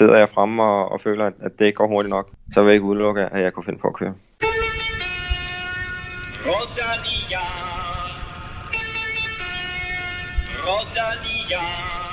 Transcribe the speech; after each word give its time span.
sidder 0.00 0.16
jeg 0.18 0.28
fremme 0.34 0.62
og, 0.62 0.92
og 0.92 1.00
føler, 1.00 1.24
at, 1.26 1.32
at 1.46 1.52
det 1.58 1.64
ikke 1.66 1.76
går 1.76 1.88
hurtigt 1.88 2.10
nok, 2.10 2.26
så 2.52 2.60
vil 2.60 2.68
jeg 2.68 2.74
ikke 2.74 2.86
udelukke, 2.90 3.22
at 3.34 3.42
jeg 3.42 3.52
kunne 3.52 3.64
finde 3.64 3.78
på 3.78 3.88
at 3.88 3.94
køre. 3.94 4.14
Rodania. 6.46 7.44
Rodania. 10.66 12.09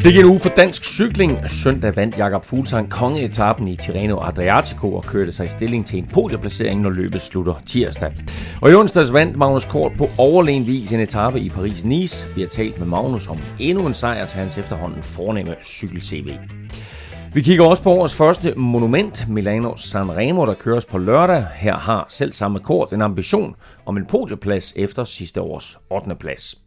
Sikke 0.00 0.20
en 0.20 0.26
uge 0.26 0.38
for 0.38 0.48
dansk 0.48 0.84
cykling. 0.84 1.50
Søndag 1.50 1.96
vandt 1.96 2.18
Jakob 2.18 2.44
Fuglsang 2.44 2.90
kongeetappen 2.90 3.68
i 3.68 3.76
Tirreno 3.76 4.20
Adriatico 4.20 4.94
og 4.94 5.04
kørte 5.04 5.32
sig 5.32 5.46
i 5.46 5.48
stilling 5.48 5.86
til 5.86 5.98
en 5.98 6.06
podieplacering, 6.12 6.80
når 6.80 6.90
løbet 6.90 7.22
slutter 7.22 7.54
tirsdag. 7.66 8.12
Og 8.62 8.70
i 8.70 8.74
onsdags 8.74 9.12
vandt 9.12 9.36
Magnus 9.36 9.64
Kort 9.64 9.92
på 9.98 10.10
overlegen 10.18 10.66
vis 10.66 10.92
en 10.92 11.00
etape 11.00 11.40
i 11.40 11.48
Paris-Nice. 11.48 12.34
Vi 12.34 12.40
har 12.40 12.48
talt 12.48 12.78
med 12.78 12.86
Magnus 12.86 13.28
om 13.28 13.38
endnu 13.58 13.86
en 13.86 13.94
sejr 13.94 14.26
til 14.26 14.38
hans 14.38 14.58
efterhånden 14.58 15.02
fornemme 15.02 15.54
cykel-CV. 15.64 16.38
Vi 17.34 17.42
kigger 17.42 17.64
også 17.64 17.82
på 17.82 17.90
årets 17.90 18.14
første 18.14 18.54
monument, 18.56 19.28
Milano 19.28 19.76
Sanremo, 19.76 20.46
der 20.46 20.54
køres 20.54 20.84
på 20.84 20.98
lørdag. 20.98 21.46
Her 21.54 21.76
har 21.76 22.04
selv 22.08 22.32
samme 22.32 22.58
kort 22.60 22.92
en 22.92 23.02
ambition 23.02 23.54
om 23.86 23.96
en 23.96 24.06
podieplads 24.06 24.72
efter 24.76 25.04
sidste 25.04 25.40
års 25.40 25.78
8. 25.90 26.14
plads. 26.20 26.58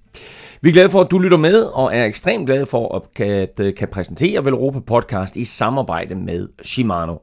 Vi 0.63 0.69
er 0.69 0.73
glade 0.73 0.89
for, 0.89 1.01
at 1.01 1.11
du 1.11 1.19
lytter 1.19 1.37
med, 1.37 1.63
og 1.63 1.95
er 1.95 2.05
ekstremt 2.05 2.45
glade 2.45 2.65
for, 2.65 2.95
at 2.95 3.01
kan, 3.15 3.47
øh, 3.59 3.75
kan 3.75 3.87
præsentere 3.87 4.45
Velropa 4.45 4.79
Podcast 4.79 5.37
i 5.37 5.43
samarbejde 5.43 6.15
med 6.15 6.47
Shimano. 6.63 7.15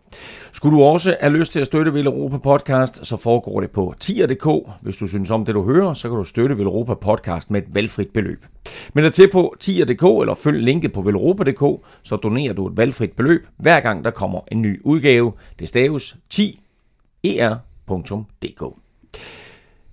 Skulle 0.53 0.77
du 0.77 0.83
også 0.83 1.17
have 1.21 1.33
lyst 1.33 1.53
til 1.53 1.61
at 1.61 1.67
støtte 1.67 1.95
Velropa 1.95 2.39
Podcast, 2.39 3.06
så 3.06 3.17
foregår 3.17 3.61
det 3.61 3.70
på 3.70 3.95
tier.dk. 4.01 4.47
Hvis 4.83 4.97
du 4.97 5.06
synes 5.06 5.31
om 5.31 5.45
det, 5.45 5.55
du 5.55 5.62
hører, 5.62 5.95
så 5.95 6.09
kan 6.09 6.19
du 6.19 6.25
støtte 6.25 6.59
Velropa 6.59 6.95
Podcast 6.95 7.51
med 7.51 7.62
et 7.62 7.75
valgfrit 7.75 8.09
beløb. 8.09 8.47
Men 8.95 9.05
dig 9.05 9.12
til 9.12 9.31
på 9.31 9.55
tier.dk 9.61 10.03
eller 10.03 10.34
følg 10.34 10.62
linket 10.62 10.92
på 10.92 11.03
velropa.dk, 11.03 11.84
så 12.03 12.17
donerer 12.17 12.53
du 12.53 12.67
et 12.67 12.77
valgfrit 12.77 13.12
beløb, 13.12 13.47
hver 13.57 13.81
gang 13.81 14.05
der 14.05 14.11
kommer 14.11 14.41
en 14.53 14.62
ny 14.62 14.81
udgave. 14.84 15.33
Det 15.59 15.69
staves 15.69 16.17
10er.dk. 16.34 18.62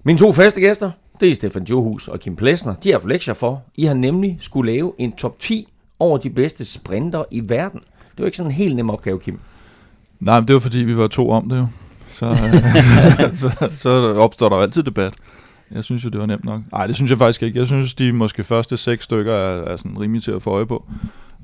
Mine 0.04 0.20
to 0.20 0.32
faste 0.32 0.62
gæster, 0.62 0.92
det 1.20 1.30
er 1.30 1.36
Stefan 1.36 1.64
Johus 1.64 2.08
og 2.08 2.20
Kim 2.20 2.36
Plesner. 2.36 2.76
De 2.76 2.92
har 2.92 3.02
lektier 3.08 3.34
for. 3.34 3.64
I 3.76 3.84
har 3.84 3.94
nemlig 3.94 4.38
skulle 4.40 4.72
lave 4.72 4.94
en 4.98 5.12
top 5.12 5.40
10 5.40 5.68
over 6.00 6.18
de 6.18 6.30
bedste 6.30 6.66
sprinter 6.66 7.24
i 7.32 7.50
verden. 7.50 7.80
Det 7.80 8.20
var 8.20 8.26
ikke 8.26 8.38
sådan 8.38 8.52
en 8.52 8.56
helt 8.56 8.76
nem 8.76 8.90
opgave, 8.90 9.20
Kim. 9.20 9.40
Nej, 10.20 10.40
men 10.40 10.48
det 10.48 10.54
var 10.54 10.60
fordi, 10.60 10.78
vi 10.78 10.98
var 10.98 11.08
to 11.08 11.30
om 11.30 11.50
det 11.50 11.58
jo. 11.58 11.68
Så, 12.08 12.26
øh, 12.26 13.36
så, 13.36 13.50
så, 13.60 13.70
så 13.76 13.90
opstår 14.14 14.50
der 14.50 14.56
jo 14.56 14.62
altid 14.62 14.84
debat. 14.84 15.14
Jeg 15.72 15.84
synes 15.84 16.06
jo, 16.06 16.10
det 16.10 16.20
var 16.20 16.26
nemt 16.26 16.46
nok. 16.46 16.62
Nej, 16.72 16.88
det 16.88 16.96
synes 16.96 17.12
jeg 17.12 17.18
faktisk 17.18 17.44
ikke. 17.44 17.60
Jeg 17.60 17.68
synes, 17.68 17.94
de 17.94 18.14
måske 18.14 18.44
første 18.44 18.78
seks 18.78 19.04
stykker 19.06 19.34
er, 19.34 19.64
er 19.64 19.78
sådan 19.78 20.00
rimelig 20.00 20.24
til 20.24 20.32
at 20.32 20.42
få 20.42 20.50
øje 20.50 20.66
på. 20.66 20.86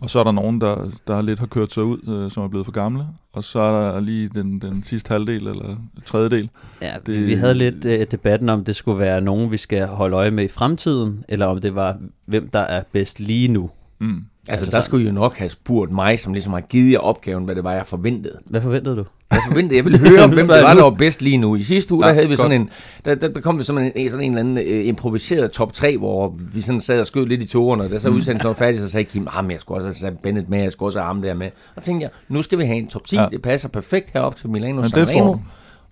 Og 0.04 0.10
så 0.10 0.20
er 0.20 0.24
der 0.24 0.32
nogen, 0.32 0.62
der, 0.62 0.92
der 1.08 1.22
lidt 1.22 1.40
har 1.40 1.46
kørt 1.46 1.72
sig 1.72 1.84
ud, 1.84 1.98
øh, 2.08 2.32
som 2.32 2.44
er 2.44 2.48
blevet 2.48 2.66
for 2.66 2.72
gamle. 2.72 3.08
Og 3.34 3.44
så 3.44 3.60
er 3.60 3.92
der 3.92 4.00
lige 4.00 4.30
den, 4.30 4.62
den 4.62 4.84
sidste 4.84 5.12
halvdel 5.12 5.48
eller 5.48 5.76
tredjedel. 6.06 6.50
Ja, 6.82 6.94
det, 7.06 7.28
vi 7.28 7.34
havde 7.34 7.54
lidt 7.54 7.86
øh, 7.86 8.06
debatten 8.12 8.50
om, 8.50 8.64
det 8.64 8.76
skulle 8.76 9.00
være 9.00 9.22
nogen, 9.22 9.52
vi 9.52 9.58
skal 9.58 9.88
holde 9.88 10.16
øje 10.16 10.32
med 10.32 10.44
i 10.44 10.48
fremtiden, 10.48 11.26
eller 11.30 11.46
om 11.46 11.62
det 11.62 11.76
var, 11.76 11.98
hvem 12.26 12.50
der 12.50 12.60
er 12.60 12.84
bedst 12.92 13.20
lige 13.20 13.48
nu. 13.48 13.70
Mm. 14.00 14.26
Altså, 14.48 14.66
altså 14.66 14.78
der 14.78 14.82
skulle 14.82 15.04
I 15.04 15.08
jo 15.08 15.14
nok 15.14 15.38
have 15.38 15.50
spurgt 15.50 15.92
mig, 15.92 16.20
som 16.20 16.34
ligesom 16.34 16.54
har 16.54 16.62
givet 16.62 16.92
jer 16.92 17.00
opgaven, 17.00 17.44
hvad 17.44 17.56
det 17.56 17.64
var, 17.64 17.74
jeg 17.74 17.86
forventede. 17.86 18.40
Hvad 18.46 18.62
forventede 18.62 18.96
du? 18.96 19.06
Jeg 19.32 19.40
forventede, 19.48 19.76
jeg 19.76 19.86
ville 19.86 20.00
høre 20.00 20.24
om, 20.24 20.34
hvem 20.34 20.48
der 20.48 20.62
var, 20.64 20.74
der 20.74 20.84
var 20.84 20.90
bedst 20.90 21.22
lige 21.22 21.38
nu. 21.38 21.56
I 21.56 21.64
sidste 21.64 21.94
uge, 21.94 22.06
ja, 22.06 22.10
der 22.10 22.16
havde 22.16 22.30
vi 22.30 22.36
sådan 22.36 22.62
en, 22.62 22.70
der, 23.06 23.16
der, 23.16 23.28
der 23.28 23.42
kom 23.42 23.60
vi 23.60 23.64
sådan 23.64 23.92
en, 23.96 24.10
sådan 24.10 24.26
en 24.26 24.38
eller 24.38 24.40
anden 24.40 24.80
uh, 24.80 24.88
improviseret 24.88 25.52
top 25.52 25.74
3, 25.74 25.98
hvor 25.98 26.36
vi 26.54 26.62
sådan 26.62 26.80
sad 26.80 27.00
og 27.00 27.08
skød 27.08 27.26
lidt 27.26 27.42
i 27.42 27.46
togerne, 27.46 27.84
og 27.84 27.90
da 27.90 28.00
så 28.00 28.10
mm. 28.10 28.16
udsendelsen 28.16 28.48
var 28.48 28.54
færdig, 28.54 28.80
så 28.80 28.90
sagde 28.90 29.04
Kim, 29.04 29.28
ah, 29.32 29.52
jeg 29.52 29.60
skulle 29.60 29.84
også 29.84 30.06
have 30.06 30.18
Bennett 30.24 30.50
med, 30.50 30.62
jeg 30.62 30.72
skulle 30.72 30.88
også 30.88 31.00
have 31.00 31.08
ham 31.08 31.22
der 31.22 31.34
med. 31.34 31.50
Og 31.76 31.84
tænkte 31.84 32.04
jeg, 32.04 32.12
nu 32.30 32.42
skal 32.42 32.58
vi 32.58 32.64
have 32.64 32.78
en 32.78 32.88
top 32.88 33.08
10, 33.08 33.16
ja. 33.16 33.28
det 33.32 33.42
passer 33.42 33.70
perfekt 33.70 34.10
herop 34.14 34.36
til 34.36 34.50
Milano 34.50 34.84
Sanremo. 34.84 35.38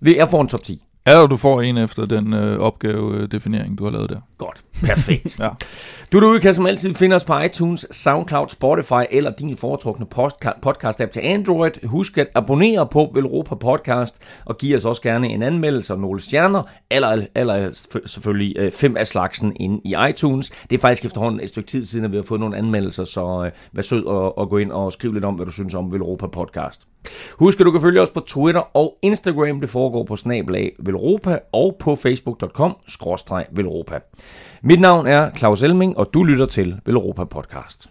Jeg 0.02 0.28
får 0.28 0.40
en 0.40 0.48
top 0.48 0.62
10. 0.62 0.82
Ja, 1.06 1.26
du 1.26 1.36
får 1.36 1.62
en 1.62 1.78
efter 1.78 2.06
den 2.06 2.32
øh, 2.32 2.58
opgavedefinering, 2.58 3.78
du 3.78 3.84
har 3.84 3.90
lavet 3.90 4.10
der. 4.10 4.20
Godt. 4.38 4.62
Perfekt. 4.82 5.38
ja. 5.40 5.48
Du 6.12 6.20
derude 6.20 6.40
kan 6.40 6.54
som 6.54 6.66
altid 6.66 6.94
finde 6.94 7.16
os 7.16 7.24
på 7.24 7.38
iTunes, 7.38 7.86
SoundCloud, 7.90 8.48
Spotify 8.48 9.02
eller 9.10 9.30
din 9.30 9.56
foretrukne 9.56 10.06
podcast-app 10.66 11.10
til 11.10 11.20
Android. 11.20 11.70
Husk 11.84 12.18
at 12.18 12.28
abonnere 12.34 12.86
på 12.86 13.10
Velropa 13.14 13.54
Podcast 13.54 14.22
og 14.44 14.58
giv 14.58 14.76
os 14.76 14.84
også 14.84 15.02
gerne 15.02 15.28
en 15.28 15.42
anmeldelse 15.42 15.92
og 15.92 15.98
nogle 15.98 16.20
stjerner, 16.20 16.62
eller, 16.90 17.26
eller 17.34 17.70
selvfølgelig 18.06 18.56
øh, 18.58 18.72
fem 18.72 18.96
af 18.96 19.06
slagsen 19.06 19.56
inde 19.60 19.80
i 19.84 19.94
iTunes. 20.08 20.50
Det 20.50 20.76
er 20.76 20.80
faktisk 20.80 21.04
efterhånden 21.04 21.40
et 21.40 21.48
stykke 21.48 21.66
tid 21.66 21.86
siden, 21.86 22.04
at 22.04 22.12
vi 22.12 22.16
har 22.16 22.24
fået 22.24 22.40
nogle 22.40 22.56
anmeldelser, 22.56 23.04
så 23.04 23.44
øh, 23.44 23.52
vær 23.72 23.82
sød 23.82 24.04
og, 24.04 24.38
og 24.38 24.48
gå 24.50 24.58
ind 24.58 24.72
og 24.72 24.92
skriv 24.92 25.12
lidt 25.12 25.24
om, 25.24 25.34
hvad 25.34 25.46
du 25.46 25.52
synes 25.52 25.74
om 25.74 25.92
Velropa 25.92 26.26
Podcast. 26.26 26.88
Husk 27.38 27.60
at 27.60 27.66
du 27.66 27.70
kan 27.70 27.80
følge 27.80 28.00
os 28.00 28.10
på 28.10 28.20
Twitter 28.20 28.76
og 28.76 28.98
Instagram. 29.02 29.60
Det 29.60 29.68
foregår 29.68 30.04
på 30.04 30.16
snabelag 30.16 30.72
Velropa 30.92 31.38
og 31.52 31.76
på 31.78 31.96
facebook.com-velropa. 31.96 33.98
Mit 34.62 34.80
navn 34.80 35.06
er 35.06 35.30
Claus 35.36 35.62
Elming, 35.62 35.98
og 35.98 36.10
du 36.14 36.22
lytter 36.22 36.46
til 36.46 36.80
Velropa 36.86 37.24
Podcast. 37.24 37.90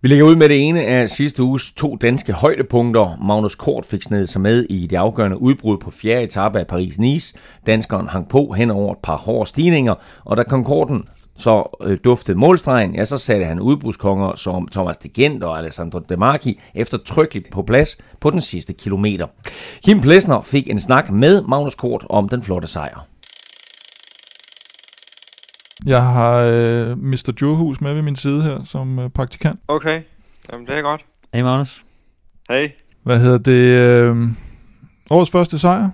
Vi 0.00 0.08
lægger 0.08 0.24
ud 0.24 0.36
med 0.36 0.48
det 0.48 0.68
ene 0.68 0.82
af 0.82 1.08
sidste 1.08 1.42
uges 1.42 1.72
to 1.72 1.96
danske 1.96 2.32
højdepunkter. 2.32 3.16
Magnus 3.22 3.54
Kort 3.54 3.84
fik 3.84 4.02
snedet 4.02 4.28
sig 4.28 4.40
med 4.40 4.66
i 4.70 4.86
det 4.86 4.96
afgørende 4.96 5.40
udbrud 5.40 5.78
på 5.78 5.90
fjerde 5.90 6.22
etape 6.22 6.58
af 6.58 6.64
Paris-Nice. 6.72 7.36
Danskeren 7.66 8.08
hang 8.08 8.28
på 8.28 8.52
hen 8.52 8.70
over 8.70 8.92
et 8.92 8.98
par 9.02 9.16
hårde 9.16 9.48
stigninger, 9.48 9.94
og 10.24 10.36
da 10.36 10.42
Concorden 10.42 11.04
så 11.36 11.76
øh, 11.82 11.98
duftede 12.04 12.38
målstregen, 12.38 12.94
ja, 12.94 13.04
så 13.04 13.18
satte 13.18 13.44
han 13.44 13.60
udbrudskonger 13.60 14.34
som 14.34 14.68
Thomas 14.68 14.98
de 14.98 15.08
Gent 15.08 15.44
og 15.44 15.58
Alessandro 15.58 15.98
De 15.98 16.16
Marchi 16.16 16.60
eftertrykkeligt 16.74 17.50
på 17.52 17.62
plads 17.62 17.98
på 18.20 18.30
den 18.30 18.40
sidste 18.40 18.72
kilometer. 18.72 19.26
Kim 19.84 20.00
Plesner 20.00 20.42
fik 20.42 20.70
en 20.70 20.78
snak 20.78 21.10
med 21.10 21.42
Magnus 21.42 21.74
Kort 21.74 22.06
om 22.10 22.28
den 22.28 22.42
flotte 22.42 22.68
sejr. 22.68 23.06
Jeg 25.86 26.02
har 26.02 26.36
øh, 26.38 26.98
Mr. 26.98 27.32
Johus 27.42 27.80
med 27.80 27.94
ved 27.94 28.02
min 28.02 28.16
side 28.16 28.42
her 28.42 28.64
som 28.64 28.98
øh, 28.98 29.10
praktikant. 29.10 29.60
Okay, 29.68 30.02
Jamen, 30.52 30.66
det 30.66 30.76
er 30.76 30.82
godt. 30.82 31.04
Hej 31.34 31.42
Magnus. 31.42 31.84
Hej. 32.48 32.72
Hvad 33.02 33.18
hedder 33.18 33.38
det? 33.38 33.64
Øh, 34.10 34.16
årets 35.10 35.30
første 35.30 35.58
sejr? 35.58 35.90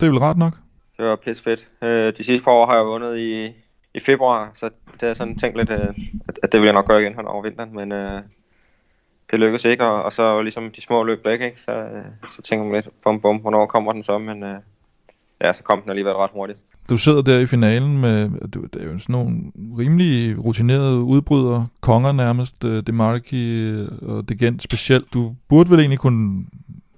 Det 0.00 0.06
er 0.06 0.10
vel 0.10 0.18
ret 0.18 0.36
nok? 0.36 0.52
Det 0.96 1.04
var 1.04 1.16
pisse 1.16 1.42
fedt. 1.42 1.68
Øh, 1.82 2.12
de 2.18 2.24
sidste 2.24 2.44
par 2.44 2.50
år 2.50 2.66
har 2.66 2.74
jeg 2.74 2.86
vundet 2.86 3.18
i, 3.18 3.46
i 3.94 4.00
februar, 4.00 4.50
så 4.54 4.70
det 5.00 5.08
er 5.08 5.14
sådan 5.14 5.38
tænkt 5.38 5.56
lidt, 5.56 5.70
øh, 5.70 5.94
at, 6.28 6.38
at 6.42 6.52
det 6.52 6.60
vil 6.60 6.66
jeg 6.66 6.74
nok 6.74 6.88
gøre 6.88 7.02
igen 7.02 7.14
her 7.14 7.22
over 7.22 7.42
vinteren, 7.42 7.74
men 7.74 7.92
øh, 7.92 8.22
det 9.30 9.40
lykkedes 9.40 9.64
ikke, 9.64 9.84
og, 9.84 10.02
og 10.02 10.12
så 10.12 10.42
ligesom 10.42 10.70
de 10.70 10.82
små 10.82 11.02
løb 11.02 11.24
væk, 11.24 11.40
ikke? 11.40 11.60
Så, 11.60 11.72
øh, 11.72 12.04
så 12.28 12.42
tænker 12.42 12.64
man 12.64 12.74
lidt, 12.74 12.88
bum 13.04 13.20
bum, 13.20 13.36
hvornår 13.36 13.66
kommer 13.66 13.92
den 13.92 14.04
så, 14.04 14.18
men 14.18 14.44
øh, 14.44 14.58
ja, 15.40 15.52
så 15.52 15.62
kom 15.62 15.82
den 15.82 15.90
alligevel 15.90 16.12
ret 16.14 16.30
hurtigt. 16.32 16.60
Du 16.90 16.96
sidder 16.96 17.22
der 17.22 17.38
i 17.38 17.46
finalen 17.46 18.00
med, 18.00 18.30
det 18.52 18.82
er 18.82 18.84
jo 18.84 18.98
sådan 18.98 19.12
nogle 19.12 19.36
rimelig 19.78 20.44
rutinerede 20.44 20.98
udbrydere, 21.00 21.66
konger 21.80 22.12
nærmest, 22.12 22.64
øh, 22.64 22.82
Demarki 22.86 23.70
øh, 23.70 23.88
og 24.02 24.28
Degent 24.28 24.62
specielt. 24.62 25.14
Du 25.14 25.34
burde 25.48 25.70
vel 25.70 25.78
egentlig 25.78 25.98
kunne 25.98 26.44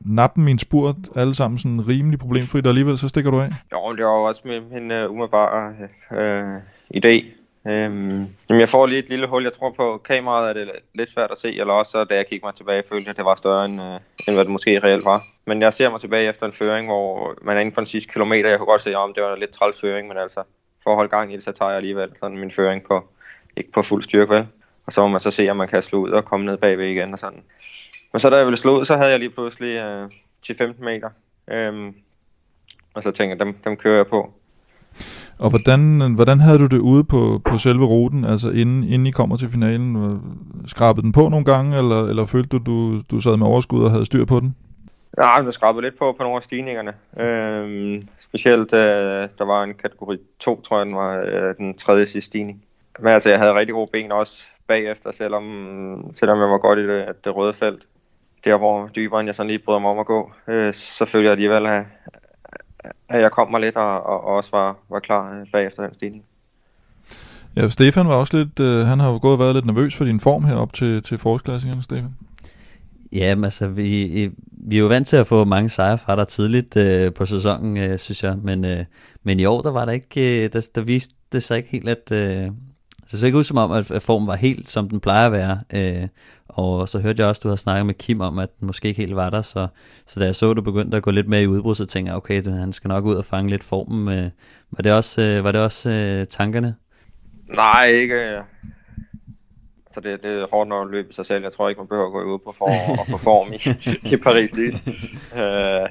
nappe 0.00 0.40
min 0.40 0.58
spurt 0.58 0.96
alle 1.16 1.34
sammen 1.34 1.58
sådan 1.58 1.88
rimelig 1.88 2.18
problemfrit, 2.18 2.66
og 2.66 2.70
alligevel 2.70 2.98
så 2.98 3.08
stikker 3.08 3.30
du 3.30 3.40
af? 3.40 3.48
Jo, 3.72 3.96
det 3.96 4.04
var 4.04 4.16
jo 4.18 4.24
også 4.24 4.42
min, 4.44 4.62
min 4.72 4.90
uh, 4.90 5.10
umiddelbare 5.10 5.74
uh, 6.10 6.62
idé. 6.96 7.24
Øhm, 7.66 8.26
jamen 8.48 8.60
jeg 8.60 8.68
får 8.68 8.86
lige 8.86 8.98
et 8.98 9.08
lille 9.08 9.26
hul. 9.26 9.42
Jeg 9.42 9.52
tror 9.52 9.70
på 9.70 9.98
kameraet 9.98 10.48
er 10.48 10.52
det 10.52 10.70
lidt 10.94 11.10
svært 11.10 11.30
at 11.30 11.38
se, 11.38 11.48
eller 11.48 11.74
også 11.74 12.04
da 12.04 12.14
jeg 12.14 12.26
kiggede 12.26 12.46
mig 12.46 12.54
tilbage, 12.54 12.82
følte 12.88 13.04
jeg, 13.04 13.10
at 13.10 13.16
det 13.16 13.24
var 13.24 13.34
større 13.34 13.64
end, 13.64 13.82
øh, 13.82 14.00
end 14.28 14.36
hvad 14.36 14.44
det 14.44 14.52
måske 14.52 14.78
reelt 14.78 15.04
var. 15.04 15.22
Men 15.46 15.62
jeg 15.62 15.74
ser 15.74 15.90
mig 15.90 16.00
tilbage 16.00 16.28
efter 16.28 16.46
en 16.46 16.52
føring, 16.52 16.86
hvor 16.86 17.34
man 17.42 17.56
er 17.56 17.60
inden 17.60 17.74
for 17.74 17.80
den 17.80 17.88
sidste 17.88 18.12
kilometer. 18.12 18.48
Jeg 18.48 18.58
kunne 18.58 18.66
godt 18.66 18.82
se, 18.82 18.94
om 18.94 19.14
det 19.14 19.22
var 19.22 19.34
en 19.34 19.40
lidt 19.40 19.50
træls 19.50 19.80
føring, 19.80 20.08
men 20.08 20.18
altså 20.18 20.42
for 20.82 20.90
at 20.90 20.96
holde 20.96 21.10
gang 21.10 21.32
i 21.32 21.36
det, 21.36 21.44
så 21.44 21.52
tager 21.52 21.70
jeg 21.70 21.76
alligevel 21.76 22.10
sådan 22.20 22.38
min 22.38 22.52
føring 22.52 22.84
på, 22.84 23.08
ikke 23.56 23.72
på 23.72 23.82
fuld 23.82 24.04
styrke, 24.04 24.34
vel? 24.34 24.46
Og 24.86 24.92
så 24.92 25.00
må 25.00 25.08
man 25.08 25.20
så 25.20 25.30
se, 25.30 25.48
om 25.50 25.56
man 25.56 25.68
kan 25.68 25.82
slå 25.82 25.98
ud 25.98 26.10
og 26.10 26.24
komme 26.24 26.46
ned 26.46 26.56
bagved 26.56 26.86
igen 26.86 27.12
og 27.12 27.18
sådan. 27.18 27.42
Men 28.12 28.20
så 28.20 28.30
da 28.30 28.36
jeg 28.36 28.46
ville 28.46 28.56
slå 28.56 28.80
ud, 28.80 28.84
så 28.84 28.96
havde 28.96 29.10
jeg 29.10 29.18
lige 29.18 29.30
pludselig 29.30 29.76
øh, 29.76 30.10
10-15 30.50 30.84
meter. 30.84 31.10
Øhm, 31.50 31.94
og 32.94 33.02
så 33.02 33.10
tænkte 33.10 33.36
jeg, 33.36 33.38
dem, 33.38 33.54
dem 33.64 33.76
kører 33.76 33.96
jeg 33.96 34.06
på. 34.06 34.34
Og 35.44 35.50
hvordan, 35.50 35.80
hvordan 36.14 36.40
havde 36.40 36.58
du 36.58 36.66
det 36.66 36.78
ude 36.92 37.04
på, 37.04 37.40
på 37.48 37.54
selve 37.58 37.84
ruten, 37.86 38.24
altså 38.24 38.50
inden, 38.50 38.84
inden 38.84 39.06
I 39.06 39.10
kommer 39.10 39.36
til 39.36 39.48
finalen? 39.48 39.90
Øh, 40.04 40.16
skrabede 40.66 41.04
den 41.06 41.12
på 41.12 41.28
nogle 41.28 41.44
gange, 41.44 41.78
eller, 41.78 42.00
eller 42.10 42.24
følte 42.24 42.48
du, 42.48 42.58
du, 42.70 42.76
du 43.10 43.20
sad 43.20 43.36
med 43.36 43.46
overskud 43.46 43.84
og 43.84 43.90
havde 43.90 44.06
styr 44.06 44.24
på 44.24 44.40
den? 44.40 44.56
Ja, 45.18 45.28
altså, 45.36 45.48
jeg 45.48 45.54
skrabede 45.54 45.82
lidt 45.82 45.98
på 45.98 46.12
på 46.12 46.22
nogle 46.22 46.36
af 46.36 46.42
stigningerne. 46.42 46.92
Øhm, 47.24 48.08
specielt, 48.28 48.72
øh, 48.72 49.28
der 49.38 49.44
var 49.44 49.62
en 49.62 49.74
kategori 49.74 50.16
2, 50.40 50.60
tror 50.60 50.78
jeg, 50.78 50.86
den 50.86 50.94
var 50.94 51.12
øh, 51.18 51.56
den 51.56 51.78
tredje 51.78 52.06
sidste 52.06 52.26
stigning. 52.26 52.62
Men 52.98 53.12
altså, 53.12 53.28
jeg 53.28 53.38
havde 53.38 53.54
rigtig 53.54 53.74
gode 53.74 53.90
ben 53.92 54.12
også 54.12 54.44
bagefter, 54.66 55.12
selvom, 55.12 55.44
selvom 56.16 56.40
jeg 56.40 56.48
var 56.48 56.58
godt 56.58 56.78
i 56.78 56.86
det, 56.88 57.24
det 57.24 57.36
røde 57.36 57.54
felt. 57.54 57.82
Der 58.44 58.56
hvor 58.56 58.90
dybere 58.96 59.20
end 59.20 59.28
jeg 59.28 59.34
sådan 59.34 59.50
lige 59.50 59.58
bryder 59.58 59.78
mig 59.78 59.90
om 59.90 59.98
at 59.98 60.06
gå, 60.06 60.32
øh, 60.48 60.74
så 60.74 61.04
følte 61.04 61.24
jeg 61.24 61.32
alligevel, 61.32 61.66
at, 61.66 61.84
at 63.08 63.20
jeg 63.20 63.30
kom 63.30 63.50
mig 63.50 63.60
lidt 63.60 63.76
og, 63.76 64.06
og 64.06 64.24
også 64.24 64.50
var, 64.52 64.76
var 64.90 65.00
klar 65.00 65.46
bagefter 65.52 65.86
den 65.86 65.94
stigning. 65.94 66.24
Ja, 67.56 67.68
Stefan 67.68 68.08
var 68.08 68.14
også 68.14 68.36
lidt, 68.36 68.60
øh, 68.60 68.86
han 68.86 69.00
har 69.00 69.12
jo 69.12 69.18
gået 69.22 69.32
og 69.32 69.38
været 69.38 69.54
lidt 69.54 69.66
nervøs 69.66 69.96
for 69.96 70.04
din 70.04 70.20
form 70.20 70.44
herop 70.44 70.72
til, 70.72 71.02
til 71.02 71.18
forårsklassingerne, 71.18 71.82
Stefan. 71.82 72.14
Ja, 73.12 73.34
altså 73.44 73.68
vi, 73.68 74.30
vi 74.50 74.76
er 74.76 74.80
jo 74.80 74.86
vant 74.86 75.08
til 75.08 75.16
at 75.16 75.26
få 75.26 75.44
mange 75.44 75.68
sejre 75.68 75.98
fra 75.98 76.16
dig 76.16 76.28
tidligt 76.28 76.76
øh, 76.76 77.12
på 77.12 77.26
sæsonen, 77.26 77.76
øh, 77.76 77.98
synes 77.98 78.22
jeg, 78.22 78.36
men, 78.42 78.64
øh, 78.64 78.84
men 79.22 79.40
i 79.40 79.44
år, 79.44 79.62
der 79.62 79.70
var 79.70 79.84
der 79.84 79.92
ikke, 79.92 80.44
øh, 80.44 80.52
der, 80.52 80.68
der 80.74 80.80
viste 80.80 81.14
det 81.32 81.42
sig 81.42 81.56
ikke 81.56 81.70
helt, 81.70 81.88
at, 81.88 82.12
øh, 82.12 82.50
det 83.10 83.18
så 83.18 83.26
ikke 83.26 83.38
ud 83.38 83.44
som 83.44 83.58
om, 83.58 83.72
at, 83.72 84.02
formen 84.02 84.26
var 84.26 84.34
helt, 84.34 84.68
som 84.68 84.88
den 84.88 85.00
plejer 85.00 85.26
at 85.26 85.32
være, 85.32 85.60
øh, 85.74 86.08
og 86.48 86.88
så 86.88 86.98
hørte 86.98 87.20
jeg 87.20 87.28
også, 87.28 87.40
at 87.40 87.42
du 87.42 87.48
har 87.48 87.56
snakket 87.56 87.86
med 87.86 87.94
Kim 87.94 88.20
om, 88.20 88.38
at 88.38 88.60
den 88.60 88.66
måske 88.66 88.88
ikke 88.88 89.00
helt 89.00 89.16
var 89.16 89.30
der, 89.30 89.42
så, 89.42 89.66
så 90.06 90.20
da 90.20 90.26
jeg 90.26 90.34
så, 90.34 90.50
at 90.50 90.56
du 90.56 90.62
begyndte 90.62 90.96
at 90.96 91.02
gå 91.02 91.10
lidt 91.10 91.28
mere 91.28 91.42
i 91.42 91.46
udbrud, 91.46 91.74
så 91.74 91.86
tænkte 91.86 92.10
jeg, 92.10 92.16
okay, 92.16 92.42
han 92.42 92.72
skal 92.72 92.88
nok 92.88 93.04
ud 93.04 93.14
og 93.14 93.24
fange 93.24 93.50
lidt 93.50 93.64
formen. 93.64 94.18
Øh, 94.18 94.30
var 94.76 94.82
det 94.82 94.92
også, 94.92 95.22
øh, 95.22 95.44
var 95.44 95.52
det 95.52 95.60
også 95.60 95.90
øh, 95.90 96.26
tankerne? 96.26 96.74
Nej, 97.48 97.86
ikke. 97.86 98.14
Øh. 98.14 98.42
Så 99.94 100.00
det, 100.00 100.22
det 100.22 100.30
er 100.30 100.46
hårdt 100.50 100.68
nok 100.68 100.86
at 100.86 100.90
løbe 100.90 101.14
sig 101.14 101.26
selv. 101.26 101.42
Jeg 101.42 101.52
tror 101.52 101.68
ikke, 101.68 101.80
man 101.80 101.88
behøver 101.88 102.06
at 102.06 102.12
gå 102.12 102.34
ud 102.34 102.38
på 102.38 102.54
for, 102.58 102.64
og 103.00 103.06
få 103.10 103.16
form 103.16 103.52
i, 103.52 103.58
i 104.14 104.16
Paris 104.16 104.52
lige. 104.52 104.82
Øh, 105.42 105.88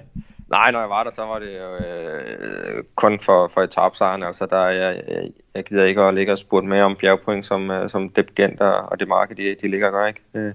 nej, 0.57 0.71
når 0.71 0.79
jeg 0.79 0.89
var 0.89 1.03
der, 1.03 1.11
så 1.15 1.23
var 1.31 1.39
det 1.39 1.51
jo 1.61 1.69
uh, 1.83 2.83
kun 2.95 3.19
for, 3.25 3.51
for 3.53 3.61
etapsejren. 3.61 4.23
Altså, 4.23 4.45
der, 4.53 4.63
jeg, 4.81 4.91
jeg, 5.07 5.23
jeg 5.55 5.63
gider 5.63 5.85
ikke 5.85 6.01
at 6.01 6.13
ligge 6.13 6.31
og 6.31 6.37
spurgte 6.37 6.67
mere 6.67 6.83
om 6.83 6.95
bjergpoint, 7.01 7.45
som, 7.45 7.69
uh, 7.69 7.89
som 7.89 8.01
Gent 8.35 8.59
og, 8.61 8.75
og 8.91 8.99
det 8.99 9.07
marked, 9.07 9.35
de, 9.35 9.55
de 9.61 9.67
ligger 9.67 9.87
og 9.87 9.93
gør, 9.93 10.07
ikke? 10.07 10.21
Uh, 10.33 10.51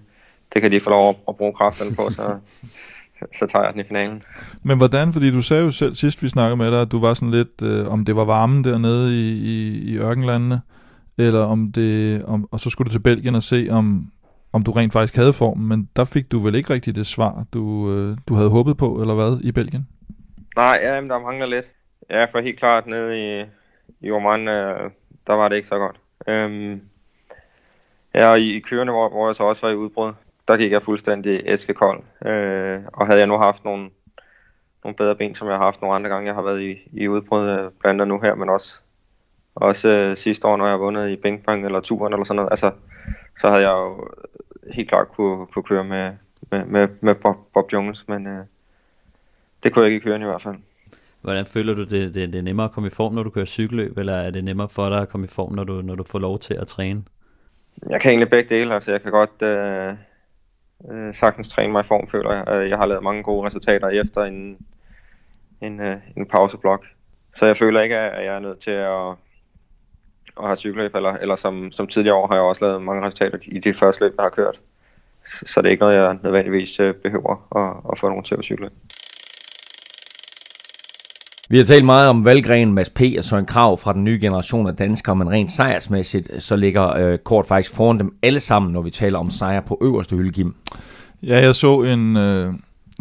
det 0.52 0.62
kan 0.62 0.70
de 0.70 0.80
få 0.80 0.90
lov 0.90 1.08
at, 1.08 1.16
at 1.28 1.36
bruge 1.36 1.54
kræfterne 1.58 1.96
på, 1.96 2.04
så, 2.18 2.26
så 3.38 3.46
tager 3.46 3.64
jeg 3.64 3.72
den 3.72 3.80
i 3.80 3.88
finalen. 3.88 4.22
Men 4.62 4.76
hvordan, 4.78 5.12
fordi 5.12 5.30
du 5.30 5.42
sagde 5.42 5.64
jo 5.64 5.70
selv 5.70 5.94
sidst 5.94 6.22
vi 6.22 6.28
snakkede 6.28 6.56
med 6.56 6.70
dig, 6.70 6.80
at 6.80 6.92
du 6.92 7.00
var 7.00 7.14
sådan 7.14 7.30
lidt, 7.30 7.62
øh, 7.62 7.92
om 7.92 8.04
det 8.04 8.16
var 8.16 8.24
varmen 8.24 8.64
dernede 8.64 9.06
i, 9.20 9.28
i, 9.52 9.78
i 9.90 9.98
ørkenlandene, 9.98 10.60
eller 11.18 11.40
om 11.44 11.72
det, 11.72 12.24
om, 12.24 12.48
og 12.50 12.60
så 12.60 12.70
skulle 12.70 12.86
du 12.86 12.92
til 12.92 13.02
Belgien 13.02 13.34
og 13.34 13.42
se, 13.42 13.68
om, 13.70 14.10
om 14.52 14.62
du 14.62 14.70
rent 14.70 14.92
faktisk 14.92 15.16
havde 15.16 15.32
formen, 15.32 15.68
men 15.68 15.88
der 15.96 16.04
fik 16.04 16.32
du 16.32 16.38
vel 16.38 16.54
ikke 16.54 16.72
rigtig 16.72 16.96
det 16.96 17.06
svar, 17.06 17.44
du, 17.54 17.92
øh, 17.92 18.16
du 18.28 18.34
havde 18.34 18.50
håbet 18.50 18.76
på, 18.76 19.00
eller 19.00 19.14
hvad, 19.14 19.40
i 19.44 19.52
Belgien? 19.52 19.88
Nej, 20.56 20.78
ja, 20.82 20.94
der 20.94 21.18
mangler 21.18 21.46
lidt. 21.46 21.66
Ja, 22.10 22.24
for 22.24 22.40
helt 22.40 22.58
klart 22.58 22.86
nede 22.86 23.10
i, 23.18 23.44
i 24.00 24.10
Oman, 24.10 24.48
øh, 24.48 24.90
der 25.26 25.32
var 25.32 25.48
det 25.48 25.56
ikke 25.56 25.68
så 25.68 25.78
godt. 25.78 25.96
Øhm, 26.28 26.80
ja, 28.14 28.30
og 28.30 28.40
i, 28.40 28.56
i 28.56 28.60
kørende, 28.60 28.92
hvor, 28.92 29.08
hvor 29.08 29.28
jeg 29.28 29.34
så 29.34 29.42
også 29.42 29.66
var 29.66 29.72
i 29.72 29.76
udbrud, 29.76 30.12
der 30.48 30.56
gik 30.56 30.72
jeg 30.72 30.82
fuldstændig 30.82 31.42
æskekold. 31.46 32.02
Øh, 32.26 32.80
og 32.92 33.06
havde 33.06 33.18
jeg 33.18 33.26
nu 33.26 33.36
haft 33.36 33.64
nogle, 33.64 33.90
nogle 34.84 34.96
bedre 34.96 35.16
ben, 35.16 35.34
som 35.34 35.48
jeg 35.48 35.56
har 35.56 35.64
haft 35.64 35.80
nogle 35.80 35.96
andre 35.96 36.10
gange, 36.10 36.26
jeg 36.26 36.34
har 36.34 36.42
været 36.42 36.62
i, 36.62 36.78
i 36.92 37.08
udbrud, 37.08 37.48
øh, 37.48 37.70
blandt 37.80 38.00
andet 38.00 38.08
nu 38.08 38.20
her, 38.20 38.34
men 38.34 38.48
også 38.48 38.74
også 39.60 39.88
øh, 39.88 40.16
sidste 40.16 40.46
år, 40.46 40.56
når 40.56 40.64
jeg 40.64 40.72
har 40.72 40.78
vundet 40.78 41.10
i 41.10 41.16
bænkbank 41.16 41.64
eller 41.64 41.80
turen 41.80 42.12
eller 42.12 42.24
sådan 42.24 42.36
noget, 42.36 42.50
altså, 42.50 42.70
så 43.40 43.46
havde 43.46 43.62
jeg 43.68 43.72
jo 43.72 44.08
helt 44.72 44.88
klart 44.88 45.08
kunne, 45.08 45.46
kunne 45.46 45.62
køre 45.62 45.84
med, 45.84 46.12
med, 46.50 46.64
med, 46.64 46.88
med 47.00 47.14
Bob, 47.14 47.36
Bob 47.54 47.72
Jones, 47.72 48.08
men 48.08 48.26
øh, 48.26 48.44
det 49.62 49.72
kunne 49.72 49.84
jeg 49.84 49.94
ikke 49.94 50.04
køre 50.04 50.20
i 50.20 50.24
hvert 50.24 50.42
fald. 50.42 50.56
Hvordan 51.20 51.46
føler 51.46 51.74
du, 51.74 51.82
det, 51.82 52.14
det, 52.14 52.32
det 52.32 52.34
er 52.34 52.42
nemmere 52.42 52.64
at 52.64 52.72
komme 52.72 52.86
i 52.86 52.96
form, 52.96 53.14
når 53.14 53.22
du 53.22 53.30
kører 53.30 53.44
cykelløb, 53.44 53.98
eller 53.98 54.12
er 54.12 54.30
det 54.30 54.44
nemmere 54.44 54.68
for 54.68 54.88
dig 54.88 55.02
at 55.02 55.08
komme 55.08 55.24
i 55.24 55.34
form, 55.34 55.52
når 55.52 55.64
du, 55.64 55.82
når 55.82 55.94
du 55.94 56.04
får 56.12 56.18
lov 56.18 56.38
til 56.38 56.54
at 56.54 56.66
træne? 56.66 57.02
Jeg 57.90 58.00
kan 58.00 58.10
egentlig 58.10 58.30
begge 58.30 58.54
dele, 58.54 58.74
altså 58.74 58.90
jeg 58.90 59.02
kan 59.02 59.12
godt 59.12 59.42
øh, 59.42 59.94
øh, 60.90 61.14
sagtens 61.14 61.48
træne 61.48 61.72
mig 61.72 61.84
i 61.84 61.88
form, 61.88 62.08
føler 62.08 62.32
jeg. 62.32 62.48
Øh, 62.48 62.70
jeg 62.70 62.78
har 62.78 62.86
lavet 62.86 63.02
mange 63.02 63.22
gode 63.22 63.46
resultater 63.46 63.88
efter 63.88 64.22
en, 64.24 64.58
en, 65.60 65.80
øh, 65.80 65.96
en 66.16 66.26
pauseblok. 66.26 66.84
Så 67.36 67.46
jeg 67.46 67.56
føler 67.56 67.80
ikke, 67.80 67.96
at 67.96 68.24
jeg 68.24 68.34
er 68.34 68.38
nødt 68.38 68.60
til 68.60 68.70
at, 68.70 69.14
og 70.38 70.48
har 70.48 70.56
cyklet, 70.56 70.90
eller, 70.94 71.12
eller 71.12 71.36
som, 71.36 71.72
som 71.72 71.86
tidligere 71.86 72.16
år 72.16 72.26
har 72.26 72.34
jeg 72.34 72.42
også 72.42 72.64
lavet 72.64 72.82
mange 72.82 73.06
resultater 73.06 73.38
i 73.42 73.58
de 73.58 73.74
første 73.80 74.04
løb, 74.04 74.14
jeg 74.16 74.24
har 74.24 74.30
kørt. 74.30 74.60
Så, 75.46 75.60
det 75.60 75.66
er 75.66 75.70
ikke 75.70 75.80
noget, 75.80 75.96
jeg 75.96 76.18
nødvendigvis 76.22 76.80
øh, 76.80 76.94
behøver 76.94 77.34
at, 77.60 77.92
at 77.92 77.98
få 78.00 78.08
nogen 78.08 78.24
til 78.24 78.34
at 78.34 78.44
cykle. 78.44 78.70
Vi 81.50 81.58
har 81.58 81.64
talt 81.64 81.84
meget 81.84 82.08
om 82.08 82.24
valggren 82.24 82.72
Mads 82.72 82.90
P. 82.90 83.00
og 83.18 83.24
Søren 83.24 83.46
Krav 83.46 83.78
fra 83.78 83.92
den 83.92 84.04
nye 84.04 84.18
generation 84.20 84.66
af 84.66 84.76
danskere, 84.76 85.16
men 85.16 85.30
rent 85.30 85.50
sejrsmæssigt, 85.50 86.42
så 86.42 86.56
ligger 86.56 86.96
øh, 86.96 87.18
Kort 87.18 87.46
faktisk 87.46 87.76
foran 87.76 87.98
dem 87.98 88.14
alle 88.22 88.40
sammen, 88.40 88.72
når 88.72 88.82
vi 88.82 88.90
taler 88.90 89.18
om 89.18 89.30
sejr 89.30 89.60
på 89.60 89.78
øverste 89.82 90.16
hylde, 90.16 90.32
Kim. 90.32 90.54
Ja, 91.22 91.40
jeg 91.40 91.54
så 91.54 91.82
en 91.82 92.16
øh, 92.16 92.52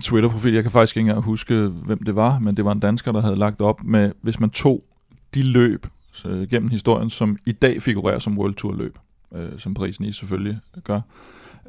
Twitter-profil, 0.04 0.54
jeg 0.54 0.64
kan 0.64 0.72
faktisk 0.72 0.98
ikke 0.98 1.10
engang 1.10 1.26
huske, 1.26 1.56
hvem 1.86 2.04
det 2.04 2.16
var, 2.16 2.40
men 2.40 2.58
det 2.58 2.66
var 2.66 2.72
en 2.72 2.80
dansker, 2.80 3.12
der 3.12 3.22
havde 3.22 3.36
lagt 3.36 3.62
op 3.62 3.84
med, 3.84 4.12
hvis 4.22 4.40
man 4.40 4.50
tog 4.50 4.84
de 5.36 5.44
løb, 5.44 5.86
øh, 6.26 6.50
gennem 6.50 6.70
historien, 6.70 7.10
som 7.10 7.38
i 7.46 7.52
dag 7.52 7.82
figurerer 7.82 8.20
som 8.20 8.38
World 8.38 8.56
Tour 8.56 8.76
løb, 8.76 8.98
øh, 9.36 9.60
som 9.60 9.76
Paris-Nice 9.80 10.12
selvfølgelig 10.12 10.60
gør. 10.84 11.02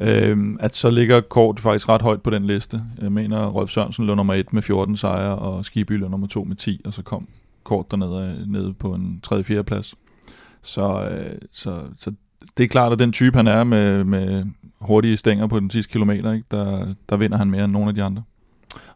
Øh, 0.01 0.57
at 0.61 0.75
så 0.75 0.91
ligger 0.91 1.21
Kort 1.21 1.61
faktisk 1.61 1.89
ret 1.89 2.03
højt 2.03 2.23
på 2.23 2.31
den 2.31 2.45
liste. 2.45 2.81
Jeg 3.03 3.13
mener, 3.13 3.47
Rolf 3.47 3.71
Sørensen 3.71 4.07
lå 4.07 4.15
nummer 4.15 4.35
1 4.35 4.53
med 4.53 4.63
14 4.63 4.97
sejre, 4.97 5.37
og 5.37 5.65
Skiby 5.65 5.93
lå 5.93 6.09
nummer 6.09 6.27
2 6.27 6.45
med 6.45 6.57
10, 6.57 6.81
og 6.85 6.95
så 6.95 7.03
kom 7.03 7.29
Kort 7.65 7.91
dernede 7.91 8.37
øh, 8.41 8.53
nede 8.53 8.75
på 8.75 8.95
en 8.95 9.21
3. 9.23 9.45
4. 9.45 9.65
plads. 9.65 9.95
Så, 10.63 11.09
øh, 11.11 11.39
så, 11.51 11.81
så 11.97 12.13
det 12.57 12.65
er 12.65 12.69
klart, 12.69 12.93
at 12.93 12.99
den 12.99 13.13
type, 13.13 13.37
han 13.37 13.47
er 13.47 13.65
med, 13.65 14.05
med 14.05 14.45
hurtige 14.81 15.17
stænger 15.17 15.47
på 15.47 15.61
den 15.61 15.71
sidste 15.71 15.93
kilometer, 15.93 16.33
ikke, 16.33 16.47
der, 16.51 16.95
der 17.09 17.17
vinder 17.17 17.39
han 17.39 17.51
mere 17.51 17.65
end 17.65 17.73
nogle 17.73 17.89
af 17.89 17.95
de 17.95 18.03
andre. 18.03 18.23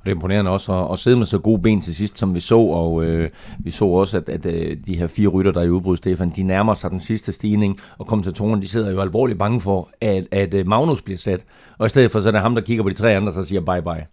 Og 0.02 0.06
det 0.06 0.12
er 0.12 0.14
imponerende 0.14 0.50
også 0.50 0.72
at, 0.72 0.92
at 0.92 0.98
sidde 0.98 1.16
med 1.16 1.26
så 1.26 1.38
gode 1.38 1.62
ben 1.62 1.80
til 1.80 1.94
sidst, 1.94 2.18
som 2.18 2.34
vi 2.34 2.40
så, 2.40 2.58
og 2.58 3.04
øh, 3.04 3.30
vi 3.58 3.70
så 3.70 3.84
også, 3.84 4.16
at, 4.16 4.28
at 4.28 4.46
øh, 4.46 4.76
de 4.86 4.96
her 4.96 5.06
fire 5.06 5.28
rytter, 5.28 5.52
der 5.52 5.60
er 5.60 5.64
i 5.64 5.70
udbrud, 5.70 5.96
Stefan, 5.96 6.30
de 6.30 6.42
nærmer 6.42 6.74
sig 6.74 6.90
den 6.90 7.00
sidste 7.00 7.32
stigning, 7.32 7.80
og 7.98 8.06
kommentatoren, 8.06 8.62
de 8.62 8.68
sidder 8.68 8.90
jo 8.90 9.00
alvorligt 9.00 9.38
bange 9.38 9.60
for, 9.60 9.88
at, 10.00 10.26
at 10.30 10.54
øh, 10.54 10.66
Magnus 10.66 11.02
bliver 11.02 11.18
sat, 11.18 11.44
og 11.78 11.86
i 11.86 11.88
stedet 11.88 12.10
for, 12.10 12.20
så 12.20 12.28
er 12.28 12.32
det 12.32 12.40
ham, 12.40 12.54
der 12.54 12.62
kigger 12.62 12.82
på 12.82 12.88
de 12.88 12.94
tre 12.94 13.16
andre, 13.16 13.32
så 13.32 13.44
siger 13.44 13.60
bye 13.60 13.82
bye. 13.82 14.06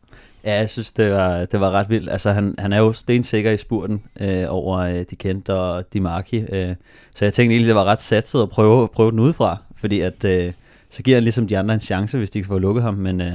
Ja, 0.44 0.60
jeg 0.60 0.70
synes, 0.70 0.92
det 0.92 1.12
var, 1.12 1.46
det 1.46 1.60
var 1.60 1.72
ret 1.72 1.90
vildt. 1.90 2.10
Altså, 2.10 2.32
han, 2.32 2.56
han 2.58 2.74
er 2.74 2.78
jo 2.78 2.94
stensikker 2.94 3.52
i 3.52 3.58
spurten 3.58 4.02
øh, 4.20 4.44
over 4.50 4.78
øh, 4.78 5.06
de 5.10 5.16
kendte 5.16 5.54
og 5.54 5.94
de 5.94 6.02
marki. 6.02 6.38
Øh, 6.52 6.76
så 7.16 7.26
jeg 7.26 7.34
tænkte 7.34 7.54
egentlig, 7.54 7.68
det 7.68 7.76
var 7.76 7.84
ret 7.84 8.02
satset 8.02 8.42
at 8.42 8.50
prøve, 8.50 8.88
prøve 8.88 9.12
den 9.12 9.20
udefra, 9.20 9.58
fordi 9.76 10.00
at, 10.00 10.26
øh, 10.26 10.52
så 10.90 11.04
giver 11.04 11.18
han 11.18 11.24
ligesom 11.24 11.48
de 11.48 11.58
andre 11.58 11.74
en 11.74 11.80
chance, 11.80 12.18
hvis 12.18 12.30
de 12.30 12.40
kan 12.40 12.48
få 12.48 12.58
lukket 12.58 12.84
ham, 12.84 12.94
men... 12.94 13.22
Øh, 13.22 13.34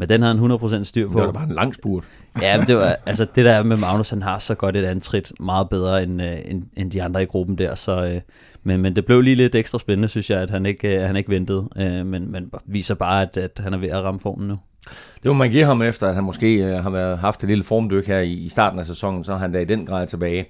men 0.00 0.08
den 0.08 0.22
havde 0.22 0.38
han 0.38 0.50
100% 0.50 0.84
styr 0.84 1.08
på. 1.08 1.18
Det 1.18 1.26
var 1.26 1.32
bare 1.32 1.44
en 1.44 1.54
lang 1.54 1.74
spurt. 1.74 2.04
ja, 2.42 2.56
men 2.56 2.66
det 2.66 2.76
var, 2.76 2.96
altså 3.06 3.26
det 3.34 3.44
der 3.44 3.62
med 3.62 3.76
Magnus, 3.76 4.10
han 4.10 4.22
har 4.22 4.38
så 4.38 4.54
godt 4.54 4.76
et 4.76 4.84
antrit, 4.84 5.32
meget 5.40 5.68
bedre 5.68 6.02
end, 6.02 6.22
øh, 6.22 6.28
end, 6.44 6.62
end 6.76 6.90
de 6.90 7.02
andre 7.02 7.22
i 7.22 7.26
gruppen 7.26 7.58
der, 7.58 7.74
så, 7.74 8.04
øh, 8.04 8.20
men, 8.62 8.80
men 8.80 8.96
det 8.96 9.04
blev 9.04 9.20
lige 9.20 9.36
lidt 9.36 9.54
ekstra 9.54 9.78
spændende, 9.78 10.08
synes 10.08 10.30
jeg, 10.30 10.40
at 10.40 10.50
han 10.50 10.66
ikke, 10.66 10.98
øh, 10.98 11.06
han 11.06 11.16
ikke 11.16 11.30
ventede, 11.30 11.68
øh, 11.76 12.06
men, 12.06 12.32
men 12.32 12.50
viser 12.66 12.94
bare, 12.94 13.22
at, 13.22 13.36
at 13.36 13.60
han 13.62 13.74
er 13.74 13.78
ved 13.78 13.88
at 13.88 14.02
ramme 14.02 14.20
formen 14.20 14.48
nu. 14.48 14.58
Det 15.22 15.26
må 15.26 15.32
man 15.32 15.50
give 15.50 15.64
ham 15.64 15.82
efter, 15.82 16.08
at 16.08 16.14
han 16.14 16.24
måske 16.24 16.54
øh, 16.64 16.82
har 16.82 16.90
været, 16.90 17.18
haft 17.18 17.42
et 17.42 17.48
lille 17.48 17.64
formdyk 17.64 18.06
her 18.06 18.18
i, 18.18 18.32
i 18.32 18.48
starten 18.48 18.78
af 18.78 18.84
sæsonen, 18.84 19.24
så 19.24 19.32
er 19.32 19.36
han 19.36 19.52
da 19.52 19.58
i 19.58 19.64
den 19.64 19.86
grad 19.86 20.06
tilbage. 20.06 20.46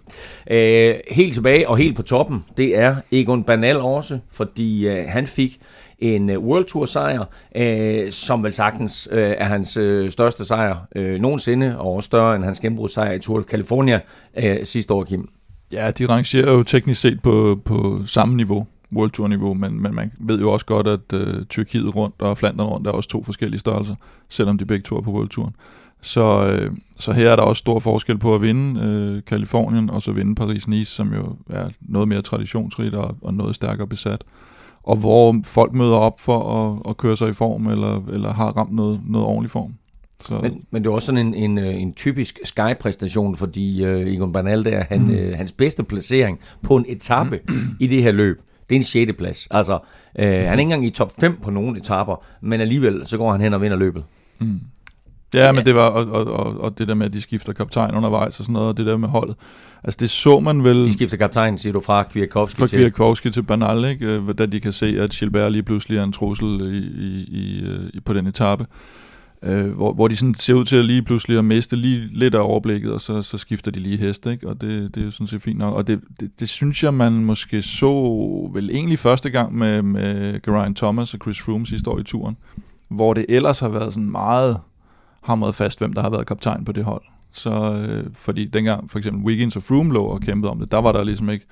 Øh, 0.51 0.95
helt 1.11 1.35
tilbage 1.35 1.69
og 1.69 1.77
helt 1.77 1.97
på 1.97 2.03
toppen, 2.03 2.45
det 2.57 2.79
er 2.79 2.97
Egon 3.13 3.45
Banal 3.45 3.77
også, 3.77 4.19
fordi 4.31 4.89
øh, 4.89 5.05
han 5.09 5.27
fik 5.27 5.59
en 6.01 6.31
øh, 6.31 6.39
World 6.39 6.65
Tour 6.65 6.87
sejr, 6.87 7.25
uh, 7.59 8.11
som 8.11 8.43
vel 8.43 8.53
sagtens 8.53 9.09
øh, 9.13 9.35
er 9.39 9.45
hans 9.45 9.69
største 10.13 10.45
sejr 10.45 10.77
nogensinde, 11.19 11.79
og 11.79 11.95
også 11.95 12.07
større 12.07 12.37
end 12.37 12.45
hans 12.45 12.61
gennembrudssejr 12.61 13.13
i 13.13 13.19
Tour 13.19 13.39
of 13.39 13.45
California 13.45 14.01
uh, 14.37 14.45
sidste 14.65 14.95
år, 14.95 15.05
Kim. 15.05 15.29
Ja, 15.73 15.91
de 15.91 16.07
rangerer 16.07 16.53
jo 16.53 16.63
teknisk 16.63 17.01
set 17.01 17.23
på, 17.23 17.61
på 17.65 18.01
samme 18.07 18.37
niveau, 18.37 18.67
World 18.93 19.11
Tour 19.11 19.29
niveau, 19.29 19.55
men, 19.55 19.83
men 19.83 19.95
man 19.95 20.13
ved 20.21 20.41
jo 20.41 20.53
også 20.53 20.67
godt, 20.67 20.87
at 20.87 21.13
uh, 21.15 21.45
Tyrkiet 21.49 21.97
rundt 21.97 22.15
og 22.19 22.39
Flandern 22.39 22.67
rundt 22.67 22.87
er 22.87 22.91
også 22.91 23.09
to 23.09 23.25
forskellige 23.25 23.61
størrelser, 23.61 23.95
selvom 24.29 24.59
de 24.59 24.65
begge 24.65 24.83
to 24.83 24.97
er 24.97 25.01
på 25.01 25.11
World 25.11 25.29
Touren. 25.29 25.55
Så, 26.03 26.47
øh, 26.47 26.73
så 26.99 27.13
her 27.13 27.31
er 27.31 27.37
der 27.37 27.43
også 27.43 27.61
stor 27.61 27.79
forskel 27.79 28.19
på 28.19 28.35
at 28.35 28.43
vinde 28.43 28.81
øh, 28.81 29.23
Kalifornien 29.27 29.91
og 29.91 30.03
så 30.03 30.13
vinde 30.13 30.43
Paris-Nice, 30.43 30.85
som 30.85 31.15
jo 31.15 31.37
er 31.51 31.69
noget 31.81 32.09
mere 32.09 32.23
traditionsrigt 32.23 32.95
og, 32.95 33.17
og 33.23 33.35
noget 33.35 33.55
stærkere 33.55 33.87
besat 33.87 34.25
og 34.83 34.97
hvor 34.97 35.41
folk 35.45 35.73
møder 35.73 35.97
op 35.97 36.21
for 36.21 36.55
at, 36.55 36.91
at 36.91 36.97
køre 36.97 37.17
sig 37.17 37.29
i 37.29 37.33
form, 37.33 37.67
eller, 37.67 38.03
eller 38.13 38.33
har 38.33 38.57
ramt 38.57 38.75
noget, 38.75 39.01
noget 39.07 39.27
ordentlig 39.27 39.51
form. 39.51 39.75
Så. 40.21 40.41
Men, 40.43 40.65
men 40.71 40.83
det 40.83 40.91
er 40.91 40.95
også 40.95 41.07
sådan 41.07 41.27
en, 41.27 41.35
en, 41.35 41.59
øh, 41.59 41.81
en 41.81 41.93
typisk 41.93 42.41
Sky-præstation, 42.45 43.37
fordi 43.37 43.85
uh, 43.85 44.15
Egon 44.15 44.33
Bernal 44.33 44.65
der, 44.65 44.85
han, 44.89 45.01
mm. 45.01 45.11
uh, 45.11 45.33
hans 45.35 45.53
bedste 45.53 45.83
placering 45.83 46.41
på 46.63 46.77
en 46.77 46.85
etape 46.89 47.41
i 47.81 47.87
det 47.87 48.03
her 48.03 48.13
løb, 48.13 48.41
det 48.69 48.75
er 48.75 48.79
en 48.79 48.85
6. 48.85 49.13
plads. 49.19 49.49
Altså, 49.51 49.75
uh, 49.75 50.25
han 50.25 50.27
er 50.27 50.53
ikke 50.53 50.63
engang 50.63 50.87
i 50.87 50.91
top 50.91 51.13
5 51.21 51.37
på 51.43 51.51
nogle 51.51 51.79
etapper, 51.79 52.25
men 52.41 52.61
alligevel 52.61 53.03
så 53.07 53.19
går 53.19 53.33
han 53.33 53.41
hen 53.41 53.55
og 53.55 53.61
vinder 53.61 53.77
løbet. 53.77 54.05
Mm. 54.39 54.61
Ja, 55.35 55.53
men 55.53 55.67
det 55.67 55.75
var, 55.75 55.87
og, 55.87 56.07
og, 56.07 56.47
og, 56.47 56.61
og 56.61 56.79
det 56.79 56.89
der 56.89 56.95
med, 56.95 57.07
at 57.07 57.13
de 57.13 57.21
skifter 57.21 57.53
kaptajn 57.53 57.95
undervejs 57.95 58.39
og 58.39 58.45
sådan 58.45 58.53
noget, 58.53 58.69
og 58.69 58.77
det 58.77 58.87
der 58.87 58.97
med 58.97 59.09
holdet. 59.09 59.37
Altså 59.85 59.99
det 60.01 60.11
så 60.11 60.41
man 60.41 60.65
vel... 60.65 60.85
De 60.85 60.93
skifter 60.93 61.17
kaptajn, 61.17 61.59
siger 61.59 61.73
du, 61.73 61.81
fra 61.81 62.03
Kwiatkowski 62.03 62.59
fra 62.59 62.67
til... 62.67 62.79
Kwiatkowski 62.79 63.31
til 63.31 63.43
Bernal, 63.43 63.85
ikke? 63.85 64.07
Øh, 64.07 64.39
Da 64.39 64.47
de 64.47 64.61
kan 64.61 64.73
se, 64.73 64.87
at 64.87 65.11
Gilbert 65.11 65.53
lige 65.53 65.63
pludselig 65.63 65.99
er 65.99 66.05
en 66.05 66.13
trussel 66.13 66.61
i, 66.61 66.79
i, 66.79 67.25
i, 67.29 67.65
i, 67.95 68.01
på 68.01 68.13
den 68.13 68.27
etape. 68.27 68.67
Øh, 69.43 69.73
hvor, 69.73 69.93
hvor 69.93 70.09
de 70.09 70.17
sådan 70.17 70.35
ser 70.35 70.55
ud 70.55 70.65
til 70.65 70.77
at 70.77 70.85
lige 70.85 71.03
pludselig 71.03 71.39
at 71.39 71.45
miste 71.45 71.77
lige 71.77 72.09
lidt 72.13 72.35
af 72.35 72.41
overblikket, 72.41 72.93
og 72.93 73.01
så, 73.01 73.23
så 73.23 73.39
skifter 73.39 73.71
de 73.71 73.81
lige 73.81 73.97
hest, 73.97 74.27
ikke? 74.27 74.49
og 74.49 74.61
det, 74.61 74.95
det 74.95 75.01
er 75.01 75.05
jo 75.05 75.11
sådan 75.11 75.27
set 75.27 75.43
fint 75.43 75.59
nok. 75.59 75.75
Og 75.75 75.87
det, 75.87 76.01
det, 76.21 76.31
det 76.41 76.49
synes 76.49 76.85
jeg, 76.85 76.95
man 76.95 77.13
måske 77.13 77.63
så 77.63 77.93
vel 78.53 78.71
egentlig 78.71 78.99
første 78.99 79.31
gang 79.31 79.59
med, 79.59 79.83
med 79.83 80.41
Geraint 80.43 80.77
Thomas 80.77 81.15
og 81.15 81.21
Chris 81.23 81.41
Froome 81.41 81.67
sidste 81.67 81.91
år 81.91 81.99
i 81.99 82.03
turen, 82.03 82.37
hvor 82.89 83.15
det 83.15 83.27
ellers 83.29 83.61
har 83.61 83.69
været 83.69 83.95
sådan 83.95 84.11
meget 84.11 84.59
hamret 85.23 85.55
fast, 85.55 85.79
hvem 85.79 85.93
der 85.93 86.03
har 86.03 86.11
været 86.11 86.27
kaptajn 86.27 86.65
på 86.65 86.73
det 86.73 86.85
hold. 86.85 87.03
Så, 87.33 87.51
øh, 87.89 88.05
fordi 88.15 88.45
dengang 88.45 88.91
for 88.91 88.99
eksempel 88.99 89.25
Wiggins 89.25 89.57
og 89.57 89.63
Froome 89.63 89.93
lå 89.93 90.05
og 90.05 90.21
kæmpede 90.21 90.51
om 90.51 90.59
det, 90.59 90.73
der 90.73 90.79
var 90.79 90.93
der 90.93 91.05
ligesom 91.05 91.31
ikke... 91.31 91.47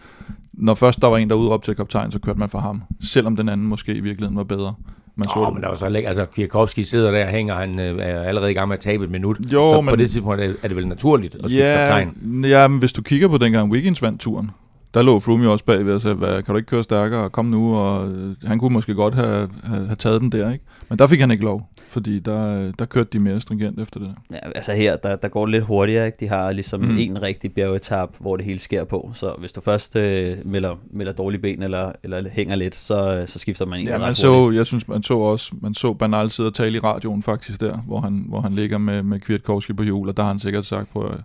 Når 0.52 0.74
først 0.74 1.00
der 1.02 1.06
var 1.06 1.16
en, 1.16 1.30
der 1.30 1.36
udråbte 1.36 1.66
til 1.70 1.76
kaptajn, 1.76 2.10
så 2.10 2.18
kørte 2.18 2.38
man 2.38 2.48
for 2.48 2.58
ham. 2.58 2.82
Selvom 3.00 3.36
den 3.36 3.48
anden 3.48 3.66
måske 3.66 3.94
i 3.94 4.00
virkeligheden 4.00 4.36
var 4.36 4.44
bedre. 4.44 4.74
Man 5.16 5.28
Åh, 5.36 5.54
men 5.54 5.62
der 5.62 5.68
var 5.68 5.74
så 5.74 5.86
ikke, 5.86 6.08
altså 6.08 6.24
Kwiatkowski 6.24 6.82
sidder 6.82 7.10
der 7.10 7.24
og 7.24 7.30
hænger, 7.30 7.54
han 7.54 7.80
øh, 7.80 7.98
er 7.98 8.22
allerede 8.22 8.50
i 8.50 8.54
gang 8.54 8.68
med 8.68 8.76
at 8.76 8.80
tabe 8.80 9.04
et 9.04 9.10
minut. 9.10 9.38
Jo, 9.52 9.68
så 9.68 9.80
men- 9.80 9.92
på 9.92 9.96
det 9.96 10.10
tidspunkt 10.10 10.40
er, 10.40 10.52
er 10.62 10.68
det 10.68 10.76
vel 10.76 10.88
naturligt 10.88 11.34
at 11.34 11.40
skifte 11.50 11.66
ja, 11.66 11.76
kaptajn. 11.76 12.44
ja, 12.44 12.68
men 12.68 12.78
hvis 12.78 12.92
du 12.92 13.02
kigger 13.02 13.28
på 13.28 13.38
dengang 13.38 13.70
Wiggins 13.70 14.02
vandt 14.02 14.20
turen, 14.20 14.50
der 14.94 15.02
lå 15.02 15.18
Froome 15.18 15.44
jo 15.44 15.52
også 15.52 15.64
bagved 15.64 15.94
og 15.94 16.00
sagde, 16.00 16.14
hvad, 16.16 16.42
kan 16.42 16.52
du 16.52 16.56
ikke 16.56 16.66
køre 16.66 16.82
stærkere, 16.82 17.30
kom 17.30 17.44
nu, 17.44 17.76
og 17.76 18.08
øh, 18.08 18.34
han 18.44 18.58
kunne 18.58 18.72
måske 18.72 18.94
godt 18.94 19.14
have, 19.14 19.48
have, 19.64 19.86
have 19.86 19.96
taget 19.96 20.20
den 20.20 20.32
der, 20.32 20.52
ikke? 20.52 20.64
Men 20.88 20.98
der 20.98 21.06
fik 21.06 21.20
han 21.20 21.30
ikke 21.30 21.44
lov, 21.44 21.68
fordi 21.88 22.18
der, 22.18 22.58
øh, 22.66 22.72
der 22.78 22.84
kørte 22.84 23.08
de 23.12 23.18
mere 23.18 23.40
stringent 23.40 23.80
efter 23.80 24.00
det 24.00 24.08
der. 24.08 24.36
Ja, 24.36 24.50
altså 24.54 24.72
her, 24.72 24.96
der, 24.96 25.16
der 25.16 25.28
går 25.28 25.46
det 25.46 25.52
lidt 25.52 25.64
hurtigere, 25.64 26.06
ikke? 26.06 26.16
De 26.20 26.28
har 26.28 26.52
ligesom 26.52 26.80
Mm. 26.80 26.96
en 26.98 27.22
rigtig 27.22 27.52
bjergetap, 27.52 28.10
hvor 28.18 28.36
det 28.36 28.44
hele 28.46 28.58
sker 28.58 28.84
på. 28.84 29.10
Så 29.14 29.34
hvis 29.38 29.52
du 29.52 29.60
først 29.60 29.96
øh, 29.96 30.36
melder, 30.44 30.74
melder 30.90 31.12
dårlige 31.12 31.40
ben 31.40 31.62
eller, 31.62 31.92
eller 32.02 32.28
hænger 32.32 32.56
lidt, 32.56 32.74
så, 32.74 33.16
øh, 33.16 33.28
så 33.28 33.38
skifter 33.38 33.66
man 33.66 33.74
egentlig 33.74 33.92
Ja, 33.92 33.98
man 33.98 34.14
så, 34.14 34.38
hurtigt. 34.38 34.58
jeg 34.58 34.66
synes, 34.66 34.88
man 34.88 35.02
så 35.02 35.18
også, 35.18 35.52
man 35.60 35.74
så 35.74 35.92
Bernal 35.92 36.30
sidde 36.30 36.46
og 36.46 36.54
tale 36.54 36.76
i 36.76 36.80
radioen 36.80 37.22
faktisk 37.22 37.60
der, 37.60 37.76
hvor 37.86 38.00
han, 38.00 38.24
hvor 38.28 38.40
han 38.40 38.52
ligger 38.52 38.78
med, 38.78 39.02
med 39.02 39.20
Kwiatkowski 39.20 39.72
på 39.72 39.82
hjul, 39.82 40.08
og 40.08 40.16
der 40.16 40.22
har 40.22 40.30
han 40.30 40.38
sikkert 40.38 40.64
sagt 40.64 40.92
på, 40.92 41.00
at 41.00 41.20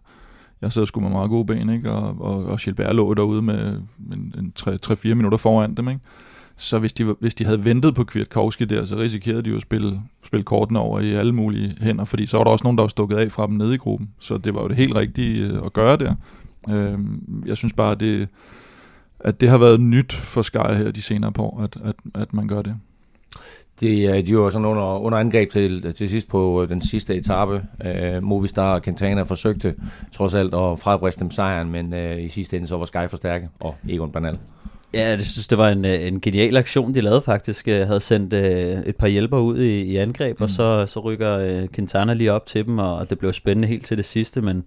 jeg 0.63 0.71
sad 0.71 0.85
sgu 0.85 0.99
med 0.99 1.09
meget 1.09 1.29
gode 1.29 1.45
ben, 1.45 1.69
ikke? 1.69 1.91
Og, 1.91 2.15
og, 2.19 2.45
og 2.45 2.57
Gilbert 2.57 2.95
lå 2.95 3.13
derude 3.13 3.41
med 3.41 3.81
en, 4.13 4.35
en 4.37 4.53
3-4 4.59 5.13
minutter 5.13 5.37
foran 5.37 5.73
dem, 5.73 5.89
ikke? 5.89 6.01
Så 6.55 6.79
hvis 6.79 6.93
de, 6.93 7.15
hvis 7.19 7.35
de 7.35 7.45
havde 7.45 7.65
ventet 7.65 7.95
på 7.95 8.03
Kwiatkowski 8.03 8.65
der, 8.65 8.85
så 8.85 8.95
risikerede 8.95 9.41
de 9.41 9.49
jo 9.49 9.55
at 9.55 9.61
spille, 9.61 10.01
spille 10.23 10.43
kortene 10.43 10.79
over 10.79 10.99
i 10.99 11.13
alle 11.13 11.33
mulige 11.33 11.75
hænder, 11.81 12.05
fordi 12.05 12.25
så 12.25 12.37
var 12.37 12.43
der 12.43 12.51
også 12.51 12.63
nogen, 12.63 12.77
der 12.77 12.83
var 12.83 12.87
stukket 12.87 13.17
af 13.17 13.31
fra 13.31 13.47
dem 13.47 13.55
nede 13.55 13.73
i 13.73 13.77
gruppen. 13.77 14.09
Så 14.19 14.37
det 14.37 14.53
var 14.53 14.61
jo 14.61 14.67
det 14.67 14.75
helt 14.75 14.95
rigtige 14.95 15.45
øh, 15.45 15.65
at 15.65 15.73
gøre 15.73 15.97
der. 15.97 16.15
Øhm, 16.69 17.43
jeg 17.45 17.57
synes 17.57 17.73
bare, 17.73 17.91
at 17.91 17.99
det, 17.99 18.27
at 19.19 19.41
det 19.41 19.49
har 19.49 19.57
været 19.57 19.81
nyt 19.81 20.13
for 20.13 20.41
Sky 20.41 20.57
her 20.57 20.91
de 20.91 21.01
senere 21.01 21.31
på 21.31 21.59
at, 21.63 21.77
at, 21.83 21.95
at 22.15 22.33
man 22.33 22.47
gør 22.47 22.61
det. 22.61 22.75
De, 23.79 24.01
øh, 24.01 24.25
de 24.25 24.37
var 24.37 24.49
sådan 24.49 24.65
under, 24.65 24.99
under 24.99 25.17
angreb 25.17 25.49
til, 25.49 25.93
til 25.93 26.09
sidst 26.09 26.29
på 26.29 26.63
øh, 26.63 26.69
den 26.69 26.81
sidste 26.81 27.15
etape. 27.15 27.63
Uh, 27.85 28.23
Movistar 28.23 28.75
og 28.75 28.83
Quintana 28.83 29.23
forsøgte 29.23 29.75
trods 30.11 30.35
alt 30.35 30.53
at 30.53 30.79
frebriste 30.79 31.21
dem 31.21 31.31
sejren, 31.31 31.71
men 31.71 31.93
uh, 31.93 32.23
i 32.23 32.29
sidste 32.29 32.57
ende 32.57 32.67
så 32.67 32.77
var 32.77 32.85
Sky 32.85 33.09
for 33.09 33.17
stærke, 33.17 33.49
og 33.59 33.75
Egon 33.89 34.11
Bernal. 34.11 34.37
Ja, 34.93 35.09
jeg 35.09 35.21
synes, 35.21 35.47
det 35.47 35.57
var 35.57 35.69
en, 35.69 35.85
øh, 35.85 36.07
en 36.07 36.21
genial 36.21 36.57
aktion, 36.57 36.95
de 36.95 37.01
lavede 37.01 37.21
faktisk. 37.21 37.67
Jeg 37.67 37.87
havde 37.87 37.99
sendt 37.99 38.33
øh, 38.33 38.83
et 38.85 38.95
par 38.95 39.07
hjælper 39.07 39.37
ud 39.39 39.59
i, 39.59 39.81
i 39.81 39.97
angreb, 39.97 40.39
mm. 40.39 40.43
og 40.43 40.49
så, 40.49 40.85
så 40.85 40.99
rykker 40.99 41.37
øh, 41.37 41.67
Quintana 41.75 42.13
lige 42.13 42.31
op 42.31 42.45
til 42.45 42.67
dem, 42.67 42.77
og 42.77 43.09
det 43.09 43.19
blev 43.19 43.33
spændende 43.33 43.67
helt 43.67 43.85
til 43.85 43.97
det 43.97 44.05
sidste, 44.05 44.41
men, 44.41 44.63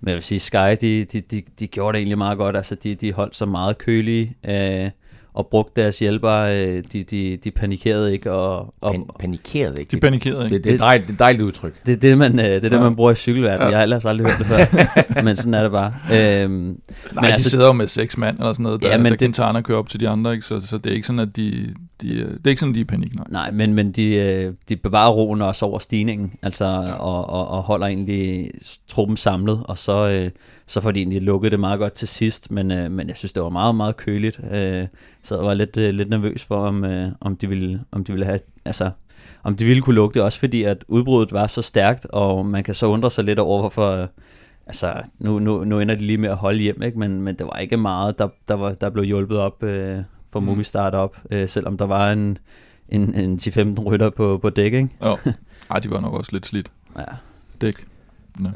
men 0.00 0.08
jeg 0.08 0.14
vil 0.14 0.22
sige, 0.22 0.40
Sky, 0.40 0.76
de, 0.80 1.04
de, 1.04 1.20
de, 1.20 1.42
de 1.60 1.66
gjorde 1.66 1.92
det 1.92 1.98
egentlig 1.98 2.18
meget 2.18 2.38
godt. 2.38 2.56
Altså, 2.56 2.74
de, 2.74 2.94
de 2.94 3.12
holdt 3.12 3.36
sig 3.36 3.48
meget 3.48 3.78
kølige 3.78 4.36
øh, 4.48 4.90
og 5.34 5.46
brugte 5.50 5.80
deres 5.82 5.98
hjælper. 5.98 6.30
Øh, 6.32 6.82
de, 6.92 7.02
de, 7.02 7.38
de 7.44 7.50
panikerede 7.50 8.12
ikke. 8.12 8.32
Og, 8.32 8.74
og, 8.80 8.90
Pan, 8.92 9.04
panikerede 9.20 9.80
ikke. 9.80 9.90
De 9.90 10.00
panikerede 10.00 10.44
ikke. 10.44 10.54
det, 10.54 10.64
det, 10.64 10.70
er 10.70 10.74
et 10.74 10.80
dejligt, 10.80 11.06
det 11.06 11.10
er 11.12 11.14
et 11.14 11.18
dejligt 11.18 11.42
udtryk. 11.42 11.74
det 11.86 11.92
er 11.92 11.96
det, 11.96 12.18
man, 12.18 12.38
øh, 12.38 12.44
det, 12.44 12.54
er 12.56 12.60
det, 12.60 12.72
Ja. 12.72 12.80
man 12.80 12.96
bruger 12.96 13.10
i 13.12 13.14
cykelverdenen. 13.14 13.70
Jeg 13.70 13.78
har 13.78 13.82
ellers 13.82 14.04
aldrig 14.04 14.26
hørt 14.26 14.38
det 14.38 14.46
før, 14.46 15.22
men 15.24 15.36
sådan 15.36 15.54
er 15.54 15.62
det 15.62 15.72
bare. 15.72 15.92
Øhm, 16.12 16.50
Nej, 16.52 16.76
men 17.14 17.24
de 17.24 17.32
altså, 17.32 17.50
sidder 17.50 17.66
jo 17.66 17.72
med 17.72 17.86
seks 17.86 18.16
mand 18.18 18.38
eller 18.38 18.52
sådan 18.52 18.62
noget, 18.62 18.82
der, 18.82 18.88
Ja, 18.88 18.92
ja, 18.94 18.98
men 18.98 19.04
der 19.04 19.10
det- 19.10 19.18
Quintana 19.18 19.60
kører 19.60 19.78
op 19.78 19.88
til 19.88 20.00
de 20.00 20.08
andre, 20.08 20.32
ikke? 20.34 20.46
Så, 20.46 20.60
så 20.66 20.78
det 20.78 20.90
er 20.90 20.94
ikke 20.94 21.06
sådan, 21.06 21.20
at 21.20 21.36
de, 21.36 21.74
de, 22.00 22.14
øh, 22.14 22.30
det 22.30 22.46
er 22.46 22.50
ikke 22.50 22.60
sådan, 22.60 22.74
de 22.74 22.80
er 22.80 22.84
i 22.84 22.86
panik, 22.86 23.14
nej. 23.14 23.24
Nej, 23.30 23.50
men, 23.50 23.74
men 23.74 23.92
de, 23.92 24.14
øh, 24.14 24.54
de 24.68 24.76
bevarer 24.76 25.10
roen 25.12 25.42
også 25.42 25.66
over 25.66 25.78
stigningen, 25.78 26.32
altså, 26.42 26.96
og, 26.98 27.30
og, 27.30 27.48
og 27.48 27.62
holder 27.62 27.86
egentlig 27.86 28.50
truppen 28.88 29.16
samlet, 29.16 29.62
og 29.64 29.78
så, 29.78 30.08
øh, 30.08 30.30
så 30.66 30.80
får 30.80 30.90
de 30.90 31.00
egentlig 31.00 31.22
lukket 31.22 31.52
det 31.52 31.60
meget 31.60 31.78
godt 31.78 31.92
til 31.92 32.08
sidst, 32.08 32.50
men, 32.50 32.70
øh, 32.70 32.90
men 32.90 33.08
jeg 33.08 33.16
synes, 33.16 33.32
det 33.32 33.42
var 33.42 33.48
meget, 33.48 33.74
meget 33.74 33.96
køligt, 33.96 34.40
øh, 34.52 34.86
så 35.22 35.36
jeg 35.36 35.44
var 35.44 35.54
lidt, 35.54 35.76
øh, 35.76 35.94
lidt 35.94 36.08
nervøs 36.10 36.44
for, 36.44 36.54
om, 36.54 36.84
øh, 36.84 37.08
om, 37.20 37.36
de 37.36 37.48
ville, 37.48 37.80
om 37.92 38.04
de 38.04 38.12
ville 38.12 38.26
have, 38.26 38.38
altså, 38.64 38.90
om 39.42 39.56
de 39.56 39.64
ville 39.64 39.82
kunne 39.82 39.94
lukke 39.94 40.14
det, 40.14 40.22
også 40.22 40.38
fordi 40.38 40.62
at 40.62 40.84
udbruddet 40.88 41.32
var 41.32 41.46
så 41.46 41.62
stærkt, 41.62 42.06
og 42.06 42.46
man 42.46 42.64
kan 42.64 42.74
så 42.74 42.86
undre 42.86 43.10
sig 43.10 43.24
lidt 43.24 43.38
over, 43.38 43.60
hvorfor, 43.60 43.90
øh, 43.90 44.06
altså, 44.66 44.92
nu, 45.18 45.38
nu, 45.38 45.64
nu 45.64 45.80
ender 45.80 45.94
de 45.94 46.04
lige 46.04 46.18
med 46.18 46.28
at 46.28 46.36
holde 46.36 46.58
hjem, 46.58 46.82
ikke? 46.82 46.98
Men, 46.98 47.22
men 47.22 47.34
det 47.34 47.46
var 47.46 47.58
ikke 47.58 47.76
meget, 47.76 48.18
der, 48.18 48.28
der, 48.48 48.54
var, 48.54 48.72
der 48.72 48.90
blev 48.90 49.04
hjulpet 49.04 49.38
op 49.38 49.62
øh, 49.62 49.98
for 50.34 50.40
Mm. 50.40 50.46
Movistar 50.46 50.90
op, 50.90 51.16
øh, 51.30 51.48
selvom 51.48 51.76
der 51.78 51.86
var 51.86 52.12
en, 52.12 52.38
en, 52.88 53.14
en 53.14 53.38
10-15 53.42 53.82
rytter 53.84 54.10
på, 54.10 54.38
på 54.42 54.50
dæk, 54.50 54.72
ikke? 54.72 54.88
Jo. 55.04 55.16
Ej, 55.70 55.78
de 55.78 55.90
var 55.90 56.00
nok 56.00 56.14
også 56.14 56.30
lidt 56.32 56.46
slidt. 56.46 56.66
Ja. 56.98 57.02
Dæk. 57.60 57.74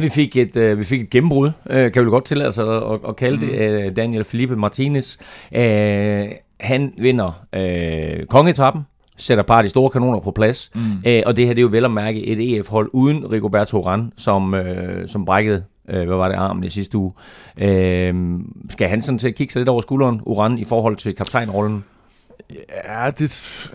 vi, 0.00 0.08
fik 0.08 0.36
et, 0.36 0.56
øh, 0.56 0.78
vi 0.78 0.84
fik 0.84 1.00
et 1.00 1.10
gennembrud, 1.10 1.50
øh, 1.70 1.92
kan 1.92 2.04
vi 2.04 2.10
godt 2.10 2.24
tillade 2.24 2.52
sig 2.52 2.76
at, 2.76 2.82
at, 2.92 3.00
at 3.08 3.16
kalde 3.16 3.46
det, 3.46 3.84
øh, 3.86 3.96
Daniel 3.96 4.24
Felipe 4.24 4.56
Martinez. 4.56 5.16
Øh, 5.52 6.26
han 6.60 6.92
vinder 6.98 7.46
øh, 7.52 8.26
kongetappen, 8.26 8.86
sætter 9.16 9.44
bare 9.44 9.62
de 9.62 9.68
store 9.68 9.90
kanoner 9.90 10.20
på 10.20 10.30
plads, 10.30 10.70
Mm. 10.74 10.80
øh, 11.06 11.22
og 11.26 11.36
det 11.36 11.46
her 11.46 11.54
det 11.54 11.60
er 11.60 11.62
jo 11.62 11.68
vel 11.72 11.84
at 11.84 11.90
mærke 11.90 12.26
et 12.26 12.58
EF-hold 12.58 12.90
uden 12.92 13.30
Rigoberto 13.32 13.82
Urán, 13.82 14.00
som, 14.16 14.54
øh, 14.54 15.08
som 15.08 15.24
brækkede 15.24 15.64
øh, 15.88 16.06
hvad 16.06 16.16
var 16.16 16.28
det, 16.28 16.34
armen 16.34 16.64
i 16.64 16.68
sidste 16.68 16.98
uge. 16.98 17.12
Øh, 17.58 18.40
skal 18.70 18.88
han 18.88 19.02
sådan 19.02 19.18
til 19.18 19.28
at 19.28 19.34
kigge 19.34 19.52
sig 19.52 19.60
lidt 19.60 19.68
over 19.68 19.80
skulderen, 19.80 20.20
Uran, 20.26 20.58
i 20.58 20.64
forhold 20.64 20.96
til 20.96 21.14
kaptajnrollen? 21.14 21.84
Ja, 22.84 23.10
det... 23.10 23.70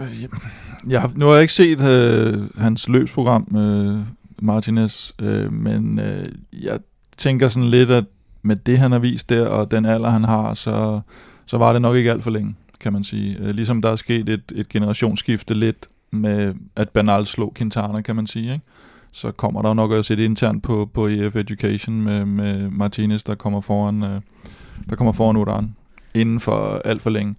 Jeg 0.90 1.02
har, 1.02 1.12
nu 1.16 1.26
har 1.26 1.34
jeg 1.34 1.42
ikke 1.42 1.54
set 1.54 1.82
øh, 1.82 2.42
hans 2.58 2.90
løbsprogram, 2.90 3.58
øh, 3.58 4.00
Martinez, 4.42 5.12
øh, 5.22 5.54
men 5.54 6.00
øh, 6.00 6.30
jeg 6.64 6.80
tænker 7.18 7.48
sådan 7.48 7.70
lidt, 7.70 7.92
at 7.92 8.06
med 8.42 8.56
det, 8.56 8.78
han 8.78 8.92
har 8.92 9.00
vist 9.00 9.30
der, 9.30 9.48
og 9.48 9.72
den 9.72 9.86
alder, 9.86 10.10
han 10.10 10.24
har, 10.24 10.54
så, 10.54 11.02
så 11.46 11.58
var 11.58 11.74
det 11.74 11.82
nok 11.82 11.96
ikke 11.96 12.12
alt 12.12 12.24
for 12.24 12.32
længe, 12.32 12.56
kan 12.80 12.94
man 12.94 13.04
sige. 13.04 13.38
Øh, 13.40 13.50
ligesom 13.50 13.82
der 13.82 13.92
er 13.92 13.96
sket 13.96 14.30
et, 14.30 14.52
et 14.56 14.70
generationsskifte 14.70 15.54
lidt 15.54 15.88
med, 16.12 16.54
at 16.76 16.90
Bernal 16.90 17.26
slog 17.26 17.54
Quintana, 17.56 18.02
kan 18.02 18.16
man 18.16 18.28
sige, 18.28 18.54
ikke? 18.54 18.66
Så 19.12 19.32
kommer 19.32 19.62
der 19.62 19.74
nok 19.74 19.92
også 19.92 20.14
et 20.14 20.20
internt 20.20 20.64
på, 20.64 20.90
på 20.94 21.08
EF 21.08 21.36
Education 21.36 22.02
med, 22.02 22.26
med 22.26 22.70
Martinez, 22.70 23.24
der 23.24 23.36
kommer 23.36 23.62
foran, 23.62 24.04
øh, 24.04 24.22
der 24.90 24.96
kommer 24.96 25.12
foran 25.12 25.38
Uran 25.38 25.76
inden 26.14 26.40
for 26.40 26.82
alt 26.86 27.02
for 27.02 27.10
længe. 27.10 27.36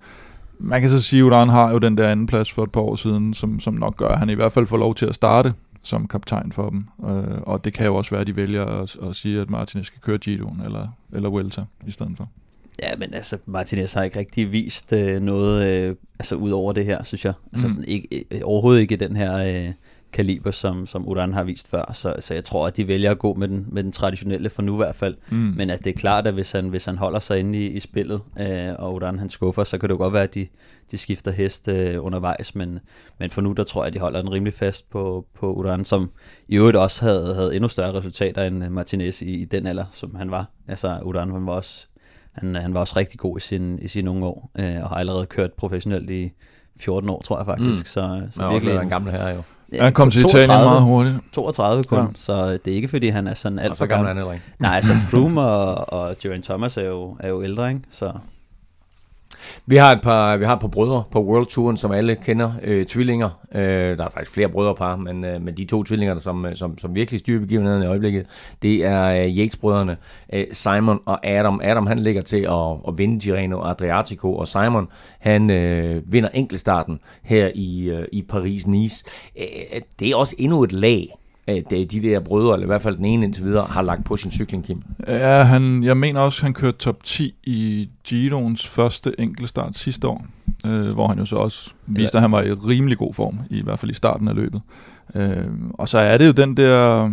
Man 0.59 0.81
kan 0.81 0.91
så 0.91 1.01
sige, 1.01 1.21
at 1.21 1.25
Uran 1.25 1.49
har 1.49 1.73
jo 1.73 1.79
den 1.79 1.97
der 1.97 2.09
anden 2.09 2.27
plads 2.27 2.53
for 2.53 2.63
et 2.63 2.73
par 2.73 2.81
år 2.81 2.97
siden, 2.97 3.35
som, 3.35 3.61
som 3.61 3.75
nok 3.75 3.97
gør, 3.97 4.09
at 4.09 4.19
han 4.19 4.31
i 4.31 4.35
hvert 4.35 4.53
fald 4.53 4.67
får 4.67 4.77
lov 4.77 4.95
til 4.95 5.07
at 5.07 5.15
starte 5.15 5.55
som 5.83 6.07
kaptajn 6.09 6.53
for 6.53 6.71
dem. 6.71 6.85
Øh, 7.11 7.41
og 7.43 7.65
det 7.65 7.73
kan 7.73 7.87
jo 7.87 7.95
også 7.95 8.11
være, 8.11 8.21
at 8.21 8.27
de 8.27 8.37
vælger 8.37 8.65
at, 8.65 8.97
at 9.09 9.17
sige, 9.17 9.41
at 9.41 9.51
Martinez 9.51 9.87
skal 9.87 10.01
køre 10.01 10.19
Giroen 10.19 10.61
eller, 10.65 10.89
eller 11.13 11.29
Vuelta 11.29 11.65
i 11.87 11.91
stedet 11.91 12.13
for. 12.17 12.29
Ja, 12.83 12.97
men 12.97 13.15
altså, 13.15 13.39
Martinez 13.47 13.95
har 13.95 14.03
ikke 14.03 14.19
rigtig 14.19 14.53
vist 14.53 14.93
øh, 14.93 15.23
noget, 15.23 15.67
øh, 15.89 15.97
altså 16.19 16.35
ud 16.35 16.51
over 16.51 16.73
det 16.73 16.85
her, 16.85 17.03
synes 17.05 17.25
jeg. 17.25 17.33
Altså 17.53 17.67
Mm. 17.67 17.71
sådan, 17.71 17.85
ikke, 17.89 18.25
øh, 18.31 18.41
overhovedet 18.45 18.81
ikke 18.81 18.97
den 18.97 19.17
her 19.17 19.37
øh, 19.67 19.73
kaliber, 20.13 20.51
som, 20.51 20.87
som 20.87 21.09
Uran 21.09 21.33
har 21.33 21.45
vist 21.45 21.69
før. 21.69 21.93
Så, 21.93 22.17
så 22.21 22.35
jeg 22.35 22.45
tror, 22.45 22.67
at 22.67 22.77
de 22.77 22.89
vælger 22.89 23.11
at 23.11 23.19
gå 23.19 23.35
med 23.35 23.49
den, 23.49 23.67
med 23.69 23.83
den 23.83 23.93
traditionelle 23.93 24.51
for 24.51 24.63
nu 24.63 24.75
i 24.75 24.77
hvert 24.77 24.95
fald. 24.95 25.15
Mm. 25.31 25.37
Men 25.37 25.71
at 25.71 25.85
det 25.85 25.95
er 25.95 25.99
klart, 25.99 26.27
at 26.27 26.35
hvis 26.35 26.53
han, 26.53 26.69
hvis 26.69 26.85
han 26.85 26.99
holder 26.99 27.19
sig 27.19 27.39
inde 27.39 27.59
i, 27.59 27.67
i 27.67 27.81
spillet, 27.81 28.21
øh, 28.41 28.75
og 28.79 28.95
Uran 28.95 29.19
han 29.19 29.31
skuffer, 29.31 29.65
så 29.65 29.79
kan 29.79 29.89
det 29.89 29.95
jo 29.95 29.99
godt 29.99 30.13
være, 30.13 30.23
at 30.23 30.35
de, 30.35 30.47
de 30.91 30.99
skifter 30.99 31.31
hest 31.31 31.69
øh, 31.69 32.05
undervejs. 32.05 32.55
Men, 32.55 32.79
men 33.19 33.31
for 33.31 33.41
nu, 33.41 33.53
der 33.53 33.65
tror 33.65 33.83
jeg, 33.83 33.87
at 33.87 33.95
de 33.95 33.99
holder 33.99 34.23
den 34.23 34.33
rimelig 34.33 34.55
fast 34.55 34.91
på, 34.91 35.27
på 35.35 35.53
Uran, 35.53 35.85
som 35.85 36.11
i 36.49 36.57
øvrigt 36.57 36.77
også 36.77 37.05
havde, 37.05 37.35
havde 37.35 37.55
endnu 37.55 37.69
større 37.69 37.95
resultater 37.95 38.45
end 38.45 38.69
Martinez 38.69 39.23
i, 39.23 39.35
i 39.35 39.45
den 39.45 39.67
alder, 39.67 39.85
som 39.93 40.15
han 40.15 40.31
var. 40.31 40.51
Altså 40.69 40.99
Uran, 41.03 41.31
han 41.31 41.47
var 41.47 41.53
også 41.53 41.87
han, 42.33 42.55
han 42.55 42.75
var 42.75 42.81
også 42.81 42.97
rigtig 42.97 43.21
god 43.21 43.39
i, 43.39 43.41
sin, 43.41 43.79
i 43.83 43.89
sine 43.89 44.11
unge 44.11 44.27
år, 44.27 44.51
øh, 44.59 44.83
og 44.83 44.89
har 44.89 44.97
allerede 44.97 45.27
kørt 45.27 45.53
professionelt 45.53 46.11
i 46.11 46.31
14 46.81 47.11
år, 47.11 47.23
tror 47.25 47.37
jeg 47.39 47.47
faktisk. 47.47 47.69
Mm. 47.83 47.87
Så, 47.87 48.23
så 48.31 48.43
Men 48.43 48.51
virkelig 48.53 48.75
en 48.77 48.89
gammel 48.89 49.13
herre 49.13 49.29
jo. 49.29 49.43
Ja, 49.73 49.83
Han 49.85 49.93
kom 49.93 50.11
til 50.11 50.21
Italien 50.21 50.49
32 50.49 50.71
meget 50.71 50.83
hurtigt. 50.83 51.17
32 51.33 51.85
kun, 51.85 51.99
Ja. 51.99 52.03
ja. 52.05 52.09
så 52.15 52.53
det 52.53 52.67
er 52.69 52.75
ikke 52.75 52.89
fordi, 52.89 53.09
han 53.09 53.27
er 53.27 53.35
sådan 53.35 53.59
alt 53.59 53.71
Og 53.71 53.77
for 53.77 53.85
så 53.85 53.89
gammel 53.89 54.07
gammel. 54.07 54.25
er 54.25 54.31
han. 54.31 54.41
Nej, 54.61 54.75
altså 54.75 54.93
Froome 55.11 55.41
og, 55.41 55.93
og 55.93 56.17
Geraint 56.23 56.45
Thomas 56.45 56.77
er 56.77 56.83
jo, 56.83 57.17
er 57.21 57.29
jo 57.29 57.43
ældre, 57.43 57.69
ikke? 57.69 57.81
Så 57.91 58.13
vi 59.67 59.77
har 59.77 59.93
et 59.93 60.01
par, 60.03 60.37
vi 60.37 60.45
har 60.45 60.55
et 60.55 60.61
par 60.61 60.69
brødre 60.69 61.03
på 61.11 61.25
World 61.25 61.47
Touren, 61.47 61.77
som 61.77 61.93
alle 61.93 62.15
kender, 62.15 62.53
øh, 62.63 62.87
tvillinger. 62.87 63.31
Øh, 63.55 63.99
der 63.99 64.05
er 64.05 64.11
faktisk 64.11 64.35
flere 64.35 64.49
brødrepar, 64.49 64.97
men, 64.97 65.25
øh, 65.25 65.43
men 65.43 65.57
de 65.57 65.65
to 65.65 65.83
tvillinger, 65.83 66.19
som, 66.19 66.47
øh, 66.47 66.55
som, 66.55 66.79
som 66.79 66.95
virkelig 66.95 67.21
styrer 67.21 67.41
begivenheden 67.41 67.83
i 67.83 67.87
øjeblikket, 67.87 68.27
det 68.63 68.85
er 68.85 69.25
øh, 69.25 69.39
Yates-brødrene, 69.39 69.97
øh, 70.33 70.47
Simon 70.53 71.01
og 71.07 71.27
Adam. 71.27 71.61
Adam 71.65 71.87
han 71.87 71.99
ligger 71.99 72.23
til 72.23 72.41
at, 72.41 72.71
at 72.89 72.99
vinde 72.99 73.21
Gireno 73.21 73.63
Adriatico, 73.65 74.35
og 74.37 74.49
Simon 74.49 74.89
han 75.19 75.51
øh, 75.51 76.13
vinder 76.13 76.29
enkeltstarten 76.35 77.01
her 77.23 77.51
i, 77.55 77.83
øh, 77.83 78.05
i 78.13 78.25
Paris-Nice. 78.33 79.05
Øh, 79.39 79.81
det 80.01 80.11
er 80.11 80.17
også 80.17 80.37
endnu 80.39 80.63
et 80.63 80.73
lag 80.73 81.09
at 81.47 81.71
de 81.71 81.87
der 81.87 82.21
brødre, 82.21 82.55
eller 82.55 82.65
i 82.65 82.67
hvert 82.67 82.83
fald 82.83 82.97
den 82.97 83.05
ene 83.05 83.25
indtil 83.25 83.45
videre, 83.45 83.65
har 83.65 83.83
lagt 83.83 84.05
på 84.05 84.17
sin 84.17 84.31
cykling, 84.31 84.65
Kim. 84.65 84.83
Ja, 85.07 85.43
han, 85.43 85.85
jeg 85.85 85.97
mener 85.97 86.21
også, 86.21 86.39
at 86.39 86.43
han 86.43 86.55
kørte 86.55 86.79
top 86.79 87.05
10 87.05 87.35
i 87.45 87.91
Giroens 88.05 88.67
første 88.67 89.21
enkeltstart 89.21 89.77
sidste 89.77 90.09
år, 90.09 90.27
øh, 90.67 90.89
hvor 90.89 91.09
han 91.09 91.19
jo 91.19 91.25
så 91.25 91.37
også 91.37 91.73
viste, 91.87 92.19
at 92.19 92.23
han 92.23 92.33
var 92.33 92.43
i 92.43 92.53
rimelig 92.53 92.99
god 92.99 93.15
form, 93.15 93.39
i 93.51 93.63
hvert 93.63 93.79
fald 93.79 93.91
i 93.91 93.95
starten 93.95 94.29
af 94.29 94.35
løbet. 94.35 94.61
Øh, 95.15 95.45
og 95.75 95.89
så 95.89 95.99
er 95.99 96.17
det 96.17 96.27
jo 96.27 96.33
den 96.33 96.57
der... 96.57 97.11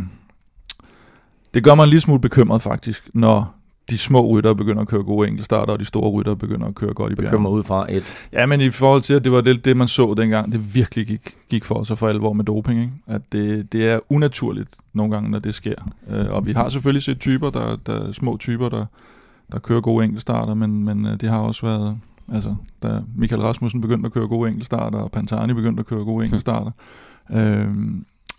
Det 1.54 1.64
gør 1.64 1.76
mig 1.76 1.84
en 1.84 1.90
lille 1.90 2.02
smule 2.02 2.22
bekymret 2.22 2.62
faktisk, 2.62 3.10
når 3.14 3.59
de 3.90 3.98
små 3.98 4.28
rytter 4.28 4.54
begynder 4.54 4.82
at 4.82 4.88
køre 4.88 5.04
gode 5.04 5.28
enkeltstarter, 5.28 5.74
og 5.74 5.80
de 5.80 5.86
store 5.86 6.10
rytter 6.10 6.36
begynder 6.36 6.68
at 6.68 6.76
køre 6.76 6.94
godt 6.94 7.12
i 7.12 7.16
bjergene. 7.16 7.32
Bekymret 7.32 7.52
ud 7.52 7.64
fra 7.64 7.86
et... 7.90 8.28
Ja, 8.34 8.46
men 8.46 8.62
i 8.62 8.70
forhold 8.70 9.02
til, 9.02 9.14
at 9.14 9.24
det 9.24 9.32
var 9.32 9.42
det, 9.42 9.66
det 9.66 9.78
man 9.78 9.88
så 9.88 10.14
dengang, 10.18 10.52
det 10.52 10.76
virkelig 10.76 11.08
gik, 11.08 11.36
gik 11.50 11.66
for 11.66 11.84
sig 11.84 11.98
for 11.98 12.08
alvor 12.08 12.34
med 12.34 12.46
doping. 12.46 12.80
Ikke? 12.80 12.94
At 13.08 13.22
det, 13.32 13.74
det 13.74 13.90
er 13.90 14.00
unaturligt 14.10 14.70
nogle 14.94 15.14
gange, 15.14 15.32
når 15.32 15.40
det 15.40 15.54
sker. 15.54 15.76
Øh, 16.10 16.26
og 16.30 16.46
vi 16.46 16.52
har 16.52 16.70
selvfølgelig 16.70 17.04
set 17.04 17.20
typer, 17.20 17.50
der, 17.50 17.76
der 17.76 18.12
små 18.12 18.38
typer, 18.38 18.70
der, 18.70 18.86
der 19.52 19.60
kører 19.60 19.82
gode 19.82 20.06
enkeltstarter, 20.06 20.54
men, 20.54 20.84
men 20.84 21.06
øh, 21.06 21.22
det 21.22 21.30
har 21.30 21.40
også 21.40 21.66
været... 21.66 21.98
Altså, 22.34 22.56
da 22.84 23.02
Michael 23.16 23.42
Rasmussen 23.42 23.82
begyndte 23.82 24.08
at 24.08 24.14
køre 24.14 24.28
gode 24.28 24.50
enkeltstarter, 24.50 25.00
og 25.00 25.12
Pantani 25.12 25.54
begyndte 25.54 25.80
at 25.80 25.86
køre 25.86 26.04
gode 26.04 26.26
enkeltstarter, 26.26 26.72
øh, 27.32 27.68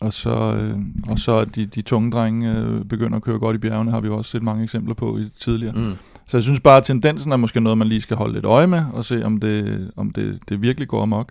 og 0.00 0.12
så, 0.12 0.54
øh, 0.54 0.78
og 1.10 1.18
så 1.18 1.44
de, 1.44 1.66
de 1.66 1.82
tunge 1.82 2.10
drenge 2.10 2.58
øh, 2.58 2.84
begynder 2.84 3.16
at 3.16 3.22
køre 3.22 3.38
godt 3.38 3.56
i 3.56 3.58
bjergene, 3.58 3.90
har 3.90 4.00
vi 4.00 4.08
også 4.08 4.30
set 4.30 4.42
mange 4.42 4.62
eksempler 4.62 4.94
på 4.94 5.18
i 5.18 5.28
tidligere. 5.38 5.74
Mm. 5.74 5.92
Så 6.26 6.36
jeg 6.36 6.44
synes 6.44 6.60
bare, 6.60 6.76
at 6.76 6.84
tendensen 6.84 7.32
er 7.32 7.36
måske 7.36 7.60
noget, 7.60 7.78
man 7.78 7.88
lige 7.88 8.00
skal 8.00 8.16
holde 8.16 8.34
lidt 8.34 8.44
øje 8.44 8.66
med, 8.66 8.82
og 8.92 9.04
se, 9.04 9.24
om 9.24 9.40
det, 9.40 9.90
om 9.96 10.10
det, 10.10 10.38
det 10.48 10.62
virkelig 10.62 10.88
går 10.88 11.02
amok. 11.02 11.28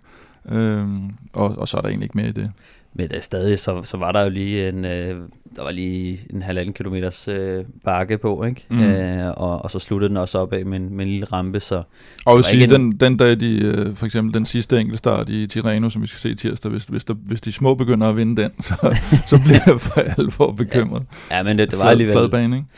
Øh, 0.48 0.86
og, 1.32 1.58
og 1.58 1.68
så 1.68 1.76
er 1.76 1.80
der 1.80 1.88
egentlig 1.88 2.04
ikke 2.04 2.18
mere 2.18 2.28
i 2.28 2.32
det. 2.32 2.50
Men 2.94 3.10
der 3.10 3.20
stadig, 3.20 3.58
så, 3.58 3.82
så 3.82 3.96
var 3.96 4.12
der 4.12 4.22
jo 4.22 4.28
lige 4.28 4.68
en, 4.68 4.84
øh, 4.84 5.20
der 5.56 5.62
var 5.62 5.70
lige 5.70 6.18
en 6.30 6.42
halvanden 6.42 6.72
kilometers 6.72 7.28
øh, 7.28 7.64
bakke 7.84 8.18
på, 8.18 8.44
ikke? 8.44 8.66
Mm. 8.70 8.82
Øh, 8.82 9.34
og, 9.36 9.62
og 9.62 9.70
så 9.70 9.78
sluttede 9.78 10.08
den 10.08 10.16
også 10.16 10.38
op 10.38 10.52
af 10.52 10.66
med 10.66 10.76
en, 10.80 10.96
med 10.96 11.04
en 11.04 11.10
lille 11.10 11.26
rampe, 11.26 11.60
så... 11.60 11.82
Og 12.26 12.36
jeg 12.36 12.44
sige, 12.44 12.64
en... 12.64 12.70
den, 12.70 12.92
den 12.92 13.16
dag, 13.16 13.40
de, 13.40 13.58
øh, 13.62 13.94
for 13.94 14.06
eksempel 14.06 14.34
den 14.34 14.46
sidste 14.46 14.80
enkeltstart 14.80 15.28
i 15.28 15.46
Tirreno, 15.46 15.88
som 15.88 16.02
vi 16.02 16.06
skal 16.06 16.18
se 16.18 16.34
tirsdag, 16.34 16.70
hvis, 16.70 16.84
hvis, 16.84 17.04
der, 17.04 17.14
hvis 17.14 17.40
de 17.40 17.52
små 17.52 17.74
begynder 17.74 18.08
at 18.08 18.16
vinde 18.16 18.42
den, 18.42 18.62
så, 18.62 18.96
så 19.26 19.40
bliver 19.44 19.60
jeg 19.66 19.80
for 19.80 20.00
alvor 20.00 20.52
bekymret. 20.52 21.02
Ja, 21.30 21.36
ja 21.36 21.42
men 21.42 21.58
det, 21.58 21.70
det 21.70 21.78
var 21.78 21.84
alligevel... 21.84 22.16
Fadbane, 22.16 22.56
ikke? 22.56 22.68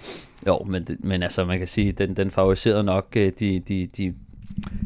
Jo, 0.47 0.59
men, 0.69 0.87
men 1.01 1.23
altså, 1.23 1.45
man 1.45 1.59
kan 1.59 1.69
sige, 1.69 1.93
den, 1.93 2.17
den 2.17 2.31
favoriserede 2.31 2.85
nok 2.85 3.07
øh, 3.17 3.33
de, 3.41 3.61
de, 3.69 3.87
de 3.97 4.15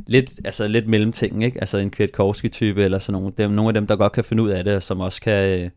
lidt, 0.06 0.32
altså 0.44 0.68
lidt 0.68 0.88
mellemting, 0.88 1.44
ikke? 1.44 1.60
Altså 1.60 1.78
en 1.78 1.90
Kwiatkowski-type 1.90 2.84
eller 2.84 2.98
sådan 2.98 3.20
nogle, 3.20 3.34
dem, 3.38 3.50
nogle 3.50 3.68
af 3.68 3.74
dem, 3.74 3.86
der 3.86 3.96
godt 3.96 4.12
kan 4.12 4.24
finde 4.24 4.42
ud 4.42 4.50
af 4.50 4.64
det, 4.64 4.76
og 4.76 4.82
som 4.82 5.00
også 5.00 5.20
kan, 5.20 5.70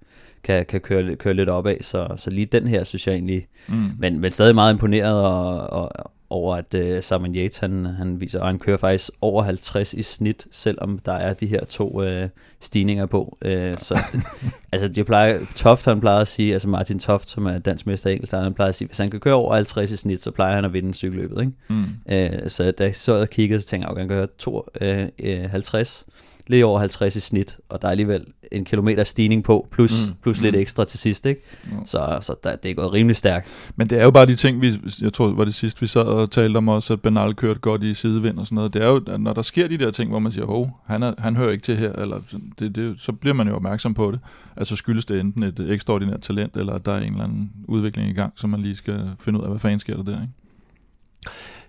kan, 0.44 0.66
kan 0.66 0.82
køre, 0.82 1.16
køre 1.16 1.34
lidt 1.34 1.50
opad. 1.50 1.78
Så, 1.82 2.08
så 2.16 2.30
lige 2.30 2.46
den 2.46 2.68
her, 2.68 2.84
synes 2.84 3.08
jeg 3.08 3.14
egentlig, 3.14 3.48
mm. 3.68 3.92
men, 4.00 4.20
men 4.20 4.32
stadig 4.32 4.56
meget 4.56 4.74
imponeret 4.74 5.22
og, 5.22 5.70
og, 5.70 6.12
over, 6.30 6.56
at 6.56 6.76
uh, 6.76 7.04
Simon 7.04 7.36
Yates, 7.36 7.58
han, 7.58 7.86
han 7.86 8.22
viser, 8.22 8.40
og 8.40 8.48
han 8.48 8.60
kører 8.60 8.78
faktisk 8.78 9.12
over 9.22 9.44
50 9.44 9.94
i 9.94 10.02
snit, 10.02 10.48
selvom 10.52 11.00
der 11.00 11.12
er 11.12 11.34
de 11.34 11.48
her 11.48 11.66
to 11.66 12.02
uh, 12.02 12.30
stigninger 12.60 13.06
på. 13.06 13.38
Uh, 13.46 13.52
så 13.78 14.00
det, 14.12 14.24
altså, 14.72 14.88
de 14.88 15.04
plejer, 15.04 15.40
Toft, 15.56 15.86
han 15.86 16.00
plejer 16.00 16.22
at 16.22 16.28
sige, 16.28 16.54
altså 16.54 16.68
Martin 16.68 17.00
Toft, 17.00 17.30
som 17.30 17.46
er 17.46 17.58
dansk 17.58 17.88
mester 17.88 18.10
engelsk, 18.10 18.34
han 18.34 18.54
plejer 18.54 18.70
at 18.70 18.76
sige, 18.76 18.88
hvis 18.88 18.98
han 18.98 19.10
kan 19.10 19.20
køre 19.20 19.36
over 19.36 19.56
50 19.56 19.92
i 19.92 19.96
snit, 19.96 20.24
så 20.24 20.32
plejer 20.32 20.56
han 20.56 20.66
at 20.66 20.74
vinde 20.74 20.94
cykelløbet, 20.94 21.40
ikke? 21.40 21.54
Mm. 21.68 21.86
Uh, 22.12 22.48
så 22.48 22.72
da 22.72 22.84
jeg 22.84 22.96
så 22.96 23.14
og 23.22 23.30
kiggede, 23.30 23.62
så 23.62 23.68
tænkte 23.68 23.88
jeg, 23.88 23.92
at 23.92 24.02
han 24.02 24.08
kan 24.08 24.18
køre 24.18 24.28
to, 24.38 24.68
uh, 24.82 25.44
uh, 25.44 25.52
50 25.52 26.06
lige 26.50 26.66
over 26.66 26.80
50 26.80 27.16
i 27.16 27.20
snit, 27.20 27.58
og 27.70 27.82
der 27.82 27.88
er 27.88 27.92
alligevel 27.92 28.26
en 28.52 28.66
kilometer 28.66 29.04
stigning 29.04 29.44
på, 29.44 29.68
plus, 29.72 30.08
mm. 30.08 30.14
plus 30.22 30.40
mm. 30.40 30.44
lidt 30.44 30.56
ekstra 30.56 30.86
til 30.86 31.00
sidst, 31.00 31.26
ikke? 31.26 31.42
Mm. 31.64 31.86
Så, 31.86 32.18
så 32.22 32.36
der, 32.44 32.56
det 32.56 32.72
er 32.72 32.76
gået 32.76 32.94
rimelig 32.94 33.16
stærkt. 33.16 33.72
Men 33.76 33.90
det 33.90 34.00
er 34.00 34.04
jo 34.04 34.12
bare 34.12 34.26
de 34.26 34.36
ting, 34.36 34.62
vi, 34.62 34.74
jeg 35.02 35.14
tror, 35.14 35.28
var 35.28 35.46
det 35.46 35.54
sidste, 35.54 35.82
vi 35.82 35.88
sad 35.88 36.02
og 36.02 36.32
talte 36.32 36.58
om 36.58 36.68
også, 36.68 36.94
at 36.94 37.02
Benal 37.02 37.34
kørte 37.34 37.60
godt 37.60 37.84
i 37.84 37.94
sidevind 37.94 38.38
og 38.38 38.46
sådan 38.46 38.56
noget. 38.56 38.74
Det 38.74 38.84
er 38.84 38.88
jo, 38.88 39.18
når 39.18 39.34
der 39.34 39.42
sker 39.42 39.68
de 39.68 39.78
der 39.78 39.92
ting, 39.92 40.10
hvor 40.10 40.20
man 40.20 40.32
siger, 40.32 40.46
hov, 40.46 40.80
han, 40.86 41.04
er, 41.04 41.14
han 41.18 41.36
hører 41.36 41.52
ikke 41.52 41.64
til 41.64 41.78
her, 41.78 41.92
eller 41.94 42.20
det, 42.60 42.76
det, 42.76 43.00
så 43.00 43.12
bliver 43.12 43.34
man 43.34 43.48
jo 43.48 43.56
opmærksom 43.56 43.94
på 43.94 44.12
det. 44.12 44.20
Altså 44.58 44.76
skyldes 44.76 45.06
det 45.06 45.20
enten 45.20 45.44
et 45.44 45.60
ekstraordinært 45.70 46.22
talent, 46.22 46.58
eller 46.58 46.74
at 46.74 46.86
der 46.86 46.94
er 46.94 47.00
en 47.02 47.12
eller 47.12 47.24
anden 47.24 47.52
udvikling 47.68 48.10
i 48.10 48.14
gang, 48.14 48.34
som 48.36 48.50
man 48.50 48.62
lige 48.62 48.76
skal 48.76 49.10
finde 49.20 49.40
ud 49.40 49.44
af, 49.44 49.50
hvad 49.50 49.60
fanden 49.60 49.80
sker 49.80 49.96
der 49.96 50.04
der, 50.04 50.22
ikke? 50.22 50.34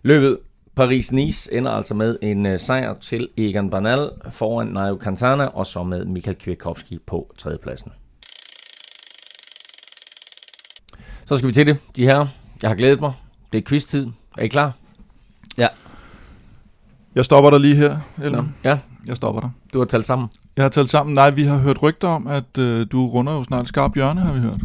Løbet 0.02 0.38
Paris-Nice 0.76 1.56
ender 1.56 1.70
altså 1.70 1.94
med 1.94 2.16
en 2.22 2.46
uh, 2.46 2.56
sejr 2.58 2.94
til 2.94 3.28
Egan 3.36 3.70
Bernal 3.70 4.10
foran 4.30 4.66
Nairo 4.66 4.98
Quintana 5.02 5.44
og 5.44 5.66
så 5.66 5.82
med 5.82 6.04
Michael 6.04 6.36
Kwiatkowski 6.36 6.98
på 7.06 7.32
tredjepladsen. 7.38 7.92
Så 11.24 11.36
skal 11.36 11.48
vi 11.48 11.52
til 11.52 11.66
det, 11.66 11.78
de 11.96 12.04
her. 12.04 12.26
Jeg 12.62 12.70
har 12.70 12.74
glædet 12.74 13.00
mig. 13.00 13.12
Det 13.52 13.58
er 13.58 13.62
quiz-tid. 13.68 14.06
Er 14.38 14.42
I 14.42 14.48
klar? 14.48 14.72
Ja. 15.58 15.68
Jeg 17.14 17.24
stopper 17.24 17.50
dig 17.50 17.60
lige 17.60 17.76
her, 17.76 17.98
Ellen. 18.22 18.56
Ja. 18.64 18.78
Jeg 19.06 19.16
stopper 19.16 19.40
dig. 19.40 19.50
Du 19.72 19.78
har 19.78 19.86
talt 19.86 20.06
sammen? 20.06 20.28
Jeg 20.56 20.64
har 20.64 20.68
talt 20.68 20.90
sammen. 20.90 21.14
Nej, 21.14 21.30
vi 21.30 21.44
har 21.44 21.56
hørt 21.56 21.82
rygter 21.82 22.08
om, 22.08 22.26
at 22.26 22.58
uh, 22.58 22.86
du 22.92 23.06
runder 23.08 23.32
jo 23.32 23.44
snart 23.44 23.68
skarp 23.68 23.94
hjørne, 23.94 24.20
har 24.20 24.32
vi 24.32 24.40
hørt. 24.40 24.60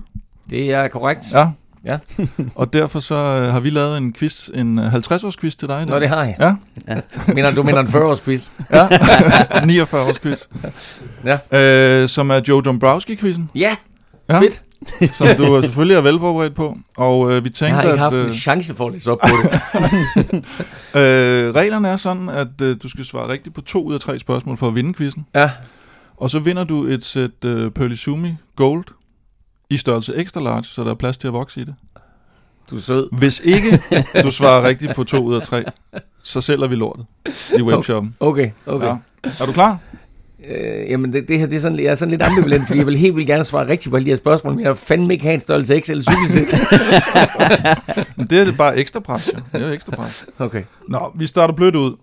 Det 0.49 0.73
er 0.73 0.87
korrekt. 0.87 1.33
Ja, 1.33 1.51
Ja. 1.85 1.97
og 2.55 2.73
derfor 2.73 2.99
så 2.99 3.15
øh, 3.15 3.53
har 3.53 3.59
vi 3.59 3.69
lavet 3.69 3.97
en 3.97 4.13
quiz, 4.13 4.49
en 4.53 4.79
50-års 4.79 5.37
quiz 5.37 5.55
til 5.55 5.67
dig. 5.67 5.85
Nå, 5.85 5.99
det 5.99 6.09
har 6.09 6.23
jeg. 6.23 6.35
Ja. 6.39 6.55
ja. 6.87 7.01
Mener, 7.33 7.51
du 7.55 7.63
mener 7.63 7.79
en 7.79 7.87
40-års 7.87 8.21
quiz? 8.21 8.51
ja, 8.71 8.87
49-års 8.87 10.19
quiz. 10.19 10.47
Ja. 11.25 12.01
Øh, 12.01 12.09
som 12.09 12.29
er 12.29 12.41
Joe 12.47 12.61
Dombrowski-quizzen. 12.61 13.49
Ja, 13.55 13.75
ja. 14.29 14.39
fedt. 14.39 14.61
som 15.17 15.27
du 15.37 15.61
selvfølgelig 15.61 15.95
er 15.97 16.01
velforberedt 16.01 16.55
på. 16.55 16.77
Og 16.97 17.31
øh, 17.31 17.43
vi 17.43 17.49
tænkte, 17.49 17.65
jeg 17.65 17.75
har 17.75 17.81
ikke 17.81 17.93
at, 17.93 17.99
haft 17.99 18.15
en 18.15 18.33
chance 18.33 18.75
for 18.75 18.87
at 18.87 18.93
læse 18.93 19.11
op 19.11 19.19
på 19.19 19.35
det. 19.43 19.53
øh, 21.01 21.55
reglerne 21.55 21.87
er 21.87 21.95
sådan, 21.95 22.29
at 22.29 22.61
øh, 22.61 22.75
du 22.83 22.89
skal 22.89 23.05
svare 23.05 23.27
rigtigt 23.27 23.55
på 23.55 23.61
to 23.61 23.83
ud 23.83 23.93
af 23.93 23.99
tre 23.99 24.19
spørgsmål 24.19 24.57
for 24.57 24.67
at 24.67 24.75
vinde 24.75 24.93
quizzen. 24.93 25.25
Ja. 25.35 25.51
Og 26.17 26.29
så 26.29 26.39
vinder 26.39 26.63
du 26.63 26.83
et 26.83 27.05
sæt 27.05 27.45
øh, 27.45 27.71
Pearly 27.71 27.95
Sumi 27.95 28.35
Gold 28.55 28.85
i 29.69 29.77
størrelse 29.77 30.15
extra 30.15 30.41
large, 30.41 30.63
så 30.63 30.83
der 30.83 30.91
er 30.91 30.95
plads 30.95 31.17
til 31.17 31.27
at 31.27 31.33
vokse 31.33 31.61
i 31.61 31.63
det. 31.63 31.75
Du 32.71 32.75
er 32.75 32.79
sød. 32.79 33.09
Hvis 33.17 33.39
ikke 33.39 33.81
du 34.23 34.31
svarer 34.31 34.67
rigtigt 34.67 34.95
på 34.95 35.03
to 35.03 35.23
ud 35.23 35.35
af 35.35 35.41
tre, 35.41 35.63
så 36.23 36.41
sælger 36.41 36.67
vi 36.67 36.75
lortet 36.75 37.05
i 37.59 37.61
webshoppen. 37.61 38.15
Okay, 38.19 38.51
okay. 38.65 38.85
Ja. 38.85 38.97
Er 39.39 39.45
du 39.45 39.51
klar? 39.51 39.79
Øh, 40.49 40.91
jamen, 40.91 41.13
det, 41.13 41.27
det 41.27 41.39
her 41.39 41.45
det 41.45 41.55
er 41.55 41.59
sådan, 41.59 41.79
jeg 41.79 41.85
er 41.85 41.95
sådan 41.95 42.09
lidt 42.09 42.21
ambivalent, 42.21 42.67
fordi 42.67 42.79
jeg 42.79 42.87
vil 42.87 42.97
helt 42.97 43.15
vildt 43.15 43.27
gerne 43.27 43.43
svare 43.43 43.67
rigtigt 43.67 43.91
på 43.91 43.95
alle 43.95 44.05
de 44.05 44.11
her 44.11 44.17
spørgsmål, 44.17 44.53
men 44.53 44.61
jeg 44.61 44.69
har 44.69 44.73
fandme 44.75 45.13
ikke 45.13 45.23
have 45.23 45.33
en 45.33 45.39
størrelse 45.39 45.81
X 45.81 45.89
eller 45.89 46.03
cykelsæt. 46.03 46.59
men 48.17 48.27
det 48.27 48.39
er 48.39 48.45
det 48.45 48.57
bare 48.57 48.77
ekstra 48.77 48.99
pres, 48.99 49.29
ja. 49.33 49.59
Det 49.59 49.67
er 49.67 49.71
ekstra 49.71 49.95
pres. 49.95 50.25
Okay. 50.39 50.63
Nå, 50.87 51.11
vi 51.15 51.27
starter 51.27 51.53
blødt 51.53 51.75
ud. 51.75 51.95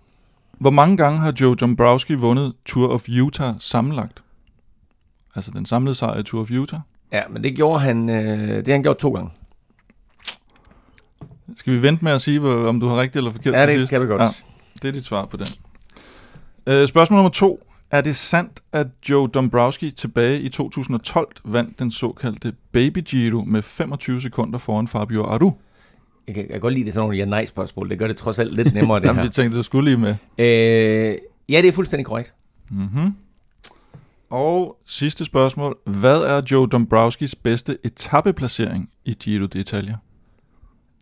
Hvor 0.59 0.69
mange 0.69 0.97
gange 0.97 1.19
har 1.19 1.33
Joe 1.41 1.55
Dombrowski 1.55 2.13
vundet 2.13 2.53
Tour 2.65 2.87
of 2.87 3.03
Utah 3.21 3.53
sammenlagt? 3.59 4.23
Altså 5.35 5.51
den 5.51 5.65
samlede 5.65 5.95
sejr 5.95 6.19
i 6.19 6.23
Tour 6.23 6.41
of 6.41 6.51
Utah? 6.51 6.79
Ja, 7.13 7.21
men 7.29 7.43
det 7.43 7.55
gjorde 7.55 7.79
han, 7.79 8.09
øh, 8.09 8.39
det 8.39 8.67
har 8.67 8.73
han 8.73 8.83
gjort 8.83 8.97
to 8.97 9.11
gange. 9.11 9.29
Skal 11.55 11.73
vi 11.73 11.81
vente 11.81 12.03
med 12.03 12.11
at 12.11 12.21
sige, 12.21 12.41
om 12.67 12.79
du 12.79 12.87
har 12.87 13.01
rigtigt 13.01 13.15
eller 13.15 13.31
forkert 13.31 13.53
ja, 13.53 13.59
til 13.59 13.67
det 13.67 13.79
sidst? 13.79 13.91
kan 13.91 14.01
vi 14.01 14.05
godt. 14.07 14.21
Ja, 14.21 14.29
det 14.81 14.87
er 14.87 14.91
dit 14.91 15.05
svar 15.05 15.25
på 15.25 15.37
den. 15.37 15.45
Øh, 16.67 16.87
spørgsmål 16.87 17.17
nummer 17.17 17.29
to. 17.29 17.63
Er 17.91 18.01
det 18.01 18.15
sandt, 18.15 18.61
at 18.71 18.87
Joe 19.09 19.27
Dombrowski 19.27 19.91
tilbage 19.91 20.41
i 20.41 20.49
2012 20.49 21.27
vandt 21.45 21.79
den 21.79 21.91
såkaldte 21.91 22.53
Baby 22.71 22.99
Giro 22.99 23.43
med 23.43 23.61
25 23.61 24.21
sekunder 24.21 24.59
foran 24.59 24.87
Fabio 24.87 25.23
Aru? 25.23 25.51
Jeg 26.27 26.35
kan, 26.35 26.43
jeg 26.43 26.51
kan 26.51 26.59
godt 26.59 26.73
lide 26.73 26.85
det 26.85 26.93
sådan 26.93 27.03
nogle 27.03 27.17
ja-nej-spørgsmål. 27.17 27.89
Det 27.89 27.99
gør 27.99 28.07
det 28.07 28.17
trods 28.17 28.39
alt 28.39 28.55
lidt 28.55 28.73
nemmere, 28.73 28.99
det 28.99 29.05
Jamen, 29.05 29.15
her. 29.15 29.23
vi 29.23 29.29
tænkte, 29.29 29.57
du 29.57 29.63
skulle 29.63 29.89
lige 29.89 29.97
med. 29.97 30.15
Øh, 30.37 31.17
ja, 31.49 31.61
det 31.61 31.67
er 31.67 31.71
fuldstændig 31.71 32.05
korrekt. 32.05 32.33
Mm-hmm. 32.71 33.13
Og 34.33 34.77
sidste 34.85 35.25
spørgsmål. 35.25 35.79
Hvad 35.85 36.21
er 36.21 36.41
Joe 36.51 36.67
Dombrowskis 36.67 37.35
bedste 37.35 37.77
etappeplacering 37.83 38.89
i 39.05 39.13
Giro 39.13 39.45
d'Italia? 39.55 39.95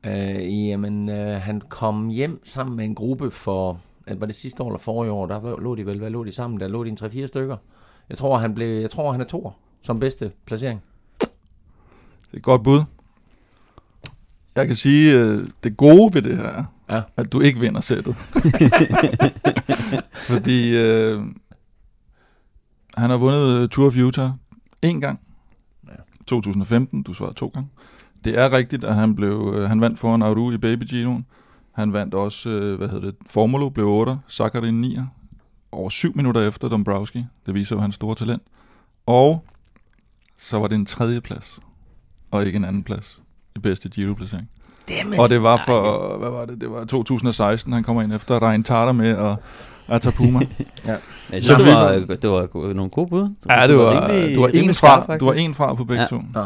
Øh, 0.06 0.68
jamen, 0.68 1.10
øh, 1.10 1.42
han 1.42 1.62
kom 1.70 2.10
hjem 2.10 2.42
sammen 2.44 2.78
med 2.78 2.86
en 2.86 2.96
gruppe 2.96 3.32
for, 3.32 3.80
var 4.08 4.26
det 4.26 4.36
sidste 4.36 4.64
år 4.64 4.68
eller 4.68 4.80
forrige 4.80 5.12
år, 5.12 5.26
der 5.26 5.60
lå 5.60 5.76
de 5.76 5.86
vel, 5.86 5.98
hvad 5.98 6.10
lå 6.10 6.24
de 6.24 6.32
sammen? 6.32 6.60
Der 6.60 6.68
lå 6.68 6.84
de 6.84 6.90
en 6.90 6.98
3-4 7.02 7.28
stykker. 7.28 7.58
Jeg 8.10 8.18
tror, 8.18 8.38
han 8.38 8.54
blev, 8.54 8.82
jeg 8.82 8.90
tror, 8.90 9.12
han 9.12 9.22
er 9.22 9.26
to 9.26 9.52
som 9.82 10.00
bedste 10.00 10.32
placering. 10.46 10.82
Det 11.20 11.28
er 12.34 12.38
et 12.38 12.44
godt 12.44 12.64
bud. 12.64 12.84
Jeg 14.56 14.68
kan 14.68 14.76
sige, 14.76 15.20
øh, 15.20 15.48
det 15.64 15.78
gode 15.78 16.14
ved 16.14 16.22
det 16.22 16.38
her, 16.38 16.64
ja. 16.90 17.02
at 17.18 17.34
du 17.34 17.42
ikke 17.42 17.60
vinder 17.60 17.82
sættet. 17.82 18.16
Fordi 20.32 20.78
øh, 20.78 21.22
han 23.02 23.10
har 23.10 23.18
vundet 23.18 23.72
Tour 23.72 23.88
of 23.88 23.96
Utah 23.96 24.32
en 24.82 25.02
gang. 25.02 25.20
Ja. 25.88 25.94
2015, 26.28 27.04
du 27.04 27.14
svarede 27.14 27.36
to 27.36 27.48
gange. 27.48 27.70
Det 28.24 28.38
er 28.40 28.52
rigtigt, 28.52 28.84
at 28.84 28.96
han 28.96 29.16
blev 29.16 29.54
øh, 29.56 29.70
han 29.70 29.82
vandt 29.82 30.00
foran 30.00 30.22
Aru 30.22 30.52
i 30.52 30.58
Baby 30.58 30.84
Ginoen. 30.84 31.26
Han 31.72 31.94
vandt 31.94 32.14
også, 32.14 32.50
øh, 32.50 32.78
hvad 32.78 32.88
hedder 32.90 33.06
det, 33.06 33.16
Formulo 33.26 33.70
blev 33.70 33.88
8, 33.88 34.18
Sakharin 34.28 34.82
9, 34.82 35.00
over 35.72 35.90
7 35.90 36.16
minutter 36.16 36.48
efter 36.48 36.70
Dombrowski. 36.70 37.26
Det 37.46 37.54
viser 37.54 37.76
jo 37.76 37.82
hans 37.82 37.96
store 37.96 38.16
talent. 38.16 38.44
Og 39.06 39.46
så 40.38 40.60
var 40.60 40.68
det 40.68 40.76
en 40.76 40.86
tredje 40.86 41.22
plads, 41.22 41.60
og 42.32 42.46
ikke 42.46 42.56
en 42.56 42.66
anden 42.66 42.84
plads 42.84 43.22
i 43.56 43.60
bedste 43.60 43.90
Giro-placering. 43.90 44.50
Og 45.20 45.30
det 45.30 45.44
var 45.44 45.64
for, 45.66 46.18
hvad 46.18 46.30
var 46.30 46.46
det, 46.46 46.62
det 46.62 46.72
var 46.72 46.86
2016, 46.86 47.74
han 47.74 47.84
kommer 47.84 48.02
ind 48.02 48.14
efter 48.14 48.50
Rein 48.50 48.64
Tarter 48.64 48.92
med 48.92 49.16
og 49.16 49.44
Atapuma. 49.92 50.40
ja. 50.86 50.96
Jeg 51.32 51.44
synes, 51.44 51.58
det 51.58 51.76
var, 51.76 51.92
det 51.92 52.30
var 52.30 52.74
nogle 52.74 52.90
gode 52.90 53.10
bud. 53.10 53.30
Ja, 53.50 53.68
det 53.68 53.78
var, 53.78 54.10
rimelig, 54.10 54.36
du 54.36 54.42
var 54.42 54.48
en 54.48 54.74
fra, 54.74 55.18
du 55.18 55.26
var 55.26 55.34
en 55.34 55.56
fra 55.56 55.74
på 55.74 55.84
begge 55.84 56.02
ja. 56.02 56.08
to. 56.08 56.22
Ja. 56.36 56.46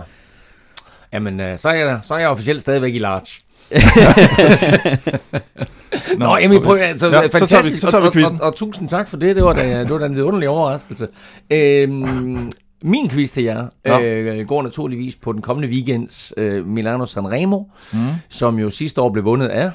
Jamen, 1.13 1.39
øh, 1.39 1.57
så 1.57 1.69
er, 1.69 1.73
jeg, 1.73 1.99
så 2.03 2.13
er 2.13 2.17
jeg 2.17 2.29
officielt 2.29 2.61
stadigvæk 2.61 2.95
i 2.95 2.99
large. 2.99 3.41
Nå, 6.19 6.25
Nå 6.25 6.37
jamen, 6.37 6.61
prøv, 6.61 6.77
altså, 6.77 7.07
ja, 7.07 7.21
fantastisk, 7.21 7.41
så 7.41 7.51
tager 7.51 7.63
vi, 7.63 7.79
så 7.79 7.91
tager 7.91 8.11
vi 8.11 8.23
og, 8.23 8.31
og, 8.31 8.37
og, 8.39 8.47
og, 8.47 8.55
tusind 8.55 8.89
tak 8.89 9.07
for 9.07 9.17
det, 9.17 9.35
det 9.35 9.43
var 9.43 9.53
da, 9.53 9.79
det 9.79 9.89
var 9.89 9.97
da 9.97 10.05
en 10.05 10.19
underlig 10.19 10.49
overraskelse. 10.49 11.07
Øhm, 11.49 12.51
min 12.83 13.09
quiz 13.09 13.31
til 13.31 13.43
jer 13.43 13.67
ja. 13.85 14.01
øh, 14.01 14.47
går 14.47 14.63
naturligvis 14.63 15.15
på 15.15 15.33
den 15.33 15.41
kommende 15.41 15.69
weekends 15.69 16.33
øh, 16.37 16.65
Milano 16.65 17.05
Sanremo, 17.05 17.63
mm. 17.93 17.99
som 18.29 18.59
jo 18.59 18.69
sidste 18.69 19.01
år 19.01 19.09
blev 19.09 19.25
vundet 19.25 19.47
af 19.47 19.71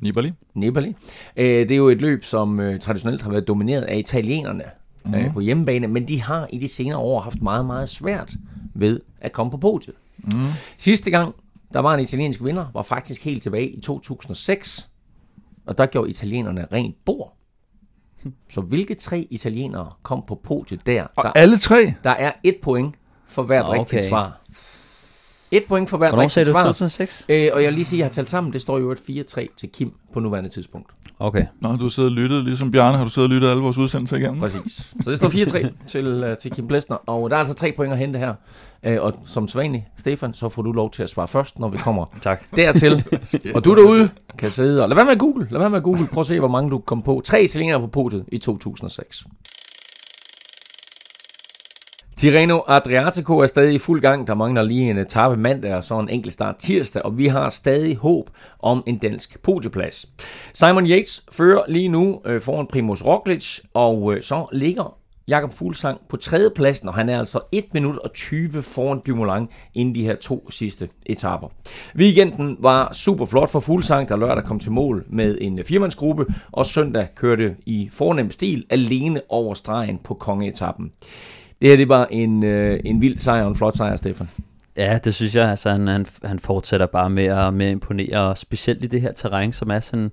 Nibali. 0.00 0.32
Nibali. 0.54 0.94
Øh, 1.36 1.44
det 1.44 1.70
er 1.70 1.76
jo 1.76 1.88
et 1.88 2.00
løb, 2.00 2.24
som 2.24 2.60
øh, 2.60 2.80
traditionelt 2.80 3.22
har 3.22 3.30
været 3.30 3.48
domineret 3.48 3.82
af 3.82 3.96
italienerne 3.96 4.64
mm. 5.04 5.14
øh, 5.14 5.32
på 5.32 5.40
hjemmebane, 5.40 5.88
men 5.88 6.08
de 6.08 6.22
har 6.22 6.48
i 6.52 6.58
de 6.58 6.68
senere 6.68 6.98
år 6.98 7.20
haft 7.20 7.42
meget, 7.42 7.66
meget 7.66 7.88
svært 7.88 8.34
ved 8.74 9.00
at 9.20 9.32
komme 9.32 9.50
på 9.50 9.56
podiet. 9.56 9.94
Mm. 10.24 10.30
Sidste 10.76 11.10
gang, 11.10 11.34
der 11.72 11.80
var 11.80 11.94
en 11.94 12.00
italiensk 12.00 12.44
vinder, 12.44 12.66
var 12.74 12.82
faktisk 12.82 13.24
helt 13.24 13.42
tilbage 13.42 13.68
i 13.68 13.80
2006, 13.80 14.90
og 15.66 15.78
der 15.78 15.86
gjorde 15.86 16.10
italienerne 16.10 16.66
rent 16.72 16.96
bord. 17.04 17.34
Så 18.48 18.60
hvilke 18.60 18.94
tre 18.94 19.26
italienere 19.30 19.92
kom 20.02 20.24
på 20.28 20.34
podiet 20.34 20.86
der? 20.86 21.06
Og 21.16 21.24
der, 21.24 21.32
alle 21.32 21.58
tre? 21.58 21.94
Der 22.04 22.10
er 22.10 22.32
et 22.42 22.56
point 22.62 22.94
for 23.26 23.42
hvert 23.42 23.68
okay. 23.68 23.78
rigtigt 23.78 24.04
svar. 24.04 24.40
Et 25.50 25.64
point 25.68 25.90
for 25.90 25.96
hvert 25.96 26.10
Hvornår 26.10 26.22
rigtigt 26.22 26.46
svar. 26.46 26.62
2006? 26.62 27.26
Øh, 27.28 27.50
og 27.52 27.62
jeg 27.62 27.68
vil 27.68 27.74
lige 27.74 27.84
sige, 27.84 27.96
at 27.96 27.98
jeg 27.98 28.06
har 28.06 28.12
talt 28.12 28.30
sammen. 28.30 28.52
Det 28.52 28.60
står 28.60 28.78
jo 28.78 28.92
et 28.92 28.98
4-3 28.98 29.46
til 29.56 29.68
Kim 29.68 29.92
på 30.12 30.20
nuværende 30.20 30.50
tidspunkt. 30.50 30.90
Okay. 31.18 31.44
Nå, 31.60 31.68
du 31.68 31.82
har 31.82 31.88
siddet 31.88 32.10
og 32.10 32.16
lyttet, 32.16 32.44
ligesom 32.44 32.70
Bjarne, 32.70 32.96
har 32.96 33.04
du 33.04 33.10
siddet 33.10 33.30
og 33.30 33.34
lyttet 33.34 33.48
alle 33.50 33.62
vores 33.62 33.78
udsendelser 33.78 34.16
igennem? 34.16 34.40
Præcis. 34.40 34.94
Så 35.02 35.10
det 35.10 35.16
står 35.16 35.28
4-3 35.28 35.68
til, 35.92 36.24
uh, 36.24 36.36
til 36.42 36.50
Kim 36.50 36.68
Plesner, 36.68 36.96
og 37.06 37.30
der 37.30 37.36
er 37.36 37.40
altså 37.40 37.54
tre 37.54 37.72
point 37.72 37.92
at 37.92 37.98
hente 37.98 38.18
her. 38.18 38.34
Uh, 38.88 38.92
og 39.00 39.14
som 39.26 39.48
sædvanligt, 39.48 39.84
Stefan, 39.98 40.34
så 40.34 40.48
får 40.48 40.62
du 40.62 40.72
lov 40.72 40.90
til 40.90 41.02
at 41.02 41.10
svare 41.10 41.28
først, 41.28 41.58
når 41.58 41.68
vi 41.68 41.78
kommer 41.78 42.04
tak. 42.22 42.42
dertil. 42.56 43.04
og 43.54 43.64
du 43.64 43.74
derude 43.74 44.10
kan 44.38 44.50
sidde 44.50 44.82
og 44.82 44.88
lad 44.88 44.94
være 44.94 45.04
med 45.04 45.12
at 45.12 45.18
google. 45.18 45.46
Lad 45.50 45.58
være 45.58 45.70
med 45.70 45.78
at 45.78 45.84
google. 45.84 46.06
Prøv 46.12 46.20
at 46.20 46.26
se, 46.26 46.38
hvor 46.38 46.48
mange 46.48 46.70
du 46.70 46.78
kom 46.78 47.02
på. 47.02 47.22
Tre 47.24 47.42
italienere 47.42 47.80
på 47.80 47.86
podiet 47.86 48.24
i 48.32 48.38
2006. 48.38 49.26
Tirreno 52.18 52.60
Adriatico 52.66 53.38
er 53.38 53.46
stadig 53.46 53.74
i 53.74 53.78
fuld 53.78 54.00
gang. 54.00 54.26
Der 54.26 54.34
mangler 54.34 54.62
lige 54.62 54.90
en 54.90 54.98
etape 54.98 55.36
mandag 55.36 55.74
og 55.74 55.84
så 55.84 55.98
en 55.98 56.08
enkelt 56.08 56.32
start 56.32 56.56
tirsdag, 56.56 57.02
og 57.02 57.18
vi 57.18 57.26
har 57.26 57.50
stadig 57.50 57.96
håb 57.96 58.30
om 58.60 58.82
en 58.86 58.98
dansk 58.98 59.42
podieplads. 59.42 60.06
Simon 60.54 60.86
Yates 60.86 61.24
fører 61.32 61.62
lige 61.68 61.88
nu 61.88 62.20
øh, 62.24 62.40
foran 62.40 62.66
Primoz 62.66 63.02
Roglic, 63.02 63.58
og 63.74 64.14
øh, 64.14 64.22
så 64.22 64.46
ligger 64.52 64.96
Jakob 65.28 65.52
Fuglsang 65.52 66.00
på 66.08 66.16
tredjepladsen, 66.16 66.88
og 66.88 66.94
han 66.94 67.08
er 67.08 67.18
altså 67.18 67.40
1 67.52 67.64
minut 67.74 67.98
og 67.98 68.12
20 68.12 68.62
foran 68.62 69.00
Dumoulin 69.06 69.48
inden 69.74 69.94
de 69.94 70.04
her 70.04 70.16
to 70.16 70.50
sidste 70.50 70.88
etaper. 71.06 71.48
Weekenden 71.96 72.56
var 72.60 72.92
super 72.92 73.26
flot 73.26 73.50
for 73.50 73.60
Fuglsang, 73.60 74.08
der 74.08 74.16
lørdag 74.16 74.44
kom 74.44 74.58
til 74.58 74.72
mål 74.72 75.04
med 75.08 75.38
en 75.40 75.64
firmandsgruppe, 75.64 76.26
og 76.52 76.66
søndag 76.66 77.08
kørte 77.16 77.56
i 77.66 77.88
fornem 77.92 78.30
stil 78.30 78.66
alene 78.70 79.20
over 79.28 79.54
stregen 79.54 79.98
på 80.04 80.14
kongeetappen. 80.14 80.92
Det 81.60 81.68
her, 81.68 81.76
det 81.76 81.88
var 81.88 82.06
en, 82.06 82.44
øh, 82.44 82.80
en 82.84 83.02
vild 83.02 83.18
sejr 83.18 83.42
og 83.42 83.48
en 83.48 83.56
flot 83.56 83.76
sejr, 83.76 83.96
Stefan. 83.96 84.28
Ja, 84.76 84.98
det 85.04 85.14
synes 85.14 85.34
jeg. 85.34 85.50
Altså, 85.50 85.70
han, 85.70 85.86
han, 85.86 86.06
han 86.24 86.38
fortsætter 86.38 86.86
bare 86.86 87.10
med 87.10 87.24
at, 87.24 87.54
med 87.54 87.66
at 87.66 87.72
imponere, 87.72 88.20
og 88.20 88.38
specielt 88.38 88.84
i 88.84 88.86
det 88.86 89.00
her 89.00 89.12
terræn, 89.12 89.52
som 89.52 89.70
er 89.70 89.80
sådan 89.80 90.10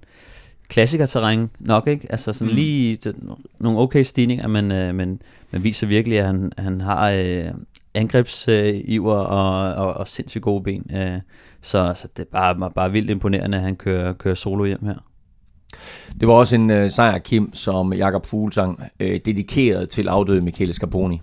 klassikerterræn 0.68 1.50
nok, 1.60 1.88
ikke? 1.88 2.08
Altså 2.12 2.34
sådan 2.34 2.52
mm. 2.52 2.56
lige 2.56 2.96
det, 2.96 3.16
nogle 3.60 3.80
okay 3.80 4.04
stigninger, 4.04 4.48
men, 4.48 4.72
øh, 4.72 4.96
men, 4.96 5.22
men 5.52 5.64
viser 5.64 5.88
virkelig, 5.88 6.20
at 6.20 6.26
han, 6.26 6.52
han 6.58 6.82
har 6.82 7.12
øh, 7.12 7.46
angrebsiver 7.94 9.18
øh, 9.18 9.32
og, 9.32 9.74
og, 9.74 9.94
og 9.94 10.08
sindssygt 10.08 10.42
gode 10.42 10.64
ben. 10.64 10.92
Øh, 10.96 11.20
så, 11.62 11.94
så 11.96 12.08
det 12.18 12.24
er 12.24 12.30
bare, 12.32 12.72
bare 12.72 12.92
vildt 12.92 13.10
imponerende, 13.10 13.58
at 13.58 13.64
han 13.64 13.76
kører, 13.76 14.14
kører 14.14 14.36
solo 14.36 14.66
hjem 14.66 14.86
her. 14.86 15.06
Det 16.20 16.28
var 16.28 16.34
også 16.34 16.56
en 16.56 16.70
øh, 16.70 16.92
sejr, 16.92 17.18
Kim, 17.18 17.54
som 17.54 17.94
Jakob 17.94 18.26
Fuglsang 18.26 18.84
øh, 19.00 19.20
dedikerede 19.26 19.86
til 19.86 20.08
afdøde 20.08 20.42
Michele 20.42 20.74
Scarponi. 20.74 21.22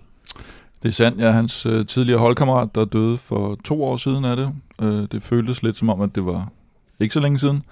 Det 0.83 0.89
er 0.89 0.93
sandt, 0.93 1.21
ja. 1.21 1.31
Hans 1.31 1.65
øh, 1.65 1.85
tidligere 1.85 2.19
holdkammerat, 2.19 2.75
der 2.75 2.85
døde 2.85 3.17
for 3.17 3.57
to 3.65 3.83
år 3.83 3.97
siden 3.97 4.25
af 4.25 4.35
det. 4.35 4.49
Øh, 4.81 5.07
det 5.11 5.23
føltes 5.23 5.63
lidt 5.63 5.77
som 5.77 5.89
om, 5.89 6.01
at 6.01 6.15
det 6.15 6.25
var 6.25 6.51
ikke 6.99 7.13
så 7.13 7.19
længe 7.19 7.39
siden. 7.39 7.63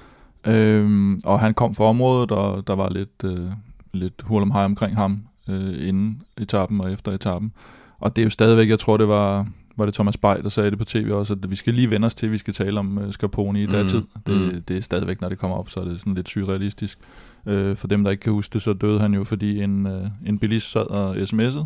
Øh, 0.48 1.18
og 1.26 1.40
han 1.40 1.54
kom 1.54 1.76
fra 1.76 1.84
området, 1.84 2.32
og 2.32 2.68
der 2.68 2.76
var 2.76 2.90
lidt, 2.90 3.24
øh, 3.24 3.46
lidt 3.94 4.22
hul 4.24 4.42
om 4.42 4.52
omkring 4.52 4.96
ham 4.96 5.24
øh, 5.50 5.88
inden 5.88 6.22
etappen 6.38 6.82
og 6.82 6.92
efter 6.92 7.12
etappen. 7.12 7.52
Og 8.00 8.16
det 8.16 8.22
er 8.22 8.24
jo 8.24 8.30
stadigvæk, 8.30 8.70
jeg 8.70 8.80
tror, 8.80 8.98
det 8.98 9.08
var, 9.08 9.48
var 9.78 9.86
det 9.86 9.94
Thomas 9.94 10.18
Bay, 10.18 10.36
der 10.44 10.50
sagde 10.50 10.72
det 10.72 10.78
på 10.78 10.86
tv 10.86 11.10
også, 11.14 11.34
at 11.34 11.52
vi 11.52 11.56
skal 11.56 11.74
lige 11.74 11.90
vende 11.90 12.06
os 12.06 12.16
til, 12.16 12.26
at 12.26 12.32
vi 12.32 12.38
skal 12.38 12.54
tale 12.54 12.80
om 12.80 12.98
uh, 12.98 13.12
Scarponi 13.12 13.64
i 13.64 13.66
mm. 13.66 13.88
tid. 13.88 14.02
Det, 14.28 14.54
mm. 14.54 14.62
det 14.62 14.78
er 14.78 14.82
stadigvæk, 14.82 15.22
når 15.22 15.30
det 15.30 15.40
kommer 15.40 15.58
op, 15.58 15.70
så 15.70 15.80
er 15.80 15.84
det 15.86 16.00
sådan 16.00 16.14
lidt 16.14 16.30
surrealistisk. 16.30 17.00
Uh, 17.46 17.76
for 17.76 17.88
dem, 17.88 18.04
der 18.04 18.12
ikke 18.12 18.22
kan 18.22 18.34
huske 18.34 18.54
det, 18.54 18.62
så 18.62 18.74
døde 18.74 19.00
han 19.00 19.14
jo, 19.14 19.24
fordi 19.24 19.64
en, 19.64 19.86
uh, 19.86 20.08
en 20.26 20.40
bilist 20.40 20.72
sad 20.72 20.90
og 20.90 21.16
sms'ede, 21.16 21.66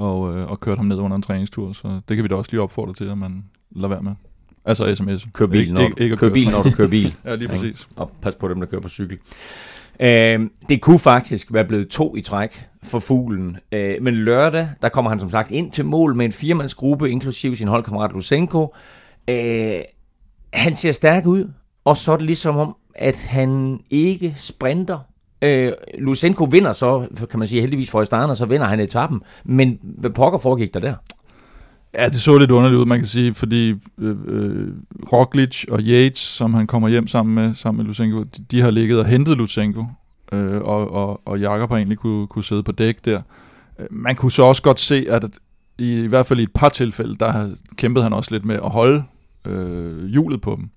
og, 0.00 0.20
uh, 0.20 0.50
og 0.50 0.60
kørte 0.60 0.78
ham 0.78 0.86
ned 0.86 0.98
under 0.98 1.16
en 1.16 1.22
træningstur. 1.22 1.72
Så 1.72 2.00
det 2.08 2.16
kan 2.16 2.22
vi 2.22 2.28
da 2.28 2.34
også 2.34 2.50
lige 2.52 2.62
opfordre 2.62 2.94
til, 2.94 3.04
at 3.04 3.18
man 3.18 3.44
lader 3.70 3.88
være 3.88 4.02
med. 4.02 4.12
Altså 4.64 4.94
sms. 4.94 5.28
Kør 5.32 5.46
bil, 5.46 5.72
når, 5.72 5.80
ikke, 5.80 6.02
ikke 6.02 6.16
kør 6.16 6.30
bil, 6.32 6.50
når 6.50 6.62
du 6.62 6.70
kører 6.70 6.88
bil. 6.88 7.14
ja, 7.24 7.34
lige 7.34 7.48
præcis. 7.48 7.88
Og 7.96 8.10
pas 8.22 8.34
på 8.34 8.48
dem, 8.48 8.60
der 8.60 8.66
kører 8.66 8.80
på 8.80 8.88
cykel. 8.88 9.18
Uh, 10.00 10.46
det 10.68 10.80
kunne 10.80 10.98
faktisk 10.98 11.52
være 11.52 11.64
blevet 11.64 11.88
to 11.88 12.16
i 12.16 12.20
træk 12.20 12.68
for 12.82 12.98
fuglen. 12.98 13.56
Uh, 13.74 14.02
men 14.02 14.14
lørdag, 14.14 14.68
der 14.82 14.88
kommer 14.88 15.10
han 15.10 15.20
som 15.20 15.30
sagt 15.30 15.50
ind 15.50 15.72
til 15.72 15.84
mål 15.84 16.14
med 16.14 16.24
en 16.24 16.32
firmandsgruppe, 16.32 17.10
inklusive 17.10 17.56
sin 17.56 17.68
holdkammerat 17.68 18.12
Lusenko. 18.12 18.74
Uh, 19.30 19.34
han 20.52 20.74
ser 20.74 20.92
stærk 20.92 21.26
ud, 21.26 21.52
og 21.84 21.96
så 21.96 22.12
er 22.12 22.16
det 22.16 22.26
ligesom 22.26 22.56
om, 22.56 22.76
at 22.94 23.26
han 23.26 23.80
ikke 23.90 24.34
sprinter. 24.36 24.98
Øh, 25.42 25.72
Lusenko 25.98 26.44
vinder 26.44 26.72
så, 26.72 27.06
kan 27.30 27.38
man 27.38 27.48
sige 27.48 27.60
heldigvis 27.60 27.90
for 27.90 28.00
Astana, 28.00 28.26
og 28.26 28.36
så 28.36 28.46
vinder 28.46 28.66
han 28.66 28.80
etappen. 28.80 29.22
Men 29.44 29.78
hvad 29.82 30.10
pokker 30.10 30.38
foregik 30.38 30.74
der 30.74 30.80
der? 30.80 30.94
Ja, 31.94 32.08
det 32.08 32.20
så 32.20 32.38
lidt 32.38 32.50
underligt 32.50 32.80
ud, 32.80 32.86
man 32.86 32.98
kan 32.98 33.06
sige, 33.06 33.34
fordi 33.34 33.74
øh, 33.98 34.16
øh, 34.26 34.68
Roglic 35.12 35.64
og 35.68 35.80
Yates, 35.82 36.18
som 36.18 36.54
han 36.54 36.66
kommer 36.66 36.88
hjem 36.88 37.06
sammen 37.06 37.34
med, 37.34 37.54
sammen 37.54 37.78
med 37.78 37.86
Lusenko, 37.86 38.22
de, 38.22 38.44
de 38.50 38.60
har 38.60 38.70
ligget 38.70 38.98
og 38.98 39.06
hentet 39.06 39.36
Lusenko, 39.36 39.84
øh, 40.32 40.60
og, 40.60 40.92
og, 40.92 41.20
og 41.24 41.40
Jakob 41.40 41.70
har 41.70 41.76
egentlig 41.76 41.98
kunne, 41.98 42.26
kunne 42.26 42.44
sidde 42.44 42.62
på 42.62 42.72
dæk 42.72 43.04
der. 43.04 43.22
Øh, 43.78 43.86
man 43.90 44.16
kunne 44.16 44.32
så 44.32 44.42
også 44.42 44.62
godt 44.62 44.80
se, 44.80 45.06
at 45.08 45.24
i, 45.78 46.02
i 46.02 46.06
hvert 46.06 46.26
fald 46.26 46.40
i 46.40 46.42
et 46.42 46.52
par 46.54 46.68
tilfælde, 46.68 47.14
der 47.14 47.54
kæmpede 47.76 48.02
han 48.02 48.12
også 48.12 48.30
lidt 48.34 48.44
med 48.44 48.54
at 48.54 48.70
holde 48.70 49.04
øh, 49.46 50.06
hjulet 50.06 50.40
på 50.40 50.56
dem. 50.56 50.70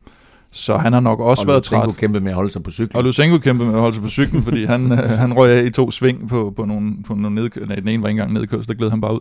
Så 0.55 0.77
han 0.77 0.93
har 0.93 0.99
nok 0.99 1.19
også 1.19 1.43
og 1.43 1.47
været 1.47 1.63
træt. 1.63 1.87
Og 1.87 1.95
kæmpede 1.95 2.23
med 2.23 2.31
at 2.31 2.35
holde 2.35 2.49
sig 2.49 2.63
på 2.63 2.71
cyklen. 2.71 2.95
Og 2.97 3.03
Lusenko 3.03 3.37
kæmpede 3.37 3.67
med 3.67 3.75
at 3.75 3.81
holde 3.81 3.95
sig 3.95 4.03
på 4.03 4.09
cyklen, 4.09 4.43
fordi 4.43 4.65
han, 4.65 4.91
øh, 4.91 4.97
han 5.23 5.33
røg 5.33 5.51
af 5.51 5.63
i 5.65 5.69
to 5.69 5.91
sving 5.91 6.29
på, 6.29 6.53
på 6.55 6.65
nogle, 6.65 6.93
på 7.07 7.13
nogle 7.13 7.41
nedkø- 7.41 7.65
Nej, 7.65 7.75
den 7.75 7.87
ene 7.87 8.01
var 8.03 8.09
ikke 8.09 8.19
engang 8.21 8.33
nedkørsel, 8.33 8.67
der 8.67 8.73
gled 8.73 8.89
han 8.89 9.01
bare 9.01 9.13
ud. 9.13 9.19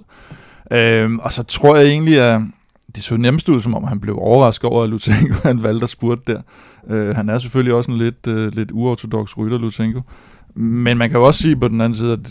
Øhm, 0.73 1.19
og 1.19 1.33
så 1.33 1.43
tror 1.43 1.77
jeg 1.77 1.87
egentlig, 1.87 2.21
at 2.21 2.41
det 2.95 3.03
så 3.05 3.17
nemmest 3.17 3.49
ud, 3.49 3.61
som 3.61 3.75
om 3.75 3.85
han 3.85 4.01
blev 4.01 4.19
overrasket 4.19 4.71
over, 4.71 4.85
at 4.85 4.91
Lutenko 4.91 5.35
han 5.49 5.63
valgte 5.63 5.85
at 5.85 5.91
spurte 5.91 6.23
der. 6.27 6.41
Øh, 6.91 7.15
han 7.17 7.29
er 7.29 7.39
selvfølgelig 7.39 7.75
også 7.75 7.91
en 7.91 7.99
lidt, 7.99 8.27
øh, 8.29 8.53
lidt 8.55 8.71
uortodox 8.73 9.37
rytter, 9.39 9.59
Lutenko. 9.59 10.01
Men 10.55 10.99
man 10.99 11.11
kan 11.11 11.19
jo 11.19 11.27
også 11.27 11.43
sige 11.43 11.57
på 11.57 11.69
den 11.69 11.81
anden 11.81 11.97
side, 11.99 12.13
at 12.13 12.31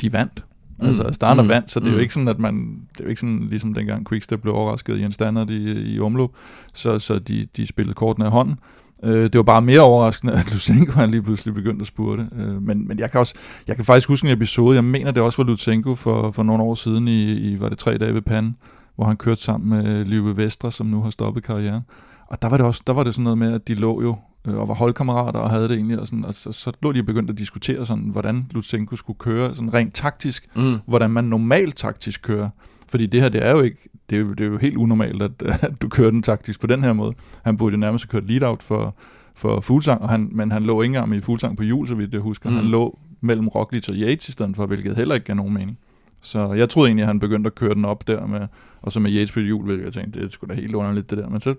de 0.00 0.12
vandt. 0.12 0.44
Mm. 0.78 0.86
Altså 0.86 1.08
Starner 1.12 1.42
mm. 1.42 1.48
vandt, 1.48 1.70
så 1.70 1.80
det 1.80 1.86
er 1.86 1.90
jo 1.90 1.96
mm. 1.96 2.02
ikke 2.02 2.14
sådan, 2.14 2.28
at 2.28 2.38
man, 2.38 2.54
det 2.92 3.00
er 3.00 3.04
jo 3.04 3.08
ikke 3.08 3.20
sådan, 3.20 3.46
ligesom 3.50 3.74
dengang 3.74 4.08
Quickstep 4.08 4.42
blev 4.42 4.54
overrasket 4.54 4.98
i 4.98 5.02
en 5.02 5.12
standard 5.12 5.50
i, 5.50 5.94
i 5.94 6.00
omløb, 6.00 6.30
så, 6.74 6.98
så 6.98 7.18
de, 7.18 7.46
de 7.56 7.66
spillede 7.66 7.94
kortene 7.94 8.26
af 8.26 8.32
hånden. 8.32 8.56
Øh, 9.02 9.22
det 9.22 9.36
var 9.36 9.42
bare 9.42 9.62
mere 9.62 9.80
overraskende, 9.80 10.32
at 10.32 10.52
Lusenko 10.52 10.92
han 10.92 11.10
lige 11.10 11.22
pludselig 11.22 11.54
begyndte 11.54 11.82
at 11.82 11.86
spurte. 11.86 12.28
Øh, 12.36 12.62
men, 12.62 12.88
men 12.88 12.98
jeg 12.98 13.10
kan 13.10 13.20
også, 13.20 13.34
jeg 13.68 13.76
kan 13.76 13.84
faktisk 13.84 14.08
huske 14.08 14.26
en 14.26 14.32
episode, 14.32 14.74
jeg 14.74 14.84
mener 14.84 15.10
det 15.10 15.22
også 15.22 15.42
var 15.42 15.50
Lusenko 15.50 15.94
for, 15.94 16.30
for 16.30 16.42
nogle 16.42 16.62
år 16.62 16.74
siden 16.74 17.08
i, 17.08 17.32
i 17.32 17.60
var 17.60 17.68
det 17.68 17.78
tre 17.78 17.98
dage 17.98 18.14
ved 18.14 18.22
Pan, 18.22 18.56
hvor 18.96 19.04
han 19.04 19.16
kørte 19.16 19.42
sammen 19.42 19.70
med 19.70 20.04
Live 20.04 20.36
Vestre, 20.36 20.72
som 20.72 20.86
nu 20.86 21.02
har 21.02 21.10
stoppet 21.10 21.44
karrieren. 21.44 21.82
Og 22.26 22.42
der 22.42 22.48
var 22.48 22.56
det 22.56 22.66
også, 22.66 22.82
der 22.86 22.92
var 22.92 23.04
det 23.04 23.14
sådan 23.14 23.24
noget 23.24 23.38
med, 23.38 23.52
at 23.52 23.68
de 23.68 23.74
lå 23.74 24.02
jo 24.02 24.16
øh, 24.48 24.56
og 24.56 24.68
var 24.68 24.74
holdkammerater 24.74 25.40
og 25.40 25.50
havde 25.50 25.68
det 25.68 25.74
egentlig, 25.76 26.00
og, 26.00 26.06
sådan, 26.06 26.24
og 26.24 26.34
så, 26.34 26.52
så 26.52 26.72
lå 26.82 26.92
de 26.92 27.02
begyndt 27.02 27.30
at 27.30 27.38
diskutere 27.38 27.86
sådan, 27.86 28.04
hvordan 28.04 28.46
Lutsenko 28.50 28.96
skulle 28.96 29.18
køre, 29.18 29.54
sådan 29.54 29.74
rent 29.74 29.94
taktisk, 29.94 30.46
mm. 30.56 30.78
hvordan 30.86 31.10
man 31.10 31.24
normalt 31.24 31.76
taktisk 31.76 32.22
kører. 32.22 32.48
Fordi 32.88 33.06
det 33.06 33.20
her, 33.20 33.28
det 33.28 33.46
er 33.46 33.50
jo 33.50 33.60
ikke, 33.60 33.88
det 34.10 34.16
er 34.16 34.20
jo, 34.20 34.32
det 34.32 34.40
er 34.40 34.48
jo 34.48 34.58
helt 34.58 34.76
unormalt, 34.76 35.22
at, 35.22 35.42
at 35.66 35.82
du 35.82 35.88
kører 35.88 36.10
den 36.10 36.22
taktisk 36.22 36.60
på 36.60 36.66
den 36.66 36.84
her 36.84 36.92
måde. 36.92 37.12
Han 37.44 37.56
burde 37.56 37.74
jo 37.74 37.80
nærmest 37.80 38.04
have 38.04 38.20
kørt 38.20 38.30
lead-out 38.30 38.62
for, 38.62 38.94
for 39.34 39.60
Fuglsang, 39.60 40.02
og 40.02 40.08
han, 40.08 40.28
men 40.32 40.52
han 40.52 40.62
lå 40.62 40.82
ikke 40.82 40.96
engang 40.96 41.16
i 41.16 41.20
Fuglsang 41.20 41.56
på 41.56 41.62
jul, 41.62 41.88
så 41.88 41.94
vidt 41.94 42.12
jeg 42.12 42.20
husker. 42.20 42.50
Mm. 42.50 42.56
Han 42.56 42.64
lå 42.64 42.98
mellem 43.20 43.48
Roglic 43.48 43.88
og 43.88 43.94
Yates 43.94 44.28
i 44.28 44.32
stedet 44.32 44.56
for, 44.56 44.66
hvilket 44.66 44.96
heller 44.96 45.14
ikke 45.14 45.24
gav 45.24 45.36
nogen 45.36 45.54
mening. 45.54 45.78
Så 46.24 46.52
jeg 46.52 46.68
troede 46.68 46.88
egentlig, 46.88 47.02
at 47.02 47.06
han 47.06 47.20
begyndte 47.20 47.48
at 47.48 47.54
køre 47.54 47.74
den 47.74 47.84
op 47.84 48.06
der, 48.06 48.26
med, 48.26 48.46
og 48.82 48.92
så 48.92 49.00
med 49.00 49.10
Yates 49.10 49.32
på 49.32 49.40
jul, 49.40 49.64
hvilket 49.64 49.84
jeg 49.84 49.92
tænkte, 49.92 50.20
det 50.20 50.32
skulle 50.32 50.54
da 50.54 50.60
helt 50.60 50.74
underligt 50.74 51.10
det 51.10 51.18
der, 51.18 51.28
men 51.28 51.40
så, 51.40 51.54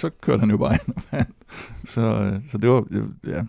så 0.00 0.10
kørte 0.22 0.40
han 0.40 0.50
jo 0.50 0.56
bare 0.56 0.78
ind. 0.86 0.94
så, 1.94 2.00
øh, 2.00 2.40
så 2.50 2.58
det 2.58 2.70
var, 2.70 2.84
ja, 3.26 3.42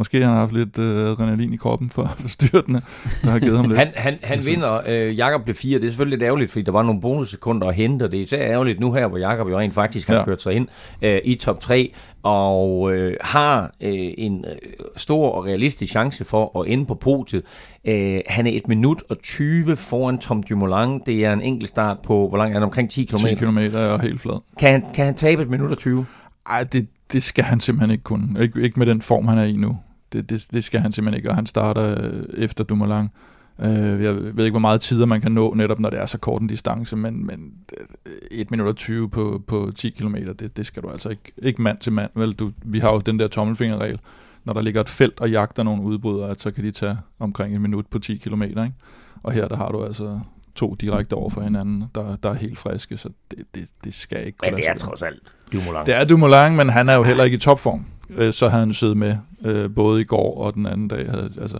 Måske 0.00 0.22
han 0.24 0.32
har 0.32 0.40
haft 0.40 0.52
lidt 0.52 0.78
øh, 0.78 1.10
adrenalin 1.10 1.52
i 1.52 1.56
kroppen 1.56 1.90
for, 1.90 2.04
for 2.20 2.28
styrtene, 2.28 2.82
der 3.22 3.30
har 3.30 3.38
givet 3.38 3.56
ham 3.56 3.68
lidt. 3.68 3.78
han 3.78 3.88
han, 3.94 4.18
han 4.22 4.38
vinder 4.46 4.80
øh, 4.86 5.18
Jakob 5.18 5.46
det 5.46 5.56
4. 5.56 5.78
Det 5.78 5.86
er 5.86 5.90
selvfølgelig 5.90 6.18
lidt 6.18 6.26
ærgerligt, 6.26 6.50
fordi 6.50 6.62
der 6.62 6.72
var 6.72 6.82
nogle 6.82 7.00
bonussekunder 7.00 7.66
at 7.66 7.74
hente, 7.74 8.02
og 8.02 8.10
det 8.12 8.18
er 8.18 8.22
især 8.22 8.42
ærgerligt 8.44 8.80
nu 8.80 8.92
her, 8.92 9.06
hvor 9.06 9.18
Jakob 9.18 9.48
jo 9.48 9.58
rent 9.58 9.74
faktisk 9.74 10.08
har 10.08 10.14
ja. 10.16 10.24
kørt 10.24 10.42
sig 10.42 10.52
ind 10.54 10.68
øh, 11.02 11.18
i 11.24 11.34
top 11.34 11.60
3, 11.60 11.92
og 12.22 12.92
øh, 12.94 13.16
har 13.20 13.62
øh, 13.80 14.10
en 14.18 14.44
øh, 14.44 14.56
stor 14.96 15.30
og 15.30 15.44
realistisk 15.44 15.90
chance 15.90 16.24
for 16.24 16.60
at 16.60 16.72
ende 16.72 16.86
på 16.86 16.94
podiet. 16.94 17.42
Øh, 17.84 18.20
han 18.26 18.46
er 18.46 18.50
1 18.50 18.68
minut 18.68 19.02
og 19.08 19.18
20 19.22 19.76
foran 19.76 20.18
Tom 20.18 20.42
Dumoulin. 20.42 21.00
Det 21.06 21.24
er 21.24 21.32
en 21.32 21.42
enkelt 21.42 21.68
start 21.68 21.98
på, 22.02 22.28
hvor 22.28 22.38
langt 22.38 22.54
er 22.54 22.60
det? 22.60 22.64
Omkring 22.64 22.90
10 22.90 23.04
km. 23.04 23.16
10 23.26 23.34
km 23.34 23.58
er 23.58 24.02
helt 24.02 24.20
flad. 24.20 24.40
Kan 24.58 24.70
han, 24.70 24.82
kan 24.94 25.04
han 25.04 25.14
tabe 25.14 25.42
et 25.42 25.50
minut 25.50 25.70
og 25.70 25.78
20? 25.78 26.06
Ej, 26.46 26.64
det, 26.64 26.88
det 27.12 27.22
skal 27.22 27.44
han 27.44 27.60
simpelthen 27.60 27.90
ikke 27.90 28.04
kunne. 28.04 28.40
Ik- 28.40 28.60
ikke 28.60 28.78
med 28.78 28.86
den 28.86 29.02
form, 29.02 29.28
han 29.28 29.38
er 29.38 29.44
i 29.44 29.52
nu. 29.52 29.76
Det, 30.12 30.30
det, 30.30 30.46
det 30.52 30.64
skal 30.64 30.80
han 30.80 30.92
simpelthen 30.92 31.18
ikke, 31.18 31.30
og 31.30 31.34
han 31.34 31.46
starter 31.46 32.04
øh, 32.04 32.22
efter 32.36 32.64
Dumoulin. 32.64 33.08
Øh, 33.60 34.02
jeg 34.02 34.16
ved 34.16 34.44
ikke, 34.44 34.50
hvor 34.50 34.58
meget 34.58 34.80
tider 34.80 35.06
man 35.06 35.20
kan 35.20 35.32
nå, 35.32 35.54
netop 35.54 35.80
når 35.80 35.90
det 35.90 35.98
er 35.98 36.06
så 36.06 36.18
kort 36.18 36.42
en 36.42 36.48
distance, 36.48 36.96
men, 36.96 37.26
men 37.26 37.52
1 38.30 38.50
minut 38.50 38.66
og 38.66 38.76
20 38.76 39.10
på, 39.10 39.42
på 39.46 39.72
10 39.74 39.90
km, 39.90 40.14
det, 40.14 40.56
det 40.56 40.66
skal 40.66 40.82
du 40.82 40.88
altså 40.88 41.08
ikke, 41.08 41.32
ikke 41.42 41.62
mand 41.62 41.78
til 41.78 41.92
mand. 41.92 42.10
Vel, 42.14 42.32
du, 42.32 42.50
vi 42.64 42.78
har 42.78 42.92
jo 42.92 42.98
den 42.98 43.18
der 43.18 43.28
tommelfingerregel, 43.28 43.98
når 44.44 44.52
der 44.52 44.60
ligger 44.60 44.80
et 44.80 44.88
felt 44.88 45.20
og 45.20 45.30
jagter 45.30 45.62
nogle 45.62 45.82
udbrydere, 45.82 46.34
så 46.38 46.50
kan 46.50 46.64
de 46.64 46.70
tage 46.70 46.98
omkring 47.18 47.54
en 47.54 47.62
minut 47.62 47.86
på 47.86 47.98
10 47.98 48.16
km. 48.16 48.42
Ikke? 48.42 48.72
Og 49.22 49.32
her 49.32 49.48
der 49.48 49.56
har 49.56 49.72
du 49.72 49.84
altså 49.84 50.20
to 50.54 50.74
direkte 50.80 51.14
over 51.14 51.30
for 51.30 51.40
hinanden, 51.40 51.84
der, 51.94 52.16
der 52.16 52.30
er 52.30 52.34
helt 52.34 52.58
friske, 52.58 52.96
så 52.96 53.08
det, 53.30 53.38
det, 53.54 53.68
det 53.84 53.94
skal 53.94 54.26
ikke 54.26 54.38
kunne 54.38 54.50
Men 54.50 54.60
det 54.60 54.68
er 54.68 54.74
trods 54.74 55.02
alt 55.02 55.22
Dumoulin. 55.52 55.86
Det 55.86 55.94
er 55.94 56.04
Dumoulin, 56.04 56.56
men 56.56 56.68
han 56.68 56.88
er 56.88 56.94
jo 56.94 57.02
heller 57.02 57.24
ikke 57.24 57.34
i 57.34 57.38
topform. 57.38 57.84
Øh, 58.16 58.32
så 58.32 58.48
havde 58.48 58.60
han 58.60 58.72
siddet 58.72 58.96
med 58.96 59.16
øh, 59.44 59.74
både 59.74 60.00
i 60.00 60.04
går 60.04 60.38
og 60.44 60.54
den 60.54 60.66
anden 60.66 60.88
dag. 60.88 61.10
Havde, 61.10 61.32
altså, 61.40 61.58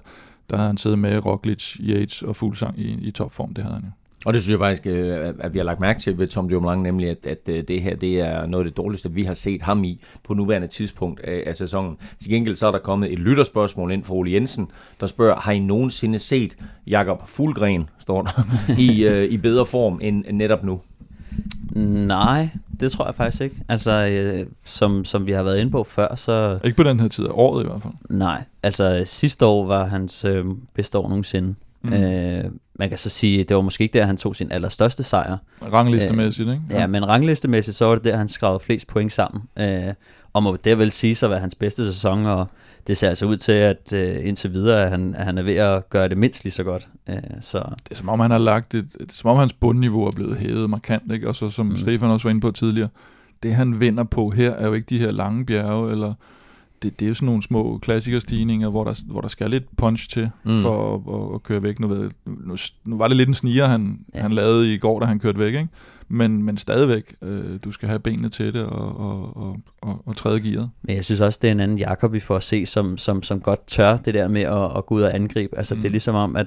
der 0.50 0.56
havde 0.56 0.66
han 0.66 0.76
siddet 0.76 0.98
med 0.98 1.26
Roglic, 1.26 1.76
Yates 1.80 2.22
og 2.22 2.36
Fuglsang 2.36 2.78
i, 2.78 2.98
i 3.02 3.10
topform. 3.10 3.54
Det 3.54 3.64
havde 3.64 3.74
han 3.74 3.84
jo. 3.84 3.90
Og 4.26 4.34
det 4.34 4.42
synes 4.42 4.52
jeg 4.52 4.58
faktisk, 4.58 4.86
øh, 4.86 5.34
at 5.38 5.54
vi 5.54 5.58
har 5.58 5.64
lagt 5.64 5.80
mærke 5.80 6.00
til 6.00 6.18
ved 6.18 6.26
Tom 6.26 6.48
Dumoulin, 6.48 6.82
nemlig 6.82 7.10
at, 7.10 7.26
at 7.26 7.48
øh, 7.48 7.64
det 7.68 7.82
her 7.82 7.96
det 7.96 8.20
er 8.20 8.46
noget 8.46 8.64
af 8.64 8.70
det 8.70 8.76
dårligste, 8.76 9.12
vi 9.12 9.22
har 9.22 9.34
set 9.34 9.62
ham 9.62 9.84
i 9.84 10.00
på 10.24 10.34
nuværende 10.34 10.68
tidspunkt 10.68 11.20
af, 11.20 11.42
af 11.46 11.56
sæsonen. 11.56 11.96
Til 12.18 12.30
gengæld 12.30 12.56
så 12.56 12.66
er 12.66 12.70
der 12.70 12.78
kommet 12.78 13.12
et 13.12 13.18
lytterspørgsmål 13.18 13.92
ind 13.92 14.04
fra 14.04 14.14
Ole 14.14 14.32
Jensen, 14.32 14.70
der 15.00 15.06
spørger, 15.06 15.40
har 15.40 15.52
I 15.52 15.58
nogensinde 15.58 16.18
set 16.18 16.56
Jakob 16.86 17.28
Fulgren, 17.28 17.88
står 17.98 18.22
der, 18.22 18.30
i, 18.78 19.04
øh, 19.04 19.30
i 19.30 19.36
bedre 19.36 19.66
form 19.66 19.98
end 20.02 20.24
netop 20.32 20.64
nu? 20.64 20.80
Nej, 21.76 22.48
det 22.80 22.92
tror 22.92 23.06
jeg 23.06 23.14
faktisk 23.14 23.42
ikke. 23.42 23.56
Altså, 23.68 23.92
øh, 23.92 24.46
som, 24.64 25.04
som 25.04 25.26
vi 25.26 25.32
har 25.32 25.42
været 25.42 25.58
inde 25.58 25.70
på 25.70 25.84
før, 25.84 26.14
så... 26.16 26.58
Ikke 26.64 26.76
på 26.76 26.82
den 26.82 27.00
her 27.00 27.08
tid 27.08 27.24
af 27.24 27.30
året 27.32 27.64
i 27.64 27.66
hvert 27.66 27.82
fald. 27.82 27.92
Nej, 28.08 28.44
altså 28.62 29.02
sidste 29.06 29.46
år 29.46 29.66
var 29.66 29.84
hans 29.84 30.24
øh, 30.24 30.44
bedste 30.74 30.98
år 30.98 31.08
nogensinde. 31.08 31.54
Mm. 31.82 31.92
Øh, 31.92 32.44
man 32.74 32.88
kan 32.88 32.98
så 32.98 33.10
sige, 33.10 33.44
det 33.44 33.56
var 33.56 33.62
måske 33.62 33.82
ikke 33.82 33.98
der, 33.98 34.04
han 34.04 34.16
tog 34.16 34.36
sin 34.36 34.52
allerstørste 34.52 35.02
sejr. 35.02 35.36
Ranglistemæssigt, 35.72 36.48
ikke? 36.48 36.62
Ja. 36.70 36.80
ja, 36.80 36.86
men 36.86 37.08
ranglistemæssigt, 37.08 37.76
så 37.76 37.84
var 37.84 37.94
det 37.94 38.04
der, 38.04 38.16
han 38.16 38.28
skrev 38.28 38.60
flest 38.60 38.86
point 38.86 39.12
sammen. 39.12 39.42
Øh, 39.58 39.94
og 40.32 40.42
må 40.42 40.56
det 40.64 40.78
vel 40.78 40.90
sige 40.90 41.14
sig 41.14 41.26
at 41.26 41.30
være 41.30 41.40
hans 41.40 41.54
bedste 41.54 41.92
sæson, 41.92 42.26
og 42.26 42.46
det 42.86 42.96
ser 42.96 43.08
altså 43.08 43.26
ud 43.26 43.36
til, 43.36 43.52
at 43.52 43.92
øh, 43.94 44.26
indtil 44.26 44.52
videre, 44.52 44.84
at 44.84 44.90
han, 44.90 45.14
at 45.14 45.24
han 45.24 45.38
er 45.38 45.42
ved 45.42 45.54
at 45.54 45.90
gøre 45.90 46.08
det 46.08 46.18
mindst 46.18 46.44
lige 46.44 46.52
så 46.52 46.64
godt. 46.64 46.88
Øh, 47.08 47.16
så. 47.40 47.58
Det 47.58 47.90
er 47.90 47.94
som 47.94 48.08
om, 48.08 48.20
han 48.20 48.30
har 48.30 48.38
lagt 48.38 48.74
et, 48.74 48.92
det 48.92 49.10
er, 49.10 49.14
som 49.14 49.30
om 49.30 49.36
hans 49.36 49.52
bundniveau 49.52 50.04
er 50.04 50.10
blevet 50.10 50.36
hævet 50.36 50.70
markant, 50.70 51.12
ikke? 51.12 51.28
og 51.28 51.34
så 51.34 51.50
som 51.50 51.66
mm. 51.66 51.78
Stefan 51.78 52.10
også 52.10 52.28
var 52.28 52.30
inde 52.30 52.40
på 52.40 52.50
tidligere, 52.50 52.88
det 53.42 53.54
han 53.54 53.80
vinder 53.80 54.04
på 54.04 54.30
her, 54.30 54.50
er 54.50 54.66
jo 54.66 54.72
ikke 54.72 54.86
de 54.86 54.98
her 54.98 55.10
lange 55.10 55.46
bjerge, 55.46 55.92
eller 55.92 56.14
det, 56.82 57.00
det 57.00 57.06
er 57.06 57.08
jo 57.08 57.14
sådan 57.14 57.26
nogle 57.26 57.42
små 57.42 57.78
klassikerstigninger, 57.78 58.68
hvor 58.68 58.84
der, 58.84 59.02
hvor 59.06 59.20
der 59.20 59.28
skal 59.28 59.50
lidt 59.50 59.76
punch 59.76 60.10
til 60.10 60.30
mm. 60.44 60.62
for 60.62 60.94
at, 60.94 61.20
at, 61.20 61.34
at 61.34 61.42
køre 61.42 61.62
væk. 61.62 61.80
Nu, 61.80 61.88
ved, 61.88 62.10
nu, 62.26 62.56
nu 62.84 62.96
var 62.96 63.08
det 63.08 63.16
lidt 63.16 63.28
en 63.28 63.34
sniger, 63.34 63.66
han, 63.66 64.00
ja. 64.14 64.20
han 64.22 64.32
lavede 64.32 64.74
i 64.74 64.78
går, 64.78 65.00
da 65.00 65.06
han 65.06 65.18
kørte 65.18 65.38
væk, 65.38 65.54
ikke? 65.54 65.68
Men, 66.12 66.42
men 66.42 66.56
stadigvæk, 66.56 67.14
øh, 67.22 67.58
du 67.64 67.72
skal 67.72 67.88
have 67.88 67.98
benene 67.98 68.28
til 68.28 68.54
det 68.54 68.62
og, 68.62 69.00
og, 69.00 69.36
og, 69.36 69.56
og, 69.82 70.02
og 70.06 70.16
træde 70.16 70.40
gearet. 70.40 70.70
Men 70.82 70.96
jeg 70.96 71.04
synes 71.04 71.20
også, 71.20 71.38
det 71.42 71.48
er 71.48 71.52
en 71.52 71.60
anden 71.60 71.78
Jakob, 71.78 72.12
vi 72.12 72.20
får 72.20 72.36
at 72.36 72.42
se, 72.42 72.66
som, 72.66 72.98
som, 72.98 73.22
som 73.22 73.40
godt 73.40 73.66
tør 73.66 73.96
det 73.96 74.14
der 74.14 74.28
med 74.28 74.42
at, 74.42 74.76
at 74.76 74.86
gå 74.86 74.94
ud 74.94 75.02
og 75.02 75.14
angribe. 75.14 75.58
Altså 75.58 75.74
mm. 75.74 75.80
det 75.80 75.88
er 75.88 75.90
ligesom 75.90 76.14
om, 76.14 76.36
at 76.36 76.46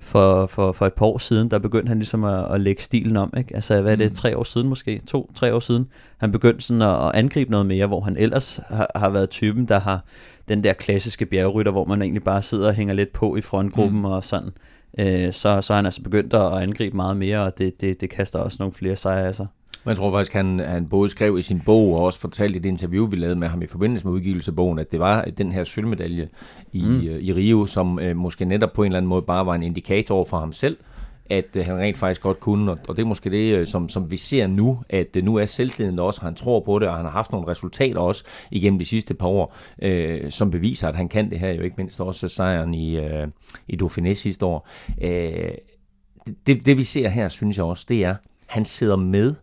for, 0.00 0.46
for, 0.46 0.72
for 0.72 0.86
et 0.86 0.92
par 0.92 1.06
år 1.06 1.18
siden, 1.18 1.50
der 1.50 1.58
begyndte 1.58 1.88
han 1.88 1.98
ligesom 1.98 2.24
at, 2.24 2.54
at 2.54 2.60
lægge 2.60 2.82
stilen 2.82 3.16
om. 3.16 3.34
Ikke? 3.36 3.54
Altså 3.54 3.80
hvad 3.80 3.92
er 3.92 3.96
det, 3.96 4.10
mm. 4.10 4.14
tre 4.14 4.36
år 4.36 4.44
siden 4.44 4.68
måske? 4.68 5.00
To, 5.06 5.30
tre 5.34 5.54
år 5.54 5.60
siden. 5.60 5.88
Han 6.18 6.32
begyndte 6.32 6.60
sådan 6.60 6.82
at, 6.82 7.06
at 7.06 7.10
angribe 7.14 7.50
noget 7.50 7.66
mere, 7.66 7.86
hvor 7.86 8.00
han 8.00 8.16
ellers 8.16 8.60
har, 8.68 8.90
har 8.94 9.08
været 9.08 9.30
typen, 9.30 9.68
der 9.68 9.80
har 9.80 10.04
den 10.48 10.64
der 10.64 10.72
klassiske 10.72 11.26
bjergrytter, 11.26 11.72
hvor 11.72 11.84
man 11.84 12.02
egentlig 12.02 12.22
bare 12.22 12.42
sidder 12.42 12.68
og 12.68 12.74
hænger 12.74 12.94
lidt 12.94 13.12
på 13.12 13.36
i 13.36 13.40
frontgruppen 13.40 13.98
mm. 13.98 14.04
og 14.04 14.24
sådan 14.24 14.50
øh, 15.00 15.32
så, 15.32 15.62
så 15.62 15.72
er 15.72 15.76
han 15.76 15.84
altså 15.84 16.02
begyndt 16.02 16.34
at 16.34 16.52
angribe 16.52 16.96
meget 16.96 17.16
mere, 17.16 17.40
og 17.40 17.58
det, 17.58 17.80
det, 17.80 18.00
det 18.00 18.10
kaster 18.10 18.38
også 18.38 18.56
nogle 18.60 18.72
flere 18.72 18.96
sejre 18.96 19.26
af 19.26 19.34
sig. 19.34 19.46
Jeg 19.86 19.96
tror 19.96 20.12
faktisk, 20.12 20.32
han, 20.32 20.60
han 20.60 20.88
både 20.88 21.10
skrev 21.10 21.38
i 21.38 21.42
sin 21.42 21.60
bog 21.66 21.94
og 21.94 22.04
også 22.04 22.20
fortalte 22.20 22.56
i 22.56 22.58
det 22.58 22.68
interview, 22.68 23.06
vi 23.06 23.16
lavede 23.16 23.38
med 23.38 23.48
ham 23.48 23.62
i 23.62 23.66
forbindelse 23.66 24.06
med 24.06 24.14
udgivelse 24.14 24.50
af 24.50 24.56
bogen, 24.56 24.78
at 24.78 24.92
det 24.92 25.00
var 25.00 25.24
den 25.24 25.52
her 25.52 25.64
sølvmedalje 25.64 26.28
i, 26.72 26.82
mm. 26.82 26.96
Øh, 26.96 27.22
i 27.22 27.32
Rio, 27.32 27.66
som 27.66 27.98
øh, 27.98 28.16
måske 28.16 28.44
netop 28.44 28.72
på 28.72 28.82
en 28.82 28.86
eller 28.86 28.96
anden 28.96 29.08
måde 29.08 29.22
bare 29.22 29.46
var 29.46 29.54
en 29.54 29.62
indikator 29.62 30.24
for 30.24 30.38
ham 30.38 30.52
selv, 30.52 30.76
at 31.32 31.56
øh, 31.56 31.64
han 31.64 31.78
rent 31.78 31.98
faktisk 31.98 32.22
godt 32.22 32.40
kunne, 32.40 32.70
og, 32.70 32.78
og 32.88 32.96
det 32.96 33.02
er 33.02 33.06
måske 33.06 33.30
det, 33.30 33.54
øh, 33.54 33.66
som, 33.66 33.88
som 33.88 34.10
vi 34.10 34.16
ser 34.16 34.46
nu, 34.46 34.82
at 34.88 35.16
øh, 35.16 35.22
nu 35.22 35.36
er 35.36 35.44
selvstændigt 35.44 36.00
også, 36.00 36.20
han 36.20 36.34
tror 36.34 36.60
på 36.60 36.78
det, 36.78 36.88
og 36.88 36.96
han 36.96 37.04
har 37.04 37.12
haft 37.12 37.32
nogle 37.32 37.48
resultater 37.48 38.00
også 38.00 38.24
igennem 38.50 38.78
de 38.78 38.84
sidste 38.84 39.14
par 39.14 39.26
år, 39.26 39.56
øh, 39.82 40.30
som 40.30 40.50
beviser, 40.50 40.88
at 40.88 40.94
han 40.94 41.08
kan 41.08 41.30
det 41.30 41.38
her, 41.38 41.52
jo 41.52 41.62
ikke 41.62 41.76
mindst 41.76 42.00
også 42.00 42.28
sejren 42.28 42.74
i, 42.74 42.96
øh, 42.96 43.28
i 43.68 43.78
Dauphiné 43.82 44.12
sidste 44.12 44.46
år. 44.46 44.68
Øh, 45.02 45.52
det, 46.46 46.66
det 46.66 46.78
vi 46.78 46.84
ser 46.84 47.08
her, 47.08 47.28
synes 47.28 47.56
jeg 47.56 47.64
også, 47.64 47.86
det 47.88 48.04
er, 48.04 48.14
han 48.46 48.64
sidder 48.64 48.96
med 48.96 49.34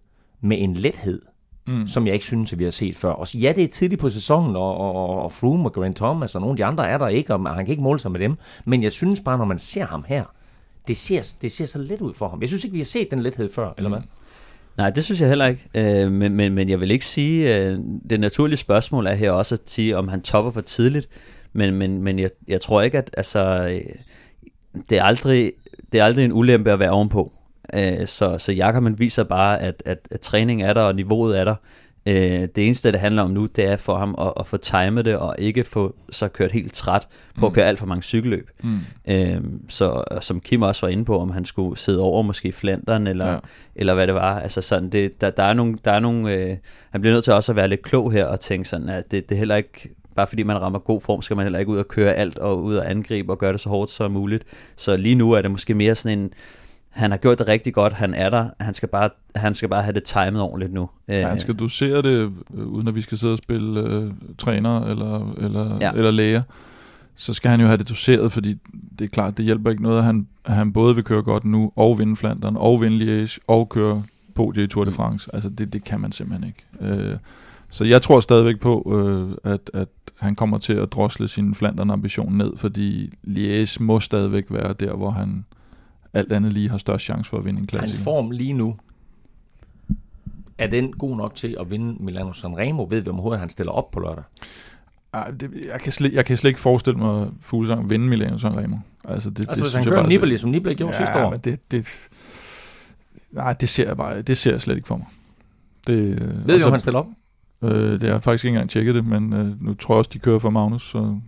med 0.41 0.57
en 0.59 0.73
lethed, 0.73 1.21
mm. 1.67 1.87
som 1.87 2.05
jeg 2.05 2.13
ikke 2.13 2.25
synes, 2.25 2.53
at 2.53 2.59
vi 2.59 2.63
har 2.63 2.71
set 2.71 2.95
før. 2.95 3.09
Og 3.09 3.35
ja, 3.35 3.53
det 3.55 3.63
er 3.63 3.67
tidligt 3.67 4.01
på 4.01 4.09
sæsonen, 4.09 4.55
og, 4.55 4.77
og, 4.77 5.23
og 5.23 5.31
Froome 5.31 5.65
og 5.65 5.73
Grant 5.73 5.95
Thomas 5.95 6.35
og 6.35 6.41
nogle 6.41 6.53
af 6.53 6.57
de 6.57 6.65
andre 6.65 6.87
er 6.87 6.97
der 6.97 7.07
ikke, 7.07 7.33
og 7.33 7.55
han 7.55 7.65
kan 7.65 7.71
ikke 7.71 7.83
måle 7.83 7.99
sig 7.99 8.11
med 8.11 8.19
dem. 8.19 8.35
Men 8.65 8.83
jeg 8.83 8.91
synes 8.91 9.21
bare, 9.21 9.37
når 9.37 9.45
man 9.45 9.57
ser 9.57 9.85
ham 9.85 10.05
her, 10.07 10.23
det 10.89 10.97
ser, 10.97 11.35
det 11.41 11.51
ser 11.51 11.65
så 11.65 11.79
let 11.79 12.01
ud 12.01 12.13
for 12.13 12.27
ham. 12.27 12.41
Jeg 12.41 12.49
synes 12.49 12.63
ikke, 12.63 12.73
vi 12.73 12.79
har 12.79 12.85
set 12.85 13.11
den 13.11 13.19
lethed 13.19 13.49
før, 13.49 13.73
eller 13.77 13.89
hvad? 13.89 13.99
Nej, 14.77 14.89
det 14.89 15.03
synes 15.03 15.21
jeg 15.21 15.29
heller 15.29 15.45
ikke. 15.45 15.69
Øh, 15.73 16.11
men, 16.11 16.33
men, 16.33 16.53
men 16.53 16.69
jeg 16.69 16.79
vil 16.79 16.91
ikke 16.91 17.05
sige, 17.05 17.57
øh, 17.57 17.79
det 18.09 18.19
naturlige 18.19 18.57
spørgsmål 18.57 19.07
er 19.07 19.13
her 19.13 19.31
også 19.31 19.55
at 19.55 19.61
sige, 19.65 19.97
om 19.97 20.07
han 20.07 20.21
topper 20.21 20.51
for 20.51 20.61
tidligt. 20.61 21.07
Men, 21.53 21.73
men, 21.73 22.03
men 22.03 22.19
jeg, 22.19 22.29
jeg 22.47 22.61
tror 22.61 22.81
ikke, 22.81 22.97
at 22.97 23.11
altså, 23.17 23.67
øh, 23.69 23.81
det, 24.89 24.97
er 24.97 25.03
aldrig, 25.03 25.51
det 25.91 25.99
er 25.99 26.05
aldrig 26.05 26.25
en 26.25 26.33
ulempe 26.33 26.71
at 26.71 26.79
være 26.79 26.89
ovenpå. 26.89 27.31
Øh, 27.73 28.07
så, 28.07 28.37
så 28.37 28.51
Jakob 28.51 28.99
viser 28.99 29.23
bare, 29.23 29.61
at, 29.61 29.83
at, 29.85 30.07
at 30.11 30.19
træning 30.19 30.63
er 30.63 30.73
der, 30.73 30.81
og 30.81 30.95
niveauet 30.95 31.39
er 31.39 31.43
der. 31.43 31.55
Øh, 32.09 32.47
det 32.55 32.65
eneste, 32.65 32.91
det 32.91 32.99
handler 32.99 33.23
om 33.23 33.31
nu, 33.31 33.45
det 33.45 33.65
er 33.65 33.77
for 33.77 33.97
ham 33.97 34.15
at, 34.21 34.33
at 34.39 34.47
få 34.47 34.57
timet 34.57 35.05
det, 35.05 35.17
og 35.17 35.35
ikke 35.37 35.63
få 35.63 35.95
så 36.09 36.27
kørt 36.27 36.51
helt 36.51 36.73
træt 36.73 37.07
på 37.35 37.39
mm. 37.39 37.45
at 37.45 37.53
køre 37.53 37.65
alt 37.65 37.79
for 37.79 37.85
mange 37.85 38.03
cykelløb. 38.03 38.49
Mm. 38.63 38.79
Øh, 39.07 39.41
så 39.69 40.03
som 40.21 40.39
Kim 40.39 40.61
også 40.61 40.85
var 40.85 40.91
inde 40.91 41.05
på, 41.05 41.19
om 41.19 41.29
han 41.29 41.45
skulle 41.45 41.77
sidde 41.77 42.01
over 42.01 42.21
måske 42.21 42.47
i 42.47 42.51
Flandern, 42.51 43.07
eller, 43.07 43.31
ja. 43.31 43.37
eller 43.75 43.93
hvad 43.93 44.07
det 44.07 44.15
var. 44.15 44.39
Altså 44.39 44.61
sådan, 44.61 44.89
det, 44.89 45.21
der, 45.21 45.29
der 45.29 45.43
er 45.43 45.53
nogle, 45.53 45.77
der 45.85 45.91
er 45.91 45.99
nogle 45.99 46.33
øh, 46.33 46.57
han 46.89 47.01
bliver 47.01 47.13
nødt 47.13 47.23
til 47.23 47.33
også 47.33 47.51
at 47.51 47.55
være 47.55 47.67
lidt 47.67 47.81
klog 47.81 48.11
her, 48.11 48.25
og 48.25 48.39
tænke 48.39 48.69
sådan, 48.69 48.89
at 48.89 49.11
det, 49.11 49.29
det 49.29 49.35
er 49.35 49.39
heller 49.39 49.55
ikke 49.55 49.89
bare 50.15 50.27
fordi 50.27 50.43
man 50.43 50.61
rammer 50.61 50.79
god 50.79 51.01
form, 51.01 51.21
skal 51.21 51.35
man 51.35 51.45
heller 51.45 51.59
ikke 51.59 51.71
ud 51.71 51.77
og 51.77 51.87
køre 51.87 52.13
alt, 52.13 52.37
og 52.37 52.63
ud 52.63 52.75
og 52.75 52.89
angribe, 52.89 53.33
og 53.33 53.37
gøre 53.37 53.53
det 53.53 53.61
så 53.61 53.69
hårdt 53.69 53.91
som 53.91 54.11
muligt. 54.11 54.43
Så 54.75 54.97
lige 54.97 55.15
nu 55.15 55.31
er 55.31 55.41
det 55.41 55.51
måske 55.51 55.73
mere 55.73 55.95
sådan 55.95 56.19
en, 56.19 56.33
han 56.89 57.11
har 57.11 57.17
gjort 57.17 57.39
det 57.39 57.47
rigtig 57.47 57.73
godt, 57.73 57.93
han 57.93 58.13
er 58.13 58.29
der, 58.29 58.49
han 58.59 58.73
skal 58.73 58.89
bare, 58.89 59.09
han 59.35 59.55
skal 59.55 59.69
bare 59.69 59.83
have 59.83 59.93
det 59.93 60.03
timet 60.03 60.41
ordentligt 60.41 60.73
nu. 60.73 60.89
Ja, 61.07 61.27
han 61.27 61.39
skal 61.39 61.55
dosere 61.55 62.01
det, 62.01 62.31
øh, 62.53 62.67
uden 62.67 62.87
at 62.87 62.95
vi 62.95 63.01
skal 63.01 63.17
sidde 63.17 63.33
og 63.33 63.37
spille 63.37 63.97
uh, 63.97 64.11
træner 64.37 64.85
eller, 64.85 65.33
eller, 65.37 65.77
ja. 65.81 65.91
eller 65.91 66.11
læger. 66.11 66.41
Så 67.15 67.33
skal 67.33 67.51
han 67.51 67.61
jo 67.61 67.65
have 67.65 67.77
det 67.77 67.89
doseret, 67.89 68.31
fordi 68.31 68.55
det 68.99 69.05
er 69.05 69.09
klart, 69.09 69.37
det 69.37 69.45
hjælper 69.45 69.69
ikke 69.69 69.83
noget, 69.83 69.97
at 69.97 70.03
han, 70.03 70.27
at 70.45 70.53
han 70.53 70.73
både 70.73 70.95
vil 70.95 71.03
køre 71.03 71.23
godt 71.23 71.45
nu, 71.45 71.71
og 71.75 71.99
vinde 71.99 72.15
Flandern, 72.15 72.55
og 72.57 72.81
vinde 72.81 73.23
Liège, 73.25 73.37
og 73.47 73.69
køre 73.69 74.03
podiet 74.35 74.63
i 74.63 74.67
Tour 74.67 74.83
de 74.83 74.89
mm. 74.89 74.95
France. 74.95 75.29
Altså 75.33 75.49
det, 75.49 75.73
det 75.73 75.83
kan 75.83 75.99
man 75.99 76.11
simpelthen 76.11 76.47
ikke. 76.47 77.11
Uh, 77.11 77.17
Så 77.71 77.83
jeg 77.83 78.01
tror 78.01 78.19
stadigvæk 78.19 78.59
på, 78.59 78.91
øh, 78.95 79.53
at, 79.53 79.71
at 79.73 79.87
han 80.19 80.35
kommer 80.35 80.57
til 80.57 80.73
at 80.73 80.91
drosle 80.91 81.27
sin 81.27 81.55
Flandern 81.55 81.89
ambition 81.89 82.37
ned, 82.37 82.57
fordi 82.57 83.13
Liège 83.27 83.77
må 83.83 83.99
stadigvæk 83.99 84.45
være 84.49 84.73
der, 84.73 84.95
hvor 84.95 85.09
han 85.09 85.45
alt 86.13 86.31
andet 86.31 86.53
lige 86.53 86.69
har 86.69 86.77
størst 86.77 87.05
chance 87.05 87.29
for 87.29 87.37
at 87.37 87.45
vinde 87.45 87.59
en 87.59 87.67
klassiker. 87.67 87.97
Hans 87.97 88.03
form 88.03 88.31
lige 88.31 88.53
nu, 88.53 88.75
er 90.57 90.67
den 90.67 90.91
god 90.91 91.17
nok 91.17 91.35
til 91.35 91.57
at 91.59 91.71
vinde 91.71 92.03
Milano 92.03 92.33
Sanremo? 92.33 92.83
Ved 92.89 93.01
vi 93.01 93.09
om 93.09 93.39
han 93.39 93.49
stiller 93.49 93.71
op 93.71 93.91
på 93.91 93.99
lørdag? 93.99 94.23
Jeg, 95.13 95.79
kan 95.83 95.91
slet, 95.91 96.13
jeg 96.13 96.25
kan 96.25 96.37
slet 96.37 96.49
ikke 96.49 96.59
forestille 96.59 96.99
mig, 96.99 97.21
at 97.21 97.27
Fuglsang 97.41 97.89
vinde 97.89 98.07
Milano 98.07 98.37
Sanremo. 98.37 98.77
Altså, 99.07 99.29
det, 99.29 99.39
altså 99.49 99.53
det, 99.53 99.63
hvis 99.63 99.73
han 99.73 99.83
kører 99.83 100.07
Nibali, 100.07 100.37
som 100.37 100.49
Nibali 100.49 100.75
gjorde 100.75 100.93
ja, 100.93 100.97
sidste 100.97 101.25
år? 101.25 101.29
Men 101.29 101.39
det, 101.39 101.71
det, 101.71 102.09
nej, 103.31 103.53
det 103.53 103.69
ser 103.69 103.87
jeg 103.87 103.97
bare, 103.97 104.21
det 104.21 104.37
ser 104.37 104.51
jeg 104.51 104.61
slet 104.61 104.75
ikke 104.75 104.87
for 104.87 104.97
mig. 104.97 105.07
Det, 105.87 106.21
Ved 106.47 106.59
du, 106.59 106.65
om 106.65 106.71
han 106.71 106.79
stiller 106.79 106.99
op? 106.99 107.07
Øh, 107.61 107.91
det 107.91 108.03
har 108.03 108.09
jeg 108.09 108.23
faktisk 108.23 108.45
ikke 108.45 108.55
engang 108.55 108.69
tjekket 108.69 108.95
det, 108.95 109.05
men 109.05 109.33
øh, 109.33 109.63
nu 109.63 109.73
tror 109.73 109.93
jeg 109.93 109.97
også, 109.97 110.09
de 110.13 110.19
kører 110.19 110.39
for 110.39 110.49
Magnus, 110.49 110.89
så, 110.89 111.19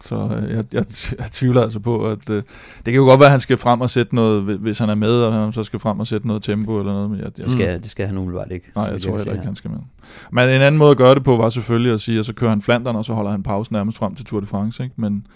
så 0.00 0.16
øh, 0.16 0.50
jeg, 0.50 0.64
jeg, 0.72 0.84
jeg 1.18 1.26
tvivler 1.32 1.62
altså 1.62 1.80
på, 1.80 2.06
at 2.06 2.30
øh, 2.30 2.36
det 2.76 2.84
kan 2.84 2.94
jo 2.94 3.04
godt 3.04 3.20
være, 3.20 3.26
at 3.26 3.30
han 3.30 3.40
skal 3.40 3.58
frem 3.58 3.80
og 3.80 3.90
sætte 3.90 4.14
noget, 4.14 4.42
hvis 4.42 4.78
han 4.78 4.88
er 4.90 4.94
med, 4.94 5.12
og 5.12 5.32
han 5.32 5.52
så 5.52 5.62
skal 5.62 5.78
frem 5.78 6.00
og 6.00 6.06
sætte 6.06 6.26
noget 6.26 6.42
tempo 6.42 6.78
eller 6.78 6.92
noget. 6.92 7.10
Men 7.10 7.18
jeg, 7.18 7.26
jeg, 7.38 7.44
det, 7.44 7.52
skal, 7.52 7.82
det 7.82 7.90
skal 7.90 8.06
han 8.06 8.16
umiddelbart 8.16 8.52
ikke. 8.52 8.70
Nej, 8.74 8.84
jeg 8.84 9.00
tror 9.00 9.16
heller 9.16 9.32
ikke, 9.32 9.44
han 9.44 9.54
skal 9.54 9.70
med. 9.70 9.78
Men 10.32 10.48
en 10.48 10.62
anden 10.62 10.78
måde 10.78 10.90
at 10.90 10.96
gøre 10.96 11.14
det 11.14 11.24
på 11.24 11.36
var 11.36 11.48
selvfølgelig 11.48 11.92
at 11.92 12.00
sige, 12.00 12.18
at 12.18 12.26
så 12.26 12.32
kører 12.32 12.50
han 12.50 12.62
Flandern, 12.62 12.96
og 12.96 13.04
så 13.04 13.12
holder 13.12 13.30
han 13.30 13.42
pause 13.42 13.72
nærmest 13.72 13.98
frem 13.98 14.14
til 14.14 14.26
Tour 14.26 14.40
de 14.40 14.46
France. 14.46 14.82
Ikke? 14.82 14.94
Men 14.96 15.26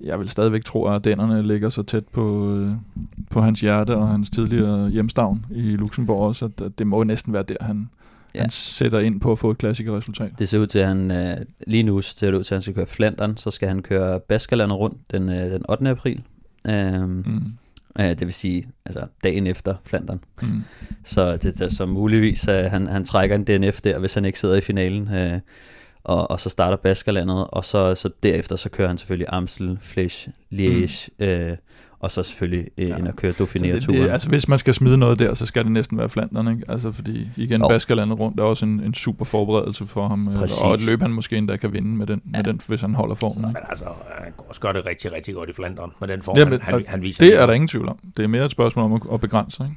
jeg 0.00 0.18
vil 0.18 0.28
stadigvæk 0.28 0.64
tro, 0.64 0.84
at 0.84 1.04
dænderne 1.04 1.42
ligger 1.42 1.70
så 1.70 1.82
tæt 1.82 2.04
på, 2.12 2.54
øh, 2.54 2.70
på 3.30 3.40
hans 3.40 3.60
hjerte 3.60 3.96
og 3.96 4.08
hans 4.08 4.30
tidligere 4.30 4.90
hjemstavn 4.90 5.46
i 5.50 5.60
Luxembourg 5.60 6.26
også, 6.26 6.44
at, 6.44 6.78
det 6.78 6.86
må 6.86 7.04
næsten 7.04 7.32
være 7.32 7.42
der, 7.42 7.56
han, 7.60 7.90
ja. 8.36 8.40
han 8.40 8.50
sætter 8.50 9.00
ind 9.00 9.20
på 9.20 9.32
at 9.32 9.38
få 9.38 9.50
et 9.50 9.58
klassikerresultat. 9.58 10.30
Det 10.38 10.48
ser 10.48 10.58
ud 10.58 10.66
til, 10.66 10.78
at 10.78 10.88
han 10.88 11.10
øh, 11.10 11.36
lige 11.66 11.82
nu 11.82 12.02
ser 12.02 12.30
det 12.30 12.38
ud 12.38 12.44
til, 12.44 12.54
at 12.54 12.56
han 12.56 12.62
skal 12.62 12.74
køre 12.74 12.86
Flandern, 12.86 13.36
så 13.36 13.50
skal 13.50 13.68
han 13.68 13.82
køre 13.82 14.20
Baskerlandet 14.20 14.78
rundt 14.78 15.10
den, 15.10 15.28
øh, 15.28 15.50
den 15.50 15.70
8. 15.70 15.88
april. 15.88 16.22
Øhm, 16.68 17.10
mm. 17.10 17.42
øh, 18.00 18.08
det 18.08 18.20
vil 18.20 18.34
sige, 18.34 18.68
altså 18.86 19.06
dagen 19.24 19.46
efter 19.46 19.74
Flandern. 19.84 20.20
Mm. 20.42 20.64
Så 21.04 21.36
det 21.36 21.60
er 21.60 21.68
så 21.68 21.86
muligvis, 21.86 22.48
at 22.48 22.70
han, 22.70 22.86
han 22.86 23.04
trækker 23.04 23.36
en 23.36 23.44
DNF 23.44 23.80
der, 23.80 23.98
hvis 23.98 24.14
han 24.14 24.24
ikke 24.24 24.40
sidder 24.40 24.56
i 24.56 24.60
finalen. 24.60 25.14
Øh, 25.14 25.40
og, 26.04 26.30
og 26.30 26.40
så 26.40 26.48
starter 26.48 26.76
Baskerlandet, 26.76 27.46
og 27.48 27.64
så, 27.64 27.94
så 27.94 28.10
derefter 28.22 28.56
så 28.56 28.68
kører 28.68 28.88
han 28.88 28.98
selvfølgelig 28.98 29.26
Amstel, 29.28 29.78
Flesch, 29.80 30.28
Liège, 30.52 31.08
mm. 31.18 31.24
øh, 31.24 31.56
og 32.06 32.10
så 32.10 32.22
selvfølgelig 32.22 32.66
øh, 32.78 32.88
ja. 32.88 32.96
ind 32.96 33.08
og 33.08 33.16
køre 33.16 33.32
Dauphiné-turen. 33.32 34.10
Altså 34.10 34.28
hvis 34.28 34.48
man 34.48 34.58
skal 34.58 34.74
smide 34.74 34.98
noget 34.98 35.18
der, 35.18 35.34
så 35.34 35.46
skal 35.46 35.64
det 35.64 35.72
næsten 35.72 35.98
være 35.98 36.08
Flandern, 36.08 36.48
ikke? 36.48 36.62
Altså 36.68 36.92
fordi 36.92 37.28
igen, 37.36 37.62
oh. 37.62 37.70
Baskerlandet 37.70 38.18
rundt 38.18 38.40
er 38.40 38.44
også 38.44 38.66
en, 38.66 38.80
en 38.80 38.94
super 38.94 39.24
forberedelse 39.24 39.86
for 39.86 40.08
ham, 40.08 40.28
øh, 40.28 40.36
Præcis. 40.36 40.58
og 40.62 40.74
et 40.74 40.86
løb 40.86 41.02
han 41.02 41.10
måske 41.10 41.36
endda 41.36 41.56
kan 41.56 41.72
vinde 41.72 41.88
med 41.88 42.06
den, 42.06 42.22
ja. 42.24 42.38
med 42.38 42.44
den 42.44 42.60
hvis 42.68 42.80
han 42.80 42.94
holder 42.94 43.14
formen. 43.14 43.42
Så, 43.42 43.46
men 43.46 43.56
altså, 43.68 43.84
han 44.18 44.24
kan 44.24 44.44
også 44.48 44.60
gøre 44.60 44.72
det 44.72 44.86
rigtig, 44.86 45.12
rigtig 45.12 45.34
godt 45.34 45.48
i 45.48 45.52
Flandern 45.52 45.90
med 46.00 46.08
den 46.08 46.22
form, 46.22 46.36
ja, 46.36 46.44
men, 46.44 46.60
han, 46.60 46.74
han, 46.74 46.84
han 46.86 47.02
viser. 47.02 47.24
Det 47.24 47.40
er 47.42 47.46
der 47.46 47.54
ingen 47.54 47.68
tvivl 47.68 47.88
om. 47.88 47.98
Det 48.16 48.22
er 48.22 48.28
mere 48.28 48.44
et 48.44 48.50
spørgsmål 48.50 48.84
om 48.84 48.92
at, 48.92 49.02
at 49.12 49.20
begrænse, 49.20 49.62
ikke? 49.62 49.76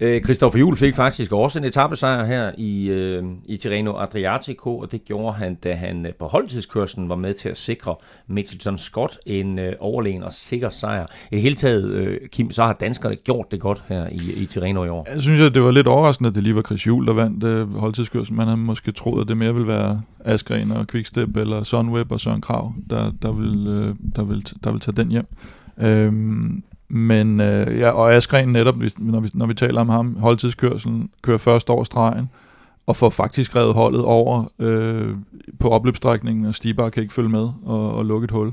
Øh, 0.00 0.24
Christoffer 0.24 0.58
Juhl 0.58 0.76
fik 0.76 0.94
faktisk 0.94 1.32
også 1.32 1.58
en 1.58 1.64
etappesejr 1.64 2.24
her 2.24 2.52
i, 2.58 2.88
øh, 2.88 3.24
i 3.46 3.56
Tirreno 3.56 3.98
Adriatico, 3.98 4.78
og 4.78 4.92
det 4.92 5.04
gjorde 5.04 5.32
han, 5.32 5.54
da 5.54 5.72
han 5.72 6.06
øh, 6.06 6.12
på 6.18 6.26
holdtidskørslen 6.26 7.08
var 7.08 7.16
med 7.16 7.34
til 7.34 7.48
at 7.48 7.56
sikre 7.56 7.94
Mitchelton 8.26 8.78
Scott 8.78 9.18
en 9.26 9.58
øh, 9.58 9.72
overlegen 9.80 10.22
og 10.22 10.32
sikker 10.32 10.68
sejr. 10.68 11.06
I 11.30 11.34
det 11.34 11.42
hele 11.42 11.54
taget, 11.54 11.90
øh, 11.90 12.20
Kim, 12.28 12.50
så 12.50 12.64
har 12.64 12.72
danskerne 12.72 13.16
gjort 13.16 13.50
det 13.50 13.60
godt 13.60 13.84
her 13.88 14.06
i, 14.06 14.42
i 14.42 14.46
Tirreno 14.46 14.84
i 14.84 14.88
år. 14.88 15.08
Jeg 15.12 15.22
synes, 15.22 15.40
at 15.40 15.54
det 15.54 15.62
var 15.62 15.70
lidt 15.70 15.86
overraskende, 15.86 16.28
at 16.28 16.34
det 16.34 16.42
lige 16.42 16.54
var 16.54 16.62
Chris 16.62 16.86
Juhl, 16.86 17.06
der 17.06 17.12
vandt 17.12 17.44
øh, 17.44 17.74
holdtidskørslen. 17.74 18.36
Man 18.36 18.46
havde 18.46 18.60
måske 18.60 18.92
troet, 18.92 19.22
at 19.22 19.28
det 19.28 19.36
mere 19.36 19.54
ville 19.54 19.68
være 19.68 20.00
Askren 20.24 20.70
og 20.70 20.86
Quickstep 20.86 21.36
eller 21.36 21.64
Sunweb 21.64 22.12
og 22.12 22.20
Søren 22.20 22.40
Krav, 22.40 22.72
der, 22.90 23.12
der, 23.22 23.32
vil, 23.32 23.66
øh, 23.66 23.94
der, 24.16 24.24
vil, 24.24 24.46
der 24.64 24.70
vil 24.70 24.80
tage 24.80 24.96
den 24.96 25.10
hjem. 25.10 25.26
Øhm, 25.78 26.62
men 26.94 27.40
øh, 27.40 27.78
ja, 27.78 27.90
og 27.90 28.14
Askren 28.14 28.48
netop, 28.48 28.74
når 28.98 29.20
vi, 29.20 29.28
når 29.34 29.46
vi 29.46 29.54
taler 29.54 29.80
om 29.80 29.88
ham, 29.88 30.16
holdtidskørselen, 30.16 31.10
kører 31.22 31.38
først 31.38 31.70
over 31.70 31.84
stregen, 31.84 32.30
og 32.86 32.96
får 32.96 33.10
faktisk 33.10 33.56
revet 33.56 33.74
holdet 33.74 34.04
over 34.04 34.44
øh, 34.58 35.14
på 35.60 35.68
opløbsstrækningen, 35.68 36.46
og 36.46 36.54
Stibar 36.54 36.88
kan 36.88 37.02
ikke 37.02 37.14
følge 37.14 37.28
med 37.28 37.48
og, 37.64 37.94
og 37.94 38.04
lukke 38.04 38.24
et 38.24 38.30
hul. 38.30 38.52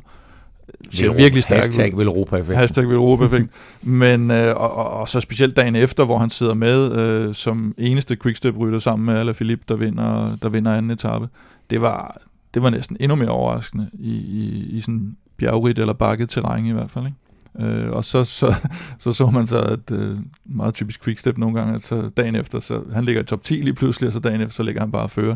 Det 0.92 1.02
er 1.02 1.14
virkelig 1.14 1.44
stærkt. 1.44 1.66
Hashtag 1.66 1.98
vil 1.98 2.08
Europa-effekt. 2.08 2.58
Hashtag 2.58 2.88
vil 2.88 2.96
Europa-effekt. 2.96 3.50
Men, 3.82 4.32
øh, 4.32 4.56
og, 4.56 4.76
og, 4.76 4.90
og, 4.90 5.10
så 5.10 5.20
specielt 5.20 5.56
dagen 5.56 5.76
efter, 5.76 6.06
hvor 6.06 6.18
han 6.18 6.30
sidder 6.30 6.54
med 6.54 6.92
øh, 6.92 7.34
som 7.34 7.76
eneste 7.78 8.16
quickstep-rytter 8.16 8.80
sammen 8.80 9.06
med 9.06 9.16
Alaphilippe, 9.16 9.64
der 9.68 9.76
vinder, 9.76 10.38
der 10.42 10.50
vinder 10.50 10.74
anden 10.74 10.92
etape. 10.92 11.30
Det 11.70 11.82
var, 11.82 12.18
det 12.54 12.64
var 12.64 12.70
næsten 12.70 12.98
endnu 13.00 13.16
mere 13.16 13.30
overraskende 13.30 13.90
i, 13.94 14.12
i, 14.12 14.70
i 14.78 14.82
sådan 14.82 15.18
bjergrigt 15.38 15.80
eller 15.80 15.94
bakket 15.94 16.30
terræn 16.30 16.66
i 16.66 16.72
hvert 16.72 16.92
fald. 16.92 17.06
Ikke? 17.06 17.18
Øh, 17.60 17.92
og 17.92 18.06
så 18.06 18.24
så, 18.24 18.56
så 19.00 19.14
så 19.14 19.26
man 19.26 19.48
så, 19.48 19.60
at 19.60 19.92
øh, 19.92 20.18
meget 20.46 20.74
typisk 20.74 21.04
quickstep 21.04 21.38
nogle 21.38 21.60
gange, 21.60 21.76
at 21.76 21.82
så 21.82 22.10
dagen 22.18 22.36
efter, 22.36 22.60
så 22.60 22.82
han 22.94 23.06
ligger 23.06 23.22
i 23.22 23.26
top 23.26 23.44
10 23.44 23.54
lige 23.54 23.74
pludselig, 23.74 24.08
og 24.08 24.14
så 24.14 24.20
dagen 24.20 24.42
efter, 24.42 24.54
så 24.54 24.64
ligger 24.64 24.82
han 24.82 24.92
bare 24.92 25.10
fører 25.10 25.36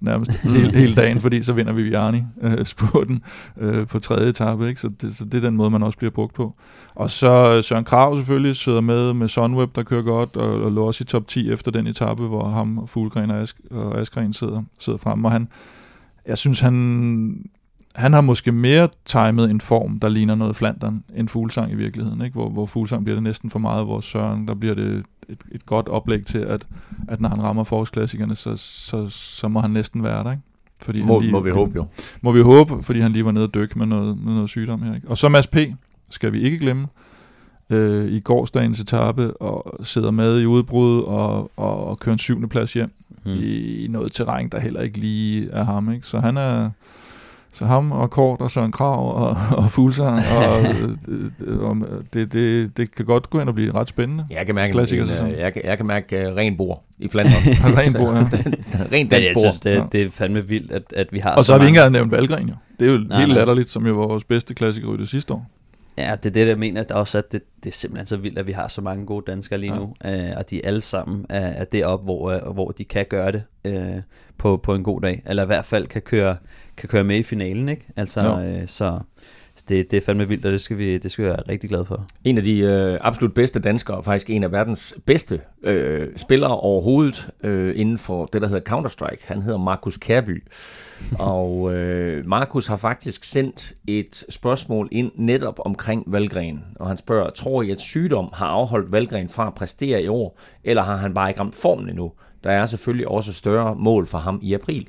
nærmest 0.00 0.34
hele, 0.34 0.72
hele 0.72 0.94
dagen, 0.94 1.20
fordi 1.20 1.42
så 1.42 1.52
vinder 1.52 1.72
Viviani 1.72 2.22
øh, 2.42 2.64
spurten 2.64 3.22
øh, 3.60 3.86
på 3.86 3.98
tredje 3.98 4.28
etape, 4.28 4.68
ikke? 4.68 4.80
Så, 4.80 4.88
det, 5.00 5.16
så 5.16 5.24
det 5.24 5.34
er 5.34 5.40
den 5.40 5.56
måde, 5.56 5.70
man 5.70 5.82
også 5.82 5.98
bliver 5.98 6.10
brugt 6.10 6.34
på. 6.34 6.54
Og 6.94 7.10
så 7.10 7.62
Søren 7.62 7.84
Krav 7.84 8.16
selvfølgelig 8.16 8.56
sidder 8.56 8.80
med 8.80 9.14
med 9.14 9.28
Sunweb, 9.28 9.76
der 9.76 9.82
kører 9.82 10.02
godt, 10.02 10.36
og, 10.36 10.62
og 10.62 10.72
lå 10.72 10.86
også 10.86 11.04
i 11.04 11.06
top 11.06 11.28
10 11.28 11.52
efter 11.52 11.70
den 11.70 11.86
etape, 11.86 12.22
hvor 12.22 12.48
ham 12.48 12.78
og 12.78 12.88
Fuglgren 12.88 13.30
og, 13.30 13.38
Ask, 13.40 13.60
og 13.70 14.00
Askren 14.00 14.32
sidder, 14.32 14.62
sidder 14.78 14.98
frem, 14.98 15.24
og 15.24 15.32
han, 15.32 15.48
jeg 16.26 16.38
synes, 16.38 16.60
han 16.60 17.44
han 17.94 18.12
har 18.12 18.20
måske 18.20 18.52
mere 18.52 18.88
timet 19.04 19.50
en 19.50 19.60
form, 19.60 20.00
der 20.00 20.08
ligner 20.08 20.34
noget 20.34 20.56
Flandern, 20.56 21.04
end 21.14 21.28
Fuglsang 21.28 21.72
i 21.72 21.74
virkeligheden. 21.74 22.22
Ikke? 22.22 22.34
Hvor, 22.34 22.48
hvor 22.48 22.66
Fuglsang 22.66 23.04
bliver 23.04 23.16
det 23.16 23.22
næsten 23.22 23.50
for 23.50 23.58
meget, 23.58 23.84
hvor 23.84 24.00
Søren, 24.00 24.48
der 24.48 24.54
bliver 24.54 24.74
det 24.74 25.04
et, 25.28 25.38
et 25.52 25.66
godt 25.66 25.88
oplæg 25.88 26.26
til, 26.26 26.38
at, 26.38 26.66
at 27.08 27.20
når 27.20 27.28
han 27.28 27.42
rammer 27.42 27.64
forårsklassikerne, 27.64 28.34
så, 28.34 28.56
så, 28.56 29.08
så 29.08 29.48
må 29.48 29.60
han 29.60 29.70
næsten 29.70 30.02
være 30.02 30.24
der. 30.24 30.30
Ikke? 30.30 30.42
Fordi 30.82 31.02
må, 31.02 31.12
han 31.12 31.22
lige, 31.22 31.32
må 31.32 31.40
vi 31.40 31.50
håbe 31.50 31.72
jo. 31.76 31.86
Må 32.22 32.32
vi 32.32 32.40
håbe, 32.40 32.82
fordi 32.82 33.00
han 33.00 33.12
lige 33.12 33.24
var 33.24 33.32
nede 33.32 33.44
og 33.44 33.54
dykke 33.54 33.78
med 33.78 33.86
noget, 33.86 34.18
med 34.24 34.34
noget 34.34 34.48
sygdom 34.48 34.82
her. 34.82 34.94
Ikke? 34.94 35.08
Og 35.08 35.18
så 35.18 35.28
Mads 35.28 35.46
P. 35.46 35.56
skal 36.10 36.32
vi 36.32 36.40
ikke 36.40 36.58
glemme 36.58 36.86
øh, 37.70 38.12
i 38.12 38.20
gårdsdagens 38.20 38.80
etape 38.80 39.36
og 39.36 39.84
sidder 39.86 40.10
med 40.10 40.40
i 40.40 40.46
udbrud 40.46 41.02
og, 41.02 41.50
og, 41.56 41.86
og 41.86 41.98
kører 41.98 42.12
en 42.12 42.18
syvende 42.18 42.48
plads 42.48 42.72
hjem 42.72 42.92
mm. 43.24 43.30
i, 43.30 43.84
i 43.84 43.88
noget 43.88 44.12
terræn, 44.12 44.48
der 44.48 44.60
heller 44.60 44.80
ikke 44.80 44.98
lige 44.98 45.50
er 45.50 45.64
ham. 45.64 45.92
Ikke? 45.92 46.06
Så 46.06 46.20
han 46.20 46.36
er 46.36 46.70
så 47.60 47.66
ham 47.66 47.92
og 47.92 48.10
Kort 48.10 48.40
og 48.40 48.50
Søren 48.50 48.72
Krav 48.72 49.16
og, 49.16 49.36
og 49.56 49.70
Fuglsang, 49.70 50.20
og, 50.36 51.68
og 51.68 51.76
det, 52.12 52.32
det, 52.32 52.76
det 52.76 52.94
kan 52.94 53.04
godt 53.04 53.30
gå 53.30 53.38
hen 53.38 53.48
og 53.48 53.54
blive 53.54 53.74
ret 53.74 53.88
spændende. 53.88 54.26
Jeg 54.30 54.46
kan 54.46 54.54
mærke, 54.54 54.72
en, 54.72 55.02
uh, 55.02 55.38
jeg, 55.38 55.52
kan, 55.52 55.62
jeg 55.64 55.76
kan 55.76 55.86
mærke 55.86 56.28
uh, 56.28 56.36
ren 56.36 56.56
bord 56.56 56.84
i 56.98 57.08
Flandern. 57.08 57.42
ren 57.78 57.92
bord, 57.92 58.14
ja. 58.14 58.22
ren 58.92 59.08
dansk 59.08 59.30
bord. 59.34 59.54
det, 59.64 59.70
ja. 59.70 59.84
det 59.92 60.02
er 60.02 60.10
fandme 60.10 60.48
vildt, 60.48 60.72
at, 60.72 60.82
at 60.96 61.06
vi 61.12 61.18
har 61.18 61.34
Og 61.34 61.44
så, 61.44 61.46
så 61.46 61.52
har 61.52 61.58
vi 61.58 61.66
ikke 61.66 61.78
engang 61.78 61.92
nævnt 61.92 62.12
Valgren 62.12 62.48
jo. 62.48 62.54
Det 62.80 62.88
er 62.88 62.92
jo 62.92 62.98
nej, 62.98 63.18
helt 63.18 63.28
nej. 63.28 63.38
latterligt, 63.38 63.70
som 63.70 63.86
jo 63.86 63.94
var 63.94 64.06
vores 64.06 64.24
bedste 64.24 64.54
klassiker 64.54 64.96
det 64.96 65.08
sidste 65.08 65.34
år. 65.34 65.50
Ja, 65.98 66.16
det 66.22 66.26
er 66.26 66.30
det, 66.30 66.48
jeg 66.48 66.58
mener, 66.58 66.80
at 66.80 66.90
også 66.90 67.18
at 67.18 67.32
det, 67.32 67.42
det 67.64 67.70
er 67.70 67.74
simpelthen 67.74 68.06
så 68.06 68.16
vildt, 68.16 68.38
at 68.38 68.46
vi 68.46 68.52
har 68.52 68.68
så 68.68 68.80
mange 68.80 69.06
gode 69.06 69.24
danskere 69.26 69.58
lige 69.60 69.76
nu, 69.76 69.94
ja. 70.04 70.30
øh, 70.30 70.36
og 70.36 70.50
de 70.50 70.66
alle 70.66 70.80
sammen 70.80 71.26
er, 71.28 71.46
er 71.46 71.64
deroppe, 71.64 72.04
hvor, 72.04 72.30
øh, 72.30 72.54
hvor 72.54 72.70
de 72.70 72.84
kan 72.84 73.06
gøre 73.08 73.32
det 73.32 73.42
øh, 73.64 74.02
på, 74.38 74.56
på 74.56 74.74
en 74.74 74.82
god 74.82 75.00
dag, 75.00 75.22
eller 75.26 75.42
i 75.42 75.46
hvert 75.46 75.64
fald 75.64 75.86
kan 75.86 76.02
køre, 76.02 76.36
kan 76.80 76.88
køre 76.88 77.04
med 77.04 77.16
i 77.16 77.22
finalen, 77.22 77.68
ikke? 77.68 77.84
Altså, 77.96 78.42
øh, 78.42 78.68
så 78.68 78.98
det, 79.68 79.90
det 79.90 79.96
er 79.96 80.00
fandme 80.00 80.28
vildt, 80.28 80.46
og 80.46 80.52
det 80.52 80.60
skal 80.60 80.78
vi, 80.78 80.98
det 80.98 81.12
skal 81.12 81.24
vi 81.24 81.28
være 81.28 81.42
rigtig 81.48 81.70
glade 81.70 81.84
for. 81.84 82.06
En 82.24 82.38
af 82.38 82.42
de 82.44 82.58
øh, 82.58 82.98
absolut 83.00 83.34
bedste 83.34 83.60
danskere, 83.60 84.02
faktisk 84.02 84.30
en 84.30 84.44
af 84.44 84.52
verdens 84.52 84.94
bedste 85.06 85.40
øh, 85.62 86.08
spillere 86.16 86.60
overhovedet 86.60 87.30
øh, 87.42 87.80
inden 87.80 87.98
for 87.98 88.26
det, 88.26 88.42
der 88.42 88.48
hedder 88.48 88.76
Counter-Strike. 88.76 89.28
Han 89.28 89.42
hedder 89.42 89.58
Markus 89.58 89.96
Kærby. 89.96 90.44
og 91.18 91.74
øh, 91.74 92.26
Markus 92.26 92.66
har 92.66 92.76
faktisk 92.76 93.24
sendt 93.24 93.72
et 93.86 94.24
spørgsmål 94.28 94.88
ind 94.92 95.12
netop 95.14 95.60
omkring 95.64 96.04
Valgren. 96.06 96.64
Og 96.74 96.88
han 96.88 96.96
spørger, 96.96 97.30
tror 97.30 97.62
I, 97.62 97.70
at 97.70 97.80
sygdom 97.80 98.28
har 98.32 98.46
afholdt 98.46 98.92
Valgren 98.92 99.28
fra 99.28 99.46
at 99.46 99.54
præstere 99.54 100.02
i 100.02 100.08
år, 100.08 100.38
eller 100.64 100.82
har 100.82 100.96
han 100.96 101.14
bare 101.14 101.30
ikke 101.30 101.40
ramt 101.40 101.54
formen 101.54 101.88
endnu? 101.88 102.12
Der 102.44 102.50
er 102.50 102.66
selvfølgelig 102.66 103.08
også 103.08 103.32
større 103.32 103.74
mål 103.74 104.06
for 104.06 104.18
ham 104.18 104.38
i 104.42 104.54
april. 104.54 104.88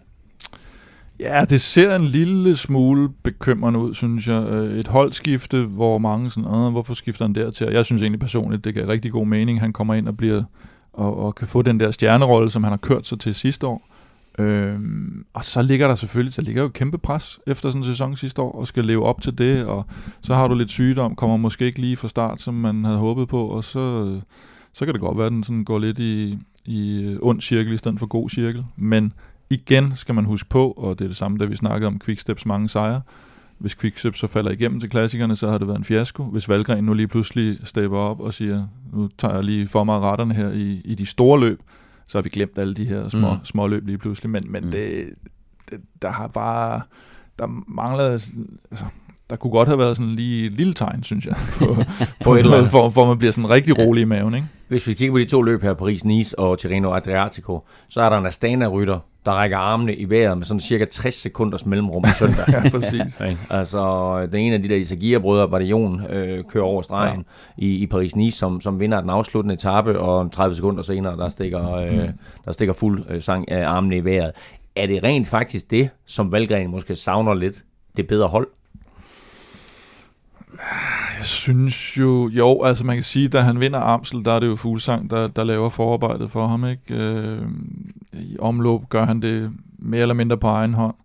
Ja, 1.22 1.46
det 1.46 1.62
ser 1.62 1.96
en 1.96 2.06
lille 2.06 2.58
smule 2.58 3.10
bekymrende 3.24 3.80
ud, 3.80 3.94
synes 3.94 4.28
jeg. 4.28 4.44
Øh, 4.44 4.80
et 4.80 4.88
holdskifte, 4.88 5.66
hvor 5.66 5.98
mange 5.98 6.30
sådan, 6.30 6.50
Åh, 6.50 6.72
hvorfor 6.72 6.94
skifter 6.94 7.26
han 7.26 7.36
der 7.36 7.52
til? 7.52 7.68
Jeg 7.72 7.86
synes 7.86 8.02
egentlig 8.02 8.20
personligt, 8.20 8.64
det 8.64 8.74
giver 8.74 8.88
rigtig 8.88 9.12
god 9.12 9.26
mening. 9.26 9.60
Han 9.60 9.74
kommer 9.74 9.94
ind 9.94 10.08
og 10.08 10.18
bliver 10.18 10.44
og, 10.94 11.18
og 11.18 11.36
kan 11.36 11.48
få 11.48 11.62
den 11.62 11.80
der 11.80 11.92
stjernerolle, 11.92 12.52
som 12.52 12.64
han 12.64 12.72
har 12.72 12.78
kørt 12.78 13.08
sig 13.08 13.20
til 13.20 13.36
sidste 13.36 13.68
år. 13.68 13.88
Øhm, 14.40 15.26
og 15.34 15.44
så 15.44 15.62
ligger 15.62 15.88
der 15.88 15.96
selvfølgelig, 15.96 16.36
der 16.36 16.42
ligger 16.42 16.62
jo 16.62 16.70
kæmpe 16.70 16.98
pres 16.98 17.40
efter 17.48 17.70
sådan 17.70 17.82
en 17.82 17.86
sæson 17.86 18.16
sidste 18.16 18.42
år, 18.42 18.52
og 18.52 18.68
skal 18.68 18.86
leve 18.86 19.06
op 19.06 19.22
til 19.22 19.38
det, 19.38 19.66
og 19.66 19.86
så 20.22 20.36
har 20.36 20.48
du 20.48 20.56
lidt 20.56 20.72
sygdom, 20.72 21.16
kommer 21.16 21.38
måske 21.38 21.66
ikke 21.66 21.80
lige 21.80 21.98
fra 21.98 22.08
start, 22.08 22.42
som 22.42 22.54
man 22.54 22.86
havde 22.86 22.98
håbet 22.98 23.28
på, 23.28 23.46
og 23.46 23.64
så, 23.64 24.16
så 24.74 24.86
kan 24.86 24.94
det 24.94 25.02
godt 25.02 25.18
være, 25.18 25.28
at 25.28 25.32
den 25.32 25.44
sådan 25.44 25.64
går 25.64 25.80
lidt 25.80 26.00
i, 26.00 26.38
i 26.66 27.16
ond 27.22 27.42
cirkel 27.42 27.74
i 27.74 27.78
stedet 27.78 28.00
for 28.00 28.06
god 28.06 28.30
cirkel. 28.30 28.66
Men 28.76 29.14
igen 29.52 29.96
skal 29.96 30.16
man 30.16 30.26
huske 30.26 30.50
på, 30.50 30.72
og 30.72 31.00
det 31.00 31.06
er 31.06 31.10
det 31.10 31.18
samme, 31.18 31.38
da 31.38 31.46
vi 31.46 31.56
snakkede 31.56 31.88
om 31.88 32.00
Quicksteps 32.00 32.46
mange 32.46 32.70
sejre, 32.70 33.02
hvis 33.58 33.76
Quickstep 33.76 34.16
så 34.16 34.28
falder 34.28 34.52
igennem 34.52 34.80
til 34.80 34.90
klassikerne, 34.90 35.36
så 35.36 35.50
har 35.50 35.58
det 35.58 35.68
været 35.68 35.78
en 35.78 35.84
fiasko. 35.84 36.24
Hvis 36.24 36.50
Valgren 36.50 36.84
nu 36.84 36.94
lige 36.94 37.08
pludselig 37.08 37.58
stepper 37.64 37.98
op 37.98 38.20
og 38.20 38.34
siger, 38.34 38.68
nu 38.94 39.10
tager 39.18 39.36
jeg 39.36 39.44
lige 39.44 39.68
for 39.68 39.84
mig 39.84 40.00
retterne 40.00 40.34
her 40.34 40.52
i, 40.52 40.82
i 40.86 40.96
de 40.96 41.06
store 41.06 41.40
løb, 41.40 41.62
så 42.08 42.18
har 42.18 42.24
vi 42.24 42.30
glemt 42.30 42.58
alle 42.58 42.74
de 42.74 42.86
her 42.86 43.10
små, 43.10 43.34
mm. 43.34 43.46
små 43.46 43.68
løb 43.68 43.86
lige 43.86 43.98
pludselig. 43.98 44.30
Men, 44.30 44.44
men 44.50 44.64
mm. 44.64 44.72
det, 44.72 45.10
det, 45.72 45.80
der 46.02 46.12
har 46.12 46.28
bare, 46.28 46.82
der 47.40 47.48
mangler, 47.68 48.04
altså, 48.04 48.86
der 49.30 49.36
kunne 49.36 49.52
godt 49.52 49.68
have 49.68 49.80
været 49.80 49.98
sådan 49.98 50.12
lige 50.12 50.46
et 50.46 50.52
lille 50.52 50.74
tegn, 50.74 51.04
synes 51.04 51.26
jeg, 51.26 51.36
på, 51.58 51.66
på 52.24 52.34
et 52.34 52.40
eller 52.40 52.58
andet, 52.58 52.72
for, 52.72 52.90
for 52.90 53.08
man 53.08 53.18
bliver 53.18 53.32
sådan 53.32 53.50
rigtig 53.50 53.78
rolig 53.78 54.02
i 54.02 54.06
maven. 54.06 54.34
Ikke? 54.34 54.48
Hvis 54.68 54.88
vi 54.88 54.94
kigger 54.94 55.14
på 55.14 55.20
de 55.20 55.26
to 55.26 55.42
løb 55.42 55.62
her, 55.62 55.74
Paris-Nice 55.74 56.34
og 56.38 56.60
Tirreno 56.60 56.94
Adriatico, 56.94 57.68
så 57.90 58.02
er 58.02 58.10
der 58.10 58.18
en 58.18 58.26
Astana-rytter, 58.26 59.00
der 59.26 59.32
rækker 59.32 59.58
armene 59.58 59.96
i 59.96 60.10
vejret 60.10 60.38
med 60.38 60.46
sådan 60.46 60.60
cirka 60.60 60.86
60 60.86 61.14
sekunders 61.14 61.66
mellemrum 61.66 62.04
søndag. 62.20 62.46
ja, 62.54 62.70
præcis. 62.70 63.22
altså, 63.50 64.28
den 64.32 64.40
ene 64.40 64.56
af 64.56 64.64
de 64.64 64.70
der 64.70 64.76
Isagia-brødre, 64.76 65.50
Bardion, 65.50 66.06
øh, 66.06 66.44
kører 66.50 66.64
over 66.64 66.82
stregen 66.82 67.26
ja. 67.58 67.64
i, 67.66 67.68
i 67.68 67.88
Paris-Nice, 67.94 68.32
som, 68.32 68.62
som 68.62 68.80
vinder 68.80 69.02
den 69.02 69.10
afsluttende 69.10 69.54
etape, 69.54 70.00
og 70.00 70.32
30 70.32 70.56
sekunder 70.56 70.82
senere, 70.82 71.18
der 71.18 71.30
stikker, 71.30 71.72
øh, 71.72 71.94
mm. 71.94 72.14
der 72.46 72.52
stikker 72.52 72.74
fuld 72.74 73.04
øh, 73.10 73.22
sang 73.22 73.52
af 73.52 73.68
armene 73.68 73.98
i 73.98 74.06
vejret. 74.06 74.32
Er 74.76 74.88
det 74.88 75.04
rent 75.04 75.28
faktisk 75.28 75.72
det, 75.72 75.90
som 76.06 76.32
Valgren 76.32 76.72
måske 76.72 76.96
savner 76.96 77.34
lidt, 77.34 77.64
det 77.98 78.08
bedre 78.08 78.28
hold? 78.28 78.48
Jeg 81.22 81.26
synes 81.26 81.98
jo, 81.98 82.30
jo, 82.30 82.64
altså 82.64 82.86
man 82.86 82.96
kan 82.96 83.04
sige, 83.04 83.28
da 83.28 83.42
han 83.42 83.60
vinder 83.60 83.80
Amsel, 83.80 84.26
der 84.26 84.34
er 84.34 84.40
det 84.40 84.48
jo 84.48 84.56
Fuglsang, 84.56 85.10
der, 85.10 85.28
der 85.28 85.44
laver 85.44 85.70
forarbejdet 85.70 86.30
for 86.32 86.48
ham, 86.48 86.66
ikke? 86.66 86.96
Øh, 86.96 87.42
I 88.14 88.38
omløb 88.40 88.82
gør 88.90 89.06
han 89.06 89.22
det 89.22 89.52
mere 89.80 90.02
eller 90.02 90.14
mindre 90.14 90.38
på 90.38 90.48
egen 90.48 90.74
hånd. 90.74 90.96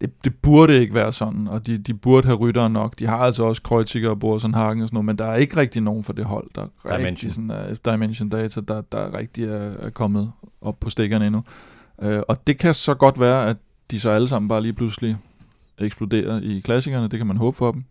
Det, 0.00 0.24
det 0.24 0.34
burde 0.42 0.80
ikke 0.80 0.94
være 0.94 1.12
sådan, 1.12 1.48
og 1.48 1.66
de, 1.66 1.78
de 1.78 1.94
burde 1.94 2.26
have 2.26 2.36
ryttere 2.36 2.70
nok. 2.70 2.98
De 2.98 3.06
har 3.06 3.16
altså 3.16 3.44
også 3.44 3.62
Kreuziger 3.62 4.10
og 4.10 4.20
Borsen 4.20 4.54
Hagen 4.54 4.82
og 4.82 4.88
sådan 4.88 4.94
noget, 4.94 5.04
men 5.04 5.18
der 5.18 5.26
er 5.26 5.36
ikke 5.36 5.56
rigtig 5.56 5.82
nogen 5.82 6.04
for 6.04 6.12
det 6.12 6.24
hold, 6.24 6.46
der 6.54 6.66
Dimension. 6.82 7.06
rigtig 7.06 7.32
sådan, 7.32 7.50
uh, 7.86 7.92
Dimension 7.92 8.28
Data, 8.28 8.60
der, 8.60 8.80
der 8.80 9.18
rigtig 9.18 9.44
er, 9.44 9.72
er 9.80 9.90
kommet 9.90 10.32
op 10.60 10.80
på 10.80 10.90
stikkerne 10.90 11.26
endnu. 11.26 11.42
Uh, 11.98 12.18
og 12.28 12.46
det 12.46 12.58
kan 12.58 12.74
så 12.74 12.94
godt 12.94 13.20
være, 13.20 13.48
at 13.48 13.56
de 13.90 14.00
så 14.00 14.10
alle 14.10 14.28
sammen 14.28 14.48
bare 14.48 14.62
lige 14.62 14.72
pludselig 14.72 15.16
eksploderer 15.78 16.40
i 16.40 16.60
klassikerne, 16.64 17.08
det 17.08 17.18
kan 17.18 17.26
man 17.26 17.36
håbe 17.36 17.56
for 17.56 17.72
dem 17.72 17.84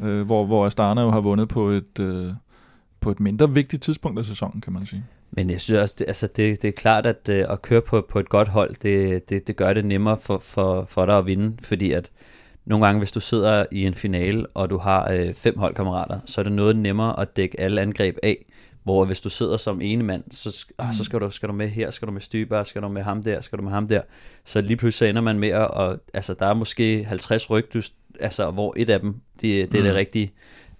øh, 0.00 0.26
hvor, 0.26 0.46
hvor 0.46 0.66
Astana 0.66 1.02
jo 1.02 1.10
har 1.10 1.20
vundet 1.20 1.48
på 1.48 1.68
et, 1.68 1.98
øh, 2.00 2.26
på 3.00 3.10
et 3.10 3.20
mindre 3.20 3.50
vigtigt 3.50 3.82
tidspunkt 3.82 4.18
af 4.18 4.24
sæsonen, 4.24 4.60
kan 4.60 4.72
man 4.72 4.86
sige. 4.86 5.04
Men 5.30 5.50
jeg 5.50 5.60
synes 5.60 5.80
også, 5.80 5.94
det, 5.98 6.04
altså 6.08 6.28
det, 6.36 6.62
det 6.62 6.68
er 6.68 6.72
klart, 6.72 7.06
at 7.06 7.28
øh, 7.28 7.44
at 7.50 7.62
køre 7.62 7.80
på, 7.82 8.06
på 8.08 8.18
et 8.18 8.28
godt 8.28 8.48
hold, 8.48 8.74
det, 8.82 9.28
det, 9.28 9.46
det 9.46 9.56
gør 9.56 9.72
det 9.72 9.84
nemmere 9.84 10.18
for, 10.18 10.38
for, 10.38 10.84
for 10.84 11.06
dig 11.06 11.18
at 11.18 11.26
vinde, 11.26 11.56
fordi 11.62 11.92
at 11.92 12.10
nogle 12.64 12.86
gange, 12.86 12.98
hvis 12.98 13.12
du 13.12 13.20
sidder 13.20 13.66
i 13.72 13.86
en 13.86 13.94
finale, 13.94 14.46
og 14.54 14.70
du 14.70 14.78
har 14.78 15.10
øh, 15.12 15.34
fem 15.34 15.58
holdkammerater, 15.58 16.20
så 16.24 16.40
er 16.40 16.42
det 16.42 16.52
noget 16.52 16.76
nemmere 16.76 17.20
at 17.20 17.36
dække 17.36 17.60
alle 17.60 17.80
angreb 17.80 18.16
af, 18.22 18.44
hvor 18.86 19.04
hvis 19.04 19.20
du 19.20 19.30
sidder 19.30 19.56
som 19.56 19.80
ene 19.80 20.04
mand, 20.04 20.24
så, 20.30 20.66
mm. 20.68 20.86
ah, 20.86 20.94
så 20.94 21.04
skal, 21.04 21.20
du, 21.20 21.30
skal 21.30 21.48
du 21.48 21.54
med 21.54 21.68
her, 21.68 21.90
skal 21.90 22.08
du 22.08 22.12
med 22.12 22.20
Styber, 22.20 22.62
skal 22.62 22.82
du 22.82 22.88
med 22.88 23.02
ham 23.02 23.22
der, 23.22 23.40
skal 23.40 23.58
du 23.58 23.62
med 23.62 23.72
ham 23.72 23.88
der. 23.88 24.00
Så 24.44 24.60
lige 24.60 24.76
pludselig 24.76 25.10
ender 25.10 25.22
man 25.22 25.38
med 25.38 25.48
at, 25.48 25.68
og, 25.68 25.98
altså 26.14 26.34
der 26.34 26.46
er 26.46 26.54
måske 26.54 27.04
50 27.04 27.50
ryg, 27.50 27.72
du, 27.74 27.82
altså, 28.20 28.50
hvor 28.50 28.74
et 28.76 28.90
af 28.90 29.00
dem, 29.00 29.14
det, 29.40 29.42
det 29.42 29.78
er 29.78 29.82
mm. 29.82 29.86
det 29.86 29.94
rigtige. 29.94 30.32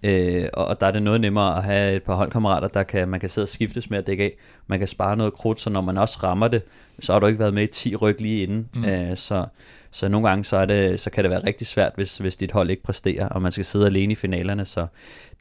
Øh, 0.03 0.49
og, 0.53 0.65
og 0.65 0.79
der 0.79 0.87
er 0.87 0.91
det 0.91 1.01
noget 1.01 1.21
nemmere 1.21 1.57
at 1.57 1.63
have 1.63 1.95
et 1.95 2.03
par 2.03 2.15
holdkammerater, 2.15 2.67
der 2.67 2.83
kan, 2.83 3.09
man 3.09 3.19
kan 3.19 3.29
sidde 3.29 3.45
og 3.45 3.49
skiftes 3.49 3.89
med 3.89 3.97
at 3.97 4.07
dække 4.07 4.23
af. 4.23 4.33
Man 4.67 4.79
kan 4.79 4.87
spare 4.87 5.17
noget 5.17 5.33
krudt, 5.33 5.61
så 5.61 5.69
når 5.69 5.81
man 5.81 5.97
også 5.97 6.19
rammer 6.23 6.47
det, 6.47 6.61
så 6.99 7.13
har 7.13 7.19
du 7.19 7.25
ikke 7.25 7.39
været 7.39 7.53
med 7.53 7.63
i 7.63 7.67
10 7.67 7.95
ryg 7.95 8.21
lige 8.21 8.43
inden. 8.43 8.69
Mm. 8.73 8.85
Øh, 8.85 9.17
så, 9.17 9.45
så 9.97 10.09
nogle 10.09 10.29
gange 10.29 10.43
så, 10.43 10.57
er 10.57 10.65
det, 10.65 10.99
så 10.99 11.09
kan 11.09 11.23
det 11.23 11.31
være 11.31 11.45
rigtig 11.45 11.67
svært, 11.67 11.91
hvis, 11.95 12.17
hvis 12.17 12.37
dit 12.37 12.51
hold 12.51 12.69
ikke 12.69 12.83
præsterer, 12.83 13.29
og 13.29 13.41
man 13.41 13.51
skal 13.51 13.65
sidde 13.65 13.85
alene 13.85 14.11
i 14.11 14.15
finalerne. 14.15 14.65
Så 14.65 14.87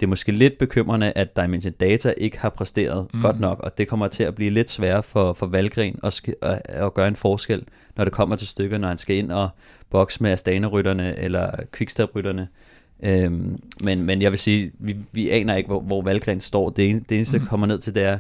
det 0.01 0.07
er 0.07 0.09
måske 0.09 0.33
lidt 0.33 0.59
bekymrende, 0.59 1.13
at 1.17 1.37
Dimension 1.37 1.73
Data 1.73 2.15
ikke 2.17 2.39
har 2.39 2.49
præsteret 2.49 3.07
mm. 3.15 3.23
godt 3.23 3.41
nok, 3.41 3.61
og 3.61 3.79
det 3.79 3.89
kommer 3.89 4.09
til 4.09 4.23
at 4.25 4.35
blive 4.35 4.51
lidt 4.51 4.71
sværere 4.71 5.03
for, 5.03 5.33
for 5.33 5.47
Valgren 5.47 5.99
at, 6.03 6.23
at, 6.43 6.63
at 6.65 6.95
gøre 6.95 7.09
en 7.09 7.17
forskel, 7.17 7.63
når 7.97 8.05
det 8.05 8.13
kommer 8.13 8.37
til 8.37 8.49
stykker, 8.49 8.79
når 8.79 8.89
han 8.89 8.99
skal 8.99 9.17
ind 9.17 9.33
og 9.33 9.49
bokse 9.91 10.23
med 10.23 10.31
Astana-rytterne 10.31 11.19
eller 11.19 11.51
Quickstep-rytterne. 11.77 12.49
Øhm, 13.03 13.59
men, 13.83 14.03
men 14.03 14.23
jeg 14.23 14.31
vil 14.31 14.39
sige, 14.39 14.73
vi, 14.79 14.97
vi 15.13 15.31
aner 15.31 15.57
ikke, 15.57 15.67
hvor, 15.67 15.81
hvor 15.81 16.03
Valgren 16.03 16.41
står. 16.41 16.71
Det, 16.71 16.91
en, 16.91 17.07
det 17.09 17.17
eneste, 17.17 17.37
der 17.37 17.43
mm. 17.43 17.49
kommer 17.49 17.67
ned 17.67 17.79
til, 17.79 17.95
det 17.95 18.03
er, 18.03 18.19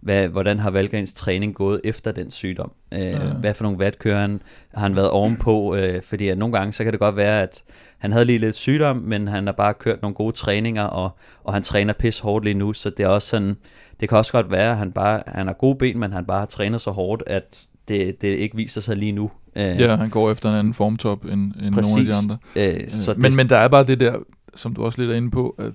hvad, 0.00 0.28
hvordan 0.28 0.58
har 0.58 0.70
Valgrens 0.70 1.12
træning 1.12 1.54
gået 1.54 1.80
efter 1.84 2.12
den 2.12 2.30
sygdom? 2.30 2.72
Øh, 2.92 3.00
ja. 3.00 3.18
Hvad 3.18 3.54
for 3.54 3.64
nogle 3.64 3.78
watt 3.78 3.98
kører 3.98 4.20
han? 4.20 4.42
Har 4.74 4.80
han 4.80 4.96
været 4.96 5.10
ovenpå? 5.10 5.76
Øh, 5.76 6.02
fordi 6.02 6.28
at 6.28 6.38
nogle 6.38 6.58
gange, 6.58 6.72
så 6.72 6.84
kan 6.84 6.92
det 6.92 7.00
godt 7.00 7.16
være, 7.16 7.42
at 7.42 7.62
han 7.98 8.12
havde 8.12 8.24
lige 8.24 8.38
lidt 8.38 8.56
sygdom, 8.56 8.96
men 8.96 9.28
han 9.28 9.46
har 9.46 9.52
bare 9.52 9.74
kørt 9.74 10.02
nogle 10.02 10.14
gode 10.14 10.36
træninger, 10.36 10.84
og, 10.84 11.10
og 11.44 11.52
han 11.52 11.62
træner 11.62 11.92
pis 11.92 12.18
hårdt 12.18 12.44
lige 12.44 12.54
nu, 12.54 12.72
så 12.72 12.90
det 12.90 13.04
er 13.04 13.08
også 13.08 13.28
sådan, 13.28 13.56
det 14.00 14.08
kan 14.08 14.18
også 14.18 14.32
godt 14.32 14.50
være, 14.50 14.70
at 14.70 14.76
han 14.76 14.92
bare 14.92 15.22
han 15.26 15.46
har 15.46 15.54
gode 15.54 15.78
ben, 15.78 15.98
men 15.98 16.12
han 16.12 16.24
bare 16.24 16.38
har 16.38 16.46
trænet 16.46 16.80
så 16.80 16.90
hårdt, 16.90 17.22
at 17.26 17.62
det, 17.88 18.22
det 18.22 18.28
ikke 18.28 18.56
viser 18.56 18.80
sig 18.80 18.96
lige 18.96 19.12
nu. 19.12 19.30
Øh, 19.56 19.80
ja, 19.80 19.96
han 19.96 20.10
går 20.10 20.30
efter 20.30 20.50
en 20.50 20.56
anden 20.56 20.74
formtop 20.74 21.24
end, 21.24 21.32
end 21.32 21.74
nogle 21.74 21.98
af 21.98 22.04
de 22.04 22.14
andre. 22.14 22.38
Øh, 22.56 22.90
så 22.90 23.12
men, 23.12 23.22
det, 23.22 23.36
men 23.36 23.48
der 23.48 23.56
er 23.56 23.68
bare 23.68 23.84
det 23.84 24.00
der, 24.00 24.16
som 24.54 24.74
du 24.74 24.84
også 24.84 25.00
lidt 25.00 25.10
er 25.10 25.16
inde 25.16 25.30
på, 25.30 25.54
at 25.58 25.72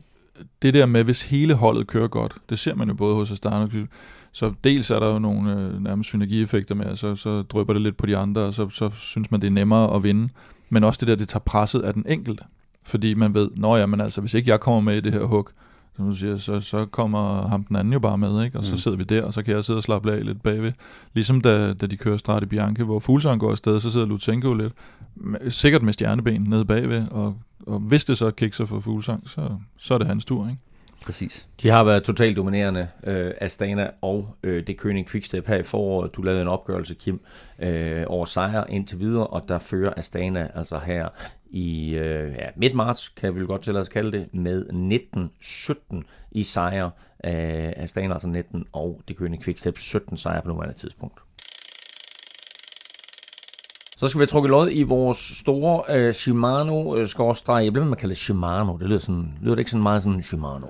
det 0.62 0.74
der 0.74 0.86
med, 0.86 1.04
hvis 1.04 1.26
hele 1.26 1.54
holdet 1.54 1.88
kører 1.88 2.08
godt, 2.08 2.36
det 2.50 2.60
ser 2.60 2.76
man 2.76 2.88
jo 2.88 2.94
både 2.94 3.16
hos 3.16 3.32
Astana 3.32 3.64
og 3.64 3.70
så 4.32 4.54
dels 4.64 4.92
er 4.92 5.00
der 5.00 5.14
jo 5.14 5.20
nogle 5.20 5.54
øh, 5.54 5.84
nærmest 5.84 6.08
synergieffekter 6.08 6.76
med, 6.76 6.96
så, 6.96 7.16
så 7.16 7.42
drøber 7.42 7.74
det 7.74 7.82
lidt 7.82 7.98
på 7.98 8.06
de 8.06 8.18
andre, 8.18 8.42
og 8.42 8.54
så, 8.54 8.70
så 8.70 8.89
synes 8.89 9.32
man, 9.32 9.42
det 9.42 9.48
er 9.48 9.52
nemmere 9.52 9.96
at 9.96 10.04
vinde. 10.04 10.30
Men 10.70 10.84
også 10.84 10.98
det 11.00 11.08
der, 11.08 11.16
det 11.16 11.30
tager 11.30 11.44
presset 11.46 11.82
af 11.82 11.94
den 11.94 12.06
enkelte. 12.08 12.44
Fordi 12.86 13.14
man 13.14 13.34
ved, 13.34 13.50
når 13.56 13.78
ja, 13.78 13.86
men 13.86 14.02
altså, 14.02 14.22
hvis 14.22 14.34
ikke 14.34 14.52
jeg 14.52 14.60
kommer 14.60 14.82
med 14.82 14.98
i 14.98 15.00
det 15.00 15.14
her 15.14 15.24
hug, 15.24 15.50
som 15.96 16.06
du 16.06 16.16
siger, 16.16 16.38
så, 16.38 16.60
så 16.60 16.86
kommer 16.86 17.48
ham 17.48 17.64
den 17.64 17.76
anden 17.76 17.94
jo 17.94 18.00
bare 18.00 18.18
med, 18.18 18.44
ikke? 18.44 18.58
og 18.58 18.62
mm. 18.62 18.66
så 18.66 18.78
sidder 18.78 18.98
vi 18.98 19.04
der, 19.04 19.24
og 19.24 19.34
så 19.34 19.44
kan 19.44 19.54
jeg 19.54 19.64
sidde 19.64 19.78
og 19.78 19.84
slappe 19.84 20.12
af 20.12 20.26
lidt 20.26 20.44
bagved. 20.44 20.72
Ligesom 21.14 21.42
da, 21.42 21.74
da 21.74 21.86
de 21.86 21.98
kører 21.98 22.18
Strade 22.18 22.46
Bianche, 22.46 22.86
hvor 22.86 23.00
Fuglsang 23.00 23.39
går 23.39 23.52
afsted, 23.52 23.80
så 23.80 23.92
sidder 23.92 24.06
Lutsenko 24.06 24.54
lidt, 24.54 24.74
sikkert 25.50 25.82
med 25.82 25.94
stjerneben 25.94 26.42
nede 26.42 26.66
bagved, 26.66 27.08
og, 27.12 27.38
og 27.68 27.80
hvis 27.80 28.05
det 28.05 28.18
så 28.18 28.32
kikser 28.32 28.66
for 28.66 28.80
Fuglsang, 28.80 29.30
så, 29.30 29.49
så 29.78 29.93
er 29.93 29.97
det 29.97 30.07
hans 30.07 30.26
tur. 30.26 30.49
Ikke? 30.49 30.62
Præcis. 31.05 31.47
De 31.62 31.70
har 31.70 31.84
været 31.84 32.03
totalt 32.03 32.38
dominerende, 32.38 32.88
øh, 33.03 33.32
Astana 33.41 33.89
og 34.01 34.36
øh, 34.43 34.68
det 34.68 34.76
König 34.82 35.12
Quickstep 35.12 35.47
her 35.47 35.55
i 35.55 35.64
foråret. 35.64 36.16
Du 36.16 36.22
lavede 36.22 36.41
en 36.41 36.47
opgørelse, 36.47 36.93
Kim, 36.93 37.22
øh, 37.59 38.03
over 38.07 38.26
sejre 38.26 38.72
indtil 38.72 38.99
videre, 38.99 39.28
og 39.28 39.43
der 39.47 39.59
fører 39.59 39.93
Astana 39.97 40.49
altså 40.55 40.78
her 40.78 41.09
i 41.49 41.89
øh, 41.95 42.32
ja, 42.32 42.49
midt 42.55 42.76
marts, 42.76 43.09
kan 43.09 43.36
vi 43.36 43.39
vel 43.39 43.47
godt 43.47 43.62
til 43.62 43.78
at 43.78 43.89
kalde 43.89 44.12
det, 44.12 44.34
med 44.34 44.66
19-17 45.93 46.01
i 46.32 46.43
sejre. 46.43 46.91
Øh, 47.24 47.74
Astana 47.76 48.14
altså 48.14 48.28
19, 48.28 48.66
og 48.72 49.01
det 49.07 49.18
König 49.18 49.43
Quickstep 49.43 49.78
17 49.78 50.18
sejre 50.18 50.41
på 50.41 50.47
nuværende 50.47 50.78
tidspunkt. 50.78 51.20
Så 54.02 54.08
skal 54.08 54.20
vi 54.20 54.22
have 54.22 54.28
trukket 54.28 54.49
lod 54.49 54.70
i 54.72 54.84
vores 54.84 55.18
store 55.38 55.84
uh, 55.89 56.14
Shimano-skorstreg. 56.14 57.60
Øh, 57.60 57.66
jeg 57.66 57.74
bliver 57.74 57.86
med 57.86 57.91
at 57.91 57.97
kalde 57.97 58.14
det 58.14 58.22
Shimano. 58.22 58.78
Det 58.78 58.88
lyder, 58.88 58.99
sådan, 58.99 59.34
lyder 59.41 59.56
det 59.56 59.60
ikke 59.60 59.72
sådan 59.72 59.84
meget 59.84 60.04
sådan 60.04 60.24
Shimano. 60.24 60.68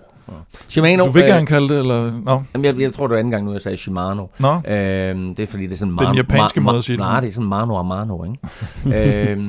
Shimano. 0.67 1.05
Du 1.05 1.09
vil 1.09 1.23
gerne 1.23 1.41
øh, 1.41 1.47
kalde 1.47 1.69
det, 1.69 1.79
eller? 1.79 2.11
No. 2.25 2.39
Jamen, 2.53 2.65
jeg, 2.65 2.79
jeg 2.79 2.93
tror, 2.93 3.07
det 3.07 3.13
var 3.13 3.19
anden 3.19 3.31
gang 3.31 3.45
nu, 3.45 3.51
jeg 3.51 3.61
sagde 3.61 3.77
Shimano. 3.77 4.27
No. 4.39 4.55
Øh, 4.55 5.15
det 5.15 5.39
er 5.39 5.47
fordi, 5.47 5.63
det 5.63 5.71
er 5.71 5.77
sådan... 5.77 5.97
Den 5.97 6.15
japanske 6.15 6.59
ma- 6.59 6.63
måde 6.63 6.77
at 6.77 6.83
sige 6.83 6.97
det. 6.97 7.05
Nej, 7.05 7.19
det 7.19 7.27
er 7.27 7.31
sådan 7.31 7.47
Mano 7.47 7.77
Amano, 7.77 8.23
ikke? 8.23 9.31
øh, 9.31 9.39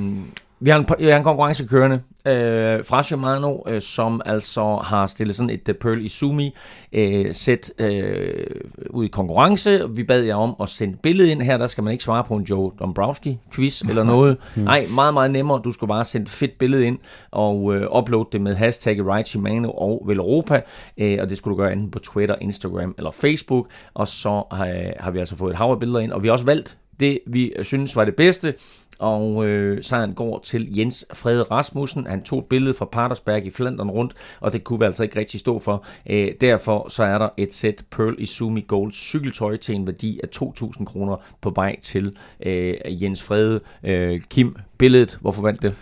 vi 0.62 0.70
har 0.70 0.78
en, 0.78 0.86
vi 0.98 1.10
har 1.10 1.16
en 1.16 1.24
konkurrence 1.24 1.66
kørende 1.66 2.00
øh, 2.26 2.84
fra 2.84 3.02
Shimano, 3.02 3.58
øh, 3.66 3.80
som 3.80 4.22
altså 4.24 4.76
har 4.84 5.06
stillet 5.06 5.36
sådan 5.36 5.50
et 5.50 5.68
uh, 5.68 5.74
Pearl 5.74 6.04
Izumi 6.04 6.54
øh, 6.92 7.34
sæt 7.34 7.72
øh, 7.78 8.46
ud 8.90 9.04
i 9.04 9.08
konkurrence. 9.08 9.90
Vi 9.90 10.02
bad 10.02 10.22
jer 10.22 10.34
om 10.34 10.56
at 10.60 10.68
sende 10.68 10.96
billedet 11.02 11.30
ind 11.30 11.42
her. 11.42 11.58
Der 11.58 11.66
skal 11.66 11.84
man 11.84 11.92
ikke 11.92 12.04
svare 12.04 12.24
på 12.24 12.36
en 12.36 12.42
Joe 12.42 12.72
Dombrowski 12.78 13.38
quiz 13.54 13.82
eller 13.82 14.04
noget. 14.04 14.36
Nej, 14.56 14.86
meget, 14.94 15.14
meget 15.14 15.30
nemmere. 15.30 15.60
Du 15.64 15.72
skal 15.72 15.88
bare 15.88 16.04
sende 16.04 16.30
fedt 16.30 16.58
billede 16.58 16.86
ind 16.86 16.98
og 17.30 17.74
øh, 17.74 17.98
uploade 17.98 18.28
det 18.32 18.40
med 18.40 18.54
hashtag 18.54 19.06
Ride 19.06 19.28
Shimano 19.28 19.70
og 19.70 20.02
Velropa. 20.06 20.60
Øh, 20.98 21.18
og 21.20 21.28
det 21.28 21.38
skulle 21.38 21.56
du 21.56 21.62
gøre 21.62 21.72
enten 21.72 21.90
på 21.90 21.98
Twitter, 21.98 22.34
Instagram 22.40 22.94
eller 22.98 23.10
Facebook. 23.10 23.68
Og 23.94 24.08
så 24.08 24.42
har, 24.52 24.92
har 25.00 25.10
vi 25.10 25.18
altså 25.18 25.36
fået 25.36 25.50
et 25.50 25.56
hav 25.56 25.70
af 25.70 25.78
billeder 25.78 26.00
ind. 26.00 26.12
Og 26.12 26.22
vi 26.22 26.28
har 26.28 26.32
også 26.32 26.44
valgt 26.44 26.78
det, 27.02 27.18
vi 27.26 27.52
synes 27.62 27.96
var 27.96 28.04
det 28.04 28.16
bedste 28.16 28.54
og 28.98 29.46
øh, 29.46 29.82
sejren 29.82 30.14
går 30.14 30.40
til 30.44 30.76
Jens 30.76 31.06
Frede 31.12 31.42
Rasmussen. 31.42 32.06
Han 32.06 32.22
tog 32.22 32.38
et 32.38 32.44
billede 32.44 32.74
fra 32.74 32.84
Partersberg 32.84 33.46
i 33.46 33.50
Flandern 33.50 33.90
rundt, 33.90 34.14
og 34.40 34.52
det 34.52 34.64
kunne 34.64 34.78
vi 34.78 34.84
altså 34.84 35.02
ikke 35.02 35.18
rigtig 35.18 35.40
stå 35.40 35.58
for. 35.58 35.84
Æh, 36.06 36.26
øh, 36.26 36.34
derfor 36.40 36.88
så 36.88 37.04
er 37.04 37.18
der 37.18 37.28
et 37.36 37.52
sæt 37.52 37.84
Pearl 37.90 38.14
Izumi 38.18 38.64
Gold 38.68 38.92
cykeltøj 38.92 39.56
til 39.56 39.74
en 39.74 39.86
værdi 39.86 40.20
af 40.22 40.28
2.000 40.36 40.84
kroner 40.84 41.16
på 41.40 41.50
vej 41.50 41.80
til 41.80 42.16
øh, 42.46 42.74
Jens 42.84 43.22
Frede. 43.22 43.60
Øh, 43.84 44.20
Kim, 44.20 44.56
billedet, 44.78 45.18
hvorfor 45.20 45.42
vandt 45.42 45.62
det? 45.62 45.74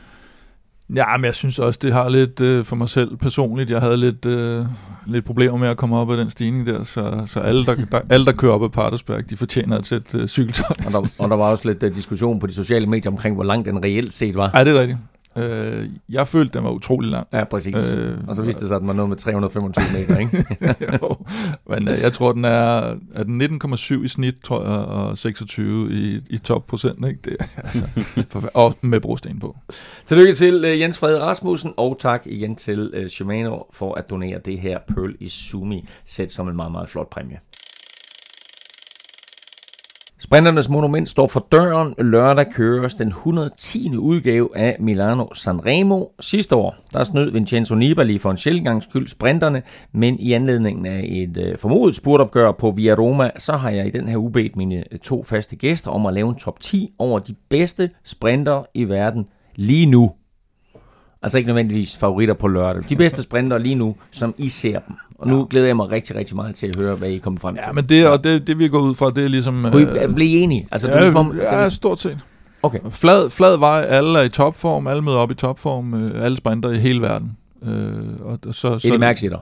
Ja, 0.97 1.17
men 1.17 1.25
jeg 1.25 1.35
synes 1.35 1.59
også, 1.59 1.79
det 1.83 1.93
har 1.93 2.09
lidt 2.09 2.41
øh, 2.41 2.65
for 2.65 2.77
mig 2.77 2.89
selv 2.89 3.17
personligt. 3.17 3.71
Jeg 3.71 3.81
havde 3.81 3.97
lidt, 3.97 4.27
øh, 4.27 4.67
lidt 5.07 5.25
problemer 5.25 5.59
med 5.59 5.69
at 5.69 5.77
komme 5.77 5.97
op 5.97 6.11
af 6.11 6.17
den 6.17 6.31
stigning 6.31 6.67
der, 6.67 6.83
så, 6.83 7.23
så 7.27 7.41
alle, 7.41 7.67
der, 7.67 7.75
der, 7.93 8.01
alle, 8.11 8.27
der 8.27 8.33
kører 8.33 8.53
op 8.53 8.65
ad 8.65 8.69
Partersberg, 8.69 9.31
de 9.31 9.37
fortjener 9.37 9.79
et 9.79 9.87
sæt 9.87 10.15
øh, 10.15 10.29
cykeltøj. 10.29 10.77
Og 10.87 10.93
der, 10.93 11.13
og 11.19 11.31
der 11.31 11.37
var 11.37 11.51
også 11.51 11.69
lidt 11.69 11.83
uh, 11.83 11.95
diskussion 11.95 12.41
på 12.41 12.47
de 12.47 12.55
sociale 12.55 12.87
medier 12.87 13.13
omkring, 13.13 13.35
hvor 13.35 13.45
langt 13.45 13.69
den 13.69 13.85
reelt 13.85 14.13
set 14.13 14.35
var. 14.35 14.51
Ja, 14.55 14.65
det 14.65 14.77
er 14.77 14.81
rigtigt. 14.81 14.99
Øh, 15.37 15.87
jeg 16.09 16.29
følte, 16.29 16.59
den 16.59 16.65
var 16.65 16.71
utrolig 16.71 17.11
lang. 17.11 17.27
Ja, 17.33 17.45
præcis. 17.45 17.95
Øh, 17.97 18.19
og 18.29 18.35
så 18.35 18.43
viste 18.43 18.61
det 18.61 18.69
sig, 18.69 18.75
at 18.75 18.81
den 18.81 18.89
var 18.89 18.95
noget 18.95 19.09
med 19.09 19.17
325 19.17 19.99
meter, 19.99 20.19
ikke? 20.19 20.45
jo, 21.03 21.17
men 21.69 21.89
øh, 21.89 21.95
jeg 22.03 22.13
tror, 22.13 22.33
den 22.33 22.45
er, 22.45 22.97
er 23.15 23.23
den 23.23 23.43
19,7 23.43 24.05
i 24.05 24.09
snit, 24.09 24.35
tror 24.45 24.63
jeg, 24.63 24.79
og 24.79 25.19
26 25.19 25.93
i, 25.93 26.21
i 26.31 26.39
topprocent, 26.39 27.07
ikke? 27.07 27.21
Det, 27.25 27.37
altså, 27.57 27.85
for, 28.31 28.51
og 28.55 28.77
med 28.81 29.01
brosten 29.01 29.41
på. 29.41 29.57
Tillykke 30.07 30.35
til 30.35 30.65
uh, 30.65 30.81
Jens 30.81 30.99
Frede 30.99 31.21
Rasmussen, 31.21 31.73
og 31.77 31.97
tak 32.01 32.27
igen 32.27 32.57
til 32.57 33.03
uh, 33.03 33.07
Shimano 33.07 33.63
for 33.73 33.95
at 33.95 34.11
donere 34.11 34.39
det 34.45 34.59
her 34.59 34.79
Pearl 34.89 35.17
Izumi 35.21 35.89
sæt 36.05 36.33
som 36.33 36.49
en 36.49 36.57
meget, 36.57 36.73
meget 36.73 36.89
flot 36.89 37.11
præmie. 37.11 37.39
Sprinternes 40.31 40.69
monument 40.69 41.09
står 41.09 41.27
for 41.27 41.47
døren. 41.53 41.95
Lørdag 41.99 42.53
køres 42.53 42.95
den 42.95 43.09
110. 43.09 43.97
udgave 43.97 44.57
af 44.57 44.77
Milano 44.81 45.35
Sanremo. 45.35 46.05
Sidste 46.21 46.57
år, 46.57 46.77
der 46.95 47.05
snød 47.05 47.31
Vincenzo 47.31 47.75
Nibali 47.75 48.19
for 48.19 48.31
en 48.31 48.37
sjældent 48.37 48.85
skyld 48.85 49.07
sprinterne, 49.07 49.63
men 49.93 50.19
i 50.19 50.33
anledningen 50.33 50.87
af 50.87 51.05
et 51.09 51.37
øh, 51.37 51.59
formodet 51.59 51.97
spurtopgør 51.97 52.53
på 52.53 52.71
Via 52.71 52.95
Roma, 52.95 53.31
så 53.37 53.57
har 53.57 53.71
jeg 53.71 53.87
i 53.87 53.91
den 53.91 54.09
her 54.09 54.17
ubedt 54.17 54.57
mine 54.57 54.85
øh, 54.93 54.99
to 54.99 55.23
faste 55.23 55.57
gæster 55.57 55.91
om 55.91 56.07
at 56.07 56.15
lave 56.15 56.29
en 56.29 56.35
top 56.35 56.61
10 56.61 56.91
over 56.99 57.19
de 57.19 57.35
bedste 57.49 57.91
sprinter 58.05 58.63
i 58.75 58.85
verden 58.85 59.27
lige 59.57 59.87
nu. 59.87 60.13
Altså 61.23 61.39
ikke 61.39 61.49
nødvendigvis 61.49 61.99
favoritter 61.99 62.35
på 62.35 62.49
lørdag. 62.49 62.83
De 62.89 62.97
bedste 62.97 63.23
sprinter 63.23 63.59
lige 63.59 63.75
nu, 63.75 63.97
som 64.11 64.35
I 64.39 64.49
ser 64.49 64.79
dem. 64.79 64.97
Og 65.21 65.29
nu 65.29 65.47
glæder 65.51 65.67
jeg 65.67 65.77
mig 65.77 65.91
rigtig, 65.91 66.17
rigtig 66.17 66.37
meget 66.37 66.55
til 66.55 66.67
at 66.67 66.77
høre, 66.77 66.95
hvad 66.95 67.09
I 67.09 67.19
kommer 67.19 67.41
frem 67.41 67.55
til. 67.55 67.65
Ja, 67.67 67.73
men 67.73 67.85
det, 67.89 68.09
og 68.09 68.25
det, 68.25 68.47
det 68.47 68.59
vi 68.59 68.69
går 68.69 68.81
ud 68.81 68.95
fra, 68.95 69.11
det 69.11 69.25
er 69.25 69.29
ligesom... 69.29 69.63
Kunne 69.63 69.83
I 69.83 69.85
øh, 69.85 70.15
blive 70.15 70.39
enige? 70.39 70.69
Altså, 70.73 70.89
ja, 70.89 70.93
det 70.93 70.99
er 70.99 71.03
ligesom 71.03 71.31
om, 71.31 71.37
ja, 71.37 71.69
stort 71.71 72.01
set. 72.01 72.19
Okay. 72.63 72.79
Flad, 72.91 73.31
flad 73.31 73.57
vej, 73.57 73.87
alle 73.89 74.19
er 74.19 74.23
i 74.23 74.29
topform, 74.29 74.87
alle 74.87 75.03
møder 75.03 75.17
op 75.17 75.31
i 75.31 75.35
topform, 75.35 75.95
øh, 75.95 76.25
alle 76.25 76.37
sprinter 76.37 76.71
i 76.71 76.79
hele 76.79 77.03
verden. 77.03 77.37
Øh, 77.63 77.93
og 78.21 78.39
så, 78.45 78.53
så, 78.53 78.81
Eddie 78.85 78.99
Mærksitter. 78.99 79.39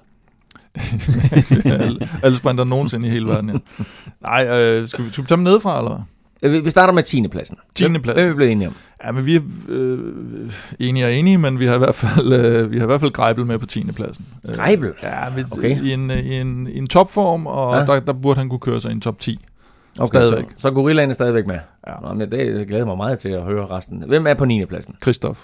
alle, 1.83 2.09
alle 2.23 2.37
sprinter 2.37 2.65
nogensinde 2.65 3.09
i 3.09 3.11
hele 3.11 3.27
verden, 3.27 3.51
ja. 3.51 3.85
Nej, 4.29 4.47
øh, 4.47 4.89
skal, 4.89 5.05
vi, 5.05 5.11
skal 5.11 5.25
vi 5.25 5.29
tage 5.29 5.37
dem 5.37 5.45
nedefra, 5.45 5.79
eller 5.79 5.91
hvad? 5.91 6.01
Øh, 6.43 6.65
vi 6.65 6.71
starter 6.71 6.93
med 6.93 7.03
10. 7.03 7.29
pladsen. 7.29 7.59
10. 7.75 7.89
pladsen. 7.89 8.03
Hvad 8.03 8.25
er 8.25 8.29
vi 8.29 8.35
blevet 8.35 8.53
enige 8.53 8.69
om? 8.69 8.75
Ja, 9.05 9.13
men 9.13 9.27
vi 9.27 9.37
er 9.37 9.41
øh, 9.69 9.99
enige 10.79 11.07
og 11.07 11.13
enige, 11.13 11.39
men 11.39 11.59
vi 11.59 11.67
har 11.67 11.75
i 11.75 11.79
hvert 11.79 11.95
fald, 11.95 12.33
øh, 12.33 12.71
vi 12.71 12.79
har 12.79 12.85
i 12.85 12.87
hvert 12.87 13.01
fald 13.01 13.13
Greibel 13.13 13.47
med 13.47 13.59
på 13.59 13.67
10. 13.67 13.93
pladsen. 13.93 14.27
Greibel? 14.53 14.93
Ja, 15.03 15.31
hvis, 15.31 15.53
okay. 15.53 15.83
i, 15.83 15.93
en, 15.93 16.11
i, 16.11 16.41
en, 16.41 16.67
i 16.67 16.79
en 16.79 16.87
topform, 16.87 17.47
og 17.47 17.77
ja. 17.77 17.85
der, 17.85 18.01
der 18.01 18.13
burde 18.13 18.39
han 18.39 18.49
kunne 18.49 18.61
køre 18.61 18.81
sig 18.81 18.91
i 18.91 18.95
en 18.95 19.01
top 19.01 19.19
10. 19.19 19.47
Okay, 19.99 20.21
stadigvæk. 20.21 20.45
så, 20.51 20.61
så 20.61 20.71
Gorillaen 20.71 21.11
er 21.11 21.15
stadigvæk 21.15 21.47
med. 21.47 21.59
Ja. 21.87 21.93
Nå, 22.03 22.15
men 22.15 22.33
det 22.33 22.69
glæder 22.69 22.85
mig 22.85 22.97
meget 22.97 23.19
til 23.19 23.29
at 23.29 23.43
høre 23.43 23.67
resten. 23.67 24.05
Hvem 24.07 24.27
er 24.27 24.35
på 24.35 24.45
9. 24.45 24.65
pladsen? 24.65 24.95
Christoph. 25.03 25.41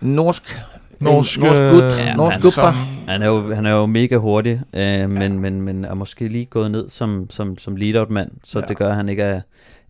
Norsk 0.00 0.60
Norsk, 1.00 1.40
norsk 1.40 1.60
gut. 1.60 1.82
Ja, 1.82 2.14
norsk 2.14 2.42
han, 2.42 2.50
som, 2.50 2.74
han, 3.08 3.22
er 3.22 3.26
jo, 3.26 3.54
han 3.54 3.66
er 3.66 3.72
jo 3.72 3.86
mega 3.86 4.16
hurtig, 4.16 4.60
øh, 4.74 5.10
men, 5.10 5.22
ja. 5.22 5.28
men, 5.28 5.62
men 5.62 5.84
er 5.84 5.94
måske 5.94 6.28
lige 6.28 6.44
gået 6.44 6.70
ned 6.70 6.88
som, 6.88 7.26
som, 7.30 7.58
som 7.58 7.76
lead-out-mand, 7.76 8.30
så 8.44 8.58
ja. 8.58 8.64
det 8.66 8.76
gør, 8.76 8.88
at 8.88 8.96
han 8.96 9.08
ikke 9.08 9.22
er, 9.22 9.40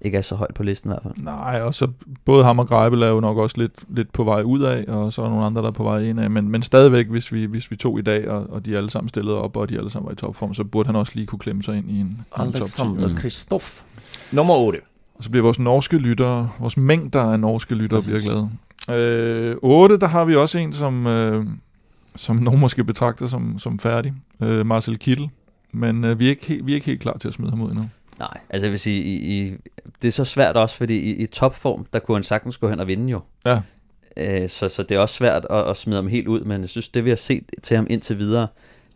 ikke 0.00 0.18
er 0.18 0.22
så 0.22 0.34
højt 0.34 0.54
på 0.54 0.62
listen 0.62 0.90
i 0.90 0.92
hvert 0.92 1.02
fald. 1.02 1.24
Nej, 1.24 1.60
og 1.62 1.74
så 1.74 1.88
både 2.24 2.44
ham 2.44 2.58
og 2.58 2.68
Greibel 2.68 3.02
er 3.02 3.08
jo 3.08 3.20
nok 3.20 3.38
også 3.38 3.58
lidt, 3.58 3.72
lidt 3.88 4.12
på 4.12 4.24
vej 4.24 4.42
ud 4.42 4.62
af, 4.62 4.84
og 4.88 5.12
så 5.12 5.22
er 5.22 5.26
der 5.26 5.30
nogle 5.30 5.46
andre, 5.46 5.62
der 5.62 5.68
er 5.68 5.72
på 5.72 5.84
vej 5.84 5.98
ind 5.98 6.20
af. 6.20 6.30
Men, 6.30 6.48
men 6.48 6.62
stadigvæk, 6.62 7.08
hvis 7.08 7.32
vi, 7.32 7.44
hvis 7.44 7.70
vi 7.70 7.76
tog 7.76 7.98
i 7.98 8.02
dag, 8.02 8.28
og, 8.30 8.46
og 8.50 8.66
de 8.66 8.76
alle 8.76 8.90
sammen 8.90 9.08
stillede 9.08 9.40
op, 9.40 9.56
og 9.56 9.68
de 9.68 9.78
alle 9.78 9.90
sammen 9.90 10.06
var 10.06 10.12
i 10.12 10.16
topform, 10.16 10.54
så 10.54 10.64
burde 10.64 10.86
han 10.86 10.96
også 10.96 11.12
lige 11.14 11.26
kunne 11.26 11.38
klemme 11.38 11.62
sig 11.62 11.76
ind 11.76 11.90
i 11.90 12.00
en, 12.00 12.06
en 12.06 12.52
top 12.52 12.52
10. 12.52 12.60
Alexander 12.60 13.16
Kristoff. 13.16 13.82
Nummer 14.32 14.54
8. 14.54 14.78
Og 15.14 15.24
så 15.24 15.30
bliver 15.30 15.42
vores 15.42 15.58
norske 15.58 15.98
lyttere, 15.98 16.48
vores 16.60 16.76
mængder 16.76 17.22
af 17.22 17.40
norske 17.40 17.74
lyttere 17.74 18.02
bliver 18.02 18.20
glade. 18.20 18.50
Øh, 18.90 19.56
8, 19.62 19.98
der 19.98 20.06
har 20.06 20.24
vi 20.24 20.34
også 20.34 20.58
en, 20.58 20.72
som, 20.72 21.06
øh, 21.06 21.46
som 22.16 22.36
nogen 22.36 22.60
måske 22.60 22.84
betragter 22.84 23.26
som, 23.26 23.58
som 23.58 23.78
færdig. 23.78 24.12
Øh, 24.42 24.66
Marcel 24.66 24.98
Kittel. 24.98 25.28
Men 25.72 26.04
øh, 26.04 26.18
vi, 26.18 26.26
er 26.26 26.30
ikke 26.30 26.60
vi 26.64 26.72
er 26.72 26.74
ikke 26.74 26.86
helt 26.86 27.00
klar 27.00 27.16
til 27.18 27.28
at 27.28 27.34
smide 27.34 27.50
ham 27.50 27.62
ud 27.62 27.70
endnu. 27.70 27.84
Nej, 28.18 28.38
altså 28.50 28.66
jeg 28.66 28.70
vil 28.70 28.80
sige, 28.80 29.02
i, 29.02 29.14
i, 29.14 29.54
det 30.02 30.08
er 30.08 30.12
så 30.12 30.24
svært 30.24 30.56
også, 30.56 30.76
fordi 30.76 30.98
i, 30.98 31.22
i 31.22 31.26
topform, 31.26 31.86
der 31.92 31.98
kunne 31.98 32.16
han 32.16 32.22
sagtens 32.22 32.56
gå 32.56 32.68
hen 32.68 32.80
og 32.80 32.86
vinde 32.86 33.10
jo. 33.10 33.20
Ja. 33.46 33.60
Øh, 34.16 34.48
så, 34.48 34.68
så 34.68 34.82
det 34.82 34.94
er 34.94 34.98
også 34.98 35.14
svært 35.14 35.46
at, 35.50 35.68
at 35.68 35.76
smide 35.76 35.96
ham 35.96 36.08
helt 36.08 36.28
ud, 36.28 36.40
men 36.40 36.60
jeg 36.60 36.68
synes, 36.68 36.88
det 36.88 37.04
vi 37.04 37.08
har 37.08 37.16
set 37.16 37.44
til 37.62 37.76
ham 37.76 37.86
indtil 37.90 38.18
videre, 38.18 38.46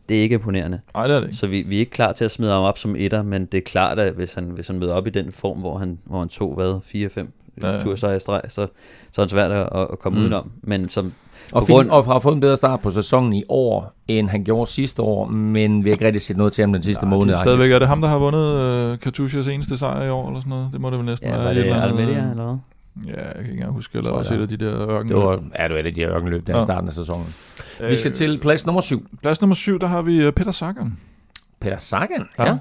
det 0.09 0.18
er 0.18 0.22
ikke 0.22 0.34
imponerende. 0.34 0.80
Nej, 0.95 1.07
det 1.07 1.16
er 1.16 1.20
det 1.20 1.26
ikke. 1.26 1.36
Så 1.36 1.47
vi, 1.47 1.62
vi 1.62 1.76
er 1.76 1.80
ikke 1.80 1.93
klar 1.93 2.12
til 2.12 2.24
at 2.24 2.30
smide 2.30 2.53
ham 2.53 2.62
op 2.62 2.78
som 2.78 2.97
etter, 2.97 3.22
men 3.22 3.47
det 3.47 3.59
er 3.59 3.62
klart, 3.62 3.99
at 3.99 4.12
hvis 4.12 4.34
han, 4.34 4.45
hvis 4.45 4.66
han 4.66 4.78
møder 4.78 4.95
op 4.95 5.07
i 5.07 5.11
den 5.11 5.32
form, 5.32 5.59
hvor 5.59 5.78
han, 5.78 5.99
hvor 6.05 6.18
han 6.18 6.28
tog, 6.28 6.55
hvad, 6.55 6.80
4-5 7.18 7.26
ja, 7.62 7.72
ja. 7.72 7.80
tursejre 7.80 8.16
i 8.16 8.20
streg, 8.20 8.40
så, 8.48 8.66
så 9.12 9.20
er 9.20 9.24
det 9.24 9.30
svært 9.30 9.50
at, 9.50 9.68
at 9.72 9.98
komme 9.98 10.18
mm. 10.18 10.22
udenom. 10.22 10.50
Men 10.62 10.88
som, 10.88 11.12
og, 11.52 11.66
fin, 11.66 11.74
grund... 11.74 11.90
og 11.90 12.04
har 12.04 12.18
fået 12.18 12.34
en 12.34 12.40
bedre 12.40 12.56
start 12.56 12.80
på 12.80 12.90
sæsonen 12.90 13.32
i 13.32 13.44
år, 13.48 13.92
end 14.09 14.28
han 14.28 14.44
gjorde 14.44 14.70
sidste 14.70 15.02
år, 15.02 15.26
men 15.26 15.84
vi 15.84 15.90
har 15.90 15.94
ikke 15.94 16.06
rigtig 16.06 16.22
set 16.22 16.36
noget 16.36 16.52
til 16.52 16.62
ham 16.62 16.72
den 16.72 16.82
sidste 16.82 17.06
ja, 17.06 17.11
måned. 17.11 17.26
Det 17.26 17.34
er 17.34 17.42
stadigvæk 17.42 17.72
er 17.72 17.78
det 17.78 17.88
ham, 17.88 18.00
der 18.00 18.09
har 18.09 18.18
vundet 18.18 18.92
uh, 18.92 18.98
Katushias 18.98 19.48
eneste 19.48 19.76
sejr 19.76 20.04
i 20.04 20.11
år, 20.11 20.26
eller 20.26 20.40
sådan 20.40 20.50
noget? 20.50 20.68
Det 20.72 20.80
må 20.80 20.90
det 20.90 20.98
vel 20.98 21.06
næsten 21.06 21.28
ja, 21.28 21.36
være. 21.36 21.44
Var 21.44 21.52
det 21.52 21.64
Almeria, 21.64 22.30
eller 22.30 22.44
hvad? 22.44 22.56
Ja, 23.06 23.24
jeg 23.26 23.34
kan 23.34 23.40
ikke 23.40 23.52
engang 23.52 23.72
huske, 23.72 23.98
eller 23.98 24.11
også 24.11 24.34
et 24.34 24.40
af 24.40 24.48
de 24.48 24.56
der 24.56 24.90
ørkenløb. 24.90 25.16
Det 25.16 25.26
var, 25.26 25.42
ja, 25.59 25.64
det 25.64 25.72
var 25.72 25.80
et 25.80 25.86
af 25.86 25.94
de 25.94 26.02
ørkenløb, 26.02 26.46
der 26.46 26.56
ja. 26.56 26.62
starten 26.62 26.88
af 26.88 26.94
sæsonen. 26.94 27.34
Vi 27.80 27.96
skal 27.96 28.12
til 28.12 28.38
plads 28.38 28.66
nummer 28.66 28.80
syv. 28.80 29.06
Plads 29.22 29.40
nummer 29.40 29.54
syv, 29.54 29.78
der 29.78 29.86
har 29.86 30.02
vi 30.02 30.22
øh, 30.22 30.32
Peter 30.32 30.50
Sagan. 30.50 30.98
Peter 31.61 31.76
Sagan? 31.76 32.28
Ja. 32.38 32.48
ja. 32.48 32.59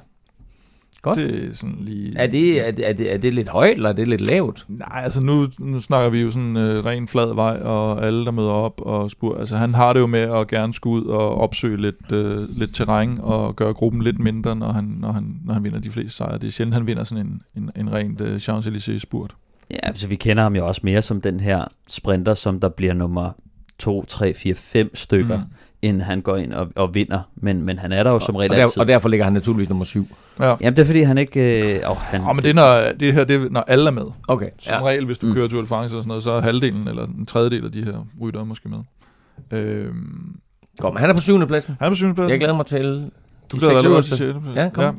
Godt. 1.02 1.18
Det 1.18 1.50
er 1.50 1.54
sådan 1.54 1.78
lige... 1.80 2.14
Er 2.16 2.28
det, 2.28 2.68
er, 2.68 2.72
det, 2.72 2.90
er, 2.90 2.94
det, 2.94 3.14
er 3.14 3.18
det 3.18 3.34
lidt 3.34 3.48
højt, 3.48 3.76
eller 3.76 3.90
er 3.90 3.94
det 3.94 4.08
lidt 4.08 4.22
lavt? 4.22 4.66
Nej, 4.68 5.02
altså 5.04 5.22
nu, 5.24 5.48
nu 5.60 5.82
snakker 5.82 6.10
vi 6.10 6.22
jo 6.22 6.32
sådan 6.32 6.58
øh, 6.58 6.86
ren 6.86 7.08
flad 7.08 7.36
vej, 7.36 7.60
og 7.64 8.06
alle, 8.06 8.26
der 8.26 8.32
møder 8.32 8.50
op 8.50 8.82
og 8.82 9.12
spurgte. 9.12 9.40
Altså 9.40 9.58
han 9.58 9.74
har 9.74 9.94
det 9.94 10.00
jo 10.00 10.08
med 10.08 10.20
at 10.20 10.48
gerne 10.48 10.74
skulle 10.74 11.06
ud 11.06 11.10
og 11.10 11.36
opsøge 11.36 11.82
lidt, 11.82 12.12
øh, 12.12 12.58
lidt 12.58 12.76
terræn, 12.76 13.20
og 13.22 13.56
gøre 13.56 13.74
gruppen 13.74 14.02
lidt 14.02 14.20
mindre, 14.20 14.56
når 14.56 14.72
han, 14.72 14.84
når 14.84 15.12
han, 15.12 15.36
når 15.46 15.54
han 15.54 15.64
vinder 15.64 15.80
de 15.80 15.92
fleste 15.92 16.18
sejre. 16.18 16.38
Det 16.38 16.48
er 16.48 16.52
sjældent, 16.52 16.74
han 16.74 16.88
vinder 16.88 17.04
sådan 17.04 17.26
en, 17.26 17.42
en, 17.56 17.72
en 17.76 17.94
rent 17.94 18.22
øh, 18.22 18.36
Champs-Élysées-spurt. 18.36 19.36
Ja, 19.72 19.78
altså 19.84 20.08
vi 20.08 20.16
kender 20.16 20.44
ham 20.44 20.56
jo 20.56 20.68
også 20.68 20.82
mere 20.84 21.02
som 21.02 21.22
den 21.22 21.40
her 21.40 21.66
sprinter, 21.90 22.34
som 22.34 22.60
der 22.60 22.70
bliver 22.70 22.94
nummer 22.94 23.32
2, 23.80 24.06
3, 24.06 24.34
4, 24.34 24.56
5 24.56 24.96
stykker. 24.96 25.38
Mm 25.38 25.44
end 25.82 26.02
han 26.02 26.22
går 26.22 26.38
ind 26.38 26.54
og, 26.54 26.68
og 26.76 26.96
vinder. 26.96 27.22
Men, 27.36 27.62
men 27.62 27.80
han 27.80 27.92
er 27.92 28.04
der 28.04 28.12
jo 28.12 28.20
som 28.20 28.36
regel 28.36 28.52
og, 28.52 28.58
der, 28.58 28.64
altid. 28.64 28.82
Og 28.82 28.88
derfor 28.88 29.10
ligger 29.10 29.24
han 29.24 29.34
naturligvis 29.34 29.70
nummer 29.70 29.86
syv. 29.86 30.08
Ja. 30.40 30.56
Jamen 30.62 30.76
det 30.76 30.82
er 30.82 30.86
fordi 30.86 31.02
han 31.02 31.18
ikke... 31.18 31.76
Øh, 31.76 31.92
oh, 31.92 31.98
han, 31.98 32.22
oh, 32.22 32.36
men 32.36 32.44
det 32.44 32.50
er, 32.50 32.54
når, 32.54 32.94
det 33.00 33.14
her, 33.14 33.24
det 33.24 33.36
er, 33.36 33.50
når 33.50 33.62
alle 33.62 33.88
er 33.88 33.92
med. 33.92 34.06
Okay. 34.28 34.50
Som 34.60 34.74
ja. 34.74 34.86
regel, 34.86 35.06
hvis 35.06 35.18
du 35.18 35.26
mm. 35.26 35.34
kører 35.34 35.48
Tour 35.48 35.62
de 35.62 35.68
France 35.68 35.96
og 35.96 36.02
sådan 36.04 36.08
noget, 36.08 36.24
så 36.24 36.32
er 36.32 36.42
halvdelen 36.42 36.88
eller 36.88 37.06
en 37.06 37.26
tredjedel 37.26 37.66
af 37.66 37.72
de 37.72 37.84
her 37.84 38.08
rytter 38.22 38.44
måske 38.44 38.70
med. 38.70 38.80
Øhm, 39.52 40.36
Kom, 40.80 40.96
han 40.96 41.10
er 41.10 41.14
på 41.14 41.22
syvende 41.22 41.48
pladsen. 41.48 41.76
Han 41.80 41.86
er 41.86 41.90
på 41.90 41.96
syvende 41.96 42.16
pladsen. 42.16 42.32
Jeg 42.32 42.40
glæder 42.40 42.56
mig 42.56 42.66
til 42.66 43.12
du 43.52 43.96
også 43.96 44.18
til 44.18 44.34
pladsen. 44.34 44.54
Ja, 44.56 44.70
kom. 44.70 44.84
Ja. 44.84 44.92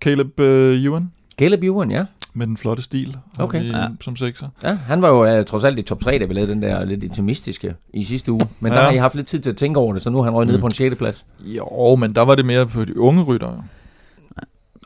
Caleb 0.00 0.40
uh, 0.40 0.84
Ewan. 0.84 1.10
Caleb 1.38 1.62
Ewan, 1.64 1.90
ja 1.90 2.04
med 2.34 2.46
den 2.46 2.56
flotte 2.56 2.82
stil 2.82 3.16
okay. 3.38 3.62
vi, 3.62 3.68
ja. 3.68 3.86
som 4.00 4.16
sekser. 4.16 4.48
Ja, 4.62 4.78
han 4.86 5.02
var 5.02 5.08
jo 5.08 5.38
uh, 5.38 5.44
trods 5.44 5.64
alt 5.64 5.78
i 5.78 5.82
top 5.82 6.00
3, 6.00 6.18
da 6.18 6.24
vi 6.24 6.34
lavede 6.34 6.52
den 6.52 6.62
der 6.62 6.84
lidt 6.84 7.02
intimistiske 7.02 7.74
i 7.92 8.04
sidste 8.04 8.32
uge. 8.32 8.48
Men 8.60 8.72
ja. 8.72 8.78
der 8.78 8.84
har 8.84 8.92
I 8.92 8.96
haft 8.96 9.14
lidt 9.14 9.26
tid 9.26 9.40
til 9.40 9.50
at 9.50 9.56
tænke 9.56 9.80
over 9.80 9.92
det, 9.92 10.02
så 10.02 10.10
nu 10.10 10.18
er 10.18 10.22
han 10.22 10.32
røget 10.32 10.46
mm. 10.46 10.50
nede 10.50 10.60
på 10.60 10.66
en 10.66 10.72
6. 10.72 10.96
plads. 10.96 11.26
Jo, 11.40 11.96
men 11.96 12.14
der 12.14 12.22
var 12.22 12.34
det 12.34 12.46
mere 12.46 12.66
på 12.66 12.84
de 12.84 12.98
unge 12.98 13.22
ryttere. 13.22 13.62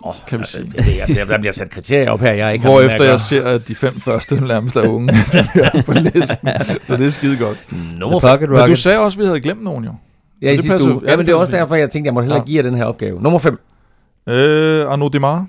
Oh, 0.03 0.14
kan 0.28 0.38
vi 0.38 0.44
sige. 0.44 0.64
Det, 0.64 0.74
det, 0.74 1.16
det, 1.16 1.28
der 1.28 1.38
bliver 1.38 1.53
sat 1.53 1.70
kriterier 1.70 2.11
op 2.11 2.20
her, 2.20 2.32
jeg 2.32 2.53
ikke 2.53 2.64
Hvor 2.64 2.80
efter 2.80 3.05
jeg 3.05 3.20
ser, 3.20 3.44
at 3.44 3.68
de 3.68 3.74
fem 3.74 4.01
første 4.01 4.40
nærmest 4.40 4.76
er 4.76 4.88
unge, 4.88 5.09
på 5.86 5.92
listen. 5.92 6.49
så 6.86 6.96
det 6.96 7.07
er 7.07 7.11
skide 7.11 7.36
godt. 7.36 7.59
No. 7.99 8.20
Men 8.51 8.68
du 8.68 8.76
sagde 8.76 8.99
også, 8.99 9.18
at 9.18 9.20
vi 9.20 9.26
havde 9.26 9.40
glemt 9.40 9.62
nogen 9.62 9.84
jo. 9.84 9.94
Ja, 10.42 10.53
i 10.53 10.57
sidste 10.57 10.84
uge. 10.84 11.01
Ja, 11.07 11.16
men 11.16 11.26
det 11.26 11.32
er 11.32 11.36
også 11.36 11.53
derfor, 11.53 11.74
jeg 11.74 11.90
tænkte, 11.90 12.07
jeg 12.07 12.14
måtte 12.14 12.24
hellere 12.24 12.40
ja. 12.40 12.44
give 12.44 12.57
jer 12.57 12.62
den 12.62 12.74
her 12.74 12.84
opgave. 12.84 13.22
Nummer 13.22 13.38
5. 13.38 13.61
Øh, 14.28 14.92
Arnaud 14.92 15.11
Demar. 15.11 15.46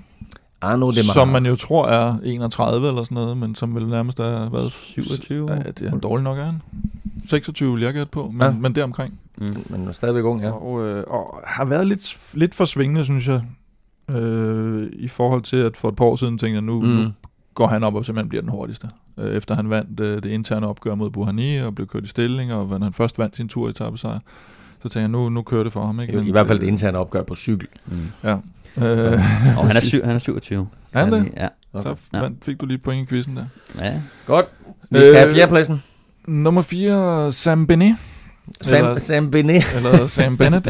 Arno 0.60 0.90
Demar. 0.90 1.12
Som 1.12 1.28
man 1.28 1.46
jo 1.46 1.56
tror 1.56 1.86
er 1.86 2.18
31 2.24 2.88
eller 2.88 3.02
sådan 3.02 3.14
noget, 3.14 3.36
men 3.36 3.54
som 3.54 3.74
vel 3.74 3.86
nærmest 3.86 4.20
er, 4.20 4.48
hvad? 4.48 4.70
27? 4.70 5.52
Ja, 5.52 5.58
det 5.58 5.82
er 5.82 5.92
en 5.92 6.00
dårlig 6.00 6.24
nok, 6.24 6.38
er 6.38 6.44
han. 6.44 6.62
26 7.24 7.74
vil 7.74 7.82
jeg 7.82 7.94
gætte 7.94 8.10
på, 8.10 8.30
men, 8.32 8.42
ja. 8.42 8.50
men 8.50 8.74
deromkring. 8.74 9.20
Mm, 9.38 9.64
men 9.70 9.88
er 9.88 9.92
stadigvæk 9.92 10.24
ung, 10.24 10.42
ja. 10.42 10.50
Og, 10.50 10.86
øh, 10.86 11.04
og 11.08 11.40
har 11.46 11.64
været 11.64 11.86
lidt, 11.86 12.16
lidt 12.34 12.54
for 12.54 12.64
svingende, 12.64 13.04
synes 13.04 13.28
jeg, 13.28 13.42
øh, 14.10 14.86
i 14.92 15.08
forhold 15.08 15.42
til, 15.42 15.56
at 15.56 15.76
for 15.76 15.88
et 15.88 15.96
par 15.96 16.04
år 16.04 16.16
siden 16.16 16.38
tænkte 16.38 16.54
jeg, 16.54 16.62
nu, 16.62 16.80
mm. 16.80 16.88
nu 16.88 17.12
går 17.54 17.66
han 17.66 17.84
op 17.84 17.94
og 17.94 18.04
simpelthen 18.04 18.28
bliver 18.28 18.42
den 18.42 18.50
hurtigste. 18.50 18.88
Øh, 19.18 19.36
efter 19.36 19.54
han 19.54 19.70
vandt 19.70 20.00
øh, 20.00 20.22
det 20.22 20.30
interne 20.30 20.66
opgør 20.66 20.94
mod 20.94 21.10
Buhani 21.10 21.56
og 21.56 21.74
blev 21.74 21.86
kørt 21.86 22.04
i 22.04 22.08
stilling, 22.08 22.52
og 22.52 22.80
han 22.82 22.92
først 22.92 23.18
vandt 23.18 23.36
sin 23.36 23.48
tur 23.48 23.68
i 23.68 23.72
sejr, 23.74 24.18
så 24.82 24.88
tænkte 24.88 25.00
jeg, 25.00 25.08
nu, 25.08 25.28
nu 25.28 25.42
kører 25.42 25.62
det 25.64 25.72
for 25.72 25.86
ham. 25.86 26.00
Ikke? 26.00 26.22
I, 26.22 26.28
I 26.28 26.30
hvert 26.30 26.46
fald 26.46 26.58
det 26.58 26.66
interne 26.66 26.98
opgør 26.98 27.22
på 27.22 27.34
cykel. 27.34 27.68
Mm. 27.86 27.96
Ja, 28.24 28.36
Øh, 28.76 28.84
og 29.56 29.66
han 29.66 29.76
er, 29.76 29.80
syv, 29.80 30.04
han 30.04 30.14
er 30.14 30.18
27. 30.18 30.68
Er 30.92 31.00
han 31.04 31.12
det? 31.12 31.32
Ja. 31.36 31.48
Okay. 31.72 31.90
Så 32.12 32.30
fik 32.42 32.60
du 32.60 32.66
lige 32.66 32.78
point 32.78 33.06
i 33.06 33.08
quizzen 33.08 33.36
der. 33.36 33.44
Ja. 33.78 34.00
Godt. 34.26 34.46
Vi 34.90 34.98
skal 34.98 35.08
øh, 35.10 35.16
have 35.16 35.30
fjerdepladsen. 35.30 35.82
Nummer 36.26 36.62
4, 36.62 37.32
Sam 37.32 37.66
Benet. 37.66 37.96
Sam, 38.60 38.78
Eller- 38.84 38.98
Sam 38.98 39.30
Benet. 39.30 39.62
Eller 39.76 40.06
Sam 40.06 40.36
Bennett. 40.36 40.68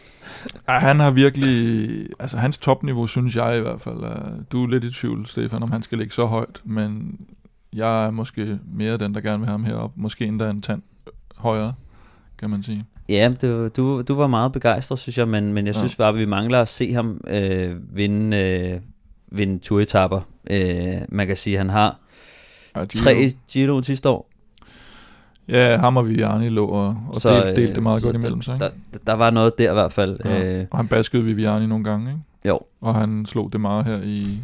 Ej, 0.68 0.78
han 0.78 1.00
har 1.00 1.10
virkelig... 1.10 1.88
Altså, 2.18 2.36
hans 2.38 2.58
topniveau, 2.58 3.06
synes 3.06 3.36
jeg 3.36 3.56
i 3.58 3.60
hvert 3.60 3.80
fald. 3.80 3.96
Er, 3.96 4.30
du 4.52 4.64
er 4.64 4.68
lidt 4.70 4.84
i 4.84 4.90
tvivl, 4.92 5.26
Stefan, 5.26 5.62
om 5.62 5.72
han 5.72 5.82
skal 5.82 5.98
ligge 5.98 6.14
så 6.14 6.26
højt, 6.26 6.60
men 6.64 7.16
jeg 7.72 8.06
er 8.06 8.10
måske 8.10 8.58
mere 8.74 8.96
den, 8.96 9.14
der 9.14 9.20
gerne 9.20 9.38
vil 9.38 9.46
have 9.46 9.58
ham 9.58 9.64
heroppe. 9.64 10.00
Måske 10.00 10.24
endda 10.26 10.50
en 10.50 10.60
tand 10.60 10.82
højere, 11.36 11.72
kan 12.38 12.50
man 12.50 12.62
sige. 12.62 12.84
Ja, 13.08 13.32
det, 13.40 13.76
du, 13.76 14.02
du 14.02 14.14
var 14.14 14.26
meget 14.26 14.52
begejstret, 14.52 14.98
synes 14.98 15.18
jeg, 15.18 15.28
men, 15.28 15.52
men 15.52 15.66
jeg 15.66 15.74
Ja. 15.74 15.78
synes 15.78 15.96
bare, 15.96 16.08
at 16.08 16.14
vi 16.18 16.24
mangler 16.24 16.60
at 16.60 16.68
se 16.68 16.92
ham 16.92 17.20
øh, 17.28 17.96
vinde, 17.96 18.36
øh, 18.36 18.80
vinde 19.38 19.58
turetapper. 19.58 20.20
Øh, 20.50 20.94
man 21.08 21.26
kan 21.26 21.36
sige, 21.36 21.54
at 21.54 21.58
han 21.60 21.70
har 21.70 21.98
Ja, 22.76 22.84
Giro. 22.84 23.04
tre 23.04 23.30
Giro 23.48 23.82
sidste 23.82 24.08
år. 24.08 24.28
Ja, 25.48 25.76
ham 25.76 25.96
og 25.96 26.08
Viviani 26.08 26.48
lå 26.48 26.66
og, 26.66 26.96
og 27.08 27.20
så, 27.20 27.34
delte, 27.34 27.56
delte 27.60 27.74
det 27.74 27.82
meget 27.82 28.02
godt 28.02 28.16
imellem 28.16 28.42
sig. 28.42 28.54
Ikke? 28.54 28.64
Der, 28.64 28.98
der 29.06 29.12
var 29.12 29.30
noget 29.30 29.58
der 29.58 29.70
i 29.70 29.74
hvert 29.74 29.92
fald. 29.92 30.18
Ja. 30.24 30.58
Øh, 30.60 30.66
Og 30.70 30.78
han 30.78 30.88
baskede 30.88 31.24
Viviani 31.24 31.66
nogle 31.66 31.84
gange, 31.84 32.10
ikke? 32.10 32.20
jo, 32.48 32.60
Og 32.80 32.94
han 32.94 33.26
slog 33.26 33.52
det 33.52 33.60
meget 33.60 33.84
her 33.84 34.00
i 34.04 34.38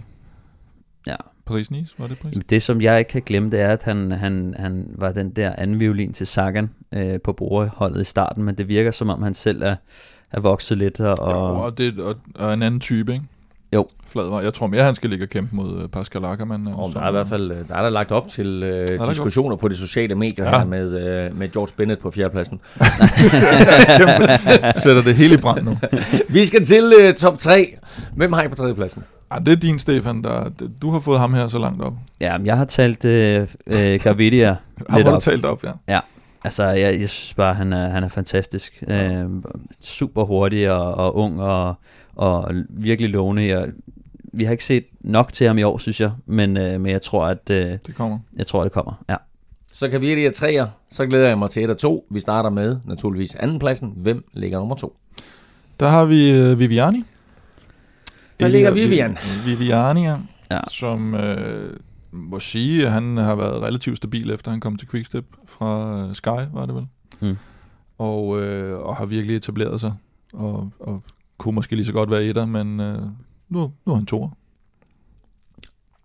Ja. 1.07 1.17
Paris-Nice, 1.51 1.95
var 1.99 2.07
det 2.07 2.19
Paris? 2.19 2.39
det 2.51 2.63
som 2.63 2.81
jeg 2.81 2.99
ikke 2.99 3.09
kan 3.09 3.23
glemme, 3.23 3.51
det 3.51 3.61
er, 3.61 3.73
at 3.73 3.83
han, 3.83 4.13
han, 4.13 4.55
han 4.59 4.87
var 4.95 5.13
den 5.13 5.31
der 5.31 5.53
anden 5.59 5.81
violin 5.81 6.13
til 6.13 6.27
Sagan 6.27 6.71
øh, 6.93 7.21
på 7.25 7.33
bordeholdet 7.33 8.01
i 8.01 8.05
starten, 8.05 8.45
men 8.45 8.55
det 8.55 8.69
virker 8.69 8.91
som 8.91 9.11
om 9.11 9.23
han 9.23 9.35
selv 9.35 9.63
er, 9.63 9.77
er 10.33 10.41
vokset 10.41 10.79
lidt. 10.79 11.01
Og, 11.01 11.19
Og, 11.19 11.57
jo, 11.57 11.65
og, 11.65 11.79
det, 11.79 12.01
og, 12.01 12.17
og 12.35 12.55
en 12.55 12.63
anden 12.63 12.81
type, 12.81 13.13
ikke? 13.13 13.25
Jo. 13.75 13.87
Fladvej. 14.07 14.43
Jeg 14.43 14.55
tror 14.55 14.67
mere, 14.67 14.85
han 14.85 14.95
skal 14.95 15.11
ligge 15.11 15.25
og 15.25 15.29
kæmpe 15.29 15.57
mod 15.57 15.83
øh, 15.83 15.89
Pascal 15.89 16.25
Ackermann. 16.25 16.67
Og 16.67 16.85
som- 16.85 16.93
der 16.93 17.01
er 17.01 17.09
i 17.09 17.13
hvert 17.13 17.29
fald 17.29 17.51
øh, 17.51 17.57
der 17.69 17.75
er 17.75 17.83
der 17.83 17.91
lagt 17.91 18.13
op 18.13 18.29
til 18.29 18.63
øh, 18.63 18.89
der 18.99 19.09
diskussioner 19.09 19.57
på 19.57 19.69
de 19.69 19.77
sociale 19.77 20.15
medier 20.15 20.45
Ja. 20.45 20.51
ja. 20.51 20.59
her 20.59 20.67
med, 20.67 21.27
øh, 21.27 21.39
med 21.39 21.53
George 21.53 21.73
Bennett 21.77 22.01
på 22.01 22.11
fjerdepladsen. 22.11 22.61
Sætter 24.83 25.03
det 25.05 25.15
hele 25.15 25.35
i 25.35 25.37
brand 25.37 25.65
nu. 25.65 25.79
Vi 26.29 26.47
skal 26.47 26.65
til 26.65 26.93
øh, 27.01 27.15
top 27.15 27.39
3. 27.39 27.77
Hvem 28.17 28.33
har 28.33 28.43
I 28.43 28.49
på 28.49 28.55
tredjepladsen? 28.55 29.05
Ej, 29.31 29.39
det 29.39 29.53
er 29.53 29.57
din, 29.57 29.79
Stefan. 29.79 30.23
Der, 30.23 30.51
du 30.83 30.91
har 30.91 30.99
fået 31.01 31.21
ham 31.21 31.35
her 31.35 31.49
så 31.49 31.59
langt 31.59 31.83
op. 31.83 31.93
ja, 32.21 32.39
men 32.39 32.47
jeg 32.47 32.57
har 32.57 32.65
talt 32.65 33.05
øh, 33.05 33.47
øh, 33.67 34.01
Gavidia 34.03 34.49
lidt 34.79 34.91
har 34.91 35.03
du 35.03 35.11
op. 35.11 35.23
talt 35.23 35.45
op, 35.45 35.65
ja. 35.89 35.99
Altså, 36.45 36.65
jeg, 36.65 37.01
jeg 37.01 37.09
synes 37.11 37.35
bare, 37.35 37.55
han 37.55 37.73
er, 37.73 37.89
han 37.89 38.05
er 38.05 38.09
fantastisk. 38.09 38.83
Øh, 38.89 39.25
super 39.81 40.25
hurtig 40.25 40.71
og, 40.71 40.95
og 40.95 41.17
ung 41.17 41.43
og, 41.43 41.75
og 42.17 42.51
virkelig 42.69 43.11
lovende. 43.11 43.47
Jeg, 43.47 43.69
vi 44.33 44.45
har 44.45 44.53
ikke 44.53 44.65
set 44.65 44.85
nok 45.01 45.33
til 45.33 45.47
ham 45.47 45.59
i 45.59 45.63
år, 45.63 45.79
synes 45.79 46.01
jeg, 46.01 46.11
men, 46.27 46.57
øh, 46.57 46.81
men 46.81 46.93
jeg 46.93 47.03
tror, 47.03 47.27
at 47.27 47.51
øh, 47.51 47.57
Det 47.87 47.95
kommer. 47.95 48.19
jeg 48.37 48.47
tror, 48.47 48.63
det 48.63 48.73
kommer. 48.73 49.03
Ja. 49.09 49.17
Så 49.73 49.89
kan 49.89 50.01
vi 50.01 50.07
lige 50.15 50.31
træer. 50.31 50.67
Så 50.91 51.07
glæder 51.07 51.29
jeg 51.29 51.39
mig 51.39 51.51
til 51.51 51.65
et 51.65 51.71
af 51.71 51.77
to. 51.77 52.07
Vi 52.11 52.21
starter 52.21 52.51
med 52.51 52.77
naturligvis 52.85 53.37
andenpladsen. 53.37 53.93
Hvem 53.97 54.25
ligger 54.33 54.59
nummer 54.59 54.75
to? 54.75 54.97
Der 55.81 55.89
har 55.89 56.05
vi 56.05 56.31
øh, 56.31 56.59
Viviani. 56.59 57.05
Der 58.41 58.49
ligger 58.49 58.71
Vivian. 58.71 59.19
Vi- 59.47 59.55
Viviani, 59.55 60.03
ja. 60.05 60.17
Ja. 60.51 60.61
Som 60.71 61.15
øh, 61.15 61.77
må 62.11 62.41
sige, 62.41 62.87
at 62.87 62.93
han 62.93 63.17
har 63.17 63.35
været 63.37 63.63
relativt 63.63 63.97
stabil, 63.97 64.31
efter 64.31 64.51
han 64.51 64.61
kom 64.61 64.77
til 64.77 64.89
Quickstep 64.89 65.25
fra 65.47 66.01
øh, 66.09 66.15
Sky, 66.15 66.53
var 66.53 66.67
det 66.67 66.75
vel? 66.75 66.87
Mm. 67.21 67.37
Og, 67.99 68.41
øh, 68.41 68.79
og 68.79 68.97
har 68.97 69.07
virkelig 69.07 69.37
etableret 69.37 69.81
sig. 69.81 69.95
Og, 70.33 70.71
og 70.81 71.03
kunne 71.39 71.55
måske 71.55 71.77
lige 71.77 71.87
så 71.87 71.93
godt 71.93 72.11
være 72.11 72.25
etter, 72.25 72.47
men 72.47 72.81
øh, 72.81 73.03
nu, 73.49 73.73
nu 73.87 73.93
er 73.93 73.95
han 73.95 74.07
to. 74.07 74.31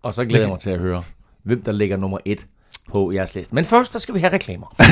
Og 0.02 0.14
så 0.14 0.24
glæder 0.24 0.44
jeg 0.44 0.50
mig 0.50 0.58
til 0.58 0.70
at 0.70 0.80
høre, 0.80 1.02
hvem 1.42 1.62
der 1.62 1.72
ligger 1.72 1.96
nummer 1.96 2.18
et 2.24 2.48
på 2.90 3.12
jeres 3.12 3.34
liste. 3.34 3.54
Men 3.54 3.64
først, 3.64 3.92
så 3.92 3.98
skal 3.98 4.14
vi 4.14 4.20
have 4.20 4.32
reklamer. 4.32 4.74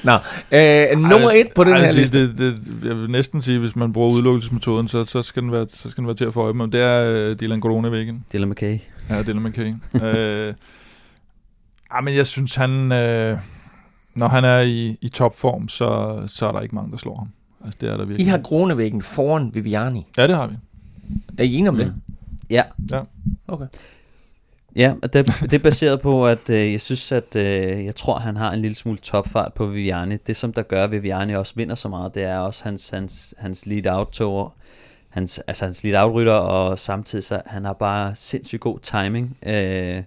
Nå, 0.04 0.12
øh, 0.58 0.98
nummer 0.98 1.30
et 1.30 1.46
på 1.54 1.64
den 1.64 1.72
Ej, 1.72 1.80
her 1.86 1.92
liste. 1.92 2.28
Det, 2.28 2.38
det, 2.38 2.84
jeg 2.88 2.96
vil 2.96 3.10
næsten 3.10 3.42
sige, 3.42 3.58
hvis 3.58 3.76
man 3.76 3.92
bruger 3.92 4.10
udelukkelsesmetoden, 4.12 4.88
så, 4.88 5.04
så, 5.04 5.22
skal 5.22 5.42
den 5.42 5.52
være, 5.52 5.66
så 5.68 5.90
skal 5.90 6.00
den 6.02 6.06
være 6.06 6.16
til 6.16 6.24
at 6.24 6.34
få 6.34 6.42
øje 6.42 6.52
med. 6.52 6.68
Det 6.68 6.80
er 6.82 7.04
øh, 7.04 7.36
Dylan 7.40 7.60
Groenewegen. 7.60 8.24
Dylan 8.32 8.48
McKay. 8.48 8.78
Ja, 9.10 9.22
Dylan 9.22 9.42
McKay. 9.42 9.72
øh, 10.02 10.54
ah, 11.90 12.04
men 12.04 12.14
jeg 12.14 12.26
synes, 12.26 12.54
han... 12.54 12.92
Øh, 12.92 13.38
når 14.14 14.28
han 14.28 14.44
er 14.44 14.60
i, 14.60 14.96
i 15.02 15.08
topform, 15.08 15.68
så, 15.68 16.18
så 16.26 16.48
er 16.48 16.52
der 16.52 16.60
ikke 16.60 16.74
mange, 16.74 16.90
der 16.90 16.96
slår 16.96 17.16
ham. 17.16 17.28
Altså, 17.64 17.78
det 17.80 17.88
er 17.88 17.96
der 17.96 18.04
I 18.04 18.08
virkelig. 18.08 18.30
har 18.30 18.38
Kronevæggen 18.38 19.02
foran 19.02 19.50
Viviani. 19.54 20.06
Ja, 20.18 20.26
det 20.26 20.36
har 20.36 20.46
vi. 20.46 20.54
Er 21.38 21.42
I 21.42 21.54
enige 21.54 21.68
om 21.68 21.74
Mm. 21.74 21.80
det? 21.80 21.94
Ja. 22.50 22.62
Ja. 22.90 23.00
Okay. 23.48 23.66
Ja, 24.76 24.92
og 25.02 25.12
det, 25.12 25.26
det 25.42 25.52
er 25.52 25.58
baseret 25.58 26.00
på, 26.00 26.26
at 26.26 26.50
øh, 26.50 26.72
jeg 26.72 26.80
synes, 26.80 27.12
at 27.12 27.36
øh, 27.36 27.84
jeg 27.84 27.96
tror, 27.96 28.18
han 28.18 28.36
har 28.36 28.52
en 28.52 28.62
lille 28.62 28.74
smule 28.74 28.98
topfart 28.98 29.52
på 29.54 29.66
Viviani. 29.66 30.16
Det, 30.26 30.36
som 30.36 30.52
der 30.52 30.62
gør, 30.62 30.84
at 30.84 30.90
Viviani 30.90 31.34
også 31.34 31.52
vinder 31.56 31.74
så 31.74 31.88
meget, 31.88 32.14
det 32.14 32.22
er 32.24 32.38
også 32.38 32.64
hans, 32.64 32.90
hans, 32.90 33.34
hans 33.38 33.66
lead-out-tog, 33.66 34.52
hans, 35.08 35.38
altså 35.46 35.64
hans 35.64 35.84
lead-out-rytter, 35.84 36.32
og 36.32 36.78
samtidig 36.78 37.24
så 37.24 37.40
han 37.46 37.64
har 37.64 37.72
bare 37.72 38.14
sindssygt 38.14 38.60
god 38.60 38.78
timing. 38.82 39.36
Øh, 39.46 40.02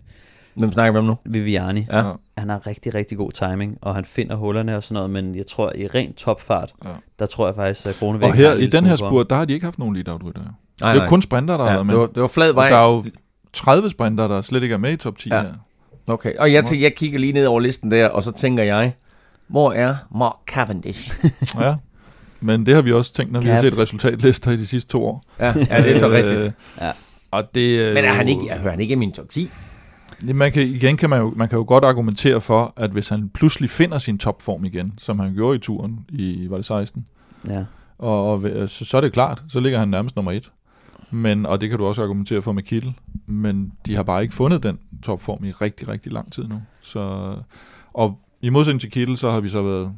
Hvem 0.55 0.71
snakker 0.71 0.91
vi 0.91 0.97
om 0.97 1.05
nu? 1.05 1.17
Viviani. 1.25 1.87
Ja. 1.91 2.03
Han 2.37 2.49
har 2.49 2.67
rigtig, 2.67 2.93
rigtig 2.93 3.17
god 3.17 3.31
timing, 3.31 3.77
og 3.81 3.95
han 3.95 4.05
finder 4.05 4.35
hullerne 4.35 4.75
og 4.77 4.83
sådan 4.83 4.93
noget, 4.93 5.09
men 5.09 5.35
jeg 5.35 5.47
tror, 5.47 5.71
i 5.75 5.87
ren 5.87 6.13
topfart, 6.13 6.73
Ja. 6.85 6.89
der 7.19 7.25
tror 7.25 7.47
jeg 7.47 7.55
faktisk, 7.55 7.87
at 7.87 7.95
Kronevæk 7.99 8.29
Og 8.29 8.35
her 8.35 8.53
i 8.53 8.67
den 8.67 8.85
her 8.85 8.95
spurt, 8.95 9.29
der 9.29 9.35
har 9.35 9.45
de 9.45 9.53
ikke 9.53 9.63
haft 9.65 9.79
nogen 9.79 9.95
lead-out-rytter. 9.95 10.41
Nej, 10.81 10.93
Det 10.93 10.99
er 10.99 11.03
jo 11.03 11.09
kun 11.09 11.21
sprinter, 11.21 11.57
der 11.57 11.63
har 11.63 11.69
ja, 11.71 11.75
været 11.75 11.85
med. 11.85 11.93
det, 11.93 12.01
var, 12.01 12.07
det 12.07 12.21
var 12.21 12.27
flad 12.27 12.49
Og 12.49 12.55
vej. 12.55 12.69
der 12.69 12.75
er 12.75 12.87
jo 12.87 13.03
30 13.53 13.89
sprinter, 13.89 14.27
der 14.27 14.41
slet 14.41 14.63
ikke 14.63 14.73
er 14.73 14.77
med 14.77 14.91
i 14.91 14.95
top 14.95 15.17
10 15.17 15.29
Ja. 15.29 15.41
her. 15.41 15.49
Okay, 16.07 16.33
og 16.39 16.53
jeg, 16.53 16.65
tænker, 16.65 16.85
jeg 16.85 16.95
kigger 16.95 17.19
lige 17.19 17.33
ned 17.33 17.45
over 17.45 17.59
listen 17.59 17.91
der, 17.91 18.07
og 18.09 18.23
så 18.23 18.31
tænker 18.31 18.63
jeg, 18.63 18.93
hvor 19.47 19.71
er 19.73 19.95
Mark 20.15 20.35
Cavendish? 20.47 21.25
Ja. 21.59 21.75
Men 22.41 22.65
det 22.65 22.75
har 22.75 22.81
vi 22.81 22.91
også 22.91 23.13
tænkt, 23.13 23.31
når 23.31 23.41
vi 23.41 23.47
har 23.47 23.57
set 23.61 23.77
resultatlister 23.77 24.51
i 24.51 24.57
de 24.57 24.65
sidste 24.65 24.91
to 24.91 25.05
år. 25.05 25.23
ja, 25.39 25.45
ja, 25.69 25.81
det 25.83 25.91
er 25.91 25.97
så 25.97 26.07
Øh, 26.07 26.13
rigtigt. 26.13 26.53
Ja. 26.81 26.91
Og 27.31 27.43
det, 27.55 27.81
er 27.89 27.93
Men 27.93 28.05
er 28.05 28.13
han 28.13 28.27
ikke, 28.27 28.41
jeg 28.47 28.57
hører 28.59 28.71
han 28.71 28.79
ikke 28.79 28.91
i 28.91 28.95
min 28.95 29.11
top 29.11 29.29
10? 29.29 29.49
Ja, 30.27 30.33
Man 30.33 30.51
kan, 30.51 30.61
igen 30.63 30.97
kan 30.97 31.09
man, 31.09 31.19
jo, 31.21 31.33
man 31.35 31.49
kan 31.49 31.57
jo 31.57 31.65
godt 31.67 31.83
argumentere 31.85 32.41
for, 32.41 32.73
at 32.77 32.89
hvis 32.91 33.09
han 33.09 33.29
pludselig 33.33 33.69
finder 33.69 33.97
sin 33.97 34.17
topform 34.17 34.65
igen, 34.65 34.93
som 34.97 35.19
han 35.19 35.33
gjorde 35.33 35.55
i 35.55 35.59
turen 35.59 35.99
i, 36.09 36.47
var 36.49 36.55
det 36.55 36.65
16, 36.65 37.05
Ja. 37.47 37.63
og, 37.97 38.31
og 38.31 38.41
så, 38.69 38.85
så 38.85 38.97
er 38.97 39.01
det 39.01 39.13
klart, 39.13 39.43
så 39.49 39.59
ligger 39.59 39.79
han 39.79 39.87
nærmest 39.87 40.15
nummer 40.15 40.31
et. 40.31 40.51
Men, 41.11 41.45
og 41.45 41.61
det 41.61 41.69
kan 41.69 41.79
du 41.79 41.85
også 41.85 42.03
argumentere 42.03 42.41
for 42.41 42.51
med 42.51 42.63
Kittel, 42.63 42.93
men 43.25 43.71
de 43.85 43.95
har 43.95 44.03
bare 44.03 44.21
ikke 44.21 44.33
fundet 44.33 44.63
den 44.63 44.79
topform 45.03 45.43
i 45.43 45.51
rigtig, 45.51 45.87
rigtig 45.87 46.11
lang 46.11 46.31
tid 46.31 46.47
nu. 46.47 46.61
Så, 46.81 47.33
og 47.93 48.19
i 48.41 48.49
modsætning 48.49 48.81
til 48.81 48.91
Kittel, 48.91 49.17
så 49.17 49.31
har 49.31 49.39
vi 49.39 49.49
så 49.49 49.61
været 49.61 49.91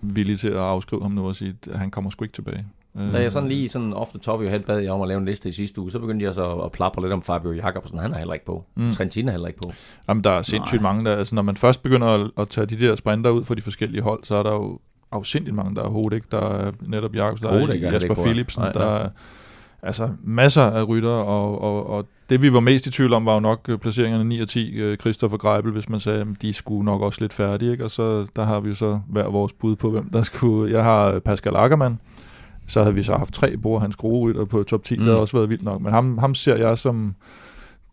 villige 0.00 0.36
til 0.36 0.48
at 0.48 0.56
afskrive 0.56 1.02
ham 1.02 1.10
nu 1.10 1.28
og 1.28 1.36
sige, 1.36 1.56
at 1.70 1.78
han 1.78 1.90
kommer 1.90 2.10
sgu 2.10 2.24
ikke 2.24 2.34
tilbage. 2.34 2.66
Så 3.10 3.18
jeg 3.18 3.32
sådan 3.32 3.48
lige 3.48 3.68
sådan 3.68 3.92
off 3.92 4.10
the 4.10 4.18
top, 4.18 4.42
jeg 4.42 4.60
bad 4.66 4.78
jeg 4.78 4.92
om 4.92 5.02
at 5.02 5.08
lave 5.08 5.18
en 5.18 5.24
liste 5.24 5.48
i 5.48 5.52
sidste 5.52 5.80
uge, 5.80 5.90
så 5.90 5.98
begyndte 5.98 6.24
jeg 6.24 6.34
så 6.34 6.52
at 6.52 6.72
plapre 6.72 7.02
lidt 7.02 7.12
om 7.12 7.22
Fabio 7.22 7.52
Jakobsen, 7.52 7.98
han 7.98 8.12
er 8.12 8.18
heller 8.18 8.34
ikke 8.34 8.46
på. 8.46 8.64
Mm. 8.74 8.92
Trentin 8.92 9.28
er 9.28 9.32
heller 9.32 9.48
ikke 9.48 9.58
på. 9.58 9.72
Jamen, 10.08 10.24
der 10.24 10.30
er 10.30 10.42
sindssygt 10.42 10.82
mange, 10.82 11.04
der, 11.04 11.16
altså 11.16 11.34
når 11.34 11.42
man 11.42 11.56
først 11.56 11.82
begynder 11.82 12.06
at, 12.06 12.30
at 12.38 12.48
tage 12.48 12.66
de 12.66 12.78
der 12.78 12.94
sprinter 12.94 13.30
ud 13.30 13.44
fra 13.44 13.54
de 13.54 13.60
forskellige 13.62 14.02
hold, 14.02 14.24
så 14.24 14.34
er 14.34 14.42
der 14.42 14.52
jo 14.52 14.78
afsindigt 15.12 15.56
mange, 15.56 15.74
der 15.74 15.82
er 15.82 15.88
Hodek, 15.88 16.32
der 16.32 16.40
er 16.40 16.72
netop 16.80 17.14
Jacobs, 17.14 17.40
der 17.40 17.48
Hodek 17.60 17.82
er 17.82 17.90
han 17.90 18.00
Jasper. 18.00 18.22
Philipsen, 18.24 18.62
Nej, 18.62 18.72
der 18.72 18.80
nej. 18.80 19.02
er 19.02 19.08
altså 19.82 20.10
masser 20.24 20.62
af 20.62 20.88
rytter, 20.88 21.08
og, 21.08 21.62
og, 21.62 21.90
og 21.90 22.06
det 22.30 22.42
vi 22.42 22.52
var 22.52 22.60
mest 22.60 22.86
i 22.86 22.90
tvivl 22.90 23.12
om, 23.12 23.26
var 23.26 23.34
jo 23.34 23.40
nok 23.40 23.60
øh, 23.68 23.78
placeringerne 23.78 24.24
9 24.24 24.40
og 24.40 24.48
10, 24.48 24.76
øh, 24.76 24.96
Christopher 24.96 25.38
Greibel, 25.38 25.72
hvis 25.72 25.88
man 25.88 26.00
sagde, 26.00 26.20
at 26.20 26.26
de 26.42 26.52
skulle 26.52 26.84
nok 26.84 27.02
også 27.02 27.20
lidt 27.20 27.32
færdige, 27.32 27.72
ikke? 27.72 27.84
og 27.84 27.90
så 27.90 28.26
der 28.36 28.44
har 28.44 28.60
vi 28.60 28.68
jo 28.68 28.74
så 28.74 29.00
hver 29.08 29.28
vores 29.28 29.52
bud 29.52 29.76
på, 29.76 29.90
hvem 29.90 30.10
der 30.10 30.22
skulle, 30.22 30.72
jeg 30.72 30.84
har 30.84 31.06
øh, 31.06 31.20
Pascal 31.20 31.56
Ackermann, 31.56 32.00
så 32.66 32.82
havde 32.82 32.94
vi 32.94 33.02
så 33.02 33.16
haft 33.16 33.34
tre 33.34 33.56
bord 33.56 33.80
hans 33.80 33.96
gode 33.96 34.20
rytter 34.20 34.44
på 34.44 34.62
top 34.62 34.84
10, 34.84 34.94
mm. 34.94 35.00
Mm. 35.00 35.04
det 35.04 35.14
har 35.14 35.20
også 35.20 35.36
været 35.36 35.48
vildt 35.48 35.62
nok, 35.62 35.80
men 35.80 35.92
ham, 35.92 36.18
ham 36.18 36.34
ser 36.34 36.56
jeg 36.56 36.78
som 36.78 37.14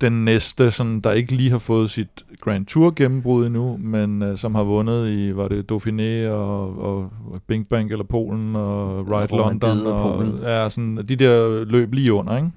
den 0.02 0.26
næste, 0.26 0.72
sådan, 0.72 1.00
der 1.00 1.12
ikke 1.12 1.36
lige 1.36 1.52
har 1.52 1.58
fået 1.58 1.90
sit 1.90 2.08
Grand 2.42 2.66
Tour 2.66 2.94
gennembrud 2.96 3.46
endnu, 3.46 3.78
men 3.78 4.22
uh, 4.22 4.38
som 4.38 4.56
har 4.56 4.64
vundet 4.64 5.10
i, 5.10 5.36
var 5.36 5.48
det 5.48 5.72
Dauphiné 5.72 6.30
og, 6.30 6.84
og 6.84 7.12
Bing 7.48 7.70
Bang 7.70 7.92
eller 7.92 8.06
Polen 8.06 8.56
og 8.56 9.12
Ride 9.12 9.36
London 9.36 9.88
og 9.88 9.94
og, 9.94 10.16
Polen. 10.16 10.40
ja, 10.42 10.70
sådan, 10.70 10.98
de 10.98 11.16
der 11.16 11.66
løb 11.66 11.94
lige 11.94 12.14
under, 12.14 12.38
ikke? 12.38 12.52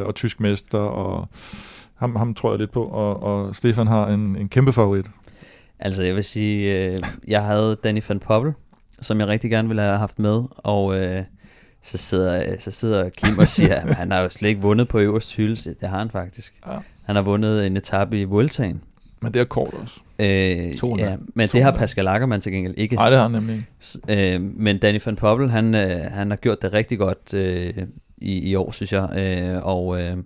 Uh, 0.00 0.06
og 0.06 0.14
tysk 0.14 0.40
mester, 0.40 0.78
og 0.78 1.28
ham, 1.94 2.16
ham 2.16 2.34
tror 2.34 2.50
jeg 2.50 2.58
lidt 2.58 2.72
på, 2.72 2.84
og, 2.84 3.22
og 3.22 3.54
Stefan 3.54 3.86
har 3.86 4.06
en, 4.06 4.36
en 4.36 4.48
kæmpe 4.48 4.72
favorit. 4.72 5.06
Altså, 5.80 6.02
jeg 6.02 6.14
vil 6.14 6.24
sige, 6.24 6.86
øh, 6.86 7.00
jeg 7.28 7.44
havde 7.44 7.76
Danny 7.84 8.02
van 8.08 8.18
Poppel, 8.18 8.52
som 9.00 9.20
jeg 9.20 9.28
rigtig 9.28 9.50
gerne 9.50 9.68
ville 9.68 9.82
have 9.82 9.98
haft 9.98 10.18
med, 10.18 10.42
og 10.56 10.98
øh, 10.98 11.22
så, 11.82 11.98
sidder, 11.98 12.58
så 12.58 12.70
sidder 12.70 13.08
Kim 13.08 13.38
og 13.38 13.46
siger, 13.46 13.74
at 13.74 13.94
han 14.00 14.12
har 14.12 14.20
jo 14.20 14.28
slet 14.28 14.48
ikke 14.48 14.62
vundet 14.62 14.88
på 14.88 14.98
øverste 14.98 15.36
hylde. 15.36 15.74
Det 15.80 15.88
har 15.88 15.98
han 15.98 16.10
faktisk. 16.10 16.54
Ja. 16.66 16.78
Han 17.04 17.16
har 17.16 17.22
vundet 17.22 17.66
en 17.66 17.76
etape 17.76 18.20
i 18.20 18.24
Vueltaen. 18.24 18.80
Men 19.22 19.34
det 19.34 19.40
er 19.40 19.44
kort 19.44 19.74
også. 19.74 20.00
Øh, 20.18 20.74
200. 20.74 21.10
ja, 21.10 21.16
men 21.34 21.42
det 21.42 21.50
200. 21.50 21.62
har 21.62 21.78
Pascal 21.78 22.08
Ackermann 22.08 22.42
til 22.42 22.52
gengæld 22.52 22.74
ikke. 22.76 22.94
Nej, 22.94 23.08
det 23.08 23.18
har 23.18 23.28
han 23.28 23.32
nemlig 23.32 23.66
ikke. 24.08 24.34
Øh, 24.34 24.40
men 24.40 24.78
Danny 24.78 25.00
van 25.04 25.16
Poppel, 25.16 25.50
han, 25.50 25.74
øh, 25.74 26.00
han 26.10 26.30
har 26.30 26.36
gjort 26.36 26.62
det 26.62 26.72
rigtig 26.72 26.98
godt 26.98 27.34
øh, 27.34 27.74
i, 28.18 28.50
i 28.50 28.54
år, 28.54 28.70
synes 28.70 28.92
jeg. 28.92 29.08
Øh, 29.16 29.66
og 29.66 30.00
øh, 30.00 30.16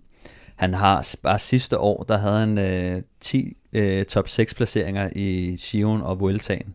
han 0.57 0.75
har 0.75 1.15
bare 1.23 1.39
sidste 1.39 1.79
år, 1.79 2.03
der 2.03 2.19
havde 2.19 2.39
han 2.39 2.59
øh, 2.59 3.03
10 3.21 3.57
øh, 3.73 4.05
top 4.05 4.29
6 4.29 4.55
placeringer 4.55 5.11
i 5.17 5.57
Sion 5.57 6.03
og 6.03 6.21
Vueltaen 6.21 6.75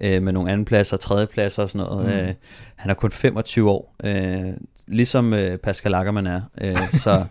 øh, 0.00 0.22
med 0.22 0.32
nogle 0.32 0.50
anden 0.50 0.64
pladser, 0.64 0.96
tredje 0.96 1.26
pladser 1.26 1.62
og 1.62 1.70
sådan 1.70 1.86
noget. 1.86 2.06
Mm. 2.06 2.12
Øh, 2.12 2.34
han 2.76 2.90
er 2.90 2.94
kun 2.94 3.10
25 3.10 3.70
år, 3.70 3.94
øh, 4.04 4.52
ligesom 4.88 5.32
øh, 5.32 5.58
Pascal 5.58 5.94
Ackermann 5.94 6.26
er. 6.26 6.40
Øh, 6.60 6.76
så 6.92 7.24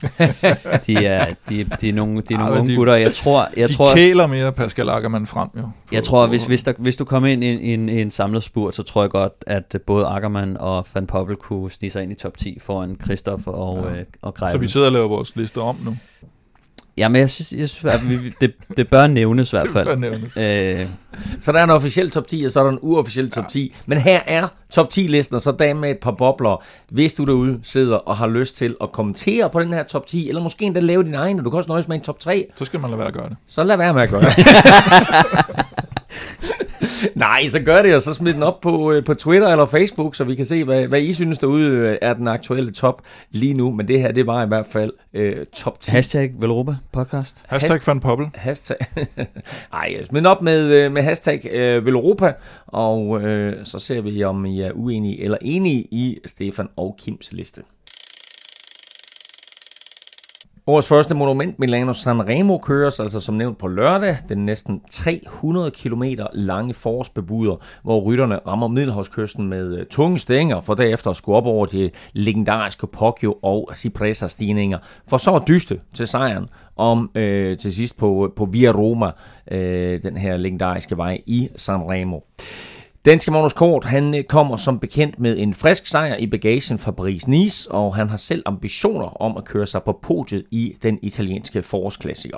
de 0.87 1.05
er, 1.05 1.33
de, 1.49 1.63
de 1.81 1.89
er 1.89 1.93
nogle, 1.93 2.21
de 2.21 2.33
er 2.33 2.37
nogle 2.37 2.53
Ej, 2.53 2.59
unge 2.59 2.71
de, 2.71 2.75
gutter. 2.75 2.95
Jeg 2.95 3.13
tror, 3.13 3.49
jeg 3.57 3.69
de 3.69 3.73
tror, 3.73 3.95
kæler 3.95 4.27
mere 4.27 4.51
Pascal 4.51 4.89
Ackermann 4.89 5.27
frem, 5.27 5.49
jo. 5.57 5.69
Jeg 5.91 6.03
tror, 6.03 6.27
hvis, 6.27 6.45
hvis, 6.45 6.63
der, 6.63 6.73
hvis 6.77 6.95
du 6.95 7.05
kommer 7.05 7.29
ind 7.29 7.43
i, 7.43 7.47
i, 7.47 7.73
en, 7.73 7.89
i 7.89 8.01
en 8.01 8.11
samlet 8.11 8.43
spurt, 8.43 8.75
så 8.75 8.83
tror 8.83 9.03
jeg 9.03 9.09
godt, 9.09 9.33
at 9.47 9.75
både 9.87 10.07
Ackermann 10.07 10.57
og 10.57 10.85
Van 10.93 11.07
Poppel 11.07 11.35
kunne 11.35 11.71
snige 11.71 11.91
sig 11.91 12.03
ind 12.03 12.11
i 12.11 12.15
top 12.15 12.37
10 12.37 12.59
foran 12.61 12.97
Christoph 13.03 13.43
og, 13.47 13.85
ja. 13.85 13.99
øh, 13.99 14.05
og 14.21 14.33
Greifen. 14.33 14.51
Så 14.53 14.57
vi 14.57 14.67
sidder 14.67 14.85
og 14.85 14.91
laver 14.91 15.07
vores 15.07 15.35
liste 15.35 15.57
om 15.61 15.75
nu. 15.85 15.97
Ja, 16.97 17.09
men 17.09 17.21
jeg 17.21 17.29
synes, 17.29 17.53
jeg 17.59 17.69
synes 17.69 17.95
at 17.95 18.09
vi, 18.09 18.29
det, 18.41 18.53
det 18.77 18.89
bør 18.89 19.07
nævnes 19.07 19.53
i 19.53 19.55
hvert 19.55 19.69
fald. 19.73 19.89
Det 19.89 19.99
bør 19.99 20.09
nævnes. 20.09 20.37
Øh, 20.37 20.87
så 21.41 21.51
der 21.51 21.59
er 21.59 21.63
en 21.63 21.69
officiel 21.69 22.09
top 22.11 22.27
10, 22.27 22.43
og 22.43 22.51
så 22.51 22.59
er 22.59 22.63
der 22.63 22.71
en 22.71 22.79
uofficiel 22.81 23.29
top 23.29 23.47
10. 23.49 23.75
Men 23.85 23.97
her 23.97 24.19
er 24.25 24.47
top 24.71 24.87
10-listen, 24.93 25.35
og 25.35 25.41
så 25.41 25.51
der 25.51 25.73
med 25.73 25.91
et 25.91 25.97
par 26.01 26.11
bobler. 26.11 26.63
Hvis 26.91 27.13
du 27.13 27.23
derude 27.23 27.59
sidder 27.63 27.97
og 27.97 28.17
har 28.17 28.27
lyst 28.27 28.57
til 28.57 28.75
at 28.81 28.91
kommentere 28.91 29.49
på 29.49 29.59
den 29.59 29.73
her 29.73 29.83
top 29.83 30.07
10, 30.07 30.29
eller 30.29 30.41
måske 30.41 30.65
endda 30.65 30.79
lave 30.79 31.03
din 31.03 31.13
egen, 31.13 31.39
og 31.39 31.45
du 31.45 31.49
kan 31.49 31.57
også 31.57 31.69
nøjes 31.69 31.87
med 31.87 31.95
en 31.95 32.01
top 32.01 32.19
3. 32.19 32.47
Så 32.55 32.65
skal 32.65 32.79
man 32.79 32.89
lade 32.89 32.99
være 32.99 33.07
at 33.07 33.13
gøre 33.13 33.29
det. 33.29 33.37
Så 33.47 33.63
lad 33.63 33.77
være 33.77 33.93
med 33.93 34.01
at 34.01 34.09
gøre 34.09 34.21
det. 34.21 34.35
Nej, 37.15 37.47
så 37.47 37.59
gør 37.59 37.81
det, 37.81 37.95
og 37.95 38.01
så 38.01 38.13
smid 38.13 38.33
den 38.33 38.43
op 38.43 38.61
på, 38.61 38.91
øh, 38.91 39.05
på 39.05 39.13
Twitter 39.13 39.47
eller 39.47 39.65
Facebook, 39.65 40.15
så 40.15 40.23
vi 40.23 40.35
kan 40.35 40.45
se, 40.45 40.63
hvad, 40.63 40.87
hvad 40.87 41.01
I 41.01 41.13
synes 41.13 41.37
derude 41.37 41.69
øh, 41.69 41.97
er 42.01 42.13
den 42.13 42.27
aktuelle 42.27 42.71
top 42.71 43.01
lige 43.31 43.53
nu. 43.53 43.71
Men 43.71 43.87
det 43.87 43.99
her, 43.99 44.11
det 44.11 44.27
var 44.27 44.43
i 44.43 44.47
hvert 44.47 44.65
fald 44.65 44.91
øh, 45.13 45.45
top 45.45 45.79
10. 45.79 45.91
Hashtag 45.91 46.31
Velropa 46.39 46.75
podcast. 46.91 47.45
Hashtag 47.47 47.81
Fan 47.81 47.99
Poppel. 47.99 48.27
Hashtag. 48.35 48.77
Ej, 49.73 50.03
smid 50.03 50.19
den 50.19 50.25
op 50.25 50.41
med, 50.41 50.71
øh, 50.71 50.91
med 50.91 51.01
hashtag 51.01 51.49
øh, 51.51 51.85
Velropa, 51.85 52.33
og 52.67 53.21
øh, 53.21 53.65
så 53.65 53.79
ser 53.79 54.01
vi, 54.01 54.23
om 54.23 54.45
I 54.45 54.61
er 54.61 54.71
uenige 54.73 55.23
eller 55.23 55.37
enige 55.41 55.81
i 55.81 56.17
Stefan 56.25 56.67
og 56.75 56.95
Kims 56.99 57.33
liste. 57.33 57.61
Årets 60.67 60.87
første 60.87 61.15
monument, 61.15 61.59
Milano 61.59 61.93
Sanremo, 61.93 62.57
køres 62.57 62.99
altså 62.99 63.19
som 63.19 63.35
nævnt 63.35 63.57
på 63.57 63.67
lørdag. 63.67 64.17
Den 64.29 64.45
næsten 64.45 64.81
300 64.91 65.71
km 65.71 66.03
lange 66.33 66.73
forårsbebuder, 66.73 67.55
hvor 67.83 68.01
rytterne 68.01 68.39
rammer 68.47 68.67
Middelhavskysten 68.67 69.47
med 69.47 69.77
øh, 69.77 69.85
tunge 69.85 70.19
stænger, 70.19 70.61
for 70.61 70.73
derefter 70.73 71.09
at 71.09 71.15
skulle 71.15 71.35
op 71.37 71.45
over 71.45 71.65
de 71.65 71.91
legendariske 72.13 72.87
Poggio 72.87 73.35
og 73.41 73.69
Cipressa-stigninger, 73.75 74.77
for 75.07 75.17
så 75.17 75.35
at 75.35 75.43
dyste 75.47 75.79
til 75.93 76.07
sejren 76.07 76.49
om 76.75 77.11
øh, 77.15 77.57
til 77.57 77.73
sidst 77.73 77.97
på, 77.97 78.25
øh, 78.25 78.31
på 78.35 78.45
Via 78.45 78.71
Roma, 78.71 79.11
øh, 79.51 80.03
den 80.03 80.17
her 80.17 80.37
legendariske 80.37 80.97
vej 80.97 81.21
i 81.25 81.49
Sanremo. 81.55 82.19
Danske 83.05 83.31
Magnus 83.31 83.53
Kort, 83.53 83.85
han 83.85 84.15
øh, 84.15 84.23
kommer 84.23 84.57
som 84.57 84.79
bekendt 84.79 85.19
med 85.19 85.37
en 85.37 85.53
frisk 85.53 85.87
sejr 85.87 86.15
i 86.15 86.27
bagagen 86.27 86.77
fra 86.77 86.91
Paris-Nice, 86.91 87.71
og 87.71 87.95
han 87.95 88.09
har 88.09 88.17
selv 88.17 88.43
ambitioner 88.45 89.21
om 89.21 89.37
at 89.37 89.45
køre 89.45 89.67
sig 89.67 89.83
på 89.83 89.99
podiet 90.01 90.45
i 90.51 90.77
den 90.83 90.99
italienske 91.01 91.63
forårsklassiker. 91.63 92.37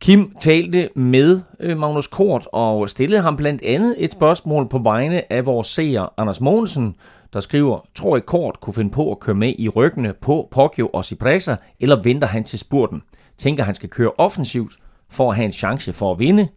Kim 0.00 0.34
talte 0.40 0.88
med 0.96 1.40
øh, 1.60 1.78
Magnus 1.78 2.06
Kort 2.06 2.48
og 2.52 2.90
stillede 2.90 3.22
ham 3.22 3.36
blandt 3.36 3.62
andet 3.62 3.96
et 3.98 4.12
spørgsmål 4.12 4.68
på 4.68 4.78
vegne 4.78 5.32
af 5.32 5.46
vores 5.46 5.68
seer 5.68 6.12
Anders 6.16 6.40
Mogensen, 6.40 6.96
der 7.32 7.40
skriver, 7.40 7.86
tror 7.94 8.16
I 8.16 8.20
Kort 8.20 8.60
kunne 8.60 8.74
finde 8.74 8.90
på 8.90 9.10
at 9.10 9.20
køre 9.20 9.36
med 9.36 9.54
i 9.58 9.68
ryggene 9.68 10.14
på 10.20 10.48
Poggio 10.50 10.88
og 10.88 11.04
Cipressa, 11.04 11.56
eller 11.80 12.02
venter 12.02 12.26
han 12.26 12.44
til 12.44 12.58
spurten? 12.58 13.02
Tænker 13.36 13.62
han 13.62 13.74
skal 13.74 13.88
køre 13.88 14.10
offensivt 14.18 14.72
for 15.10 15.30
at 15.30 15.36
have 15.36 15.46
en 15.46 15.52
chance 15.52 15.92
for 15.92 16.12
at 16.12 16.18
vinde? 16.18 16.48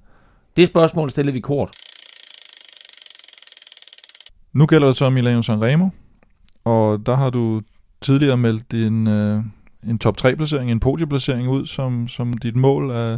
Det 0.57 0.67
spørgsmål 0.67 1.09
stillede 1.09 1.33
vi 1.33 1.39
Kort. 1.39 1.71
Nu 4.55 4.65
gælder 4.65 4.87
det 4.87 4.95
så 4.95 5.09
Milano 5.09 5.41
Sanremo, 5.41 5.87
og 6.65 7.05
der 7.05 7.15
har 7.15 7.29
du 7.29 7.61
tidligere 8.01 8.37
meldt 8.37 8.71
din, 8.71 9.07
øh, 9.07 9.39
en 9.89 9.99
top 9.99 10.15
3-placering, 10.21 10.71
en 10.71 10.79
podieplacering 10.79 11.49
ud 11.49 11.65
som, 11.65 12.07
som 12.07 12.33
dit 12.33 12.55
mål. 12.55 12.89
Er, 12.91 13.17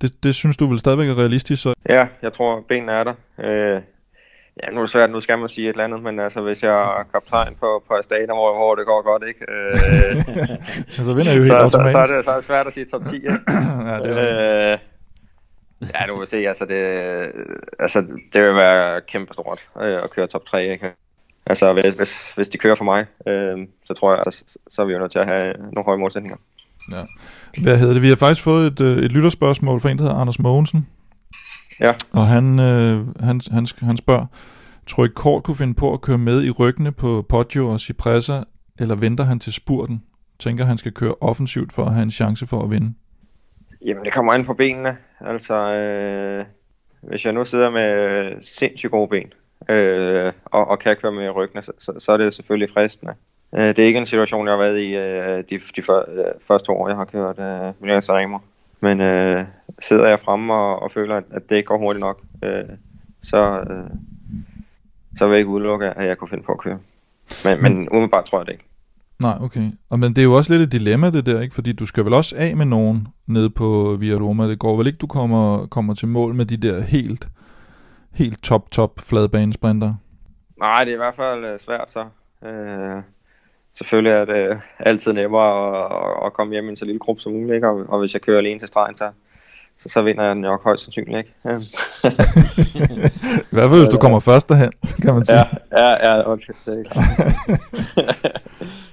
det, 0.00 0.22
det 0.22 0.34
synes 0.34 0.56
du 0.56 0.66
vel 0.66 0.78
stadigvæk 0.78 1.08
er 1.08 1.18
realistisk? 1.18 1.62
Så? 1.62 1.74
Ja, 1.88 2.06
jeg 2.22 2.32
tror, 2.32 2.64
benene 2.68 2.92
er 2.92 3.04
der. 3.04 3.14
Øh, 3.38 3.82
ja, 4.62 4.70
nu 4.70 4.76
er 4.76 4.84
det 4.84 4.90
svært, 4.90 5.10
nu 5.10 5.20
skal 5.20 5.38
man 5.38 5.48
sige 5.48 5.68
et 5.68 5.72
eller 5.72 5.84
andet, 5.84 6.02
men 6.02 6.20
altså, 6.20 6.40
hvis 6.40 6.62
jeg 6.62 6.72
er 6.72 7.04
kaptajn 7.12 7.54
på, 7.60 7.82
på 7.88 7.94
Astana, 7.94 8.32
hvor, 8.34 8.56
hvor 8.56 8.74
det 8.74 8.86
går 8.86 9.02
godt, 9.02 9.22
ikke? 9.28 9.44
Øh, 9.52 11.04
så 11.06 11.14
vinder 11.14 11.32
jeg 11.32 11.38
jo 11.38 11.42
helt 11.42 11.54
så, 11.54 11.58
automatisk. 11.58 11.98
Så, 11.98 12.06
så, 12.06 12.12
er 12.12 12.16
det, 12.16 12.24
så 12.24 12.30
er 12.30 12.36
det 12.36 12.44
svært 12.44 12.66
at 12.66 12.72
sige 12.72 12.86
top 12.86 13.00
10, 13.10 13.16
ikke? 13.16 13.28
ja, 13.90 13.96
det 13.98 14.18
er 14.18 14.72
øh, 14.72 14.78
Ja, 15.82 16.06
du 16.06 16.18
vil 16.18 16.28
se, 16.28 16.36
altså 16.36 16.64
det, 16.64 16.82
altså 17.78 18.00
det 18.32 18.42
vil 18.42 18.54
være 18.54 19.00
kæmpe 19.00 19.32
stort 19.32 19.60
øh, 19.80 20.02
at 20.04 20.10
køre 20.10 20.26
top 20.26 20.46
3, 20.46 20.72
ikke? 20.72 20.92
Altså 21.46 21.72
hvis, 21.72 21.94
hvis, 21.94 22.08
hvis 22.36 22.48
de 22.48 22.58
kører 22.58 22.74
for 22.74 22.84
mig, 22.84 23.06
øh, 23.26 23.66
så 23.84 23.94
tror 23.94 24.12
jeg, 24.12 24.22
altså, 24.26 24.44
så 24.70 24.82
er 24.82 24.86
vi 24.86 24.92
jo 24.92 24.98
nødt 24.98 25.12
til 25.12 25.18
at 25.18 25.26
have 25.26 25.52
nogle 25.52 25.84
høje 25.84 25.98
målsætninger. 25.98 26.36
Ja. 26.92 27.02
Hvad 27.62 27.78
hedder 27.78 27.92
det? 27.92 28.02
Vi 28.02 28.08
har 28.08 28.16
faktisk 28.16 28.44
fået 28.44 28.66
et, 28.66 28.80
øh, 28.80 28.98
et 29.04 29.12
lytterspørgsmål 29.12 29.80
fra 29.80 29.90
en, 29.90 29.98
der 29.98 30.04
hedder 30.04 30.16
Anders 30.16 30.38
Mogensen. 30.38 30.86
Ja. 31.80 31.92
Og 32.12 32.26
han, 32.26 32.60
øh, 32.60 33.06
han, 33.20 33.40
han, 33.50 33.66
han 33.80 33.96
spørger, 33.96 34.26
tror 34.86 35.04
I 35.04 35.08
Kort 35.14 35.42
kunne 35.42 35.56
finde 35.56 35.74
på 35.74 35.92
at 35.92 36.00
køre 36.00 36.18
med 36.18 36.44
i 36.44 36.50
ryggene 36.50 36.92
på 36.92 37.26
Poggio 37.28 37.68
og 37.68 37.80
Cipressa, 37.80 38.40
eller 38.78 38.94
venter 38.94 39.24
han 39.24 39.38
til 39.38 39.52
spurten? 39.52 40.02
Tænker 40.38 40.64
han 40.64 40.78
skal 40.78 40.92
køre 40.92 41.14
offensivt 41.20 41.72
for 41.72 41.84
at 41.84 41.92
have 41.92 42.02
en 42.02 42.10
chance 42.10 42.46
for 42.46 42.62
at 42.62 42.70
vinde? 42.70 42.94
Jamen, 43.84 44.04
det 44.04 44.12
kommer 44.12 44.32
an 44.32 44.44
på 44.44 44.54
benene. 44.54 44.96
Altså, 45.20 45.54
øh, 45.54 46.44
hvis 47.00 47.24
jeg 47.24 47.32
nu 47.32 47.44
sidder 47.44 47.70
med 47.70 48.32
sindssygt 48.42 48.90
gode 48.90 49.08
ben, 49.08 49.32
øh, 49.68 50.32
og, 50.44 50.68
og 50.68 50.78
kan 50.78 50.96
køre 50.96 51.12
med 51.12 51.30
ryggene, 51.30 51.62
så, 51.62 51.72
så, 51.78 51.92
så 51.98 52.12
er 52.12 52.16
det 52.16 52.34
selvfølgelig 52.34 52.74
fristende. 52.74 53.14
Øh, 53.54 53.68
det 53.68 53.78
er 53.78 53.86
ikke 53.86 53.98
en 53.98 54.06
situation, 54.06 54.46
jeg 54.46 54.52
har 54.52 54.62
været 54.62 54.78
i 54.78 54.96
øh, 54.96 55.44
de, 55.50 55.60
de 55.76 55.82
for, 55.82 56.04
øh, 56.08 56.24
første 56.46 56.70
år, 56.70 56.88
jeg 56.88 56.96
har 56.96 57.04
kørt 57.04 57.38
øh, 57.38 57.74
Milano 57.80 58.00
Sanremo. 58.00 58.38
Men 58.80 59.00
øh, 59.00 59.44
sidder 59.80 60.08
jeg 60.08 60.20
fremme 60.20 60.54
og, 60.54 60.82
og 60.82 60.92
føler, 60.92 61.16
at, 61.16 61.24
at 61.30 61.48
det 61.48 61.56
ikke 61.56 61.66
går 61.66 61.78
hurtigt 61.78 62.00
nok, 62.00 62.20
øh, 62.44 62.64
så, 63.22 63.64
øh, 63.70 63.90
så 65.16 65.26
vil 65.26 65.32
jeg 65.32 65.38
ikke 65.38 65.50
udelukke, 65.50 65.86
at 65.86 66.06
jeg 66.06 66.18
kunne 66.18 66.28
finde 66.28 66.44
på 66.44 66.52
at 66.52 66.58
køre. 66.58 66.78
Men, 67.44 67.62
men 67.62 67.88
umiddelbart 67.88 68.24
tror 68.24 68.38
jeg 68.38 68.46
det 68.46 68.52
ikke. 68.52 68.67
Nej, 69.22 69.34
okay. 69.40 69.70
Og 69.90 69.98
men 69.98 70.08
det 70.08 70.18
er 70.18 70.24
jo 70.24 70.34
også 70.34 70.52
lidt 70.52 70.62
et 70.62 70.72
dilemma 70.72 71.10
det 71.10 71.26
der, 71.26 71.40
ikke? 71.40 71.54
Fordi 71.54 71.72
du 71.72 71.86
skal 71.86 72.04
vel 72.04 72.14
også 72.14 72.36
af 72.38 72.56
med 72.56 72.66
nogen 72.66 73.08
nede 73.26 73.50
på 73.50 73.96
Via 74.00 74.14
Roma. 74.14 74.48
Det 74.48 74.58
går 74.58 74.76
vel 74.76 74.86
ikke, 74.86 74.96
du 74.96 75.06
kommer, 75.06 75.66
kommer 75.66 75.94
til 75.94 76.08
mål 76.08 76.34
med 76.34 76.46
de 76.46 76.56
der 76.56 76.80
helt, 76.80 77.28
helt 78.12 78.42
top, 78.42 78.70
top 78.70 79.00
fladbanesprinter? 79.00 79.94
Nej, 80.58 80.84
det 80.84 80.90
er 80.90 80.94
i 80.94 80.96
hvert 80.96 81.16
fald 81.16 81.44
øh, 81.44 81.60
svært 81.60 81.90
så. 81.90 82.04
Øh, 82.48 83.02
selvfølgelig 83.78 84.12
er 84.12 84.24
det 84.24 84.60
altid 84.78 85.12
nemmere 85.12 85.50
at, 85.84 86.26
at 86.26 86.32
komme 86.32 86.52
hjem 86.52 86.66
i 86.66 86.70
en 86.70 86.76
så 86.76 86.84
lille 86.84 86.98
gruppe 86.98 87.22
som 87.22 87.32
muligt, 87.32 87.54
ikke? 87.54 87.68
Og, 87.68 87.84
og 87.88 87.98
hvis 88.00 88.12
jeg 88.12 88.22
kører 88.22 88.38
alene 88.38 88.60
til 88.60 88.68
stregen, 88.68 88.96
så, 88.96 89.10
så, 89.78 89.88
så 89.88 90.02
vinder 90.02 90.24
jeg 90.24 90.34
den 90.34 90.42
nok 90.42 90.64
højst 90.64 90.84
sandsynligt, 90.84 91.18
ikke? 91.18 91.34
Ja. 91.44 91.50
I 93.50 93.54
hvert 93.56 93.70
fald, 93.70 93.80
hvis 93.80 93.88
du 93.88 93.98
kommer 93.98 94.20
først 94.20 94.48
derhen, 94.48 94.72
kan 95.02 95.14
man 95.14 95.24
sige. 95.24 95.38
Ja, 95.38 95.44
ja, 95.84 96.08
ja, 96.08 96.30
okay, 96.30 96.52
det 96.66 96.86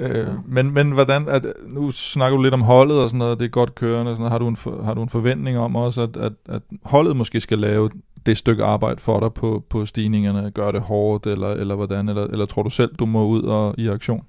Øh, 0.00 0.26
men, 0.48 0.74
men 0.74 0.92
hvordan, 0.92 1.28
at, 1.28 1.46
nu 1.66 1.90
snakker 1.90 2.36
du 2.36 2.42
lidt 2.42 2.54
om 2.54 2.60
holdet 2.60 3.02
og 3.02 3.08
sådan 3.08 3.18
noget, 3.18 3.38
det 3.38 3.44
er 3.44 3.50
godt 3.50 3.74
kørende 3.74 4.10
og 4.10 4.16
sådan 4.16 4.22
noget. 4.22 4.32
Har 4.32 4.38
du 4.38 4.48
en, 4.48 4.56
for, 4.56 4.82
har 4.82 4.94
du 4.94 5.02
en 5.02 5.08
forventning 5.08 5.58
om 5.58 5.76
også, 5.76 6.02
at, 6.02 6.16
at, 6.16 6.32
at 6.48 6.62
holdet 6.84 7.16
måske 7.16 7.40
skal 7.40 7.58
lave 7.58 7.90
det 8.26 8.36
stykke 8.36 8.64
arbejde 8.64 9.00
for 9.00 9.20
dig 9.20 9.34
på, 9.34 9.62
på 9.70 9.86
stigningerne, 9.86 10.50
gøre 10.50 10.72
det 10.72 10.80
hårdt, 10.80 11.26
eller, 11.26 11.48
eller 11.48 11.74
hvordan, 11.74 12.08
eller, 12.08 12.24
eller 12.24 12.46
tror 12.46 12.62
du 12.62 12.70
selv, 12.70 12.94
du 12.94 13.06
må 13.06 13.26
ud 13.26 13.42
og 13.42 13.74
i 13.78 13.88
aktion? 13.88 14.24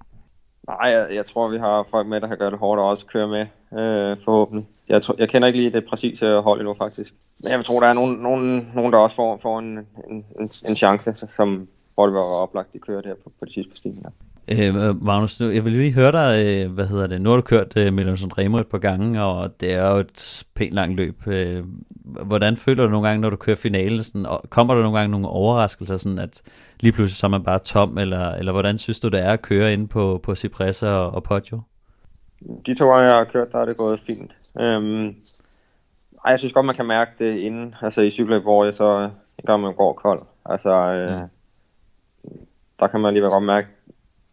Nej, 0.67 0.89
jeg, 0.89 1.07
jeg 1.15 1.25
tror, 1.25 1.47
vi 1.47 1.57
har 1.57 1.87
folk 1.91 2.07
med, 2.07 2.21
der 2.21 2.27
har 2.27 2.35
gjort 2.35 2.51
det 2.51 2.59
hårdt 2.59 2.79
og 2.79 2.89
også 2.89 3.05
kører 3.05 3.27
med, 3.27 3.45
øh, 3.79 4.17
forhåbentlig. 4.25 4.67
Jeg, 4.89 5.01
tror, 5.03 5.15
jeg 5.17 5.29
kender 5.29 5.47
ikke 5.47 5.59
lige 5.59 5.71
det 5.71 5.85
præcise 5.89 6.41
hold 6.41 6.59
endnu, 6.59 6.75
faktisk. 6.77 7.13
Men 7.43 7.51
jeg 7.51 7.65
tror, 7.65 7.79
der 7.79 7.87
er 7.87 7.93
nogen, 7.93 8.15
nogen, 8.15 8.71
nogen 8.75 8.93
der 8.93 8.99
også 8.99 9.15
får, 9.15 9.39
får 9.41 9.59
en, 9.59 9.77
en, 10.09 10.25
en, 10.39 10.49
en 10.67 10.75
chance, 10.75 11.27
som, 11.35 11.67
hvor 11.93 12.05
det 12.05 12.15
var 12.15 12.21
oplagt, 12.21 12.73
de 12.73 12.79
kører 12.79 13.01
der 13.01 13.13
på, 13.23 13.31
på 13.39 13.45
de 13.45 13.53
sidste 13.53 13.77
stigninger. 13.77 14.09
Øh, 14.51 15.03
Magnus, 15.03 15.41
jeg 15.41 15.63
vil 15.63 15.71
lige 15.71 15.93
høre 15.93 16.11
dig, 16.11 16.45
øh, 16.45 16.73
hvad 16.73 16.87
hedder 16.87 17.07
det, 17.07 17.21
nu 17.21 17.29
har 17.29 17.35
du 17.35 17.41
kørt 17.41 17.77
øh, 17.77 17.93
Milan 17.93 18.15
Remo 18.37 18.57
et 18.57 18.67
par 18.67 18.77
gange, 18.77 19.23
og 19.23 19.61
det 19.61 19.73
er 19.73 19.91
jo 19.91 19.97
et 19.97 20.45
pænt 20.55 20.73
langt 20.73 20.95
løb. 20.95 21.27
Øh, 21.27 21.63
hvordan 22.25 22.55
føler 22.57 22.83
du 22.83 22.89
nogle 22.89 23.07
gange, 23.07 23.21
når 23.21 23.29
du 23.29 23.35
kører 23.35 23.55
finalen? 23.55 24.03
Sådan, 24.03 24.25
og 24.25 24.43
kommer 24.49 24.75
der 24.75 24.81
nogle 24.81 24.97
gange 24.97 25.11
nogle 25.11 25.27
overraskelser, 25.27 25.97
sådan 25.97 26.19
at 26.19 26.41
lige 26.79 26.91
pludselig 26.93 27.17
så 27.17 27.27
er 27.27 27.29
man 27.29 27.43
bare 27.43 27.59
tom, 27.59 27.97
eller, 27.97 28.31
eller 28.31 28.51
hvordan 28.51 28.77
synes 28.77 28.99
du, 28.99 29.07
det 29.07 29.25
er 29.25 29.31
at 29.31 29.41
køre 29.41 29.73
ind 29.73 29.89
på, 29.89 30.19
på 30.23 30.35
Cipressa 30.35 30.89
og, 30.89 31.15
og 31.15 31.23
Poggio? 31.23 31.61
De 32.65 32.75
to 32.75 32.91
gange, 32.91 33.09
jeg 33.09 33.17
har 33.17 33.23
kørt, 33.33 33.51
der 33.51 33.59
er 33.59 33.65
det 33.65 33.77
gået 33.77 33.99
fint. 33.99 34.31
Øhm, 34.59 35.05
ej, 36.25 36.31
jeg 36.31 36.39
synes 36.39 36.53
godt, 36.53 36.65
man 36.65 36.75
kan 36.75 36.85
mærke 36.85 37.11
det 37.19 37.37
inden, 37.37 37.75
altså 37.81 38.01
i 38.01 38.11
cykler, 38.11 38.39
hvor 38.39 38.65
jeg 38.65 38.73
så 38.73 39.09
en 39.37 39.45
gang 39.45 39.61
man 39.61 39.73
går 39.73 39.93
kold. 39.93 40.21
Altså, 40.45 40.69
øh, 40.69 41.11
ja. 41.11 41.21
der 42.79 42.87
kan 42.87 42.99
man 42.99 43.07
alligevel 43.07 43.31
godt 43.31 43.43
mærke, 43.43 43.67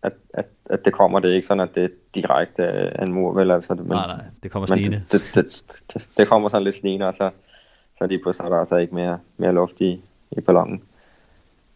at, 0.03 0.13
at, 0.35 0.47
at 0.71 0.85
det 0.85 0.93
kommer. 0.93 1.21
Det 1.21 1.31
er 1.31 1.35
ikke 1.35 1.47
sådan, 1.47 1.61
at 1.61 1.75
det 1.75 1.85
er 1.85 1.89
direkte 2.15 2.63
af 2.63 3.05
en 3.05 3.13
mur, 3.13 3.35
vel? 3.35 3.51
Altså, 3.51 3.75
men, 3.75 3.87
nej, 3.87 4.07
nej, 4.07 4.25
det 4.43 4.51
kommer 4.51 4.67
snigende. 4.67 5.03
Det, 5.13 5.33
det, 5.35 5.63
det, 5.95 6.09
det, 6.17 6.29
kommer 6.29 6.49
sådan 6.49 6.65
lidt 6.65 6.77
snigende, 6.77 7.07
og 7.07 7.15
så, 7.17 7.31
så 7.99 8.07
lige 8.07 8.23
pludselig 8.23 8.45
er 8.45 8.49
der 8.49 8.61
altså 8.61 8.77
ikke 8.77 8.95
mere, 8.95 9.19
mere 9.37 9.53
luft 9.53 9.81
i, 9.81 10.01
i 10.31 10.41
ballonen. 10.41 10.83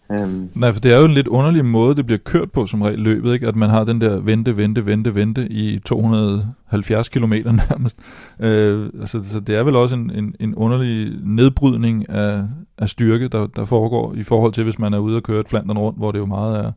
Um, 0.08 0.50
Nej, 0.54 0.72
for 0.72 0.80
det 0.80 0.92
er 0.92 0.98
jo 0.98 1.04
en 1.04 1.14
lidt 1.14 1.28
underlig 1.28 1.64
måde, 1.64 1.96
det 1.96 2.06
bliver 2.06 2.18
kørt 2.18 2.52
på 2.52 2.66
som 2.66 2.82
regel 2.82 2.98
løbet, 2.98 3.34
ikke? 3.34 3.48
at 3.48 3.56
man 3.56 3.70
har 3.70 3.84
den 3.84 4.00
der 4.00 4.20
vente, 4.20 4.56
vente, 4.56 4.86
vente, 4.86 5.14
vente 5.14 5.48
i 5.48 5.78
270 5.78 7.08
km 7.08 7.32
nærmest. 7.70 7.98
Uh, 8.38 9.00
altså, 9.00 9.24
så 9.24 9.40
det 9.40 9.56
er 9.56 9.62
vel 9.62 9.76
også 9.76 9.94
en, 9.94 10.10
en, 10.10 10.34
en 10.40 10.54
underlig 10.54 11.12
nedbrydning 11.22 12.10
af, 12.10 12.44
af 12.78 12.88
styrke, 12.88 13.28
der, 13.28 13.46
der 13.46 13.64
foregår 13.64 14.14
i 14.14 14.22
forhold 14.22 14.52
til, 14.52 14.64
hvis 14.64 14.78
man 14.78 14.94
er 14.94 14.98
ude 14.98 15.16
og 15.16 15.22
køre 15.22 15.40
et 15.40 15.48
Flandern 15.48 15.78
rundt, 15.78 15.98
hvor 15.98 16.12
det 16.12 16.18
jo 16.18 16.26
meget 16.26 16.64
er 16.64 16.72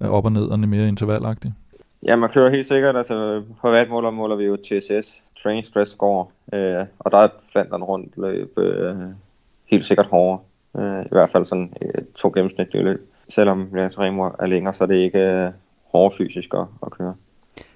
op 0.00 0.24
og 0.24 0.32
ned 0.32 0.46
og 0.48 0.58
mere 0.58 0.88
intervallagtigt. 0.88 1.54
Ja, 2.06 2.16
man 2.16 2.30
kører 2.30 2.50
helt 2.50 2.68
sikkert. 2.68 2.96
Altså, 2.96 3.42
på 3.60 3.70
hvert 3.70 3.88
måler 3.88 4.10
måler 4.10 4.36
vi 4.36 4.44
jo 4.44 4.56
TSS, 4.56 5.14
Train 5.42 5.64
Stress 5.64 5.92
Score, 5.92 6.26
øh, 6.52 6.86
og 6.98 7.10
der 7.10 7.18
er 7.18 7.24
et 7.24 7.30
Flandern 7.52 7.82
rundt 7.82 8.12
løb 8.16 8.58
øh, 8.58 8.96
helt 9.66 9.84
sikkert 9.84 10.06
hårdere. 10.06 10.40
Øh, 10.78 11.04
I 11.04 11.08
hvert 11.12 11.30
fald 11.32 11.46
sådan 11.46 11.72
øh, 11.82 12.04
to 12.14 12.30
gennemsnitlige 12.34 12.84
løb. 12.84 13.10
Selvom 13.28 13.68
Lance 13.74 13.98
Remo 13.98 14.22
er 14.22 14.46
længere, 14.46 14.74
så 14.74 14.84
er 14.84 14.88
det 14.88 14.96
ikke 14.96 15.18
øh, 15.18 15.50
hårdt 15.92 16.16
fysisk 16.16 16.54
at, 16.54 16.66
at 16.86 16.90
køre. 16.90 17.14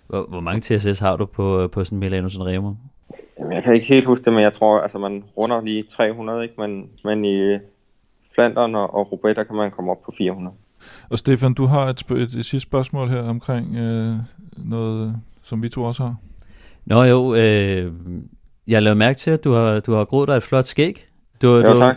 Hvor, 0.07 0.27
hvor 0.29 0.41
mange 0.41 0.61
TSS 0.61 0.99
har 0.99 1.17
du 1.17 1.25
på, 1.25 1.69
på 1.69 1.85
sådan 1.85 1.99
Milano 1.99 2.29
Sanremo? 2.29 2.73
Jamen, 3.39 3.53
jeg 3.53 3.63
kan 3.63 3.75
ikke 3.75 3.87
helt 3.87 4.07
huske 4.07 4.25
det, 4.25 4.33
men 4.33 4.43
jeg 4.43 4.53
tror, 4.53 4.81
altså 4.81 4.99
man 4.99 5.25
runder 5.37 5.61
lige 5.61 5.83
300, 5.83 6.43
ikke? 6.43 6.55
Men, 6.59 6.91
men 7.05 7.25
i 7.25 7.59
Flandern 8.35 8.75
og, 8.75 8.95
og 8.95 9.21
der 9.23 9.45
kan 9.45 9.57
man 9.57 9.71
komme 9.71 9.91
op 9.91 10.03
på 10.03 10.15
400. 10.19 10.57
Og 11.11 11.19
Stefan, 11.19 11.55
du 11.55 11.67
har 11.67 11.87
et, 11.87 12.03
sp- 12.03 12.15
et, 12.15 12.23
et 12.23 12.45
sidste 12.45 12.61
spørgsmål 12.61 13.09
her 13.09 13.23
omkring 13.23 13.77
øh, 13.77 14.15
noget, 14.57 15.17
som 15.43 15.63
vi 15.63 15.69
to 15.69 15.83
også 15.83 16.03
har. 16.03 16.17
Nå 16.87 17.03
jo, 17.03 17.35
øh, 17.35 17.93
jeg 18.69 18.83
lavede 18.83 18.99
mærke 18.99 19.17
til, 19.17 19.31
at 19.31 19.45
du 19.45 19.53
har, 19.53 19.81
du 19.81 19.95
har 19.95 20.05
groet 20.05 20.29
dig 20.29 20.37
et 20.37 20.43
flot 20.43 20.65
skæg. 20.65 21.05
Du, 21.43 21.57
jo, 21.57 21.63
du, 21.63 21.79
tak. 21.79 21.97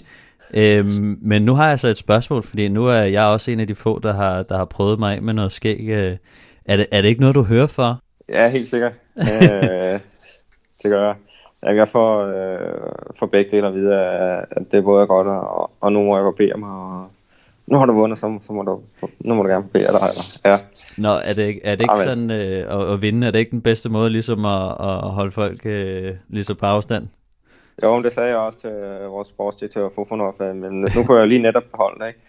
øhm, 0.60 1.18
men 1.22 1.42
nu 1.42 1.54
har 1.54 1.68
jeg 1.68 1.78
så 1.78 1.88
et 1.88 1.96
spørgsmål, 1.96 2.42
fordi 2.42 2.68
nu 2.68 2.86
er 2.86 3.02
jeg 3.02 3.24
også 3.24 3.50
en 3.50 3.60
af 3.60 3.66
de 3.66 3.74
få, 3.74 3.98
der 3.98 4.12
har, 4.12 4.42
der 4.42 4.56
har 4.56 4.64
prøvet 4.64 4.98
mig 4.98 5.22
med 5.22 5.34
noget 5.34 5.52
skæg. 5.52 5.80
Øh, 5.80 6.16
er, 6.64 6.76
det, 6.76 6.86
er 6.92 7.00
det 7.00 7.08
ikke 7.08 7.20
noget, 7.20 7.34
du 7.34 7.42
hører 7.42 7.66
for? 7.66 8.00
Ja, 8.28 8.48
helt 8.48 8.70
sikkert. 8.70 8.92
øh, 9.18 9.24
det 10.82 10.90
gør 10.90 11.06
jeg. 11.06 11.16
Jeg 11.76 11.88
får, 11.92 12.20
øh, 12.20 12.92
for 13.18 13.26
begge 13.26 13.50
dele 13.50 13.66
at 13.66 13.74
vide, 13.74 13.94
at 13.94 14.62
det 14.72 14.78
er 14.78 14.82
både 14.82 15.06
godt, 15.06 15.26
og, 15.26 15.70
og 15.80 15.92
nu 15.92 16.02
må 16.02 16.16
jeg 16.16 16.24
barbere 16.24 16.58
mig, 16.58 16.70
og 16.70 17.06
nu 17.66 17.78
har 17.78 17.86
du 17.86 17.92
vundet, 17.92 18.18
så, 18.18 18.38
så 18.46 18.52
må 18.52 18.62
du, 18.62 18.80
nu 19.20 19.34
må 19.34 19.42
du 19.42 19.48
gerne 19.48 19.64
barbere 19.64 19.92
dig. 19.92 20.08
Eller, 20.08 20.38
ja. 20.44 20.58
Nå, 20.98 21.08
er 21.08 21.34
det, 21.36 21.60
er 21.64 21.74
det 21.74 21.80
ikke 21.80 21.92
Amen. 21.92 22.04
sådan, 22.04 22.30
øh, 22.30 22.80
at, 22.80 22.92
at 22.92 23.02
vinde, 23.02 23.26
er 23.26 23.30
det 23.30 23.38
ikke 23.38 23.50
den 23.50 23.62
bedste 23.62 23.88
måde 23.88 24.10
ligesom 24.10 24.44
at, 24.44 24.70
at 24.80 25.10
holde 25.18 25.30
folk 25.30 25.66
øh, 25.66 26.12
lige 26.28 26.44
så 26.44 26.54
på 26.54 26.66
afstand? 26.66 27.06
Jo, 27.82 28.02
det 28.02 28.14
sagde 28.14 28.28
jeg 28.28 28.38
også 28.38 28.60
til 28.60 28.70
øh, 28.70 29.10
vores 29.10 29.28
sportsdirektør 29.28 29.88
Fofonov, 29.94 30.34
men 30.54 30.80
nu 30.96 31.04
kunne 31.06 31.18
jeg 31.18 31.28
lige 31.28 31.42
netop 31.42 31.62
beholde 31.70 32.04
det, 32.04 32.08
ikke? 32.08 32.20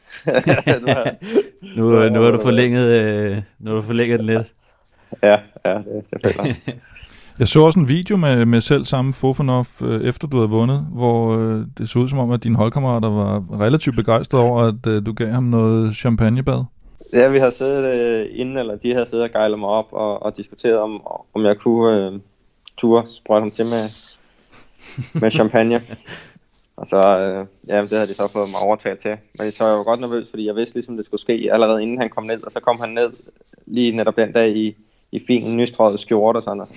nu, 1.77 2.09
nu 2.09 2.21
har 2.21 2.31
du 2.31 2.41
forlænget, 2.41 2.87
øh, 3.01 3.37
nu 3.59 3.69
har 3.69 3.77
du 3.77 3.83
forlænget 3.83 4.19
det 4.19 4.25
lidt. 4.25 4.53
Ja, 5.23 5.37
ja, 5.65 5.73
det, 5.73 6.05
det 6.13 6.21
føler 6.23 6.45
jeg. 6.45 6.55
så 7.43 7.61
også 7.61 7.79
en 7.79 7.87
video 7.87 8.17
med, 8.17 8.45
med 8.45 8.61
selv 8.61 8.85
samme 8.85 9.13
Fofanov, 9.13 9.65
øh, 9.83 10.01
efter 10.01 10.27
du 10.27 10.37
havde 10.37 10.49
vundet, 10.49 10.87
hvor 10.91 11.37
øh, 11.37 11.61
det 11.77 11.89
så 11.89 11.99
ud 11.99 12.07
som 12.07 12.19
om, 12.19 12.31
at 12.31 12.43
dine 12.43 12.55
holdkammerater 12.55 13.09
var 13.09 13.43
relativt 13.59 13.95
begejstrede 13.95 14.43
over, 14.43 14.61
at 14.61 14.87
øh, 14.87 15.05
du 15.05 15.13
gav 15.13 15.27
ham 15.27 15.43
noget 15.43 15.95
champagnebad. 15.95 16.63
Ja, 17.13 17.27
vi 17.27 17.39
har 17.39 17.51
siddet 17.51 17.83
øh, 17.93 18.25
inden, 18.31 18.57
eller 18.57 18.75
de 18.75 18.93
har 18.93 19.05
siddet 19.05 19.23
og 19.23 19.31
gejlet 19.31 19.59
mig 19.59 19.69
op 19.69 19.87
og, 19.91 20.23
og 20.23 20.37
diskuteret, 20.37 20.77
om, 20.77 21.07
om 21.33 21.45
jeg 21.45 21.57
kunne 21.57 22.05
øh, 22.05 22.19
ture 22.77 23.03
sprøjte 23.09 23.41
ham 23.43 23.51
til 23.51 23.65
med, 23.65 23.83
med 25.21 25.31
champagne. 25.31 25.81
Og 26.77 26.87
så, 26.87 26.97
øh, 26.97 27.45
ja, 27.67 27.81
det 27.81 27.89
havde 27.89 28.07
de 28.07 28.13
så 28.13 28.29
fået 28.33 28.49
mig 28.49 28.61
overtaget 28.61 28.99
til. 28.99 29.15
Men 29.39 29.51
så 29.51 29.63
var 29.63 29.69
jeg 29.69 29.77
jo 29.77 29.83
godt 29.83 29.99
nervøs, 29.99 30.27
fordi 30.29 30.45
jeg 30.45 30.55
vidste 30.55 30.75
ligesom, 30.75 30.97
det 30.97 31.05
skulle 31.05 31.21
ske 31.21 31.49
allerede 31.51 31.81
inden 31.83 31.97
han 31.97 32.09
kom 32.09 32.23
ned. 32.23 32.43
Og 32.43 32.51
så 32.51 32.59
kom 32.59 32.79
han 32.79 32.89
ned 32.89 33.13
lige 33.65 33.91
netop 33.91 34.15
den 34.15 34.31
dag 34.31 34.55
i, 34.55 34.75
i 35.15 35.23
fin 35.27 35.57
nystrøget 35.57 35.99
skjorte 35.99 36.37
og 36.37 36.43
sådan. 36.43 36.61
Og 36.61 36.67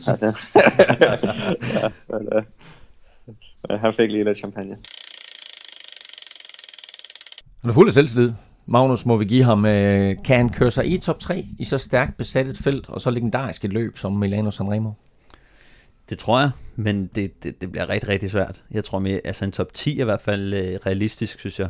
så, 0.00 0.18
ja, 0.20 0.26
det. 0.26 0.34
ja, 1.82 1.88
men, 2.08 2.28
øh, 2.32 3.80
han 3.80 3.94
fik 3.94 4.10
lige 4.10 4.24
lidt 4.24 4.38
champagne. 4.38 4.76
Han 7.60 7.70
er 7.70 7.74
fuld 7.74 7.88
af 7.88 7.94
selvtillid. 7.94 8.32
Magnus, 8.66 9.06
må 9.06 9.16
vi 9.16 9.24
give 9.24 9.44
ham, 9.44 9.66
øh, 9.66 10.16
kan 10.24 10.36
han 10.36 10.48
køre 10.48 10.70
sig 10.70 10.86
i 10.86 10.98
top 10.98 11.18
3 11.18 11.46
i 11.58 11.64
så 11.64 11.78
stærkt 11.78 12.16
besat 12.16 12.46
et 12.46 12.58
felt, 12.58 12.88
og 12.88 13.00
så 13.00 13.10
legendarisk 13.10 13.64
et 13.64 13.72
løb 13.72 13.98
som 13.98 14.12
Milano 14.12 14.50
Sanremo? 14.50 14.90
Det 16.10 16.18
tror 16.18 16.40
jeg, 16.40 16.50
men 16.76 17.10
det, 17.14 17.42
det, 17.42 17.60
det 17.60 17.72
bliver 17.72 17.88
rigtig, 17.88 18.08
rigtig 18.08 18.30
svært. 18.30 18.62
Jeg 18.70 18.84
tror 18.84 18.98
mere, 18.98 19.20
altså 19.24 19.44
en 19.44 19.52
top 19.52 19.74
10 19.74 19.98
er 19.98 20.00
i 20.00 20.04
hvert 20.04 20.20
fald 20.20 20.54
øh, 20.54 20.78
realistisk, 20.86 21.40
synes 21.40 21.60
jeg. 21.60 21.68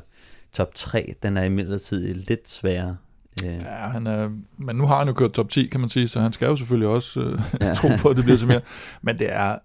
Top 0.52 0.74
3, 0.74 1.14
den 1.22 1.36
er 1.36 1.42
imidlertid 1.42 2.14
lidt 2.14 2.48
sværere. 2.48 2.96
Øh. 3.44 3.50
Ja, 3.50 3.88
han 3.88 4.06
er, 4.06 4.30
men 4.58 4.76
nu 4.76 4.86
har 4.86 4.98
han 4.98 5.08
jo 5.08 5.12
kørt 5.14 5.32
top 5.32 5.48
10, 5.48 5.66
kan 5.66 5.80
man 5.80 5.88
sige, 5.88 6.08
så 6.08 6.20
han 6.20 6.32
skal 6.32 6.46
jo 6.46 6.56
selvfølgelig 6.56 6.88
også 6.88 7.20
øh, 7.20 7.38
ja. 7.60 7.74
tro 7.80 7.88
på, 8.00 8.08
at 8.08 8.16
det 8.16 8.24
bliver 8.24 8.38
så 8.38 8.46
mere. 8.46 8.60
Men 9.02 9.18
det 9.18 9.32
er, 9.32 9.56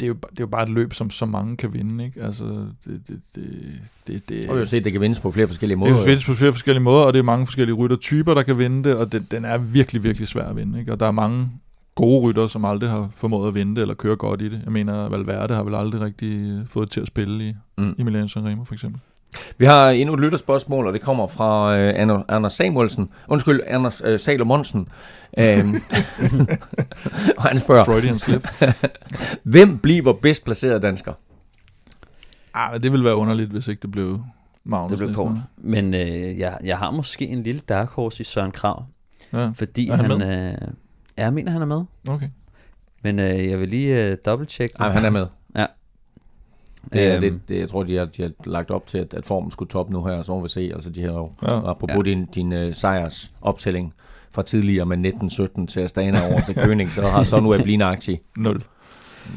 det 0.00 0.06
er, 0.06 0.08
jo, 0.08 0.14
det 0.14 0.40
er 0.40 0.40
jo 0.40 0.46
bare 0.46 0.62
et 0.62 0.68
løb, 0.68 0.94
som 0.94 1.10
så 1.10 1.26
mange 1.26 1.56
kan 1.56 1.72
vinde, 1.72 2.04
ikke? 2.04 2.22
Altså, 2.22 2.44
det, 2.44 3.02
det, 3.08 3.20
det, 3.34 3.44
det, 4.06 4.28
det 4.28 4.48
og 4.48 4.54
vi 4.54 4.58
har 4.58 4.66
set, 4.66 4.84
det 4.84 4.92
kan 4.92 5.00
vindes 5.00 5.20
på 5.20 5.30
flere 5.30 5.48
forskellige 5.48 5.76
måder. 5.76 5.92
Det 5.92 6.00
kan 6.00 6.08
vindes 6.08 6.24
på 6.24 6.34
flere 6.34 6.52
forskellige 6.52 6.82
måder, 6.82 7.04
og 7.04 7.12
det 7.12 7.18
er 7.18 7.22
mange 7.22 7.46
forskellige 7.46 7.76
ryttertyper, 7.76 8.34
der 8.34 8.42
kan 8.42 8.58
vinde 8.58 8.88
det, 8.88 8.96
og 8.96 9.12
det, 9.12 9.30
den 9.30 9.44
er 9.44 9.58
virkelig, 9.58 10.02
virkelig 10.02 10.28
svær 10.28 10.44
at 10.44 10.56
vinde, 10.56 10.78
ikke? 10.78 10.92
Og 10.92 11.00
der 11.00 11.06
er 11.06 11.10
mange 11.10 11.50
gode 11.94 12.20
rytter, 12.20 12.46
som 12.46 12.64
aldrig 12.64 12.90
har 12.90 13.10
formået 13.14 13.48
at 13.48 13.54
vinde 13.54 13.80
eller 13.80 13.94
køre 13.94 14.16
godt 14.16 14.42
i 14.42 14.48
det. 14.48 14.60
Jeg 14.64 14.72
mener, 14.72 15.08
Valverde 15.08 15.54
har 15.54 15.62
vel 15.62 15.74
aldrig 15.74 16.00
rigtig 16.00 16.62
fået 16.66 16.90
til 16.90 17.00
at 17.00 17.06
spille 17.06 17.48
i, 17.48 17.54
mm. 17.78 17.94
i 17.98 18.02
Milan 18.02 18.28
Sanremo 18.28 18.64
for 18.64 18.74
eksempel. 18.74 19.00
Vi 19.58 19.66
har 19.66 19.90
endnu 19.90 20.14
et 20.14 20.20
lytterspørgsmål, 20.20 20.86
og 20.86 20.92
det 20.92 21.00
kommer 21.00 21.26
fra 21.26 21.74
uh, 22.14 22.22
Anders 22.28 22.52
Samuelsen. 22.52 23.10
Undskyld, 23.28 23.60
Anders 23.66 24.04
uh, 24.04 24.18
Salomonsen. 24.18 24.88
Um, 25.38 25.44
og 27.38 27.42
han 27.42 27.58
spørger... 27.58 27.84
Freudian 27.84 28.18
slip. 28.18 28.48
Hvem 29.42 29.78
bliver 29.78 30.12
bedst 30.12 30.44
placeret 30.44 30.82
dansker? 30.82 31.12
Ah, 32.54 32.82
det 32.82 32.92
ville 32.92 33.04
være 33.04 33.16
underligt, 33.16 33.50
hvis 33.50 33.68
ikke 33.68 33.82
det 33.82 33.90
blev 33.90 34.20
Magnus. 34.64 34.90
Det 34.90 34.98
blev 34.98 35.14
kort. 35.14 35.32
Men 35.56 35.94
øh, 35.94 36.38
jeg, 36.38 36.58
jeg 36.64 36.78
har 36.78 36.90
måske 36.90 37.26
en 37.26 37.42
lille 37.42 37.60
dark 37.68 37.88
horse 37.88 38.20
i 38.20 38.24
Søren 38.24 38.50
Krav. 38.50 38.84
Ja. 39.32 39.50
Fordi 39.54 39.88
han, 39.88 40.10
han 40.10 40.22
øh, 40.22 40.54
jeg 41.16 41.32
mener, 41.32 41.52
han 41.52 41.62
er 41.62 41.66
med. 41.66 41.84
Okay. 42.08 42.28
Men 43.02 43.18
øh, 43.18 43.48
jeg 43.48 43.60
vil 43.60 43.68
lige 43.68 44.10
øh, 44.10 44.16
dobbelt-check. 44.26 44.78
Nej, 44.78 44.88
han 44.88 45.04
er 45.04 45.10
med. 45.10 45.26
Ja. 46.94 47.00
Det, 47.00 47.08
er, 47.08 47.14
øhm. 47.14 47.20
det, 47.20 47.40
det, 47.48 47.60
jeg 47.60 47.68
tror, 47.68 47.82
de 47.82 47.96
har, 47.96 48.04
de 48.04 48.22
har 48.22 48.30
lagt 48.44 48.70
op 48.70 48.86
til, 48.86 48.98
at, 48.98 49.14
at 49.14 49.24
formen 49.24 49.50
skulle 49.50 49.68
toppe 49.68 49.92
nu 49.92 50.04
her, 50.04 50.22
så 50.22 50.32
må 50.32 50.40
vi 50.40 50.48
se. 50.48 50.70
Altså, 50.74 50.90
de 50.90 51.02
har 51.02 51.12
jo, 51.12 51.30
ja. 51.42 51.70
apropos 51.70 52.06
ja. 52.06 52.10
din, 52.10 52.24
din 52.24 52.52
uh, 52.52 52.72
sejrs 52.72 53.32
optælling 53.42 53.94
fra 54.30 54.42
tidligere 54.42 54.86
med 54.86 55.12
19-17 55.62 55.66
til 55.66 55.80
Astana 55.80 56.18
over 56.30 56.40
til 56.40 56.52
König, 56.52 56.88
så 56.88 57.02
har 57.02 57.22
så 57.22 57.40
nu 57.40 57.62
blind 57.62 57.82
0. 58.36 58.62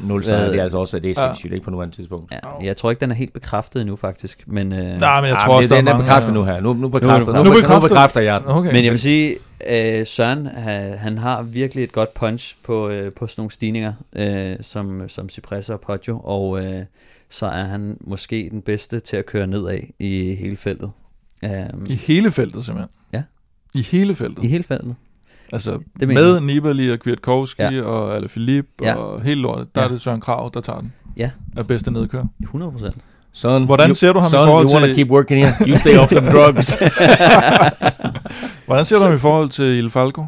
0 0.04 0.24
sejre, 0.24 0.50
det 0.52 0.58
er 0.58 0.62
altså 0.62 0.78
også, 0.78 0.98
det 0.98 1.10
er 1.10 1.20
sindssygt, 1.20 1.50
ja. 1.50 1.54
ikke 1.54 1.64
på 1.64 1.70
nuværende 1.70 1.96
tidspunkt. 1.96 2.32
Ja, 2.32 2.38
jeg 2.62 2.76
tror 2.76 2.90
ikke, 2.90 3.00
den 3.00 3.10
er 3.10 3.14
helt 3.14 3.32
bekræftet 3.32 3.80
endnu, 3.80 3.96
faktisk. 3.96 4.44
Men, 4.46 4.72
øh, 4.72 5.00
Nej, 5.00 5.20
men 5.20 5.30
jeg 5.30 5.38
tror 5.46 5.56
også, 5.56 5.68
det, 5.68 5.78
den 5.78 5.88
er 5.88 5.98
bekræftet 5.98 6.34
nu 6.34 6.44
her. 6.44 6.60
Nu, 6.60 6.72
nu, 6.72 6.88
bekræfter, 6.88 7.32
nu, 7.32 7.38
nu, 7.38 7.44
nu, 7.44 7.50
bekræfter, 7.50 7.74
nu 7.74 7.88
bekræfter 7.88 8.20
jeg 8.20 8.42
Okay. 8.46 8.72
Men 8.72 8.84
jeg 8.84 8.92
vil 8.92 9.00
sige, 9.00 9.36
øh, 9.70 10.06
Søren, 10.06 10.46
han, 10.46 10.98
han 10.98 11.18
har 11.18 11.42
virkelig 11.42 11.84
et 11.84 11.92
godt 11.92 12.14
punch 12.14 12.56
på, 12.64 12.88
øh, 12.88 13.12
på 13.12 13.26
sådan 13.26 13.40
nogle 13.40 13.50
stigninger, 13.50 13.92
øh, 14.16 14.56
som, 14.60 15.08
som 15.08 15.28
Cipressa 15.28 15.72
og 15.72 15.80
Poggio, 15.80 16.20
og 16.24 16.64
øh, 16.64 16.84
så 17.32 17.46
er 17.46 17.64
han 17.64 17.96
måske 18.00 18.48
den 18.50 18.62
bedste 18.62 19.00
til 19.00 19.16
at 19.16 19.26
køre 19.26 19.46
nedad 19.46 19.78
i 19.98 20.34
hele 20.34 20.56
feltet. 20.56 20.90
Um, 21.42 21.86
I 21.88 21.94
hele 21.94 22.30
feltet, 22.30 22.64
simpelthen? 22.64 22.90
Ja. 23.12 23.22
I 23.74 23.82
hele 23.82 24.14
feltet? 24.14 24.44
I 24.44 24.46
hele 24.46 24.64
feltet. 24.64 24.94
Altså 25.52 25.78
det 26.00 26.08
med 26.08 26.40
Nibali 26.40 26.90
og 26.90 26.98
Kwiatkowski 26.98 27.62
ja. 27.62 27.82
og 27.82 28.16
Alaphilippe 28.16 28.70
ja. 28.82 28.94
og 28.94 29.22
hele 29.22 29.40
lortet, 29.40 29.74
der 29.74 29.80
ja. 29.80 29.86
er 29.86 29.90
det 29.90 30.00
Søren 30.00 30.20
Krav, 30.20 30.50
der 30.54 30.60
tager 30.60 30.80
den. 30.80 30.92
Ja. 31.16 31.30
Er 31.56 31.62
bedste 31.62 31.90
nedkør. 31.90 32.24
100 32.40 32.72
procent. 32.72 32.96
Son, 33.32 33.64
Hvordan 33.64 33.88
you, 33.88 33.94
ser 33.94 34.12
du 34.12 34.18
ham 34.18 34.30
son, 34.30 34.40
i 34.40 34.46
forhold 34.46 34.70
you 34.70 34.86
til... 34.86 34.94
keep 34.94 35.10
working 35.10 35.46
here. 35.46 35.68
You 35.68 35.76
stay 35.76 35.96
off 35.96 36.10
the 36.10 36.30
drugs. 36.30 36.78
Hvordan 38.66 38.84
ser 38.84 38.98
du 38.98 39.04
ham 39.04 39.14
i 39.14 39.18
forhold 39.18 39.48
til 39.48 39.64
Il 39.64 39.90
Falco? 39.90 40.24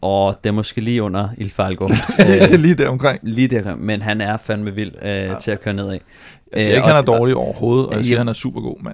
Og 0.00 0.38
det 0.44 0.48
er 0.48 0.52
måske 0.52 0.80
lige 0.80 1.02
under 1.02 1.28
Il 1.38 1.50
Falco. 1.50 1.88
lige 2.56 2.74
der 2.74 2.88
omkring. 2.88 3.20
Lige 3.22 3.48
der. 3.48 3.76
Men 3.76 4.02
han 4.02 4.20
er 4.20 4.36
fandme 4.36 4.74
vild 4.74 4.92
øh, 5.02 5.08
ja. 5.08 5.34
til 5.40 5.50
at 5.50 5.60
køre 5.60 5.74
nedad. 5.74 5.98
Jeg 6.52 6.60
siger 6.60 6.74
ikke, 6.74 6.88
han 6.88 6.96
er 6.96 7.02
dårlig 7.02 7.34
overhovedet, 7.36 7.86
og 7.86 7.96
jeg 7.96 8.04
siger, 8.04 8.18
han 8.18 8.28
er 8.28 8.32
super 8.32 8.60
god, 8.60 8.76
men... 8.82 8.92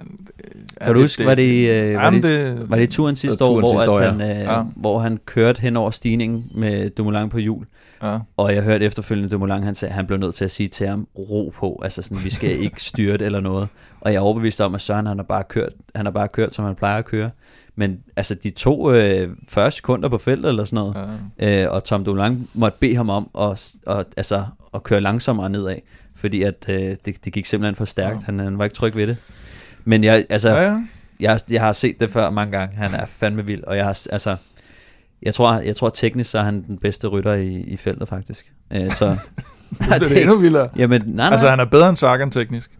Kan 0.81 0.95
du 0.95 1.01
huske, 1.01 1.25
var 1.25 1.35
det, 1.35 1.69
øh, 1.69 1.95
var, 1.95 2.09
det, 2.09 2.23
det, 2.23 2.69
var 2.69 2.77
det 2.77 2.89
turen 2.89 3.15
sidste 3.15 3.45
år, 3.45 3.59
hvor, 3.59 3.71
sidste 3.71 3.91
år, 3.91 4.01
ja. 4.01 4.11
han, 4.11 4.21
øh, 4.21 4.27
ja. 4.27 4.63
hvor 4.75 4.99
han 4.99 5.19
kørte 5.25 5.61
hen 5.61 5.77
over 5.77 5.91
stigningen 5.91 6.45
med 6.55 6.89
Dumoulin 6.89 7.29
på 7.29 7.37
hjul? 7.37 7.65
Ja. 8.03 8.17
Og 8.37 8.55
jeg 8.55 8.63
hørte 8.63 8.85
efterfølgende 8.85 9.29
Dumoulin, 9.29 9.63
han 9.63 9.75
sagde, 9.75 9.93
han 9.93 10.07
blev 10.07 10.19
nødt 10.19 10.35
til 10.35 10.45
at 10.45 10.51
sige 10.51 10.69
til 10.69 10.87
ham, 10.87 11.07
ro 11.17 11.53
på, 11.55 11.81
altså 11.83 12.01
sådan, 12.01 12.23
vi 12.23 12.29
skal 12.29 12.59
ikke 12.65 12.83
styre 12.83 13.17
det 13.17 13.25
eller 13.25 13.39
noget. 13.39 13.67
Og 14.01 14.11
jeg 14.11 14.17
er 14.17 14.21
overbevist 14.21 14.61
om, 14.61 14.75
at 14.75 14.81
Søren, 14.81 15.07
han 15.07 15.17
har 15.17 15.23
bare 15.23 15.43
kørt, 15.43 15.73
han 15.95 16.05
har 16.05 16.11
bare 16.11 16.27
kørt, 16.27 16.53
som 16.53 16.65
han 16.65 16.75
plejer 16.75 16.97
at 16.97 17.05
køre. 17.05 17.29
Men 17.75 17.99
altså 18.15 18.35
de 18.35 18.49
to 18.49 18.91
øh, 18.91 19.29
40 19.49 19.71
sekunder 19.71 20.09
på 20.09 20.17
feltet 20.17 20.49
eller 20.49 20.65
sådan 20.65 20.75
noget, 20.75 21.19
ja. 21.39 21.63
øh, 21.63 21.71
og 21.71 21.83
Tom 21.83 22.05
Dumoulin 22.05 22.47
måtte 22.53 22.77
bede 22.79 22.95
ham 22.95 23.09
om 23.09 23.29
at, 23.39 23.73
og, 23.85 24.05
altså, 24.17 24.45
at 24.73 24.83
køre 24.83 25.01
langsommere 25.01 25.49
nedad, 25.49 25.75
fordi 26.15 26.43
at 26.43 26.65
øh, 26.69 26.95
det, 27.05 27.25
det 27.25 27.33
gik 27.33 27.45
simpelthen 27.45 27.75
for 27.75 27.85
stærkt. 27.85 28.15
Ja. 28.15 28.25
Han, 28.25 28.39
han 28.39 28.57
var 28.57 28.63
ikke 28.63 28.75
tryg 28.75 28.95
ved 28.95 29.07
det. 29.07 29.17
Men 29.85 30.03
jeg, 30.03 30.25
altså, 30.29 30.49
ja, 30.49 30.61
ja. 30.61 30.83
Jeg, 31.19 31.39
jeg 31.49 31.61
har 31.61 31.73
set 31.73 31.99
det 31.99 32.09
før 32.09 32.29
mange 32.29 32.57
gange. 32.57 32.75
Han 32.75 32.93
er 32.93 33.05
fandme 33.05 33.45
vild, 33.45 33.63
og 33.63 33.77
jeg 33.77 33.85
har, 33.85 33.99
altså, 34.11 34.35
jeg 35.21 35.33
tror, 35.33 35.53
jeg 35.53 35.75
tror 35.75 35.89
teknisk 35.89 36.29
så 36.29 36.39
er 36.39 36.43
han 36.43 36.63
den 36.67 36.77
bedste 36.77 37.07
rytter 37.07 37.33
i, 37.33 37.55
i 37.55 37.77
feltet 37.77 38.07
faktisk. 38.07 38.45
Øh, 38.73 38.91
så, 38.91 39.05
det 39.79 39.91
er 39.91 39.99
det 39.99 40.21
endnu 40.21 40.37
vildere. 40.37 40.67
Jamen, 40.75 41.01
nej, 41.01 41.15
nej. 41.15 41.29
Altså 41.31 41.49
han 41.49 41.59
er 41.59 41.65
bedre 41.65 41.89
end 41.89 41.97
Sagan 41.97 42.31
teknisk. 42.31 42.71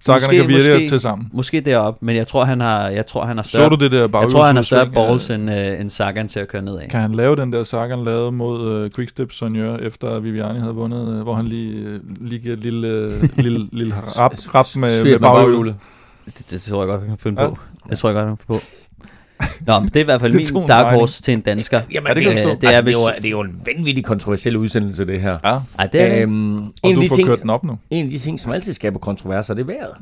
Sagan 0.00 0.30
kan 0.30 0.48
virke 0.48 0.88
til 0.88 1.00
sammen. 1.00 1.28
Måske 1.32 1.60
deroppe, 1.60 2.06
men 2.06 2.16
jeg 2.16 2.26
tror 2.26 2.44
han 2.44 2.60
har 2.60 2.88
jeg 2.88 3.06
tror 3.06 3.24
han 3.24 3.36
har 3.36 3.44
større. 3.44 3.64
Så 3.64 3.68
du 3.68 3.84
det 3.84 3.92
der 3.92 4.20
Jeg 4.20 4.30
tror 4.30 4.44
han 4.44 4.56
har 4.56 4.62
større 4.62 4.90
balls 4.90 5.30
end, 5.30 5.50
uh, 5.50 5.80
end 5.80 5.90
Sagan 5.90 6.28
til 6.28 6.40
at 6.40 6.48
køre 6.48 6.62
nedad. 6.62 6.88
Kan 6.88 7.00
han 7.00 7.14
lave 7.14 7.36
den 7.36 7.52
der 7.52 7.64
Sagan 7.64 8.04
lavede 8.04 8.32
mod 8.32 8.84
uh, 8.84 8.90
Quickstep 8.90 9.32
Sonjør 9.32 9.76
efter 9.76 10.20
Viviani 10.20 10.58
havde 10.58 10.74
vundet, 10.74 11.08
uh, 11.08 11.22
hvor 11.22 11.34
han 11.34 11.46
lige 11.46 11.94
uh, 11.94 12.00
lige 12.20 12.38
giver 12.40 12.54
et 12.54 12.60
lille 12.60 13.06
uh, 13.06 13.12
lille 13.44 13.68
lille 13.72 13.94
rap, 14.18 14.32
rap 14.54 14.66
med, 14.76 15.04
med 15.04 15.18
baghjulet. 15.18 15.74
Det, 16.24 16.38
det, 16.38 16.50
det, 16.50 16.62
tror 16.62 16.82
jeg 16.82 16.88
godt, 16.88 17.00
han 17.00 17.08
kan 17.08 17.18
finde 17.18 17.42
ja. 17.42 17.48
på. 17.48 17.58
Det 17.90 17.98
tror 17.98 18.08
jeg 18.08 18.14
godt, 18.14 18.26
han 18.26 18.36
kan 18.36 18.44
finde 18.46 18.60
på. 18.60 18.87
Nå, 19.66 19.80
men 19.80 19.88
det 19.88 19.96
er 19.96 20.00
i 20.00 20.04
hvert 20.04 20.20
fald 20.20 20.32
min 20.52 20.68
dark 20.68 20.94
horse 20.94 21.22
til 21.22 21.34
en 21.34 21.40
dansker. 21.40 21.80
Jamen, 21.92 22.08
det, 22.08 22.16
det, 22.16 22.24
det, 22.24 22.32
er, 22.34 22.38
altså, 22.38 22.56
det, 22.60 22.88
er 22.88 22.92
jo, 22.92 23.10
det 23.16 23.24
er 23.24 23.30
jo 23.30 23.40
en 23.40 23.62
vanvittig 23.66 24.04
kontroversiel 24.04 24.56
udsendelse, 24.56 25.06
det 25.06 25.20
her. 25.20 25.38
Ja, 25.44 25.58
Ej, 25.78 25.86
det 25.86 26.00
er 26.00 26.22
øhm, 26.22 26.58
og 26.58 26.72
en 26.82 26.94
du 26.94 27.02
får 27.08 27.16
ting, 27.16 27.28
kørt 27.28 27.42
den 27.42 27.50
op 27.50 27.64
nu. 27.64 27.78
En 27.90 28.04
af 28.04 28.10
de 28.10 28.18
ting, 28.18 28.40
som 28.40 28.52
altid 28.52 28.74
skaber 28.74 28.98
kontroverser, 28.98 29.54
det 29.54 29.62
er 29.62 29.66
vejret. 29.66 29.94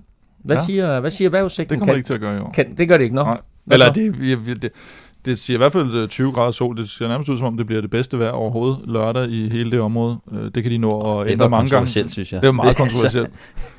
Hvad, 0.44 0.56
ja. 0.56 0.62
siger, 0.62 1.00
hvad 1.00 1.10
siger 1.10 1.30
vejrudsigten? 1.30 1.74
Det 1.74 1.78
kommer 1.78 1.94
kan, 1.94 1.94
det 1.94 1.98
ikke 1.98 2.06
til 2.06 2.14
at 2.14 2.20
gøre 2.20 2.36
i 2.36 2.40
år. 2.40 2.50
Kan, 2.54 2.76
det 2.76 2.88
gør 2.88 2.96
det 2.96 3.04
ikke, 3.04 3.16
nok. 3.16 3.44
Eller 3.70 3.92
det, 3.92 4.14
det, 4.46 4.62
det 4.62 4.72
siger 5.34 5.56
i 5.56 5.58
hvert 5.58 5.72
fald 5.72 6.08
20 6.08 6.28
øh, 6.28 6.34
grader 6.34 6.50
sol. 6.50 6.76
Det 6.76 6.88
ser 6.88 7.08
nærmest 7.08 7.28
ud 7.28 7.38
som 7.38 7.46
om, 7.46 7.56
det 7.56 7.66
bliver 7.66 7.80
det 7.80 7.90
bedste 7.90 8.18
vejr 8.18 8.30
overhovedet 8.30 8.78
lørdag 8.84 9.28
i 9.28 9.48
hele 9.48 9.70
det 9.70 9.80
område. 9.80 10.16
Øh, 10.32 10.50
det 10.54 10.62
kan 10.62 10.72
de 10.72 10.78
nå 10.78 11.20
at 11.20 11.28
ændre 11.28 11.48
mange 11.48 11.70
gange. 11.70 11.88
synes 11.88 12.32
jeg. 12.32 12.42
Det 12.42 12.48
er 12.48 12.52
meget 12.52 12.76
kontroversielt. 12.82 13.30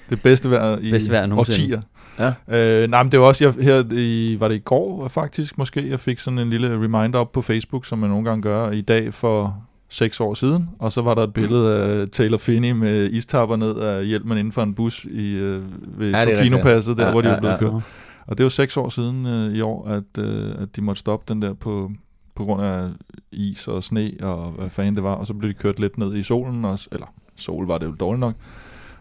det 0.09 0.21
bedste 0.21 0.51
vejr 0.51 0.77
i 0.81 0.91
bedste 0.91 1.11
vejr 1.11 1.37
årtier. 1.37 1.81
Ja. 2.19 2.81
Øh, 2.83 2.89
nej, 2.89 3.03
men 3.03 3.11
det 3.11 3.19
var 3.19 3.25
også, 3.25 3.45
jeg, 3.45 3.53
her 3.63 3.83
i, 3.91 4.37
var 4.39 4.47
det 4.47 4.55
i 4.55 4.59
går 4.59 5.07
faktisk 5.07 5.57
måske, 5.57 5.89
jeg 5.89 5.99
fik 5.99 6.19
sådan 6.19 6.39
en 6.39 6.49
lille 6.49 6.73
reminder 6.73 7.19
op 7.19 7.31
på 7.31 7.41
Facebook, 7.41 7.85
som 7.85 7.99
man 7.99 8.09
nogle 8.09 8.25
gange 8.25 8.41
gør 8.41 8.71
i 8.71 8.81
dag 8.81 9.13
for 9.13 9.67
seks 9.89 10.19
år 10.19 10.33
siden, 10.33 10.69
og 10.79 10.91
så 10.91 11.01
var 11.01 11.13
der 11.13 11.23
et 11.23 11.33
billede 11.33 11.75
af 11.75 12.09
Taylor 12.09 12.37
Finney 12.37 12.71
med 12.71 13.09
istapper 13.09 13.55
ned 13.55 13.75
af 13.75 14.05
hjelmen 14.05 14.37
inden 14.37 14.51
for 14.51 14.61
en 14.61 14.73
bus 14.73 15.05
i, 15.05 15.35
øh, 15.35 15.61
ved 15.97 16.11
ja, 16.11 16.25
Tokino-passet, 16.25 16.97
der 16.97 17.05
ja, 17.05 17.11
hvor 17.11 17.21
de 17.21 17.29
ja, 17.29 17.35
er 17.35 17.39
blevet 17.39 17.53
ja, 17.53 17.59
kørt. 17.59 17.73
Ja. 17.73 17.79
Og 18.27 18.37
det 18.37 18.43
var 18.43 18.49
seks 18.49 18.77
år 18.77 18.89
siden 18.89 19.25
øh, 19.25 19.53
i 19.53 19.61
år, 19.61 19.87
at, 19.87 20.17
øh, 20.17 20.61
at 20.61 20.75
de 20.75 20.81
måtte 20.81 20.99
stoppe 20.99 21.33
den 21.33 21.41
der 21.41 21.53
på, 21.53 21.91
på 22.35 22.45
grund 22.45 22.63
af 22.63 22.89
is 23.31 23.67
og 23.67 23.83
sne 23.83 24.11
og 24.21 24.51
hvad 24.51 24.69
fanden 24.69 24.95
det 24.95 25.03
var, 25.03 25.13
og 25.13 25.27
så 25.27 25.33
blev 25.33 25.49
de 25.49 25.57
kørt 25.57 25.79
lidt 25.79 25.97
ned 25.97 26.15
i 26.15 26.23
solen, 26.23 26.65
og, 26.65 26.79
eller 26.91 27.13
sol 27.35 27.67
var 27.67 27.77
det 27.77 27.85
jo 27.85 27.95
dårligt 27.99 28.19
nok, 28.19 28.35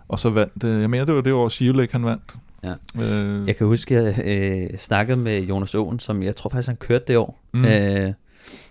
og 0.09 0.18
så 0.18 0.31
vandt, 0.31 0.64
øh, 0.64 0.81
jeg 0.81 0.91
mener 0.91 1.05
det 1.05 1.14
var 1.14 1.20
det 1.20 1.33
år 1.33 1.49
Sivlæk 1.49 1.93
han 1.93 2.05
vandt. 2.05 2.37
Ja. 2.62 3.03
Øh. 3.03 3.49
Jeg 3.49 3.57
kan 3.57 3.66
huske, 3.66 3.99
at 3.99 4.27
jeg 4.27 4.68
øh, 4.72 4.79
snakkede 4.79 5.16
med 5.16 5.41
Jonas 5.43 5.74
Åen, 5.74 5.99
som 5.99 6.22
jeg 6.22 6.37
tror 6.37 6.51
faktisk 6.51 6.68
han 6.68 6.77
kørte 6.77 7.05
det 7.09 7.16
år, 7.16 7.39
mm. 7.53 7.64
øh, 7.64 8.12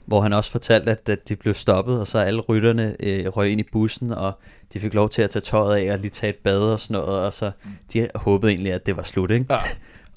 hvor 0.05 0.21
han 0.21 0.33
også 0.33 0.51
fortalte, 0.51 0.91
at, 0.91 1.09
at 1.09 1.29
de 1.29 1.35
blev 1.35 1.53
stoppet, 1.53 1.99
og 1.99 2.07
så 2.07 2.19
alle 2.19 2.41
rytterne 2.41 2.95
øh, 2.99 3.27
røg 3.27 3.51
ind 3.51 3.61
i 3.61 3.65
bussen, 3.71 4.11
og 4.11 4.39
de 4.73 4.79
fik 4.79 4.93
lov 4.93 5.09
til 5.09 5.21
at 5.21 5.29
tage 5.29 5.41
tøjet 5.41 5.77
af 5.77 5.93
og 5.93 5.99
lige 5.99 6.09
tage 6.09 6.29
et 6.29 6.35
bad 6.43 6.59
og 6.59 6.79
sådan 6.79 7.01
noget, 7.01 7.25
og 7.25 7.33
så 7.33 7.51
de 7.93 8.07
håbede 8.15 8.51
egentlig, 8.51 8.73
at 8.73 8.85
det 8.85 8.97
var 8.97 9.03
slut, 9.03 9.31
ikke? 9.31 9.45
Ja. 9.49 9.57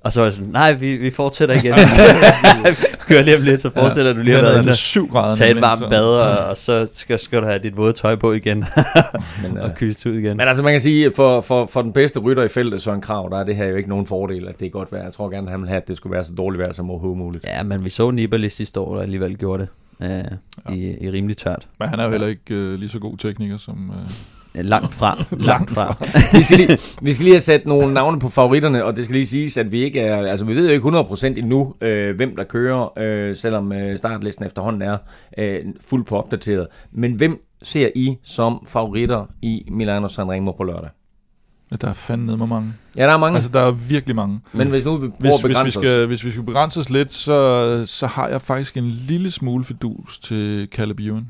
Og 0.02 0.12
så 0.12 0.20
var 0.20 0.24
det 0.24 0.34
sådan, 0.34 0.50
nej, 0.52 0.72
vi, 0.72 0.96
vi 0.96 1.10
fortsætter 1.10 1.54
igen. 1.54 1.72
Kører 3.08 3.22
lige 3.22 3.36
om 3.36 3.42
lidt, 3.42 3.60
så 3.60 3.70
fortsætter 3.70 4.10
ja. 4.10 4.18
du 4.18 4.22
lige 4.22 4.36
at 4.36 4.66
være 4.66 4.74
syv 4.74 5.08
grader. 5.08 5.34
Tag 5.34 5.50
et 5.50 5.60
varmt 5.60 5.90
bad, 5.90 6.04
og, 6.04 6.46
og 6.46 6.56
så 6.56 6.88
skal, 6.92 7.18
skal 7.18 7.40
du 7.40 7.46
have 7.46 7.58
dit 7.58 7.76
våde 7.76 7.92
tøj 7.92 8.16
på 8.16 8.32
igen. 8.32 8.64
men, 9.42 9.58
og 9.58 9.74
kysse 9.74 10.10
ud 10.10 10.14
igen. 10.14 10.36
Men 10.36 10.48
altså 10.48 10.62
man 10.62 10.72
kan 10.72 10.80
sige, 10.80 11.12
for, 11.12 11.40
for, 11.40 11.66
for 11.66 11.82
den 11.82 11.92
bedste 11.92 12.20
rytter 12.20 12.42
i 12.42 12.48
feltet, 12.48 12.82
Søren 12.82 13.00
Krav, 13.00 13.28
der 13.30 13.38
er 13.38 13.44
det 13.44 13.56
her 13.56 13.66
jo 13.66 13.76
ikke 13.76 13.88
nogen 13.88 14.06
fordel, 14.06 14.48
at 14.48 14.60
det 14.60 14.66
er 14.66 14.70
godt 14.70 14.92
vejr. 14.92 15.02
Jeg 15.02 15.12
tror 15.12 15.30
gerne, 15.30 15.50
han 15.50 15.60
vil 15.60 15.68
have, 15.68 15.80
at 15.80 15.88
det 15.88 15.96
skulle 15.96 16.14
være 16.14 16.24
så 16.24 16.32
dårligt 16.32 16.58
vejr 16.58 16.72
som 16.72 16.90
overhovedet 16.90 17.18
muligt. 17.18 17.44
Ja, 17.44 17.62
men 17.62 17.84
vi 17.84 17.90
så 17.90 18.10
Nibali 18.10 18.48
sidste 18.48 18.80
år, 18.80 18.94
der 18.94 19.02
alligevel 19.02 19.36
gjorde 19.36 19.62
det. 19.62 19.68
Øh, 20.02 20.08
ja. 20.08 20.74
i, 20.74 20.96
i 21.00 21.10
rimelig 21.10 21.36
tørt. 21.36 21.66
Men 21.78 21.88
han 21.88 22.00
er 22.00 22.04
jo 22.04 22.10
heller 22.10 22.26
ikke 22.26 22.54
øh, 22.54 22.78
lige 22.78 22.88
så 22.88 22.98
god 22.98 23.16
tekniker 23.16 23.56
som... 23.56 23.90
Øh 23.90 24.10
Langt 24.54 24.94
fra. 24.94 25.24
Langt 25.50 25.70
fra. 25.70 25.96
vi, 26.38 26.42
skal 26.42 26.56
lige, 26.58 26.78
vi 27.02 27.12
skal 27.14 27.24
lige 27.24 27.34
have 27.34 27.40
sat 27.40 27.66
nogle 27.66 27.94
navne 27.94 28.18
på 28.18 28.28
favoritterne, 28.28 28.84
og 28.84 28.96
det 28.96 29.04
skal 29.04 29.14
lige 29.14 29.26
siges, 29.26 29.56
at 29.56 29.72
vi 29.72 29.84
ikke 29.84 30.00
er, 30.00 30.26
altså 30.26 30.44
vi 30.44 30.56
ved 30.56 30.66
jo 30.66 30.72
ikke 30.72 30.88
100% 30.88 31.26
endnu, 31.26 31.74
øh, 31.80 32.16
hvem 32.16 32.36
der 32.36 32.44
kører, 32.44 32.98
øh, 32.98 33.36
selvom 33.36 33.72
øh, 33.72 33.98
startlisten 33.98 34.46
efterhånden 34.46 34.82
er 34.82 34.98
øh, 35.38 35.60
fuldt 35.88 36.06
på 36.06 36.16
opdateret. 36.16 36.66
Men 36.92 37.12
hvem 37.12 37.44
ser 37.62 37.88
I 37.94 38.16
som 38.24 38.66
favoritter 38.68 39.26
i 39.42 39.68
Milano 39.70 40.08
Sanremo 40.08 40.52
på 40.52 40.64
lørdag? 40.64 40.90
Ja, 41.70 41.76
der 41.76 41.88
er 41.88 41.92
fandme 41.92 42.36
med 42.36 42.46
mange. 42.46 42.72
Ja, 42.96 43.02
der 43.06 43.12
er 43.12 43.16
mange. 43.16 43.36
Altså, 43.36 43.50
der 43.50 43.60
er 43.60 43.70
virkelig 43.70 44.16
mange. 44.16 44.40
Men 44.52 44.68
hvis 44.68 44.84
nu 44.84 44.96
vi 44.96 45.08
prøver 45.08 45.14
hvis, 45.18 45.44
at 45.44 45.48
begrænse 45.48 45.62
hvis 45.62 45.76
vi 45.76 45.86
skal, 45.86 46.02
os. 46.02 46.06
Hvis 46.06 46.24
vi 46.24 46.30
skal 46.30 46.42
begrænse 46.42 46.80
os 46.80 46.90
lidt, 46.90 47.12
så, 47.12 47.82
så 47.86 48.06
har 48.06 48.28
jeg 48.28 48.42
faktisk 48.42 48.76
en 48.76 48.90
lille 48.90 49.30
smule 49.30 49.64
fidus 49.64 50.18
til 50.18 50.68
Caleb 50.72 51.00
Ewan. 51.00 51.26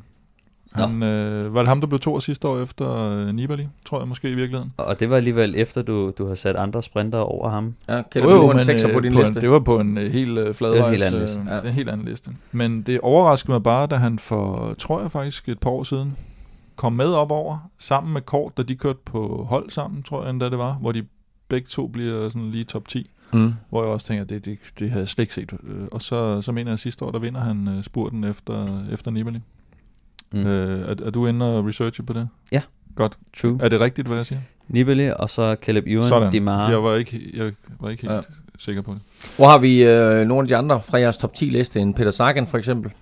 Han, 0.73 1.03
øh, 1.03 1.55
var 1.55 1.61
det 1.61 1.69
ham, 1.69 1.81
der 1.81 1.87
blev 1.87 2.01
to 2.01 2.21
sidste 2.21 2.49
år 2.49 2.63
efter 2.63 2.97
øh, 2.97 3.35
Nibali, 3.35 3.69
tror 3.85 3.99
jeg 3.99 4.09
måske 4.09 4.31
i 4.31 4.35
virkeligheden. 4.35 4.73
Og 4.77 5.01
det 5.01 5.11
var 5.11 5.17
alligevel 5.17 5.55
efter, 5.57 5.83
du, 5.83 6.13
du 6.19 6.27
har 6.27 6.35
sat 6.35 6.57
andre 6.57 6.83
sprinter 6.83 7.19
over 7.19 7.49
ham. 7.49 7.75
Ja, 7.89 8.03
kan 8.03 8.23
du 8.23 8.31
jo, 8.31 8.51
en 8.51 8.65
sekser 8.65 8.93
på 8.93 9.01
din 9.01 9.13
på 9.13 9.19
liste? 9.19 9.37
En, 9.37 9.41
det 9.43 9.51
var 9.51 9.59
på 9.59 9.81
en 9.81 9.99
uh, 9.99 10.05
helt 10.05 10.39
uh, 10.39 10.55
fladvejs, 10.55 10.85
en 10.85 10.91
helt 10.91 11.05
anden 11.05 11.21
liste. 11.21 11.41
Uh, 11.41 11.47
ja. 11.47 11.61
en 11.61 11.75
helt 11.75 11.89
anden 11.89 12.07
liste. 12.09 12.31
Men 12.53 12.83
det 12.83 13.01
overraskede 13.01 13.53
mig 13.53 13.63
bare, 13.63 13.87
da 13.87 13.95
han 13.95 14.19
for, 14.19 14.75
tror 14.79 15.01
jeg 15.01 15.11
faktisk, 15.11 15.49
et 15.49 15.59
par 15.59 15.71
år 15.71 15.83
siden, 15.83 16.17
kom 16.77 16.93
med 16.93 17.13
op 17.13 17.31
over, 17.31 17.71
sammen 17.79 18.13
med 18.13 18.23
Kort, 18.23 18.57
da 18.57 18.63
de 18.63 18.77
kørte 18.77 18.99
på 19.05 19.47
hold 19.49 19.71
sammen, 19.71 20.03
tror 20.03 20.23
jeg 20.23 20.31
endda 20.31 20.51
det 20.51 20.59
var, 20.59 20.73
hvor 20.73 20.93
de 20.93 21.05
begge 21.49 21.67
to 21.67 21.87
bliver 21.87 22.29
sådan 22.29 22.51
lige 22.51 22.65
top 22.65 22.89
10. 22.89 23.11
Mm. 23.33 23.53
Hvor 23.71 23.83
jeg 23.83 23.93
også 23.93 24.07
tænker, 24.07 24.25
det, 24.25 24.45
det, 24.45 24.59
det 24.79 24.91
havde 24.91 25.01
jeg 25.01 25.09
slet 25.09 25.23
ikke 25.23 25.35
set. 25.35 25.53
Og 25.93 26.03
så, 26.03 26.43
så 26.43 26.53
mener 26.53 26.71
jeg, 26.71 26.73
at 26.73 26.79
sidste 26.79 27.05
år, 27.05 27.11
der 27.11 27.19
vinder 27.19 27.41
han 27.41 27.69
uh, 27.69 27.83
spurten 27.83 28.25
efter, 28.25 28.85
efter 28.93 29.11
Nibali. 29.11 29.41
Mm. 30.33 30.47
Øh, 30.47 30.89
er, 30.89 31.07
er 31.07 31.11
du 31.11 31.27
inde 31.27 31.59
og 31.59 31.67
researche 31.67 32.05
på 32.05 32.13
det? 32.13 32.29
Ja. 32.53 32.63
Godt. 32.95 33.19
True. 33.37 33.59
Er 33.61 33.69
det 33.69 33.81
rigtigt, 33.81 34.07
hvad 34.07 34.17
jeg 34.17 34.27
siger? 34.27 34.41
Nibali, 34.69 35.11
og 35.17 35.31
så 35.31 35.57
Caleb 35.63 35.85
Ewan, 35.87 36.09
Sådan. 36.09 36.33
Dimar. 36.33 36.71
Jeg 36.71 36.83
var 36.83 36.95
ikke, 36.95 37.31
jeg 37.35 37.53
var 37.81 37.91
ikke 37.91 38.03
helt 38.03 38.15
ja. 38.15 38.21
sikker 38.59 38.83
på 38.83 38.93
det. 38.93 39.01
Hvor 39.37 39.47
har 39.47 39.59
vi 39.59 39.85
øh, 39.85 40.27
nogle 40.27 40.43
af 40.43 40.49
de 40.49 40.57
andre 40.57 40.81
fra 40.83 40.99
jeres 40.99 41.19
top 41.19 41.35
10 41.35 41.45
liste? 41.45 41.81
En 41.81 41.95
Peter 41.95 42.11
Sagan 42.11 42.47
for 42.47 42.59
eksempel, 42.59 42.93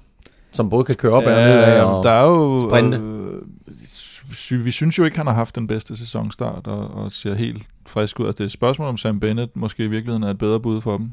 som 0.53 0.71
både 0.71 0.85
kan 0.85 0.95
køre 0.95 1.13
op 1.13 1.23
ja, 1.23 1.29
og 1.29 1.69
ned 1.69 1.81
og 1.81 2.05
der 2.05 2.11
er 2.11 2.25
jo, 2.25 2.69
sprinte. 2.69 2.99
Øh, 2.99 4.65
vi 4.65 4.71
synes 4.71 4.99
jo 4.99 5.05
ikke, 5.05 5.17
han 5.17 5.27
har 5.27 5.35
haft 5.35 5.55
den 5.57 5.67
bedste 5.67 5.97
sæsonstart 5.97 6.67
og, 6.67 6.95
og 6.95 7.13
ser 7.13 7.35
helt 7.35 7.63
frisk 7.87 8.21
ud. 8.21 8.27
Altså, 8.27 8.37
det 8.37 8.41
er 8.41 8.45
et 8.45 8.53
spørgsmål 8.53 8.89
om 8.89 8.97
Sam 8.97 9.21
Bennett 9.21 9.57
måske 9.57 9.85
i 9.85 9.89
virkeligheden 9.89 10.23
er 10.23 10.31
et 10.31 10.39
bedre 10.39 10.61
bud 10.61 10.81
for 10.81 10.97
dem. 10.97 11.13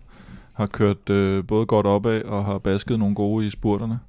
Har 0.53 0.65
kørt 0.65 1.09
øh, 1.09 1.43
både 1.47 1.65
godt 1.65 1.85
opad 1.85 2.21
og 2.21 2.45
har 2.45 2.57
basket 2.57 2.99
nogle 2.99 3.15
gode 3.15 3.47
i 3.47 3.49
spurterne. 3.49 3.99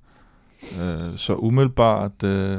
Øh, 0.82 1.16
så 1.16 1.34
umiddelbart, 1.34 2.22
øh, 2.24 2.58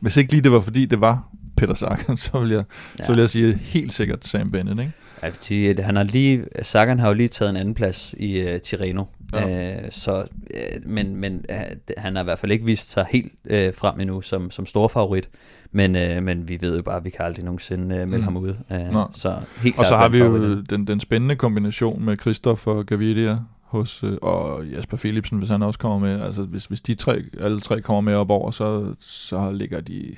hvis 0.00 0.16
ikke 0.16 0.32
lige 0.32 0.42
det 0.42 0.52
var 0.52 0.60
fordi 0.60 0.86
det 0.86 1.00
var 1.00 1.28
Peter 1.56 1.74
Sagan, 1.74 2.16
så 2.26 2.40
vil 2.40 2.50
jeg, 2.50 2.64
ja. 2.98 3.04
så 3.04 3.12
vil 3.12 3.18
jeg 3.18 3.28
sige 3.28 3.54
helt 3.54 3.92
sikkert 3.92 4.24
Sam 4.24 4.50
Bennett, 4.50 4.80
ikke? 4.80 4.92
Ja, 5.22 5.28
fordi 5.28 5.80
han 5.80 5.96
har 5.96 6.02
lige, 6.02 6.44
Sagan 6.62 6.98
har 6.98 7.08
jo 7.08 7.14
lige 7.14 7.28
taget 7.28 7.50
en 7.50 7.56
anden 7.56 7.74
plads 7.74 8.14
i 8.18 8.42
uh, 8.42 8.60
Tirreno, 8.60 9.04
ja. 9.32 9.76
uh, 9.76 9.82
så, 9.90 10.18
uh, 10.20 10.90
men, 10.90 11.16
men 11.16 11.44
uh, 11.50 11.94
han 11.96 12.16
har 12.16 12.22
i 12.22 12.24
hvert 12.24 12.38
fald 12.38 12.52
ikke 12.52 12.64
vist 12.64 12.90
sig 12.90 13.06
helt 13.10 13.32
uh, 13.44 13.50
frem 13.78 14.00
endnu 14.00 14.20
som, 14.20 14.50
som 14.50 14.66
stor 14.66 14.88
favorit, 14.88 15.28
men, 15.72 15.96
uh, 15.96 16.22
men 16.22 16.48
vi 16.48 16.58
ved 16.60 16.76
jo 16.76 16.82
bare, 16.82 16.96
at 16.96 17.04
vi 17.04 17.10
kan 17.10 17.24
aldrig 17.24 17.44
nogensinde 17.44 18.02
uh, 18.02 18.08
melde 18.08 18.16
mm. 18.16 18.22
ham 18.22 18.36
ud. 18.36 18.54
Uh, 18.70 19.04
så 19.12 19.34
helt 19.62 19.78
og 19.78 19.86
så 19.86 19.96
har 19.96 20.08
vi 20.08 20.18
jo 20.18 20.60
den, 20.60 20.86
den 20.86 21.00
spændende 21.00 21.36
kombination 21.36 22.04
med 22.04 22.16
Christoph 22.16 22.68
og 22.68 22.86
Gaviria, 22.86 23.38
hos, 23.72 24.04
øh, 24.04 24.16
og 24.22 24.66
Jasper 24.66 24.96
Philipsen, 24.96 25.38
hvis 25.38 25.50
han 25.50 25.62
også 25.62 25.78
kommer 25.78 25.98
med. 25.98 26.20
Altså, 26.20 26.42
hvis, 26.42 26.64
hvis 26.64 26.80
de 26.80 26.94
tre, 26.94 27.22
alle 27.40 27.60
tre 27.60 27.80
kommer 27.80 28.00
med 28.00 28.14
op 28.14 28.30
over, 28.30 28.50
så, 28.50 28.94
så 29.00 29.52
ligger 29.52 29.80
de 29.80 30.14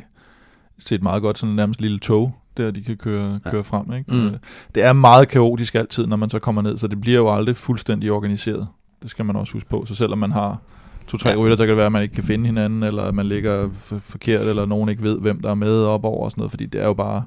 set 0.79 1.03
meget 1.03 1.23
godt 1.23 1.39
sådan 1.39 1.55
nærmest 1.55 1.81
lille 1.81 1.99
tog, 1.99 2.35
der 2.57 2.71
de 2.71 2.83
kan 2.83 2.97
køre, 2.97 3.41
ja. 3.45 3.51
køre 3.51 3.65
frem. 3.65 3.93
Ikke? 3.93 4.13
Mm. 4.13 4.27
Øh, 4.27 4.33
det 4.75 4.83
er 4.83 4.93
meget 4.93 5.29
kaotisk 5.29 5.75
altid, 5.75 6.07
når 6.07 6.17
man 6.17 6.31
så 6.31 6.39
kommer 6.39 6.63
ned, 6.63 6.79
så 6.79 6.87
det 6.87 7.01
bliver 7.01 7.19
jo 7.19 7.35
aldrig 7.35 7.57
fuldstændig 7.57 8.13
organiseret. 8.13 8.67
Det 9.03 9.11
skal 9.11 9.25
man 9.25 9.37
også 9.37 9.53
huske 9.53 9.69
på. 9.69 9.85
Så 9.87 9.95
selvom 9.95 10.19
man 10.19 10.33
har 10.33 10.61
to-tre 11.07 11.31
ja. 11.31 11.37
rytter, 11.37 11.57
så 11.57 11.63
kan 11.63 11.69
det 11.69 11.77
være, 11.77 11.87
at 11.87 11.93
man 11.93 12.03
ikke 12.03 12.15
kan 12.15 12.25
finde 12.25 12.47
hinanden, 12.47 12.83
eller 12.83 13.03
at 13.03 13.15
man 13.15 13.27
ligger 13.27 13.69
forkert, 13.99 14.47
eller 14.47 14.67
nogen 14.67 14.89
ikke 14.89 15.03
ved, 15.03 15.21
hvem 15.21 15.43
der 15.43 15.51
er 15.51 15.55
med 15.55 15.83
op 15.85 16.05
over 16.05 16.25
og 16.25 16.31
sådan 16.31 16.41
noget, 16.41 16.51
fordi 16.51 16.67
det 16.67 16.81
er 16.81 16.87
jo 16.87 16.95
bare 16.95 17.23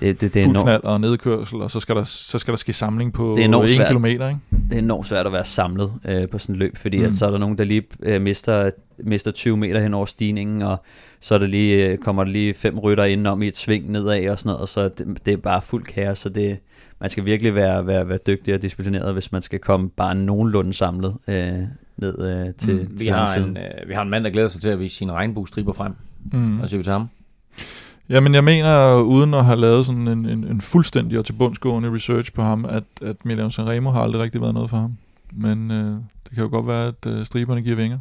det, 0.00 0.20
det, 0.20 0.34
det 0.34 0.40
er 0.40 0.44
fuld 0.44 0.62
knald 0.62 0.84
og 0.84 1.00
nedkørsel, 1.00 1.62
og 1.62 1.70
så 1.70 1.80
skal 1.80 1.96
der, 1.96 2.04
så 2.04 2.38
skal 2.38 2.52
der 2.52 2.56
ske 2.56 2.72
samling 2.72 3.12
på 3.12 3.34
det 3.36 3.44
er 3.44 3.48
en 3.48 3.68
svært. 3.68 3.86
kilometer. 3.86 4.28
Ikke? 4.28 4.40
Det 4.50 4.74
er 4.74 4.78
enormt 4.78 5.06
svært 5.06 5.26
at 5.26 5.32
være 5.32 5.44
samlet 5.44 5.92
øh, 6.04 6.28
på 6.28 6.38
sådan 6.38 6.54
et 6.54 6.58
løb, 6.58 6.76
fordi 6.76 6.98
mm. 6.98 7.04
at 7.04 7.14
så 7.14 7.26
er 7.26 7.30
der 7.30 7.38
nogen, 7.38 7.58
der 7.58 7.64
lige 7.64 7.82
øh, 8.02 8.22
mister, 8.22 8.70
mister 8.98 9.30
20 9.30 9.56
meter 9.56 9.80
hen 9.80 9.94
over 9.94 10.06
stigningen, 10.06 10.62
og 10.62 10.82
så 11.20 11.34
er 11.34 11.38
der 11.38 11.46
lige, 11.46 11.88
øh, 11.88 11.98
kommer 11.98 12.24
der 12.24 12.30
lige 12.30 12.54
fem 12.54 12.78
rytter 12.78 13.04
ind 13.04 13.26
om 13.26 13.42
i 13.42 13.48
et 13.48 13.56
sving 13.56 13.90
nedad 13.90 14.28
og 14.28 14.38
sådan 14.38 14.48
noget, 14.48 14.60
og 14.60 14.68
så 14.68 14.88
det, 14.88 15.26
det 15.26 15.32
er 15.32 15.36
bare 15.36 15.62
fuld 15.62 15.84
kaos, 15.84 16.18
så 16.18 16.28
det, 16.28 16.58
man 17.00 17.10
skal 17.10 17.24
virkelig 17.24 17.54
være, 17.54 17.86
være, 17.86 18.08
være 18.08 18.18
dygtig 18.26 18.54
og 18.54 18.62
disciplineret, 18.62 19.12
hvis 19.12 19.32
man 19.32 19.42
skal 19.42 19.58
komme 19.58 19.90
bare 19.90 20.14
nogenlunde 20.14 20.72
samlet 20.72 21.16
øh, 21.28 21.52
ned 21.96 22.18
øh, 22.18 22.54
til, 22.54 22.74
mm, 22.74 22.86
til 22.86 23.00
vi, 23.00 23.06
har 23.06 23.36
en, 23.36 23.56
øh, 23.56 23.88
vi 23.88 23.94
har 23.94 24.02
en 24.02 24.10
mand, 24.10 24.24
der 24.24 24.30
glæder 24.30 24.48
sig 24.48 24.60
til 24.60 24.68
at 24.68 24.80
vise 24.80 24.96
sine 24.96 25.12
regnbuestriber 25.12 25.72
frem. 25.72 25.92
Mm. 26.32 26.60
Og 26.60 26.68
ser 26.68 26.76
vi 26.76 26.82
til 26.82 26.92
ham? 26.92 27.08
Jamen, 28.10 28.34
jeg 28.34 28.44
mener, 28.44 28.96
uden 28.96 29.34
at 29.34 29.44
have 29.44 29.60
lavet 29.60 29.86
sådan 29.86 30.08
en, 30.08 30.26
en, 30.26 30.44
en 30.44 30.60
fuldstændig 30.60 31.18
og 31.18 31.24
tilbundsgående 31.24 31.94
research 31.94 32.32
på 32.32 32.42
ham, 32.42 32.64
at, 32.64 32.84
at 33.02 33.16
Milan 33.24 33.50
Sanremo 33.50 33.90
har 33.90 34.00
aldrig 34.00 34.22
rigtig 34.22 34.40
været 34.40 34.54
noget 34.54 34.70
for 34.70 34.76
ham. 34.76 34.96
Men 35.32 35.70
øh, 35.70 35.92
det 36.24 36.34
kan 36.34 36.42
jo 36.42 36.48
godt 36.48 36.66
være, 36.66 36.86
at 36.86 37.06
øh, 37.06 37.26
striberne 37.26 37.62
giver 37.62 37.76
vinger. 37.76 37.98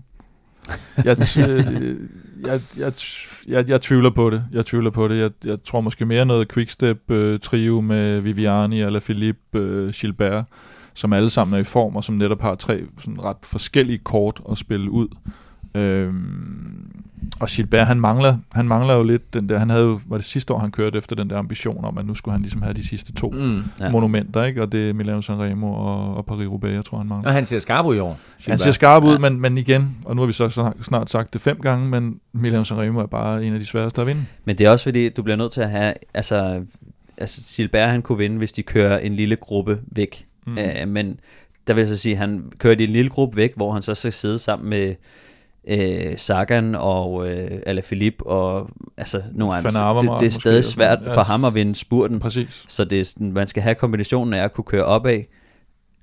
jeg, 1.06 1.18
øh, 1.50 1.96
jeg, 2.44 2.62
jeg, 2.78 2.94
jeg, 3.48 3.70
jeg 3.70 3.82
tvivler 3.82 4.10
på 4.10 4.30
det. 4.30 4.44
Jeg 4.52 4.66
tvivler 4.66 4.90
på 4.90 5.08
det. 5.08 5.20
Jeg, 5.20 5.32
jeg 5.46 5.64
tror 5.64 5.82
måske 5.82 6.06
mere 6.06 6.26
noget 6.26 6.52
quickstep 6.52 7.12
øh, 7.12 7.40
trio 7.40 7.82
med 7.82 8.20
Viviani 8.20 8.82
eller 8.82 9.00
Philippe 9.00 9.60
øh, 9.60 9.94
Gilbert, 9.94 10.46
som 10.94 11.14
alle 11.14 11.30
sammen 11.30 11.54
er 11.54 11.60
i 11.60 11.64
form 11.64 11.96
og 11.96 12.04
som 12.04 12.16
netop 12.16 12.42
har 12.42 12.56
tre 12.56 12.82
sådan 13.00 13.24
ret 13.24 13.38
forskellige 13.44 13.98
kort 13.98 14.42
at 14.52 14.58
spille 14.58 14.92
ud. 14.92 15.08
Øhm, 15.76 16.92
og 17.40 17.48
Gilbert, 17.48 17.88
han 17.88 18.00
mangler, 18.00 18.38
han 18.54 18.68
mangler 18.68 18.94
jo 18.94 19.04
lidt 19.04 19.34
den 19.34 19.50
der, 19.50 19.60
han 19.60 19.70
havde 19.70 19.84
jo, 19.84 20.00
var 20.06 20.18
det 20.18 20.26
sidste 20.26 20.54
år, 20.54 20.60
han 20.60 20.72
kørte 20.72 20.98
efter 20.98 21.16
den 21.16 21.30
der 21.30 21.38
ambition 21.38 21.86
om, 21.86 21.98
at 21.98 22.06
nu 22.06 22.16
skulle 22.16 22.34
han 22.34 22.42
ligesom 22.42 22.62
have 22.62 22.74
de 22.74 22.88
sidste 22.88 23.14
to 23.14 23.30
mm, 23.30 23.64
ja. 23.80 23.90
monumenter, 23.90 24.44
ikke? 24.44 24.62
Og 24.62 24.72
det 24.72 24.90
er 24.90 24.94
Milano 24.94 25.22
Sanremo 25.22 25.74
og, 25.74 26.18
og 26.18 26.26
Paris-Roubaix, 26.32 26.68
jeg 26.68 26.86
tror, 26.86 26.98
han 26.98 27.08
mangler. 27.08 27.28
Og 27.28 27.34
han 27.34 27.46
ser 27.46 27.60
skarp 27.60 27.86
ud 27.86 27.96
i 27.96 28.00
år. 28.00 28.20
Gilbert. 28.38 28.52
Han 28.52 28.60
ser 28.60 28.72
skarp 28.72 29.04
ud, 29.04 29.14
ja. 29.14 29.18
men, 29.18 29.40
men 29.40 29.58
igen, 29.58 29.98
og 30.06 30.16
nu 30.16 30.22
har 30.22 30.28
vi 30.28 30.34
så 30.34 30.72
snart 30.82 31.10
sagt 31.10 31.34
det 31.34 31.42
fem 31.42 31.60
gange, 31.62 31.88
men 31.88 32.20
Milano 32.34 32.64
Sanremo 32.64 33.00
er 33.00 33.06
bare 33.06 33.46
en 33.46 33.54
af 33.54 33.60
de 33.60 33.66
sværeste 33.66 34.02
at 34.02 34.08
vinde. 34.08 34.26
Men 34.46 34.58
det 34.58 34.66
er 34.66 34.70
også 34.72 34.84
fordi, 34.84 35.10
du 35.10 35.24
bliver 35.24 35.38
nødt 35.38 35.52
til 35.52 35.62
at 35.62 35.70
have, 35.70 35.94
altså, 36.14 36.62
altså 37.18 37.56
Gilbert 37.56 37.90
han 37.90 38.02
kunne 38.02 38.18
vinde, 38.18 38.38
hvis 38.38 38.52
de 38.52 38.64
kører 38.64 38.98
en 38.98 39.16
lille 39.16 39.36
gruppe 39.36 39.80
væk. 39.92 40.26
Mm. 40.48 40.58
Æh, 40.58 40.88
men 40.88 41.20
der 41.68 41.74
vil 41.74 41.82
jeg 41.82 41.88
så 41.88 41.98
sige, 41.98 42.16
han 42.16 42.44
kører 42.60 42.76
de 42.76 42.84
en 42.84 42.90
lille 42.90 43.10
gruppe 43.10 43.38
væk, 43.38 43.56
hvor 43.56 43.74
han 43.74 43.82
så 43.82 43.96
skal 43.96 44.14
sidde 44.14 44.40
sammen 44.40 44.70
med 44.70 44.96
øh, 45.68 46.18
Sagan 46.18 46.76
og 46.76 47.30
øh, 47.30 47.62
Alaphilippe 47.66 48.28
og 48.28 48.70
altså 48.98 49.24
nogle 49.34 49.56
andre. 49.56 50.02
Det, 50.02 50.20
det 50.20 50.26
er 50.26 50.32
stadig 50.32 50.66
svært 50.66 51.00
for 51.04 51.22
ham 51.22 51.44
at 51.44 51.56
vinde 51.56 51.76
spurten. 51.76 52.20
Præcis. 52.20 52.66
Så 52.68 52.86
det 52.86 53.00
er, 53.00 53.14
man 53.20 53.48
skal 53.48 53.64
have 53.64 53.76
kombinationen 53.76 54.34
af 54.34 54.44
at 54.44 54.54
kunne 54.54 54.66
køre 54.66 54.86
opad, 54.86 55.24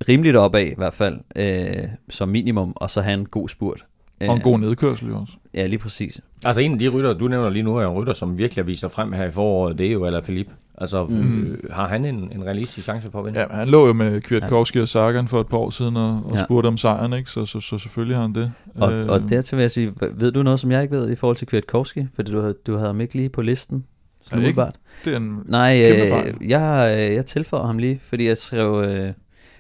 rimeligt 0.09 0.37
opad 0.37 0.67
i 0.67 0.75
hvert 0.77 0.95
fald, 0.95 1.21
øh, 1.37 1.89
som 2.11 2.29
minimum, 2.29 2.73
og 2.77 2.91
så 2.91 3.01
have 3.01 3.15
en 3.15 3.27
god 3.27 3.49
spurt. 3.49 3.85
Og 4.21 4.35
en 4.35 4.41
god 4.41 4.59
nedkørsel 4.59 5.13
også. 5.13 5.33
Ja, 5.55 5.67
lige 5.67 5.79
præcis. 5.79 6.21
Altså 6.45 6.61
en 6.61 6.73
af 6.73 6.79
de 6.79 6.89
rytter, 6.89 7.13
du 7.13 7.29
nævner 7.29 7.51
lige 7.51 7.63
nu, 7.63 7.77
er 7.77 7.87
en 7.87 7.93
rytter, 7.93 8.13
som 8.13 8.39
virkelig 8.39 8.65
har 8.65 8.67
vist 8.67 8.81
sig 8.81 8.91
frem 8.91 9.13
her 9.13 9.25
i 9.25 9.31
foråret, 9.31 9.79
det 9.79 9.87
er 9.87 9.93
jo 9.93 10.05
Alaphilippe. 10.05 10.53
Altså, 10.79 11.05
mm. 11.05 11.45
øh, 11.45 11.59
har 11.71 11.89
han 11.89 12.05
en, 12.05 12.33
en 12.33 12.45
realistisk 12.45 12.85
chance 12.85 13.11
for 13.11 13.19
at 13.19 13.25
vinde? 13.25 13.41
Ja, 13.41 13.47
han 13.51 13.69
lå 13.69 13.87
jo 13.87 13.93
med 13.93 14.21
Kwiatkowski 14.21 14.79
ja. 14.79 14.83
og 14.83 14.89
Sagan 14.89 15.29
for 15.29 15.41
et 15.41 15.47
par 15.47 15.57
år 15.57 15.71
siden 15.71 15.97
og, 15.97 16.23
og 16.25 16.37
ja. 16.37 16.45
spurgte 16.45 16.67
om 16.67 16.77
sejren, 16.77 17.13
ikke? 17.13 17.31
Så, 17.31 17.47
så, 17.47 17.61
så 17.61 17.79
selvfølgelig 17.79 18.17
har 18.17 18.23
han 18.23 18.35
det. 18.35 18.53
Og, 18.75 18.93
øh, 18.93 19.07
og 19.09 19.29
dertil 19.29 19.57
vil 19.57 19.63
jeg 19.63 19.71
sige, 19.71 19.93
ved 20.13 20.33
du 20.33 20.43
noget, 20.43 20.61
som 20.61 20.71
jeg 20.71 20.83
ikke 20.83 20.97
ved 20.97 21.11
i 21.11 21.15
forhold 21.15 21.37
til 21.37 21.47
Kwiatkowski? 21.47 22.07
Fordi 22.15 22.33
du 22.33 22.41
havde, 22.41 22.55
du 22.67 22.73
havde 22.77 22.87
ham 22.87 23.01
ikke 23.01 23.15
lige 23.15 23.29
på 23.29 23.43
listen. 23.43 23.85
Er 24.33 24.37
det, 24.37 24.47
ikke? 24.47 24.67
det 25.05 25.13
er 25.13 25.17
en 25.17 25.43
Nej, 25.45 25.91
øh, 25.91 26.51
jeg, 26.51 26.97
øh, 26.99 27.15
jeg 27.15 27.27
tilføjer 27.27 27.67
ham 27.67 27.79
lige, 27.79 28.01
fordi 28.03 28.29
jeg 28.29 28.37
skrev... 28.37 28.85
Øh, 28.85 29.13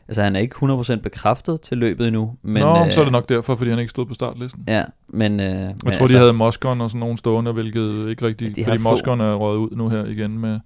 Altså 0.08 0.22
han 0.22 0.36
er 0.36 0.40
ikke 0.40 0.56
100% 0.56 0.96
bekræftet 0.96 1.60
til 1.60 1.78
løbet 1.78 2.06
endnu. 2.06 2.34
Men, 2.42 2.62
Nå, 2.62 2.84
øh, 2.84 2.92
så 2.92 3.00
er 3.00 3.04
det 3.04 3.12
nok 3.12 3.28
derfor, 3.28 3.56
fordi 3.56 3.70
han 3.70 3.78
ikke 3.78 3.90
stod 3.90 4.06
på 4.06 4.14
startlisten. 4.14 4.64
Ja, 4.68 4.84
men... 5.08 5.40
Øh, 5.40 5.46
jeg 5.46 5.66
men 5.66 5.76
tror, 5.78 5.90
altså, 5.90 6.06
de 6.06 6.18
havde 6.18 6.32
Moskon 6.32 6.80
og 6.80 6.90
sådan 6.90 7.00
nogle 7.00 7.18
stående, 7.18 7.52
hvilket 7.52 8.08
ikke 8.08 8.26
rigtigt... 8.26 8.58
Ja, 8.58 8.68
fordi 8.68 8.82
Moskon 8.82 9.20
er 9.20 9.34
røget 9.34 9.58
ud 9.58 9.76
nu 9.76 9.88
her 9.88 10.04
igen 10.04 10.38
med, 10.38 10.60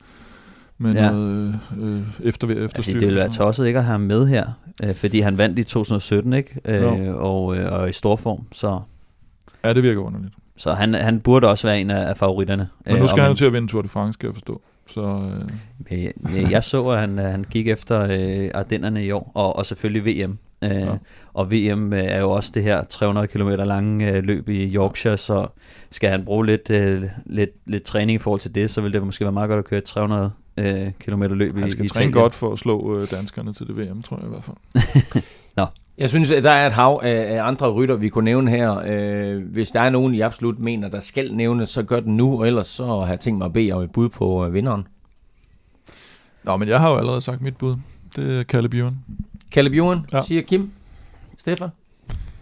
med 0.79 0.95
ja. 0.95 1.11
noget 1.11 1.61
øh, 1.81 2.01
efter, 2.23 2.49
efter 2.49 2.63
altså, 2.63 2.93
Det 2.93 3.01
ville 3.01 3.17
være 3.17 3.29
tosset 3.29 3.67
ikke 3.67 3.79
at 3.79 3.85
have 3.85 3.93
ham 3.93 4.01
med 4.01 4.27
her, 4.27 4.47
øh, 4.85 4.95
fordi 4.95 5.21
han 5.21 5.39
vandt 5.39 5.59
i 5.59 5.63
2017, 5.63 6.33
ikke? 6.33 6.61
Øh, 6.65 7.15
og, 7.15 7.57
øh, 7.57 7.73
og 7.73 7.89
i 7.89 7.93
stor 7.93 8.17
form, 8.17 8.47
så... 8.53 8.81
Ja, 9.65 9.73
det 9.73 9.83
virker 9.83 10.01
underligt. 10.01 10.35
Så 10.57 10.73
han, 10.73 10.95
han 10.95 11.21
burde 11.21 11.49
også 11.49 11.67
være 11.67 11.81
en 11.81 11.91
af, 11.91 12.09
af 12.09 12.17
favoritterne. 12.17 12.69
Men 12.87 12.97
nu 12.97 13.03
øh, 13.03 13.09
skal 13.09 13.23
han 13.23 13.33
jo 13.33 13.37
til 13.37 13.45
at 13.45 13.53
vinde 13.53 13.69
Tour 13.69 13.83
de 13.83 13.89
France, 13.89 14.13
skal 14.13 14.27
jeg 14.27 14.35
forstå. 14.35 14.63
Så, 14.95 15.31
øh. 15.91 16.05
jeg, 16.05 16.13
jeg 16.51 16.65
så, 16.65 16.89
at 16.89 17.01
han, 17.01 17.19
han 17.19 17.45
gik 17.51 17.69
efter 17.69 18.01
øh, 18.01 18.51
Ardennerne 18.55 19.05
i 19.05 19.11
år, 19.11 19.31
og, 19.35 19.57
og 19.57 19.67
selvfølgelig 19.67 20.05
VM. 20.05 20.39
Øh, 20.65 20.71
ja. 20.71 20.97
Og 21.35 21.53
VM 21.53 21.93
øh, 21.93 22.05
er 22.05 22.21
jo 22.21 22.31
også 22.31 22.51
det 22.55 22.63
her 22.63 22.85
300 22.85 23.27
km 23.27 23.49
lange 23.49 24.11
øh, 24.11 24.25
løb 24.25 24.49
i 24.49 24.75
Yorkshire, 24.75 25.17
så 25.17 25.47
skal 25.91 26.11
han 26.11 26.25
bruge 26.25 26.47
lidt, 26.47 26.71
øh, 26.71 27.03
lidt, 27.27 27.51
lidt 27.67 27.83
træning 27.83 28.15
i 28.15 28.19
forhold 28.19 28.41
til 28.41 28.55
det, 28.55 28.71
så 28.71 28.81
vil 28.81 28.93
det 28.93 29.03
måske 29.03 29.25
være 29.25 29.33
meget 29.33 29.49
godt 29.49 29.59
at 29.59 29.65
køre 29.65 29.81
300 29.81 30.31
øh, 30.57 30.93
km 30.99 31.23
løb 31.23 31.57
i 31.57 31.61
Han 31.61 31.71
skal 31.71 31.85
i 31.85 31.89
træne 31.89 32.13
godt 32.13 32.35
for 32.35 32.53
at 32.53 32.59
slå 32.59 32.97
øh, 32.97 33.11
danskerne 33.11 33.53
til 33.53 33.67
det 33.67 33.77
VM, 33.77 34.03
tror 34.03 34.17
jeg 34.17 34.27
i 34.27 34.29
hvert 34.29 34.43
fald. 34.43 35.23
Nå. 35.57 35.67
Jeg 36.01 36.09
synes, 36.09 36.31
at 36.31 36.43
der 36.43 36.51
er 36.51 36.67
et 36.67 36.73
hav 36.73 37.01
af 37.03 37.43
andre 37.43 37.73
rytter, 37.73 37.97
vi 37.97 38.09
kunne 38.09 38.25
nævne 38.25 38.51
her. 38.51 38.83
Øh, 38.87 39.43
hvis 39.53 39.71
der 39.71 39.81
er 39.81 39.91
nogen, 39.91 40.15
I 40.15 40.21
absolut 40.21 40.59
mener, 40.59 40.89
der 40.89 41.01
skal 41.01 41.35
nævne, 41.35 41.67
så 41.67 41.83
gør 41.83 42.01
den 42.01 42.17
nu, 42.17 42.39
og 42.39 42.47
ellers 42.47 42.67
så 42.67 42.87
har 42.87 43.07
jeg 43.07 43.21
tænkt 43.21 43.39
mig 43.39 43.45
at 43.45 43.53
bede 43.53 43.73
om 43.73 43.83
et 43.83 43.93
bud 43.93 44.09
på 44.09 44.47
øh, 44.47 44.55
vinderen. 44.55 44.87
Nå, 46.45 46.57
men 46.57 46.69
jeg 46.69 46.81
har 46.81 46.91
jo 46.91 46.97
allerede 46.97 47.21
sagt 47.21 47.43
mit 47.43 47.57
bud. 47.57 47.77
Det 48.17 48.39
er 48.39 48.43
Kalle 48.43 48.69
Bjørn. 48.69 48.99
Kalle 49.53 49.71
Bjørn, 49.71 50.07
ja. 50.13 50.23
siger 50.23 50.43
Kim. 50.43 50.73
Stefan? 51.39 51.69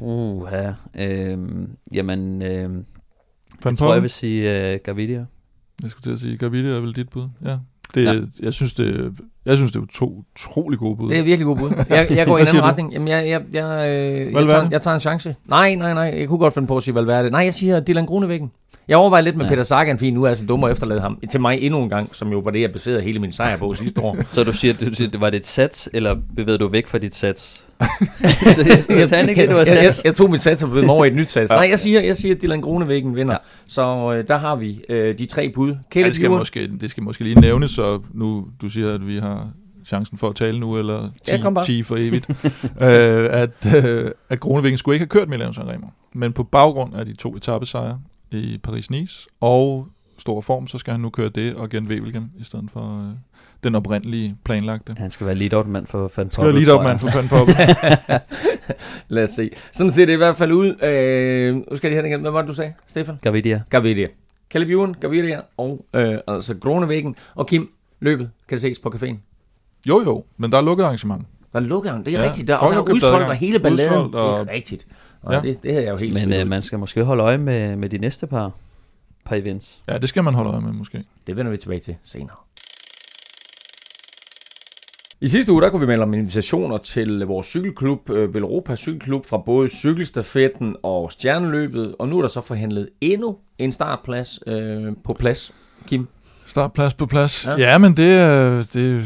Uh, 0.00 0.48
ja. 0.52 0.74
Øhm, 0.94 1.70
jamen, 1.94 2.42
øhm, 2.42 2.84
jeg 3.64 3.76
tror, 3.76 3.92
jeg 3.92 4.02
vil 4.02 4.10
sige 4.10 4.74
uh, 4.74 4.80
Gavidia. 4.84 5.26
Jeg 5.82 5.90
skulle 5.90 6.02
til 6.02 6.10
at 6.10 6.20
sige, 6.20 6.36
Gavidia 6.36 6.70
er 6.70 6.80
vel 6.80 6.96
dit 6.96 7.08
bud? 7.08 7.28
Ja. 7.44 7.58
Det, 7.94 8.04
ja. 8.04 8.20
Jeg 8.40 8.52
synes, 8.52 8.74
det, 8.74 9.16
jeg 9.48 9.56
synes, 9.56 9.72
det 9.72 9.82
er 9.82 9.86
to 9.94 10.24
utrolig 10.36 10.78
gode 10.78 10.96
bud. 10.96 11.10
Det 11.10 11.18
er 11.18 11.22
virkelig 11.22 11.46
gode 11.46 11.58
bud. 11.58 11.84
Jeg, 11.90 12.06
jeg 12.10 12.26
går 12.28 12.38
i 12.38 12.40
en 12.40 12.46
anden 12.46 12.62
retning. 12.62 12.92
Jamen, 12.92 13.08
jeg, 13.08 13.28
jeg, 13.28 13.42
jeg, 13.52 13.62
jeg, 14.32 14.32
jeg, 14.32 14.46
tager, 14.48 14.68
jeg 14.70 14.80
tager 14.80 14.94
en 14.94 15.00
chance. 15.00 15.36
Nej, 15.50 15.74
nej, 15.74 15.94
nej. 15.94 16.14
Jeg 16.18 16.28
kunne 16.28 16.38
godt 16.38 16.54
finde 16.54 16.68
på 16.68 16.76
at 16.76 16.82
sige 16.82 16.94
Valverde. 16.94 17.30
Nej, 17.30 17.40
jeg 17.40 17.54
siger 17.54 17.80
Dylan 17.80 18.06
Grunevæggen. 18.06 18.50
Jeg 18.88 18.96
overvejer 18.96 19.22
lidt 19.22 19.36
med 19.36 19.44
ja. 19.44 19.50
Peter 19.50 19.62
Sagan, 19.62 19.98
fordi 19.98 20.10
nu 20.10 20.22
er 20.22 20.28
jeg 20.28 20.36
så 20.36 20.46
dum 20.46 20.64
at 20.64 20.72
efterlade 20.72 21.00
ham 21.00 21.18
til 21.30 21.40
mig 21.40 21.58
endnu 21.62 21.82
en 21.82 21.88
gang, 21.88 22.16
som 22.16 22.32
jo 22.32 22.38
var 22.38 22.50
det, 22.50 22.60
jeg 22.60 22.72
baserede 22.72 23.00
hele 23.00 23.18
min 23.18 23.32
sejr 23.32 23.58
på 23.58 23.72
sidste 23.72 24.00
år. 24.00 24.16
så 24.32 24.44
du 24.44 24.52
siger, 24.52 24.74
du 24.74 24.94
siger, 24.94 25.10
det 25.10 25.20
var 25.20 25.30
det 25.30 25.36
et 25.36 25.46
sats, 25.46 25.88
eller 25.92 26.16
bevægede 26.36 26.58
du 26.58 26.68
væk 26.68 26.86
fra 26.86 26.98
dit 26.98 27.14
sats? 27.14 27.42
så 28.54 28.64
jeg, 28.66 28.84
jeg, 28.88 29.10
jeg, 29.10 29.28
ikke, 29.28 29.46
det 29.46 29.54
var 29.54 29.64
sats. 29.64 29.76
Jeg, 29.76 29.84
jeg, 29.84 29.92
jeg, 30.04 30.14
tog 30.14 30.30
mit 30.30 30.42
sats 30.42 30.62
og 30.62 30.68
bevægede 30.68 30.86
mig 30.86 30.94
over 30.94 31.04
i 31.04 31.08
et 31.08 31.16
nyt 31.16 31.28
sats. 31.28 31.50
Ja. 31.50 31.56
Nej, 31.56 31.68
jeg 31.70 31.78
siger, 31.78 32.00
jeg 32.00 32.16
siger, 32.16 32.34
at 32.34 32.42
Dylan 32.42 32.60
Grunevæggen 32.60 33.16
vinder. 33.16 33.32
Ja. 33.32 33.38
Så 33.66 34.12
øh, 34.12 34.28
der 34.28 34.36
har 34.36 34.56
vi 34.56 34.80
øh, 34.88 35.18
de 35.18 35.26
tre 35.26 35.48
bud. 35.48 35.74
ja, 35.94 36.04
det, 36.04 36.14
skal 36.14 36.30
måske, 36.30 36.70
det 36.80 36.90
skal 36.90 37.02
måske 37.02 37.24
lige 37.24 37.40
nævnes, 37.40 37.70
så 37.70 38.00
nu 38.14 38.46
du 38.62 38.68
siger, 38.68 38.94
at 38.94 39.06
vi 39.06 39.18
har 39.18 39.37
chancen 39.86 40.18
for 40.18 40.28
at 40.28 40.34
tale 40.34 40.60
nu, 40.60 40.78
eller 40.78 41.10
10, 41.26 41.30
ja, 41.30 41.62
10 41.64 41.82
for 41.82 41.96
evigt, 41.96 42.30
øh, 42.64 43.42
at, 43.42 43.84
øh, 43.84 44.10
at 44.28 44.40
Kronevæggen 44.40 44.78
skulle 44.78 44.94
ikke 44.94 45.02
have 45.02 45.08
kørt 45.08 45.28
Milano 45.28 45.52
Sanremo. 45.52 45.86
Men 46.12 46.32
på 46.32 46.42
baggrund 46.42 46.96
af 46.96 47.06
de 47.06 47.16
to 47.16 47.36
etappesejre 47.36 48.00
i 48.30 48.60
Paris-Nice 48.68 49.26
og 49.40 49.88
stor 50.18 50.40
form, 50.40 50.66
så 50.66 50.78
skal 50.78 50.90
han 50.92 51.00
nu 51.00 51.10
køre 51.10 51.28
det 51.28 51.54
og 51.54 51.68
gen 51.68 51.88
Wevelgem 51.88 52.30
i 52.38 52.44
stedet 52.44 52.70
for 52.72 53.08
øh, 53.08 53.14
den 53.64 53.74
oprindelige 53.74 54.36
planlagte. 54.44 54.94
Han 54.98 55.10
skal 55.10 55.26
være 55.26 55.36
lead 55.36 55.64
mand 55.64 55.86
for 55.86 55.98
Van 55.98 56.10
Poppel. 56.16 56.32
Skal 56.32 56.44
være 56.44 56.54
lead 56.54 56.82
mand 56.82 56.98
for 56.98 57.16
Van 57.16 57.28
Poppel. 57.28 57.54
Lad 59.08 59.24
os 59.24 59.30
se. 59.30 59.50
Sådan 59.72 59.90
ser 59.90 60.06
det 60.06 60.12
i 60.12 60.16
hvert 60.16 60.36
fald 60.36 60.52
ud. 60.52 60.84
Øh, 60.84 61.54
nu 61.54 61.76
skal 61.76 61.92
jeg 61.92 62.02
lige 62.02 62.10
have 62.10 62.20
Hvad 62.20 62.30
var 62.30 62.40
det, 62.40 62.48
du 62.48 62.54
sagde, 62.54 62.72
Stefan? 62.86 63.18
Gavidia. 63.22 63.62
Gavidia. 63.70 64.08
Caleb 64.50 64.68
Ewan, 64.68 64.94
Gavidia 64.94 65.40
og 65.56 65.86
øh, 65.94 66.18
altså 66.28 66.54
Gronevæggen. 66.54 67.16
Og 67.34 67.46
Kim, 67.46 67.70
løbet 68.00 68.30
kan 68.48 68.58
ses 68.58 68.78
på 68.78 68.88
caféen. 68.94 69.16
Jo, 69.88 70.02
jo, 70.02 70.24
men 70.36 70.52
der 70.52 70.58
er 70.58 70.62
lukket 70.62 70.84
arrangement. 70.84 71.26
Der 71.52 71.58
er 71.58 71.62
lukket 71.62 71.88
arrangement, 71.88 72.06
det 72.06 72.14
er 72.14 72.22
ja, 72.22 72.28
rigtigt. 72.28 72.48
Der, 72.48 72.56
og 72.56 72.72
der 72.72 72.78
er 72.78 72.92
udsolgt 72.92 73.28
og 73.28 73.34
hele 73.34 73.60
balladen. 73.60 74.14
Og... 74.14 74.40
Det 74.40 74.48
er 74.48 74.52
rigtigt. 74.52 74.86
Og 75.22 75.34
ja. 75.34 75.40
det, 75.40 75.62
det 75.62 75.72
havde 75.72 75.84
jeg 75.84 75.92
jo 75.92 75.96
helt 75.96 76.14
Men 76.14 76.32
øh, 76.32 76.46
man 76.46 76.62
skal 76.62 76.78
måske 76.78 77.04
holde 77.04 77.22
øje 77.22 77.38
med, 77.38 77.76
med 77.76 77.88
de 77.88 77.98
næste 77.98 78.26
par, 78.26 78.52
par 79.24 79.36
events. 79.36 79.82
Ja, 79.88 79.98
det 79.98 80.08
skal 80.08 80.24
man 80.24 80.34
holde 80.34 80.50
øje 80.50 80.60
med 80.60 80.72
måske. 80.72 81.04
Det 81.26 81.36
vender 81.36 81.50
vi 81.50 81.56
tilbage 81.56 81.80
til 81.80 81.96
senere. 82.02 82.36
I 85.20 85.28
sidste 85.28 85.52
uge 85.52 85.62
der 85.62 85.70
kunne 85.70 85.80
vi 85.80 85.86
melde 85.86 86.02
om 86.02 86.14
invitationer 86.14 86.78
til 86.78 87.18
vores 87.18 87.46
cykelklub, 87.46 88.10
øh, 88.10 88.34
Velropa 88.34 88.76
Cykelklub, 88.76 89.26
fra 89.26 89.38
både 89.38 89.68
cykelstafetten 89.68 90.76
og 90.82 91.12
stjerneløbet, 91.12 91.94
og 91.98 92.08
nu 92.08 92.18
er 92.18 92.22
der 92.22 92.28
så 92.28 92.40
forhandlet 92.40 92.88
endnu 93.00 93.36
en 93.58 93.72
startplads 93.72 94.40
øh, 94.46 94.92
på 95.04 95.12
plads, 95.12 95.54
Kim. 95.86 96.08
Startplads 96.58 96.94
på 96.94 97.06
plads. 97.06 97.46
Ja, 97.46 97.56
ja 97.56 97.78
men 97.78 97.96
det 97.96 98.14
er, 98.14 98.64
det, 98.72 98.98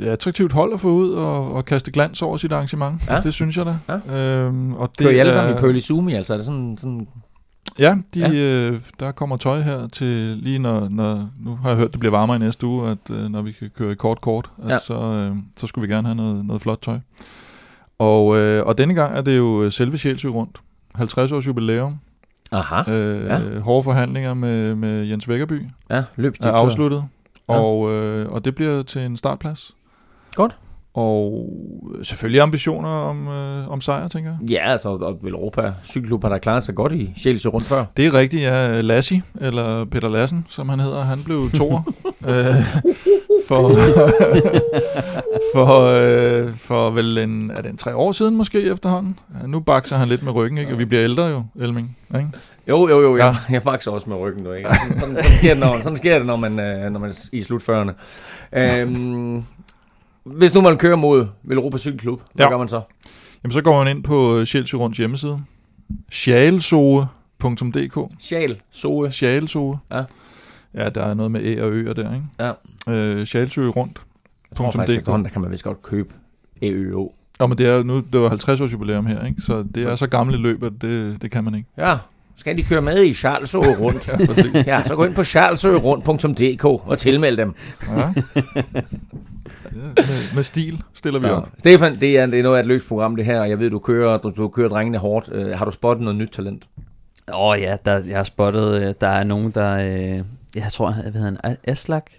er 0.00 0.06
et 0.06 0.08
attraktivt 0.08 0.52
hold 0.52 0.74
at 0.74 0.80
få 0.80 0.88
ud 0.88 1.10
og, 1.10 1.52
og 1.52 1.64
kaste 1.64 1.90
glans 1.90 2.22
over 2.22 2.36
sit 2.36 2.52
arrangement. 2.52 3.08
Ja. 3.08 3.20
Det 3.20 3.34
synes 3.34 3.56
jeg 3.56 3.66
da. 3.66 3.76
Ja. 4.08 4.18
Øhm, 4.18 4.74
og 4.74 4.88
det 4.88 5.06
Kører 5.06 5.16
I 5.16 5.18
alle 5.18 5.32
sammen 5.32 5.56
i 5.56 5.60
Pearly 5.60 5.80
Zoomi? 5.80 6.14
Altså 6.14 6.32
er 6.32 6.36
det 6.36 6.46
sådan, 6.46 6.78
sådan 6.78 7.08
Ja, 7.78 7.96
de, 8.14 8.20
ja. 8.20 8.32
Øh, 8.32 8.80
der 9.00 9.12
kommer 9.12 9.36
tøj 9.36 9.60
her 9.60 9.86
til 9.88 10.06
lige 10.36 10.58
når, 10.58 10.88
når, 10.88 11.30
nu 11.40 11.56
har 11.62 11.68
jeg 11.68 11.78
hørt, 11.78 11.92
det 11.92 12.00
bliver 12.00 12.10
varmere 12.10 12.36
i 12.36 12.40
næste 12.40 12.66
uge, 12.66 12.90
at 12.90 13.10
øh, 13.10 13.28
når 13.28 13.42
vi 13.42 13.52
kan 13.52 13.70
køre 13.78 13.92
i 13.92 13.94
kort 13.94 14.20
kort, 14.20 14.50
ja. 14.68 14.78
så, 14.78 14.94
øh, 14.94 15.36
så 15.56 15.66
skulle 15.66 15.88
vi 15.88 15.94
gerne 15.94 16.08
have 16.08 16.16
noget, 16.16 16.44
noget 16.44 16.62
flot 16.62 16.78
tøj. 16.82 16.98
Og, 17.98 18.36
øh, 18.36 18.66
og 18.66 18.78
denne 18.78 18.94
gang 18.94 19.16
er 19.16 19.20
det 19.20 19.38
jo 19.38 19.70
selve 19.70 19.98
Sjælsø 19.98 20.28
rundt. 20.28 20.60
50 20.94 21.32
års 21.32 21.46
jubilæum. 21.46 21.98
Aha. 22.52 22.92
Øh, 22.92 23.26
ja. 23.26 23.60
Hårde 23.60 23.82
forhandlinger 23.82 24.34
med, 24.34 24.74
med 24.74 25.04
Jens 25.04 25.28
Vækkerby. 25.28 25.66
Ja. 25.90 26.04
Er 26.16 26.52
afsluttet. 26.52 27.04
Ja. 27.48 27.54
Og, 27.54 27.92
øh, 27.92 28.32
og 28.32 28.44
det 28.44 28.54
bliver 28.54 28.82
til 28.82 29.02
en 29.02 29.16
startplads. 29.16 29.76
Godt. 30.34 30.56
Og 30.94 31.48
selvfølgelig 32.02 32.40
ambitioner 32.40 32.88
om, 32.88 33.28
øh, 33.28 33.68
om 33.68 33.80
sejr, 33.80 34.08
tænker 34.08 34.30
jeg. 34.30 34.50
Ja, 34.50 34.70
altså, 34.70 34.88
og 34.88 35.18
Europa 35.24 35.72
Cykelklub 35.84 36.22
har 36.22 36.28
der 36.28 36.38
klaret 36.38 36.62
sig 36.62 36.74
godt 36.74 36.92
i 36.92 37.12
Sjælse 37.16 37.48
rundt 37.48 37.66
før. 37.66 37.84
Det 37.96 38.06
er 38.06 38.14
rigtigt, 38.14 38.42
ja. 38.42 38.80
Lassi, 38.80 39.22
eller 39.40 39.84
Peter 39.84 40.08
Lassen, 40.08 40.46
som 40.48 40.68
han 40.68 40.80
hedder, 40.80 41.00
han 41.00 41.18
blev 41.24 41.50
toer. 41.50 41.82
øh, 42.28 42.54
for, 43.48 43.68
for, 45.54 45.80
øh, 45.80 46.54
for 46.54 46.90
vel 46.90 47.18
en, 47.18 47.50
er 47.50 47.62
det 47.62 47.70
en 47.70 47.76
tre 47.76 47.96
år 47.96 48.12
siden 48.12 48.36
måske 48.36 48.62
efterhånden. 48.62 49.18
Ja, 49.40 49.46
nu 49.46 49.60
bakser 49.60 49.96
han 49.96 50.08
lidt 50.08 50.22
med 50.22 50.32
ryggen, 50.32 50.58
ikke? 50.58 50.72
og 50.72 50.78
vi 50.78 50.84
bliver 50.84 51.04
ældre 51.04 51.24
jo, 51.24 51.44
Elming. 51.60 51.96
Ikke? 52.14 52.28
Jo, 52.68 52.88
jo, 52.88 53.00
jo, 53.00 53.16
ja. 53.16 53.24
jeg, 53.24 53.36
jeg 53.50 53.62
bakser 53.62 53.90
også 53.90 54.10
med 54.10 54.16
ryggen 54.16 54.44
nu, 54.44 54.52
ikke? 54.52 54.68
Sådan, 54.74 54.98
sådan, 54.98 55.16
sådan, 55.16 55.36
sker 55.36 55.54
det, 55.54 55.58
når, 55.58 55.80
sådan 55.82 55.96
sker 55.96 56.18
det, 56.18 56.26
når 56.26 56.36
man, 56.36 56.60
øh, 56.60 56.90
når 56.90 57.00
man 57.00 57.10
er 57.10 57.28
i 57.32 57.42
slutførende. 57.42 57.94
Øhm, 58.52 59.44
hvis 60.24 60.54
nu 60.54 60.60
man 60.60 60.76
kører 60.78 60.96
mod 60.96 61.26
Velropa 61.42 61.78
Cykelklub, 61.78 62.20
hvad 62.34 62.46
Ja. 62.46 62.50
gør 62.50 62.58
man 62.58 62.68
så? 62.68 62.80
Jamen, 63.44 63.52
så 63.52 63.60
går 63.62 63.84
man 63.84 63.96
ind 63.96 64.04
på 64.04 64.44
Sjælsø 64.44 64.76
Runds 64.76 64.98
hjemmeside. 64.98 65.40
Sjalsoe.dk 66.10 67.98
Sjæl, 68.20 68.60
Soe. 68.70 69.10
Sjalsoe. 69.10 69.78
Ja. 69.92 70.02
Ja, 70.74 70.88
der 70.88 71.04
er 71.04 71.14
noget 71.14 71.30
med 71.30 71.40
æ 71.44 71.60
og 71.62 71.70
øer 71.70 71.92
der, 71.92 72.14
ikke? 72.14 72.26
Ja. 72.88 72.92
Øh, 72.92 73.26
Sjalsø 73.26 73.68
Rundt. 73.68 74.00
Jeg 74.50 74.56
tror 74.56 74.70
faktisk, 74.70 74.98
efterhånden, 74.98 75.24
der 75.24 75.30
kan 75.30 75.42
man 75.42 75.50
vist 75.50 75.62
godt 75.64 75.82
købe 75.82 76.08
EØO. 76.62 77.12
Og 77.38 77.48
men 77.48 77.58
det 77.58 77.66
er 77.66 77.82
nu, 77.82 78.02
det 78.12 78.20
var 78.20 78.28
50 78.28 78.60
års 78.60 78.72
jubilæum 78.72 79.06
her, 79.06 79.24
ikke? 79.26 79.42
Så 79.42 79.64
det 79.74 79.86
er 79.86 79.94
så 79.96 80.06
gamle 80.06 80.36
løb, 80.36 80.62
at 80.62 80.72
det, 80.80 81.22
det 81.22 81.30
kan 81.30 81.44
man 81.44 81.54
ikke. 81.54 81.68
Ja, 81.78 81.96
skal 82.36 82.56
de 82.56 82.62
køre 82.62 82.80
med 82.80 83.04
i 83.04 83.12
Charlesø 83.14 83.58
rundt? 83.58 84.08
Ja, 84.20 84.26
præcis. 84.26 84.66
ja, 84.66 84.82
så 84.86 84.96
gå 84.96 85.04
ind 85.04 85.14
på 85.14 85.24
charlesørundt.dk 85.24 86.64
og 86.64 86.98
tilmeld 86.98 87.36
dem. 87.36 87.54
Ja. 87.88 88.12
Ja 89.76 89.80
med, 89.96 90.34
med 90.34 90.42
stil 90.42 90.82
stiller 90.94 91.20
vi 91.20 91.26
Så, 91.26 91.32
op. 91.32 91.48
Stefan, 91.58 92.00
det 92.00 92.18
er, 92.18 92.26
det 92.26 92.38
er 92.38 92.42
noget 92.42 92.56
af 92.56 92.60
et 92.60 92.66
løst 92.66 92.88
program, 92.88 93.16
det 93.16 93.24
her, 93.24 93.40
og 93.40 93.48
jeg 93.48 93.58
ved, 93.58 93.70
du 93.70 93.78
kører, 93.78 94.18
du, 94.18 94.32
du 94.36 94.48
kører 94.48 94.68
drengene 94.68 94.98
hårdt. 94.98 95.28
Uh, 95.28 95.50
har 95.50 95.64
du 95.64 95.70
spottet 95.70 96.04
noget 96.04 96.18
nyt 96.18 96.28
talent? 96.32 96.64
Åh 97.28 97.40
oh, 97.40 97.60
ja, 97.60 97.76
der, 97.84 97.98
jeg 98.04 98.16
har 98.16 98.24
spottet, 98.24 98.82
øh, 98.82 98.94
der 99.00 99.08
er 99.08 99.24
nogen, 99.24 99.50
der... 99.50 99.74
Øh, 99.78 100.22
jeg 100.56 100.72
tror, 100.72 100.90
han 100.90 101.04
hedder 101.04 101.24
han? 101.44 101.56
Aslak? 101.64 102.10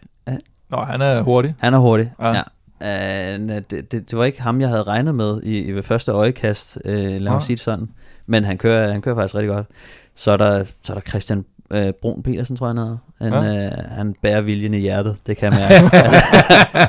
Nå, 0.69 0.77
han 0.77 1.01
er 1.01 1.21
hurtig. 1.21 1.55
Han 1.59 1.73
er 1.73 1.77
hurtig. 1.77 2.11
Ja. 2.19 2.27
Ja. 2.27 2.41
ja. 2.81 3.37
Uh, 3.37 3.39
det, 3.49 3.71
det, 3.71 3.91
det, 3.91 4.17
var 4.17 4.23
ikke 4.23 4.41
ham, 4.41 4.61
jeg 4.61 4.69
havde 4.69 4.83
regnet 4.83 5.15
med 5.15 5.41
i, 5.43 5.59
i 5.59 5.71
ved 5.71 5.83
første 5.83 6.11
øjekast, 6.11 6.77
uh, 6.85 6.91
lad 6.91 7.19
mig 7.19 7.31
Ah. 7.33 7.41
sige 7.43 7.55
det 7.55 7.63
sådan. 7.63 7.89
Men 8.25 8.43
han 8.43 8.57
kører, 8.57 8.91
han 8.91 9.01
kører 9.01 9.15
faktisk 9.15 9.35
rigtig 9.35 9.49
godt. 9.49 9.67
Så 10.15 10.31
er 10.31 10.37
der, 10.37 10.63
så 10.83 10.93
er 10.93 10.97
der 10.97 11.01
Christian 11.01 11.45
uh, 11.73 11.89
Brun 12.01 12.23
Petersen, 12.23 12.55
tror 12.55 12.67
jeg, 12.67 12.75
han 12.75 12.77
hedder. 12.77 12.97
Han, 13.21 13.53
Ja. 13.53 13.67
uh, 13.67 13.97
han 13.97 14.15
bærer 14.21 14.41
viljen 14.41 14.73
i 14.73 14.79
hjertet, 14.79 15.15
det 15.27 15.37
kan 15.37 15.53
jeg 15.53 15.59
mærke. 15.69 15.97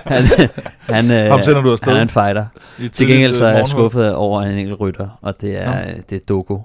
han, 0.06 0.22
han, 0.94 1.24
uh, 1.24 1.30
Ham 1.30 1.42
sender 1.42 1.62
du 1.62 1.72
afsted. 1.72 1.88
Han 1.92 1.98
er 1.98 2.02
en 2.02 2.08
fighter. 2.08 2.44
I 2.80 2.88
Til 2.88 3.06
gengæld 3.06 3.34
så 3.34 3.44
øh, 3.44 3.52
er 3.52 3.56
jeg 3.56 3.68
skuffet 3.68 4.14
over 4.14 4.42
en 4.42 4.58
enkelt 4.58 4.80
rytter, 4.80 5.18
og 5.22 5.40
det 5.40 5.62
er, 5.62 5.84
det 6.10 6.16
er 6.16 6.20
Dogo. 6.28 6.58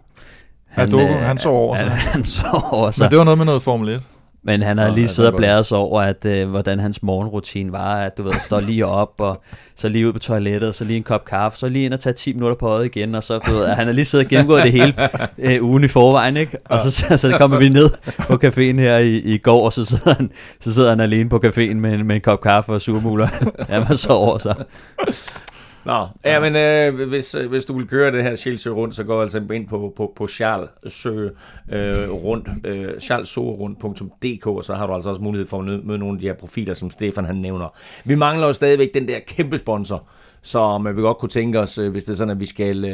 Ja, 0.77 0.85
Dogo, 0.85 1.03
øh, 1.03 1.15
han 1.21 1.37
sov 1.37 1.55
over 1.57 1.75
sig. 1.75 1.85
Han, 1.91 1.97
han 1.99 2.23
sov 2.23 2.63
over 2.71 2.91
sig. 2.91 3.03
Men 3.05 3.09
det 3.11 3.17
var 3.17 3.23
noget 3.23 3.37
med 3.37 3.45
noget 3.45 3.61
Formel 3.61 3.89
1. 3.89 4.01
Men 4.43 4.61
han 4.61 4.77
har 4.77 4.87
Nå, 4.87 4.93
lige 4.93 5.01
ja, 5.03 5.07
siddet 5.07 5.27
det 5.27 5.33
og 5.33 5.37
blæret 5.37 5.65
sig 5.65 5.77
over, 5.77 6.01
at, 6.01 6.25
øh, 6.25 6.49
hvordan 6.49 6.79
hans 6.79 7.03
morgenrutine 7.03 7.71
var, 7.71 7.95
at 7.95 8.17
du 8.17 8.23
ved, 8.23 8.33
står 8.33 8.59
lige 8.59 8.85
op, 8.85 9.11
og 9.17 9.41
så 9.75 9.89
lige 9.89 10.07
ud 10.07 10.13
på 10.13 10.19
toilettet, 10.19 10.69
og 10.69 10.75
så 10.75 10.85
lige 10.85 10.97
en 10.97 11.03
kop 11.03 11.25
kaffe, 11.25 11.57
så 11.57 11.69
lige 11.69 11.85
ind 11.85 11.93
og 11.93 11.99
tage 11.99 12.13
10 12.13 12.33
minutter 12.33 12.55
på 12.57 12.67
øjet 12.67 12.85
igen, 12.85 13.15
og 13.15 13.23
så, 13.23 13.37
du 13.39 13.51
ved, 13.51 13.67
han 13.67 13.85
har 13.85 13.93
lige 13.93 14.05
siddet 14.05 14.25
og 14.25 14.29
gennemgået 14.29 14.63
det 14.63 14.71
hele 14.71 14.93
øh, 15.37 15.63
ugen 15.63 15.83
i 15.83 15.87
forvejen, 15.87 16.37
ikke? 16.37 16.57
Og 16.65 16.81
så, 16.81 16.91
så, 16.91 17.17
så 17.17 17.37
kommer 17.37 17.57
vi 17.57 17.69
ned 17.69 17.89
på 18.27 18.33
caféen 18.47 18.79
her 18.81 18.97
i, 18.97 19.15
i 19.17 19.37
går, 19.37 19.65
og 19.65 19.73
så 19.73 19.85
sidder 19.85 20.13
han, 20.13 20.29
så 20.61 20.73
sidder 20.73 20.89
han 20.89 20.99
alene 20.99 21.29
på 21.29 21.41
caféen 21.45 21.73
med, 21.73 21.93
en- 21.93 22.07
med 22.07 22.15
en 22.15 22.21
kop 22.21 22.41
kaffe 22.41 22.71
og 22.73 22.81
surmuler. 22.81 23.27
han 23.73 23.85
var 23.89 23.95
så 23.95 24.13
over 24.13 24.37
sig. 24.37 24.55
Nå, 25.85 26.07
ja, 26.25 26.39
men 26.39 26.55
øh, 26.55 27.09
hvis, 27.09 27.35
øh, 27.35 27.49
hvis 27.49 27.65
du 27.65 27.77
vil 27.77 27.87
køre 27.87 28.11
det 28.11 28.23
her 28.23 28.35
Sjælsø 28.35 28.69
rundt, 28.69 28.95
så 28.95 29.03
gå 29.03 29.21
altså 29.21 29.41
ind 29.53 29.67
på, 29.67 29.93
på, 29.95 30.13
på 30.15 30.27
Charlesø 30.27 31.29
øh, 31.71 32.11
rundt, 32.11 32.47
øh, 32.63 32.99
charlesørundt.dk, 32.99 34.47
og 34.47 34.63
så 34.63 34.73
har 34.73 34.87
du 34.87 34.93
altså 34.93 35.09
også 35.09 35.21
mulighed 35.21 35.47
for 35.47 35.59
at 35.59 35.65
møde, 35.65 35.97
nogle 35.97 36.13
af 36.13 36.19
de 36.19 36.27
her 36.27 36.33
profiler, 36.33 36.73
som 36.73 36.89
Stefan 36.89 37.25
han 37.25 37.35
nævner. 37.35 37.77
Vi 38.05 38.15
mangler 38.15 38.47
jo 38.47 38.53
stadigvæk 38.53 38.93
den 38.93 39.07
der 39.07 39.19
kæmpe 39.27 39.57
sponsor, 39.57 40.03
som 40.41 40.87
øh, 40.87 40.97
vi 40.97 41.01
godt 41.01 41.17
kunne 41.17 41.29
tænke 41.29 41.59
os, 41.59 41.77
øh, 41.77 41.91
hvis 41.91 42.05
det 42.05 42.11
er 42.11 42.17
sådan, 42.17 42.31
at 42.31 42.39
vi 42.39 42.45
skal 42.45 42.85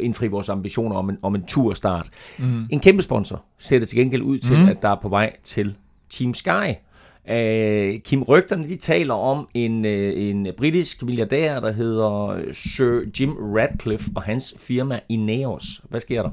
indfri 0.00 0.26
vores 0.26 0.48
ambitioner 0.48 0.96
om 0.96 1.10
en, 1.10 1.18
om 1.22 1.34
en 1.34 1.44
turstart. 1.44 2.08
Mm. 2.38 2.66
En 2.70 2.80
kæmpe 2.80 3.02
sponsor 3.02 3.44
ser 3.58 3.78
det 3.78 3.88
til 3.88 3.98
gengæld 3.98 4.22
ud 4.22 4.38
til, 4.38 4.56
mm. 4.56 4.68
at 4.68 4.82
der 4.82 4.88
er 4.88 4.98
på 5.02 5.08
vej 5.08 5.36
til 5.42 5.74
Team 6.10 6.34
Sky. 6.34 6.74
Uh, 7.30 8.00
Kim 8.04 8.22
Rygterne, 8.22 8.68
de 8.68 8.76
taler 8.76 9.14
om 9.14 9.48
en, 9.54 9.84
uh, 9.84 9.92
en 10.16 10.46
britisk 10.56 11.02
milliardær, 11.02 11.60
der 11.60 11.72
hedder 11.72 12.26
øh, 12.28 12.54
Sir 12.54 13.00
Jim 13.20 13.30
Radcliffe 13.30 14.10
og 14.16 14.22
hans 14.22 14.54
firma 14.58 15.00
Ineos. 15.08 15.80
Hvad 15.90 16.00
sker 16.00 16.22
der? 16.22 16.30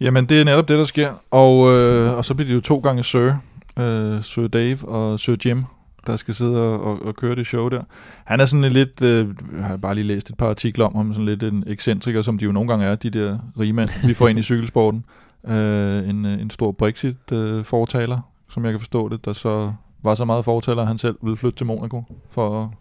Jamen, 0.00 0.26
det 0.26 0.40
er 0.40 0.44
netop 0.44 0.68
det, 0.68 0.78
der 0.78 0.84
sker. 0.84 1.12
Og, 1.30 1.72
øh, 1.72 2.16
og 2.16 2.24
så 2.24 2.34
bliver 2.34 2.46
det 2.46 2.54
jo 2.54 2.60
to 2.60 2.78
gange 2.78 3.04
Sir. 3.04 3.32
Øh, 3.78 4.22
Sir 4.22 4.46
Dave 4.46 4.88
og 4.88 5.20
Sir 5.20 5.36
Jim, 5.46 5.64
der 6.06 6.16
skal 6.16 6.34
sidde 6.34 6.58
og, 6.58 6.84
og, 6.84 7.02
og 7.02 7.16
køre 7.16 7.36
det 7.36 7.46
show 7.46 7.68
der. 7.68 7.82
Han 8.24 8.40
er 8.40 8.46
sådan 8.46 8.64
en 8.64 8.72
lidt, 8.72 9.02
øh, 9.02 9.28
jeg 9.56 9.64
har 9.64 9.76
bare 9.76 9.94
lige 9.94 10.06
læst 10.06 10.30
et 10.30 10.36
par 10.36 10.48
artikler 10.48 10.84
om 10.84 10.96
ham, 10.96 11.12
sådan 11.12 11.26
lidt 11.26 11.42
en 11.42 11.64
ekscentriker, 11.66 12.22
som 12.22 12.38
de 12.38 12.44
jo 12.44 12.52
nogle 12.52 12.68
gange 12.68 12.86
er, 12.86 12.94
de 12.94 13.10
der 13.10 13.38
rige 13.60 13.72
mænd, 13.72 14.06
vi 14.06 14.14
får 14.14 14.28
ind 14.28 14.38
i 14.38 14.42
cykelsporten. 14.42 15.04
Øh, 15.48 16.08
en, 16.08 16.26
en 16.26 16.50
stor 16.50 16.72
Brexit-fortaler, 16.72 18.29
som 18.50 18.64
jeg 18.64 18.72
kan 18.72 18.80
forstå 18.80 19.08
det, 19.08 19.24
der 19.24 19.32
så 19.32 19.72
var 20.04 20.14
så 20.14 20.24
meget 20.24 20.44
fortaler, 20.44 20.82
at 20.82 20.88
han 20.88 20.98
selv 20.98 21.16
ville 21.22 21.36
flytte 21.36 21.56
til 21.58 21.66
Monaco 21.66 22.04
for 22.30 22.72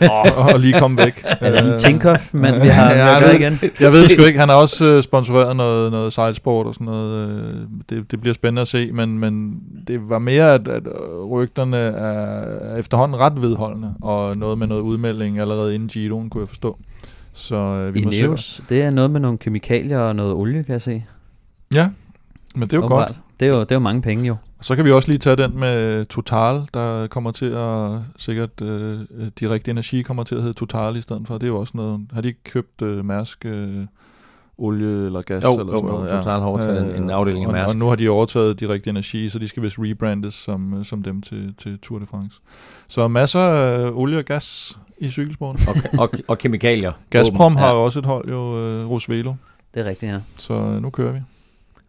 at, 0.00 0.54
at 0.54 0.60
lige 0.60 0.78
komme 0.80 0.96
væk. 0.96 1.22
Er 1.24 1.50
det 1.50 1.58
sådan 1.58 1.66
en 1.66 1.72
Øh, 1.72 1.78
Tinkoff, 1.78 2.34
men 2.34 2.54
vi 2.62 2.66
har 2.68 2.90
Ja, 2.94 3.06
ja, 3.14 3.20
det- 3.20 3.34
igen? 3.40 3.58
jeg 3.80 3.92
ved 3.92 4.02
det 4.02 4.10
sgu 4.10 4.22
ikke. 4.22 4.38
Han 4.38 4.48
har 4.48 4.56
også 4.56 4.84
øh, 4.84 5.02
sponsoreret 5.02 5.56
noget, 5.56 5.92
noget 5.92 6.12
sejlsport 6.12 6.66
og 6.66 6.74
sådan 6.74 6.84
noget. 6.84 7.28
Øh, 7.30 7.60
det, 7.90 8.10
det 8.10 8.20
bliver 8.20 8.34
spændende 8.34 8.62
at 8.62 8.68
se, 8.68 8.92
men, 8.92 9.18
men 9.18 9.60
det 9.88 10.08
var 10.08 10.18
mere, 10.18 10.54
at, 10.54 10.68
at 10.68 10.82
øh, 10.86 11.24
rygterne 11.24 11.76
er 11.76 12.16
er 12.56 12.76
efterhånden 12.76 13.20
ret 13.20 13.42
vedholdende, 13.42 13.94
og 14.02 14.36
noget 14.38 14.58
med 14.58 14.66
noget 14.66 14.80
udmelding 14.82 15.38
allerede 15.40 15.74
inden 15.74 15.88
Giroen, 15.88 16.30
kunne 16.30 16.40
jeg 16.40 16.48
forstå. 16.48 16.78
Så 17.32 17.56
øh, 17.56 17.94
vi 17.94 18.04
må 18.04 18.10
se. 18.10 18.18
Ineos, 18.18 18.60
det 18.68 18.82
er 18.82 18.90
noget 18.90 19.10
med 19.10 19.20
nogle 19.20 19.38
kemikalier 19.38 19.98
og 19.98 20.16
noget 20.16 20.32
olie, 20.32 20.62
kan 20.64 20.72
jeg 20.72 20.82
se. 20.82 21.04
Ja, 21.74 21.88
men 22.56 22.62
det 22.68 22.72
er 22.72 22.76
jo 22.76 22.82
Åbenbart. 22.84 23.08
godt. 23.08 23.18
Det 23.40 23.48
er 23.48 23.52
jo, 23.52 23.60
det 23.60 23.70
er 23.70 23.74
jo 23.76 23.80
mange 23.80 24.02
penge 24.02 24.24
jo. 24.26 24.36
Så 24.60 24.76
kan 24.76 24.84
vi 24.84 24.92
også 24.92 25.08
lige 25.10 25.18
tage 25.18 25.36
den 25.36 25.58
med 25.60 26.04
Total, 26.04 26.62
der 26.74 27.06
kommer 27.06 27.30
til 27.32 27.46
at 27.52 27.90
sikkert 28.16 28.60
øh, 28.62 29.00
direkte 29.40 29.70
energi 29.70 30.02
kommer 30.02 30.22
til 30.24 30.34
at 30.34 30.40
hedde 30.42 30.54
Total 30.58 30.96
i 30.96 31.00
stedet 31.00 31.22
for. 31.26 31.34
Det 31.34 31.42
er 31.42 31.46
jo 31.48 31.58
også 31.60 31.72
noget. 31.76 32.00
Har 32.12 32.20
de 32.20 32.28
ikke 32.28 32.42
købt 32.44 32.82
øh, 32.82 33.04
Mærsk 33.04 33.44
øh, 33.46 33.68
olie 34.58 35.06
eller 35.06 35.22
gas 35.22 35.44
Jo, 35.44 35.52
eller 35.52 35.72
jo, 35.72 35.76
sådan 35.78 35.90
jo, 35.90 35.96
noget? 35.96 36.10
Total 36.10 36.38
har 36.40 36.46
overtaget 36.46 36.96
en- 36.96 37.02
en 37.02 37.10
afdeling 37.10 37.44
af 37.44 37.48
og, 37.48 37.52
Mærsk. 37.54 37.68
Og 37.68 37.76
nu 37.76 37.86
har 37.88 37.94
de 37.96 38.08
overtaget 38.08 38.60
direkte 38.60 38.90
energi, 38.90 39.28
så 39.28 39.38
de 39.38 39.48
skal 39.48 39.62
vist 39.62 39.76
rebrandes 39.78 40.34
som, 40.34 40.74
øh, 40.78 40.84
som 40.84 41.02
dem 41.02 41.22
til, 41.22 41.54
til 41.58 41.78
Tour 41.78 41.98
de 41.98 42.06
France. 42.06 42.40
Så 42.88 43.08
masser 43.08 43.40
af 43.40 43.90
olie 43.94 44.18
og 44.18 44.24
gas 44.24 44.78
i 44.98 45.08
cykelsporten. 45.10 45.60
Og, 45.68 45.74
og, 46.02 46.10
og 46.28 46.38
kemikalier. 46.38 46.92
Gazprom 47.10 47.56
har 47.56 47.66
Ja, 47.66 47.74
jo 47.74 47.84
også 47.84 47.98
et 47.98 48.06
hold, 48.06 48.28
jo 48.28 48.58
øh, 48.58 48.90
Rosvelo. 48.90 49.34
Det 49.74 49.86
er 49.86 49.90
rigtigt, 49.90 50.12
ja. 50.12 50.20
Så 50.36 50.54
øh, 50.54 50.82
nu 50.82 50.90
kører 50.90 51.12
vi. 51.12 51.18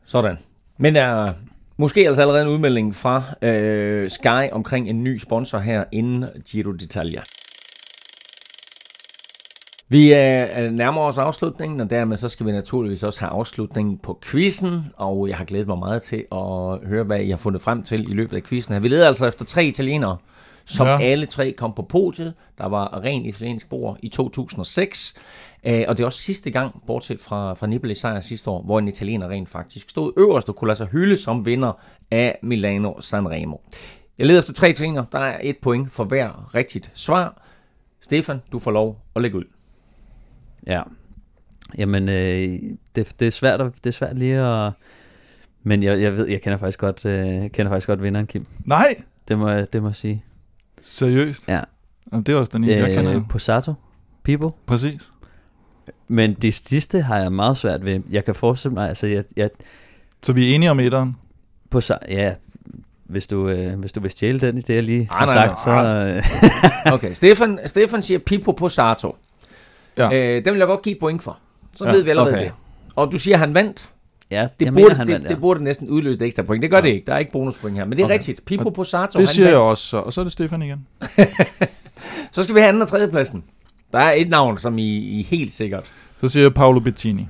Sådan. 0.06 0.38
Men 0.78 0.95
er 0.95 1.34
måske 1.78 2.08
altså 2.08 2.22
allerede 2.22 2.41
en 2.41 2.48
udmelding 2.48 2.95
fra 2.95 3.24
øh, 3.41 4.10
Sky 4.10 4.52
omkring 4.52 4.90
en 4.90 5.04
ny 5.04 5.20
sponsor 5.20 5.58
her 5.58 5.84
inden 5.91 6.26
Giro 6.49 6.72
d'Italia. 6.72 7.24
Vi 9.90 10.14
øh, 10.14 10.72
nærmer 10.72 11.02
os 11.02 11.18
afslutningen, 11.18 11.82
og 11.82 11.90
dermed 11.90 12.18
så 12.18 12.30
skal 12.30 12.45
vi 12.45 12.52
naturligvis 12.52 13.04
også 13.04 13.20
have 13.20 13.30
afslutningen 13.30 13.98
på 13.98 14.20
quizzen, 14.24 14.94
og 14.98 15.30
jeg 15.30 15.38
har 15.38 15.45
glædet 15.45 15.68
mig 15.68 15.78
meget 15.80 16.02
til 16.02 16.26
at 16.32 16.88
høre, 16.88 17.04
hvad 17.04 17.20
I 17.20 17.30
har 17.30 17.38
fundet 17.38 17.62
frem 17.62 17.84
til 17.84 18.12
i 18.12 18.14
løbet 18.14 18.36
af 18.38 18.44
quizzen 18.44 18.74
her. 18.74 18.80
Vi 18.80 18.88
leder 18.88 19.08
altså 19.08 19.26
efter 19.26 19.45
tre 19.45 19.66
italienere, 19.66 20.18
som 20.66 20.88
ja. 20.88 20.99
alle 21.02 21.26
tre 21.26 21.52
kom 21.52 21.74
på 21.76 21.82
podiet. 21.82 22.34
Der 22.58 22.68
var 22.68 23.04
ren 23.04 23.26
italiensk 23.26 23.70
bord 23.70 23.98
i 24.02 24.08
2006, 24.08 25.14
øh, 25.65 25.84
og 25.88 25.97
det 25.97 26.03
er 26.03 26.05
også 26.05 26.19
sidste 26.19 26.51
gang, 26.51 26.84
bortset 26.88 27.19
fra, 27.19 27.53
fra 27.53 27.67
Nibali 27.67 27.93
sejr 27.93 28.19
sidste 28.19 28.49
år, 28.49 28.63
hvor 28.63 28.79
en 28.79 28.88
italiener 28.88 29.29
rent 29.29 29.49
faktisk 29.49 29.89
stod 29.89 30.13
øverst 30.17 30.49
og 30.49 30.55
kunne 30.55 30.67
lade 30.67 30.77
sig 30.77 30.88
hylde 30.88 31.17
som 31.17 31.45
vinder 31.45 31.81
af 32.11 32.39
Milano 32.43 33.01
Sanremo. 33.01 33.57
Jeg 34.19 34.27
leder 34.27 34.39
efter 34.39 34.53
tre 34.53 34.69
italienere. 34.69 35.05
Der 35.11 35.19
er 35.19 35.39
et 35.43 35.57
point 35.61 35.91
for 35.91 36.03
hver 36.03 36.55
rigtigt 36.55 36.91
svar. 36.93 37.43
Stefan, 38.01 38.41
du 38.51 38.59
får 38.59 38.71
lov 38.71 39.01
at 39.15 39.21
lægge 39.21 39.38
ud. 39.38 39.43
Ja. 40.67 40.81
Jamen, 41.77 42.09
øh, 42.09 42.59
det, 42.95 43.19
det, 43.19 43.27
er 43.27 43.31
svært 43.31 43.61
at, 43.61 43.71
det 43.84 43.85
er 43.85 43.93
svært 43.93 44.17
lige 44.17 44.39
at... 44.39 44.73
Men 45.63 45.84
jeg, 45.84 46.01
jeg 46.01 46.17
ved, 46.17 46.27
jeg 46.27 46.41
kender 46.41 46.57
faktisk 46.57 46.79
godt, 46.79 47.05
øh, 47.05 47.27
jeg 47.27 47.51
kender 47.51 47.71
faktisk 47.71 47.88
godt 47.88 48.03
vinderen, 48.03 48.27
Kim. 48.27 48.45
Nej! 48.65 49.03
Det 49.27 49.39
må, 49.39 49.49
det 49.49 49.81
må 49.81 49.88
jeg 49.88 49.95
sige. 49.95 50.23
Seriøst? 50.81 51.47
Ja. 51.47 51.61
Jamen, 52.11 52.23
det 52.23 52.34
er 52.34 52.38
også 52.38 52.51
den 52.53 52.63
eneste, 52.63 52.84
jeg 52.84 52.95
kender. 52.95 53.15
Øh, 53.15 53.21
Posato, 53.29 53.73
Pipo. 54.23 54.51
Præcis. 54.65 55.11
Men 56.07 56.34
det 56.34 56.53
sidste 56.53 57.01
har 57.01 57.17
jeg 57.17 57.31
meget 57.31 57.57
svært 57.57 57.85
ved. 57.85 57.99
Jeg 58.09 58.25
kan 58.25 58.35
forestille 58.35 58.73
mig, 58.73 58.89
altså, 58.89 59.07
jeg, 59.07 59.23
jeg, 59.38 59.49
Så 60.23 60.34
vi 60.34 60.51
er 60.51 60.55
enige 60.55 60.71
om 60.71 60.79
etteren. 60.79 61.15
på, 61.69 61.81
ja, 62.09 62.34
hvis 63.05 63.27
du, 63.27 63.49
øh, 63.49 63.79
hvis 63.79 63.91
du 63.91 63.99
vil 63.99 64.11
stjæle 64.11 64.39
den 64.39 64.57
i 64.57 64.61
det, 64.61 64.75
jeg 64.75 64.84
lige 64.84 65.09
Ah, 65.11 65.19
har 65.19 65.25
nej, 65.25 65.47
sagt, 65.47 65.59
så... 65.59 65.69
nej. 65.69 66.17
Øh, 66.88 66.93
Okay, 66.93 67.13
Stefan, 67.13 67.59
Stefan 67.65 68.01
siger 68.01 68.17
Pippo 68.19 68.51
Posato. 68.51 69.15
Ja. 69.97 70.13
Øh, 70.38 70.45
den 70.45 70.53
vil 70.53 70.57
jeg 70.59 70.67
godt 70.67 70.81
give 70.81 70.95
point 70.99 71.23
for. 71.23 71.38
Så 71.75 71.85
Ja, 71.85 71.91
ved 71.91 72.01
vi 72.03 72.09
allerede 72.09 72.31
okay. 72.34 72.43
det. 72.43 72.51
Og 72.95 73.11
du 73.11 73.19
siger, 73.19 73.38
han 73.38 73.53
vandt. 73.53 73.89
ja, 74.31 74.47
Det, 74.59 74.65
jeg 74.65 74.73
burde, 74.73 74.84
mener, 74.84 74.95
han 74.95 75.07
det, 75.07 75.13
vandt, 75.13 75.25
ja. 75.25 75.29
det 75.29 75.39
burde 75.39 75.63
næsten 75.63 75.89
udløse 75.89 76.15
et 76.15 76.21
ekstra 76.21 76.43
point. 76.43 76.61
Det 76.61 76.71
gør 76.71 76.81
det 76.81 76.89
ikke. 76.89 77.03
Der 77.07 77.13
er 77.13 77.17
ikke 77.17 77.31
bonuspoint 77.31 77.77
her. 77.77 77.85
Men 77.85 77.91
det 77.91 77.99
er 77.99 78.05
Okay. 78.05 78.13
rigtigt. 78.13 78.45
Pippo 78.45 78.69
Posato, 78.69 79.05
Det 79.07 79.15
han 79.15 79.27
siger 79.27 79.47
jeg 79.49 79.57
vandt. 79.57 79.69
også, 79.69 79.84
så. 79.88 79.97
og 79.97 80.13
så 80.13 80.21
er 80.21 80.25
det 80.25 80.31
Stefan 80.31 80.61
igen. 80.61 80.88
Så 82.31 82.43
skal 82.43 82.55
vi 82.55 82.59
have 82.59 82.69
anden 82.69 82.81
og 82.81 82.88
tredje 82.88 83.07
pladsen. 83.07 83.43
Der 83.91 83.99
er 83.99 84.14
et 84.18 84.30
navn, 84.30 84.57
som 84.57 84.77
I, 84.77 84.97
I 84.97 85.23
helt 85.23 85.51
sikkert. 85.51 85.91
Så 86.18 86.30
siger 86.30 86.43
jeg 86.43 86.53
Paolo 86.53 86.80
Bettini. 86.80 87.27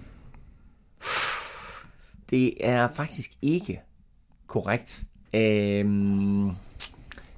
Det 2.29 2.53
er 2.59 2.87
faktisk 2.95 3.29
ikke 3.41 3.79
korrekt. 4.47 5.01
Øhm, 5.33 6.51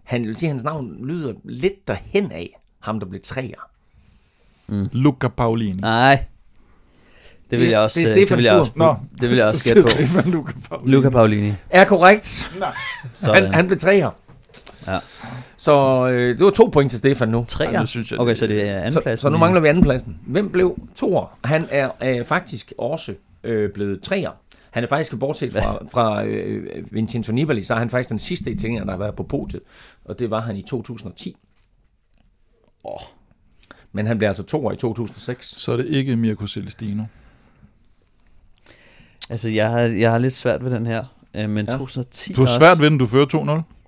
han 0.03 0.23
vil 0.27 0.35
sige, 0.35 0.47
at 0.47 0.53
hans 0.53 0.63
navn 0.63 1.05
lyder 1.07 1.33
lidt 1.43 1.87
derhen 1.87 2.31
af 2.31 2.49
ham, 2.79 2.99
der 2.99 3.07
blev 3.07 3.21
træer. 3.21 3.69
Luca 4.91 5.27
Paolini. 5.27 5.71
Nej. 5.81 6.23
Det 7.51 7.59
vil 7.59 7.67
jeg 7.67 7.79
også, 7.79 7.99
det 7.99 8.07
er 8.07 8.11
øh, 8.11 8.29
det 8.29 8.37
vil 8.37 8.43
jeg 8.43 8.53
også, 8.53 8.71
Nå, 8.75 8.95
det 9.21 9.29
vil 9.29 9.37
jeg 9.37 9.47
også 9.47 9.59
så 9.69 9.73
gætte 9.73 9.81
på. 9.83 9.89
Stefan 9.89 10.31
Luca 10.31 10.53
Paolini. 10.69 10.91
Luca 10.91 11.09
Paolini. 11.09 11.53
Er 11.69 11.85
korrekt. 11.85 12.27
Sådan. 13.13 13.43
Han, 13.43 13.53
han 13.53 13.67
blev 13.67 13.79
træer. 13.79 14.11
Ja. 14.93 14.99
Så 15.57 16.07
øh, 16.07 16.37
det 16.37 16.45
var 16.45 16.51
to 16.51 16.69
point 16.73 16.89
til 16.89 16.99
Stefan 16.99 17.29
nu. 17.29 17.45
Tre, 17.47 17.63
Ja, 17.69 17.85
synes 17.85 18.11
jeg, 18.11 18.19
Okay, 18.19 18.29
det- 18.29 18.37
så 18.37 18.47
det 18.47 18.67
er 18.69 18.77
anden 18.77 18.91
Så, 18.91 19.01
plads. 19.01 19.19
så 19.19 19.29
nu 19.29 19.37
mangler 19.37 19.61
vi 19.61 19.67
andenpladsen. 19.67 20.19
Hvem 20.27 20.49
blev 20.51 20.79
toer? 20.95 21.37
Han 21.43 21.67
er 21.71 21.89
øh, 22.03 22.25
faktisk 22.25 22.73
også 22.77 23.13
øh, 23.43 23.71
blevet 23.73 24.01
treer. 24.01 24.31
Han 24.71 24.83
er 24.83 24.87
faktisk, 24.87 25.19
bortset 25.19 25.53
fra, 25.53 25.77
fra 25.91 26.23
øh, 26.23 26.85
Vincenzo 26.93 27.31
Nibali, 27.31 27.63
så 27.63 27.73
er 27.73 27.77
han 27.77 27.89
faktisk 27.89 28.09
den 28.09 28.19
sidste 28.19 28.51
italiener, 28.51 28.83
der 28.85 28.91
har 28.91 28.97
været 28.99 29.15
på 29.15 29.23
podiet. 29.23 29.61
Og 30.05 30.19
det 30.19 30.29
var 30.29 30.39
han 30.41 30.55
i 30.55 30.61
2010. 30.61 31.35
Oh. 32.83 32.99
Men 33.91 34.07
han 34.07 34.17
blev 34.17 34.27
altså 34.27 34.43
toer 34.43 34.71
i 34.71 34.75
2006. 34.77 35.45
Så 35.61 35.71
er 35.71 35.77
det 35.77 35.85
ikke 35.87 36.15
Mirko 36.15 36.47
Celestino. 36.47 37.03
Altså, 39.29 39.49
jeg 39.49 39.69
har, 39.69 39.79
jeg 39.79 40.11
har 40.11 40.17
lidt 40.17 40.33
svært 40.33 40.63
ved 40.65 40.71
den 40.71 40.85
her. 40.85 41.03
Øh, 41.33 41.49
men 41.49 41.65
Ja. 41.65 41.71
2010 41.77 42.33
Du 42.33 42.41
har 42.41 42.47
svært 42.59 42.79
ved 42.79 42.89
den, 42.89 42.97
du 42.97 43.07
fører 43.07 43.25
2-0. 43.65 43.78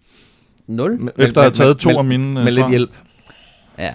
0? 0.71 0.99
Men- 0.99 1.09
Efter 1.17 1.41
at 1.41 1.45
have 1.45 1.51
taget 1.51 1.77
to 1.77 1.89
med, 1.89 1.97
af 1.97 2.05
mine 2.05 2.23
øh, 2.27 2.33
med 2.33 2.43
lidt 2.43 2.55
svar. 2.55 2.69
hjælp. 2.69 2.91
Ja. 3.77 3.93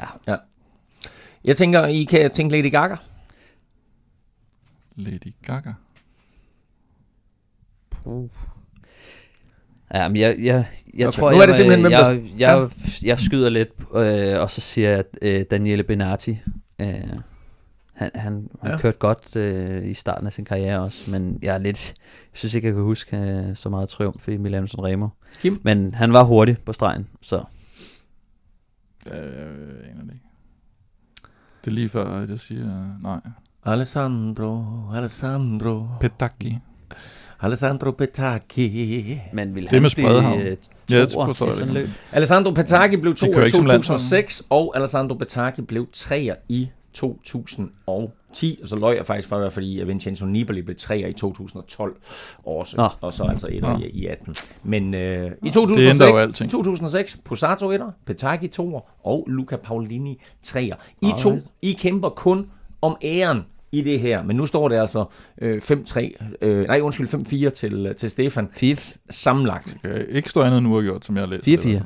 Jeg 1.45 1.57
tænker, 1.57 1.87
I 1.87 2.05
kan 2.05 2.31
tænke 2.31 2.57
Lady 2.57 2.71
Gaga. 2.71 2.97
Lady 4.97 5.33
Gaga. 5.47 5.73
Ja, 9.95 10.09
men 10.09 10.17
jeg, 10.17 10.37
jeg, 10.39 10.67
jeg 10.95 11.07
Okay, 11.09 11.17
tror, 11.19 11.31
nu 11.31 11.37
er 11.37 11.41
jeg, 11.41 11.49
det 11.49 11.57
simpelthen, 11.57 11.81
hvem 11.83 11.93
jeg, 11.93 12.21
jeg, 12.39 12.61
jeg, 12.61 12.69
jeg 13.03 13.19
skyder 13.21 13.49
lidt, 13.49 13.69
øh, 13.95 14.41
og 14.43 14.51
så 14.51 14.61
siger 14.61 14.91
jeg, 14.91 15.05
øh, 15.23 15.45
Daniele 15.51 15.83
Benatti, 15.83 16.39
øh, 16.81 16.89
han, 17.97 18.11
han, 18.15 18.49
han 18.63 18.71
Ja. 18.71 18.79
kørte 18.79 18.99
godt 18.99 19.37
øh, 19.37 19.87
i 19.87 19.95
starten 19.95 20.27
af 20.27 20.33
sin 20.33 20.45
karriere 20.45 20.81
også, 20.81 21.11
men 21.11 21.39
jeg 21.43 21.55
er 21.55 21.59
lidt, 21.59 21.89
jeg 22.33 22.39
synes 22.39 22.55
ikke, 22.55 22.67
jeg 22.67 22.75
kan 22.75 22.83
huske 22.83 23.17
øh, 23.17 23.57
så 23.57 23.69
meget 23.69 23.89
triumf 23.89 24.29
i 24.29 24.37
Milano 24.37 24.67
Sanremo. 24.67 25.09
Kim? 25.39 25.61
Men 25.65 25.95
han 25.95 26.13
var 26.13 26.23
hurtig 26.23 26.57
på 26.67 26.73
stregen, 26.73 27.09
så 27.23 27.43
Øh, 29.13 29.19
jeg 29.19 29.23
aner 29.91 30.03
det 30.03 30.13
ikke. 30.13 30.25
Det 31.65 31.71
er 31.71 31.75
lige 31.75 31.89
før, 31.89 32.05
at 32.23 32.31
jeg 32.31 32.39
siger 32.41 32.61
øh, 32.67 33.03
nej. 33.03 33.21
Alessandro, 33.65 34.65
Alessandro, 34.95 35.87
Petacchi. 36.01 36.59
Alessandro 37.41 37.91
Petacchi. 37.91 39.21
men 39.33 39.55
vil 39.55 39.63
Det 39.63 39.71
han 39.71 39.83
med 39.83 39.91
blive 39.95 40.37
øh, 40.51 40.57
Ja, 40.91 41.01
det 41.01 41.13
forstår 41.13 41.47
jeg 41.47 41.55
sådan 41.55 41.69
ikke. 41.77 41.81
løb? 41.81 41.89
Alessandro 42.13 42.51
Petacchi 42.51 42.97
blev 42.97 43.15
to 43.17 43.27
i 43.27 43.29
ikke 43.29 43.51
som 43.51 43.65
2006, 43.67 44.43
og 44.51 44.73
Alessandro 44.77 45.15
Petacchi 45.17 45.63
blev 45.63 45.87
treer 45.93 46.35
i 46.49 46.69
2010. 46.97 48.59
Og 48.63 48.69
så 48.69 48.77
løj 48.77 48.95
jeg 48.97 49.07
faktisk 49.07 49.29
for, 49.29 49.49
fordi 49.49 49.81
at 49.81 49.89
Vincenzo 49.89 50.27
Nibali 50.27 50.63
blev 50.63 50.77
treer 50.77 51.07
i 51.09 51.13
2012 51.13 51.97
også. 52.47 52.77
Nå. 52.77 52.89
Og 53.01 53.13
så 53.13 53.25
altså 53.25 53.49
et 53.51 53.63
Nå. 53.63 53.79
i, 53.79 53.87
i 53.91 54.07
18. 54.07 54.35
Men 54.65 54.95
øh, 54.95 55.01
i 55.03 55.25
Det 55.25 55.31
ændrer 55.47 55.53
2006, 55.53 56.01
jo 56.11 56.17
alting. 56.17 56.49
i 56.49 56.51
2006, 56.51 57.19
Posato 57.25 57.73
1'er, 57.77 57.91
Petacchi 58.07 58.49
2'er 58.61 59.07
og 59.07 59.25
Luca 59.29 59.57
Paolini 59.57 60.21
3'er. 60.47 60.59
I 61.03 61.13
to, 61.19 61.29
Alright. 61.31 61.47
I 61.63 61.73
kæmper 61.73 62.09
kun 62.09 62.47
om 62.83 62.97
æren 63.03 63.41
i 63.73 63.81
det 63.83 64.01
her, 64.01 64.23
men 64.23 64.37
nu 64.37 64.47
står 64.47 64.69
det 64.69 64.77
altså 64.77 65.05
øh, 65.41 65.63
5-3, 65.65 66.37
øh, 66.43 66.67
nej 66.67 66.81
undskyld, 66.81 67.09
5-4 67.49 67.51
til, 67.51 67.95
til 67.97 68.11
Stefan. 68.11 68.49
Fire- 68.53 68.99
Sammenlagt. 69.11 69.77
Det 69.83 69.93
kan 70.07 70.09
ikke 70.17 70.31
stå 70.31 70.41
andet 70.43 70.59
end 70.59 70.67
uafgjort, 70.69 71.05
som 71.05 71.17
jeg 71.17 71.23
har 71.25 71.29
læst. 71.29 71.49
4-4. 71.67 71.83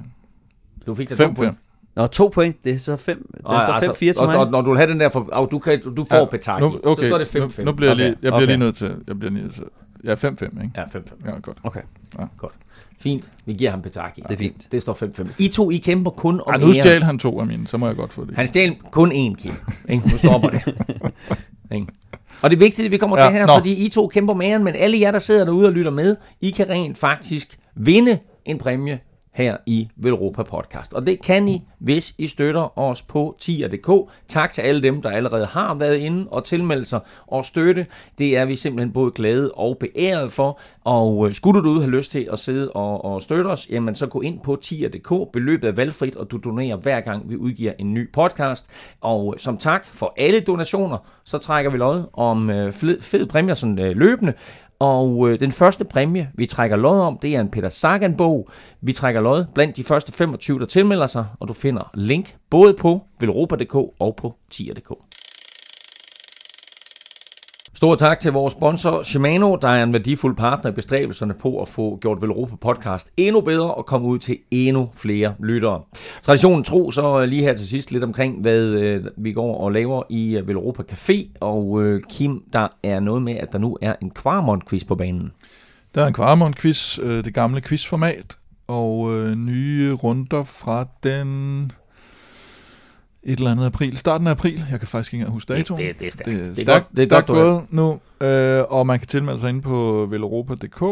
Du 0.86 0.94
fik 0.94 1.08
da 1.08 1.14
to 1.14 1.24
5-5. 1.24 1.54
Nå, 1.96 2.06
to 2.06 2.28
point, 2.34 2.64
det 2.64 2.72
er 2.74 2.78
så 2.78 2.96
fem, 2.96 3.26
det 3.36 3.40
Ej, 3.46 3.64
står 3.66 3.92
5-4 3.92 4.06
altså, 4.06 4.22
til 4.24 4.26
mig. 4.26 4.36
og 4.36 4.50
Når 4.50 4.60
du 4.62 4.70
vil 4.70 4.78
have 4.78 4.90
den 4.90 5.00
der, 5.00 5.08
for, 5.08 5.28
og 5.32 5.50
du, 5.50 5.58
kan, 5.58 5.82
du 5.96 6.04
får 6.10 6.16
ja, 6.16 6.24
Petaki, 6.24 6.60
nu, 6.60 6.78
okay, 6.84 7.02
så 7.02 7.08
står 7.08 7.18
det 7.18 7.24
5-5. 7.36 7.58
Nu, 7.58 7.64
nu 7.64 7.72
bliver 7.72 7.90
jeg 7.90 7.96
lige, 7.96 8.08
jeg 8.08 8.16
bliver 8.20 8.34
okay. 8.34 8.46
lige 8.46 8.56
nødt 8.56 8.76
til, 8.76 8.94
jeg 9.08 9.18
bliver 9.18 9.32
lige 9.32 9.42
nødt 9.42 9.54
til, 9.54 9.64
ja, 10.04 10.14
5-5, 10.14 10.44
ikke? 10.44 10.70
Ja, 10.76 10.82
5-5. 10.84 11.26
Ja, 11.26 11.30
godt. 11.42 11.58
Okay, 11.62 11.80
Ja. 12.18 12.24
godt. 12.38 12.52
Fint, 13.00 13.30
vi 13.46 13.52
giver 13.52 13.70
ham 13.70 13.82
Petaki. 13.82 14.20
Det 14.28 14.30
er 14.34 14.36
fint. 14.38 14.68
Det 14.72 14.82
står 14.82 14.92
5-5. 14.94 15.30
I 15.38 15.48
to, 15.48 15.70
I 15.70 15.76
kæmper 15.76 16.10
kun 16.10 16.40
om 16.46 16.52
Ej, 16.54 16.56
nu 16.60 16.72
stjal 16.72 17.02
han 17.02 17.18
to 17.18 17.40
af 17.40 17.46
mine, 17.46 17.66
så 17.66 17.76
må 17.76 17.86
jeg 17.86 17.96
godt 17.96 18.12
få 18.12 18.24
det. 18.24 18.36
Han 18.36 18.46
stjal 18.46 18.76
kun 18.90 19.12
én, 19.12 19.34
Kim. 19.42 19.52
Ikke? 19.88 20.08
Nu 20.08 20.16
stopper 20.18 20.48
det. 20.50 20.74
Ikke? 21.74 21.86
Og 22.42 22.50
det 22.50 22.56
er 22.56 22.60
vigtigt, 22.60 22.86
at 22.86 22.92
vi 22.92 22.96
kommer 22.98 23.20
Ja, 23.20 23.26
til 23.28 23.38
her, 23.38 23.46
nå. 23.46 23.52
fordi 23.54 23.86
I 23.86 23.88
to 23.88 24.06
kæmper 24.08 24.34
med 24.34 24.46
æren, 24.46 24.64
men 24.64 24.74
alle 24.74 25.00
jer, 25.00 25.10
der 25.10 25.18
sidder 25.18 25.44
derude 25.44 25.66
og 25.66 25.72
lytter 25.72 25.90
med, 25.90 26.16
I 26.40 26.50
kan 26.50 26.68
rent 26.70 26.98
faktisk 26.98 27.58
vinde 27.74 28.18
en 28.44 28.58
præmie 28.58 29.00
her 29.40 29.56
i 29.66 29.88
Velropa 29.96 30.42
Podcast. 30.42 30.92
Og 30.94 31.06
det 31.06 31.22
kan 31.22 31.48
I, 31.48 31.62
hvis 31.78 32.14
I 32.18 32.26
støtter 32.26 32.78
os 32.78 33.02
på 33.02 33.36
tier.dk. 33.38 34.10
Tak 34.28 34.52
til 34.52 34.62
alle 34.62 34.82
dem, 34.82 35.02
der 35.02 35.10
allerede 35.10 35.46
har 35.46 35.74
været 35.74 35.96
inde 35.96 36.28
og 36.30 36.44
tilmeldt 36.44 36.86
sig 36.86 37.00
og 37.26 37.44
støtte. 37.44 37.86
Det 38.18 38.36
er 38.36 38.44
vi 38.44 38.56
simpelthen 38.56 38.92
både 38.92 39.10
glade 39.10 39.50
og 39.52 39.76
beæret 39.78 40.32
for. 40.32 40.60
Og 40.84 41.28
øh, 41.28 41.34
skulle 41.34 41.62
du 41.62 41.80
have 41.80 41.90
lyst 41.90 42.10
til 42.10 42.28
at 42.32 42.38
sidde 42.38 42.70
og, 42.70 43.04
og 43.04 43.22
støtte 43.22 43.48
os, 43.48 43.70
jamen 43.70 43.94
så 43.94 44.06
gå 44.06 44.20
ind 44.20 44.40
på 44.40 44.56
tier.dk. 44.56 45.32
Beløbet 45.32 45.68
er 45.68 45.72
valgfrit, 45.72 46.16
og 46.16 46.30
du 46.30 46.36
donerer 46.36 46.76
hver 46.76 47.00
gang 47.00 47.30
vi 47.30 47.36
udgiver 47.36 47.72
en 47.78 47.94
ny 47.94 48.12
podcast. 48.12 48.70
Og 49.00 49.34
øh, 49.34 49.40
som 49.40 49.58
tak 49.58 49.86
for 49.92 50.14
alle 50.16 50.40
donationer, 50.40 50.98
så 51.24 51.38
trækker 51.38 51.70
vi 51.70 51.76
lod 51.76 52.04
om 52.12 52.50
øh, 52.50 52.72
fed, 52.72 53.00
fed 53.00 53.26
præmier 53.26 53.54
sådan 53.54 53.76
løbende. 53.96 54.32
Og 54.80 55.30
øh, 55.30 55.40
den 55.40 55.52
første 55.52 55.84
præmie, 55.84 56.30
vi 56.34 56.46
trækker 56.46 56.76
lod 56.76 57.00
om, 57.00 57.18
det 57.22 57.36
er 57.36 57.40
en 57.40 57.50
Peter 57.50 57.68
Sagan-bog. 57.68 58.48
Vi 58.80 58.92
trækker 58.92 59.20
lod 59.20 59.44
blandt 59.54 59.76
de 59.76 59.84
første 59.84 60.12
25, 60.12 60.58
der 60.58 60.66
tilmelder 60.66 61.06
sig, 61.06 61.26
og 61.40 61.48
du 61.48 61.52
finder 61.52 61.90
link 61.94 62.36
både 62.50 62.74
på 62.74 63.00
velropa.dk 63.20 63.74
og 63.74 64.16
på 64.16 64.34
tier.dk. 64.50 65.09
Stor 67.80 67.94
tak 67.94 68.20
til 68.20 68.32
vores 68.32 68.52
sponsor 68.52 69.02
Shimano, 69.02 69.56
der 69.56 69.68
er 69.68 69.82
en 69.82 69.92
værdifuld 69.92 70.36
partner 70.36 70.70
i 70.70 70.74
bestræbelserne 70.74 71.34
på 71.34 71.62
at 71.62 71.68
få 71.68 71.98
gjort 72.00 72.22
Velropa 72.22 72.56
podcast 72.56 73.10
endnu 73.16 73.40
bedre 73.40 73.74
og 73.74 73.86
komme 73.86 74.08
ud 74.08 74.18
til 74.18 74.38
endnu 74.50 74.90
flere 74.94 75.34
lyttere. 75.38 75.82
Traditionen 76.22 76.64
tro 76.64 76.90
så 76.90 77.20
øh, 77.20 77.28
lige 77.28 77.42
her 77.42 77.54
til 77.54 77.68
sidst 77.68 77.92
lidt 77.92 78.04
omkring, 78.04 78.40
hvad 78.40 78.66
øh, 78.66 79.04
vi 79.16 79.32
går 79.32 79.60
og 79.60 79.72
laver 79.72 80.02
i 80.08 80.36
øh, 80.36 80.48
Velropa 80.48 80.82
Café. 80.82 81.28
Og 81.40 81.82
Kim, 82.08 82.42
der 82.52 82.68
er 82.82 83.00
noget 83.00 83.22
med, 83.22 83.36
at 83.36 83.52
der 83.52 83.58
nu 83.58 83.78
er 83.82 83.94
en 84.02 84.10
Kvarmont-quiz 84.18 84.86
på 84.86 84.94
banen. 84.94 85.32
Der 85.94 86.02
er 86.02 86.06
en 86.06 86.14
Kvarmont-quiz, 86.14 87.00
det 87.02 87.34
gamle 87.34 87.60
quizformat, 87.60 88.36
og 88.68 89.10
nye 89.36 89.92
runder 89.92 90.42
fra 90.42 90.86
den 91.02 91.72
et 93.22 93.38
eller 93.38 93.50
andet 93.50 93.66
april, 93.66 93.96
starten 93.96 94.26
af 94.26 94.30
april. 94.30 94.62
Jeg 94.70 94.78
kan 94.78 94.88
faktisk 94.88 95.12
ikke 95.12 95.22
engang 95.22 95.32
huske 95.32 95.52
datoen. 95.52 95.80
Det- 95.80 95.88
det- 95.88 95.98
det 96.00 96.06
er 96.06 96.12
stærkt. 96.12 96.26
Det 96.30 96.34
er 96.40 96.42
Det 96.42 96.58
er 96.58 96.62
stærkt, 96.62 96.86
godt- 96.86 96.96
det 96.96 97.02
er 97.12 97.16
godt, 97.16 97.28
du 97.28 97.32
gået 97.32 97.62
nu, 97.70 98.00
øh, 98.26 98.64
og 98.68 98.86
man 98.86 98.98
kan 98.98 99.08
tilmelde 99.08 99.40
sig 99.40 99.48
ind 99.50 99.62
på 99.62 100.06
veleuropa.dk, 100.10 100.82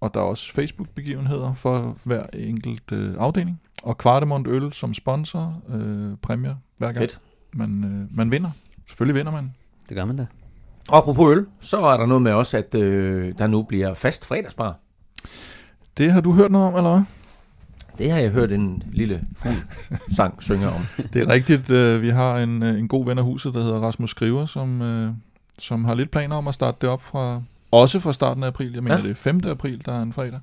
og 0.00 0.14
der 0.14 0.20
er 0.20 0.24
også 0.24 0.52
Facebook-begivenheder 0.52 1.54
for 1.54 1.96
hver 2.04 2.22
enkelt 2.32 2.92
øh, 2.92 3.14
afdeling. 3.18 3.60
Og 3.82 3.98
Kvartemont 3.98 4.46
Øl 4.48 4.72
som 4.72 4.94
sponsor, 4.94 5.62
øh, 5.68 6.16
præmier 6.22 6.54
hver 6.78 6.86
gang 6.88 6.98
Fedt. 6.98 7.18
man, 7.54 7.84
øh, 7.84 8.16
man 8.16 8.30
vinder. 8.30 8.50
Selvfølgelig 8.86 9.14
vinder 9.14 9.32
man. 9.32 9.52
Det 9.88 9.96
gør 9.96 10.04
man 10.04 10.16
da. 10.16 10.26
Og 10.88 10.98
apropos 10.98 11.36
øl, 11.36 11.46
så 11.60 11.80
er 11.80 11.96
der 11.96 12.06
noget 12.06 12.22
med 12.22 12.32
også, 12.32 12.56
at 12.56 12.74
øh, 12.74 13.34
der 13.38 13.46
nu 13.46 13.62
bliver 13.62 13.94
fast 13.94 14.26
fredagsbar. 14.26 14.76
Det 15.98 16.12
har 16.12 16.20
du 16.20 16.32
hørt 16.32 16.50
noget 16.50 16.66
om, 16.68 16.76
eller 16.76 16.90
hvad? 16.90 17.02
Det 17.98 18.10
har 18.10 18.18
jeg 18.18 18.30
hørt 18.30 18.52
en 18.52 18.82
lille 18.92 19.22
fugl 19.36 19.54
sang 20.10 20.42
synge 20.42 20.68
om. 20.68 20.80
Det 21.12 21.22
er 21.22 21.28
rigtigt. 21.28 21.70
Øh, 21.70 22.02
vi 22.02 22.08
har 22.08 22.36
en, 22.38 22.62
øh, 22.62 22.78
en 22.78 22.88
god 22.88 23.04
ven 23.06 23.18
af 23.18 23.24
huset, 23.24 23.54
der 23.54 23.62
hedder 23.62 23.78
Rasmus 23.80 24.10
Skriver, 24.10 24.44
som, 24.44 24.82
øh, 24.82 25.10
som 25.58 25.84
har 25.84 25.94
lidt 25.94 26.10
planer 26.10 26.36
om 26.36 26.48
at 26.48 26.54
starte 26.54 26.76
det 26.80 26.88
op 26.88 27.02
fra, 27.02 27.42
også 27.70 27.98
fra 28.00 28.12
starten 28.12 28.42
af 28.42 28.46
april. 28.46 28.72
Jeg 28.72 28.82
mener, 28.82 28.96
Ja. 28.96 29.02
det 29.02 29.10
er 29.10 29.14
5. 29.14 29.40
april, 29.46 29.82
der 29.86 29.92
er 29.92 30.02
en 30.02 30.12
fredag. 30.12 30.40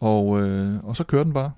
Og, 0.00 0.40
øh, 0.42 0.84
og 0.84 0.96
så 0.96 1.04
kører 1.04 1.24
den 1.24 1.32
bare 1.32 1.50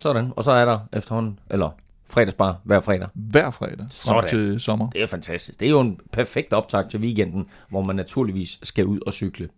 Sådan, 0.00 0.32
og 0.36 0.44
så 0.44 0.50
er 0.52 0.64
der 0.64 0.78
efterhånden, 0.92 1.38
eller 1.50 1.70
fredagsbar 2.08 2.60
hver 2.64 2.80
fredag. 2.80 3.08
hver 3.14 3.50
fredag 3.50 3.76
frem 3.78 3.88
Sådan. 3.90 4.28
til 4.28 4.60
sommer. 4.60 4.90
Det 4.90 5.02
er 5.02 5.06
fantastisk. 5.06 5.60
Det 5.60 5.66
er 5.66 5.70
jo 5.70 5.80
en 5.80 5.98
perfekt 6.12 6.52
optag 6.52 6.88
til 6.90 7.00
weekenden, 7.00 7.46
hvor 7.70 7.84
man 7.84 7.96
naturligvis 7.96 8.58
skal 8.62 8.86
ud 8.86 9.00
og 9.06 9.12
cykle. 9.12 9.48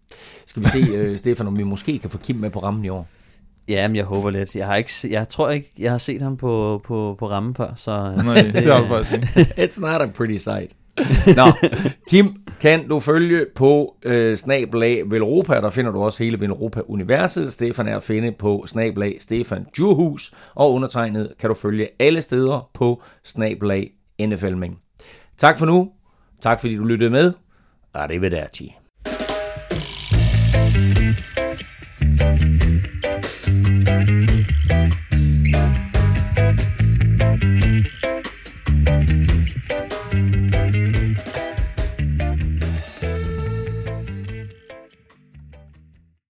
Skal 0.46 0.62
vi 0.62 0.68
se, 0.68 1.18
Stefan, 1.18 1.46
om 1.46 1.58
vi 1.58 1.62
måske 1.62 1.98
kan 1.98 2.10
få 2.10 2.18
Kim 2.18 2.36
med 2.36 2.50
på 2.50 2.58
rammen 2.62 2.84
i 2.84 2.88
år? 2.88 3.08
Ja, 3.68 3.88
men 3.88 3.96
jeg 3.96 4.04
håber 4.04 4.30
lidt. 4.30 4.56
Jeg, 4.56 4.66
har 4.66 4.76
ikke, 4.76 4.90
jeg 5.10 5.28
tror 5.28 5.50
ikke, 5.50 5.70
jeg 5.78 5.90
har 5.90 5.98
set 5.98 6.22
ham 6.22 6.36
på, 6.36 6.80
på, 6.84 7.16
på 7.18 7.30
rammen 7.30 7.54
før, 7.54 7.72
så... 7.76 8.12
Nej, 8.24 8.42
det, 8.42 8.54
det 8.54 8.64
har 8.64 8.80
du 8.80 8.86
faktisk 8.86 9.12
ikke. 9.12 9.26
It's 9.64 9.80
not 9.80 10.02
a 10.02 10.06
pretty 10.06 10.36
sight. 10.36 10.76
Nå, 11.36 11.44
Kim, 12.10 12.36
kan 12.60 12.88
du 12.88 13.00
følge 13.00 13.46
på 13.54 13.96
øh, 14.02 14.36
snabelag 14.36 15.10
Velropa, 15.10 15.54
der 15.54 15.70
finder 15.70 15.90
du 15.90 16.02
også 16.02 16.24
hele 16.24 16.40
Velropa-universet. 16.40 17.52
Stefan 17.52 17.88
er 17.88 17.96
at 17.96 18.02
finde 18.02 18.32
på 18.32 18.64
snabelag 18.66 19.16
Stefan 19.20 19.66
Djurhus, 19.76 20.34
og 20.54 20.72
undertegnet 20.72 21.32
kan 21.40 21.48
du 21.48 21.54
følge 21.54 21.88
alle 21.98 22.22
steder 22.22 22.70
på 22.74 23.02
snabelag 23.24 23.90
NFLming. 24.20 24.78
Tak 25.38 25.58
for 25.58 25.66
nu. 25.66 25.90
Tak 26.40 26.60
fordi 26.60 26.76
du 26.76 26.84
lyttede 26.84 27.10
med. 27.10 27.32
Arrivederci. 27.94 28.76
thank 32.18 32.62
you 32.62 32.65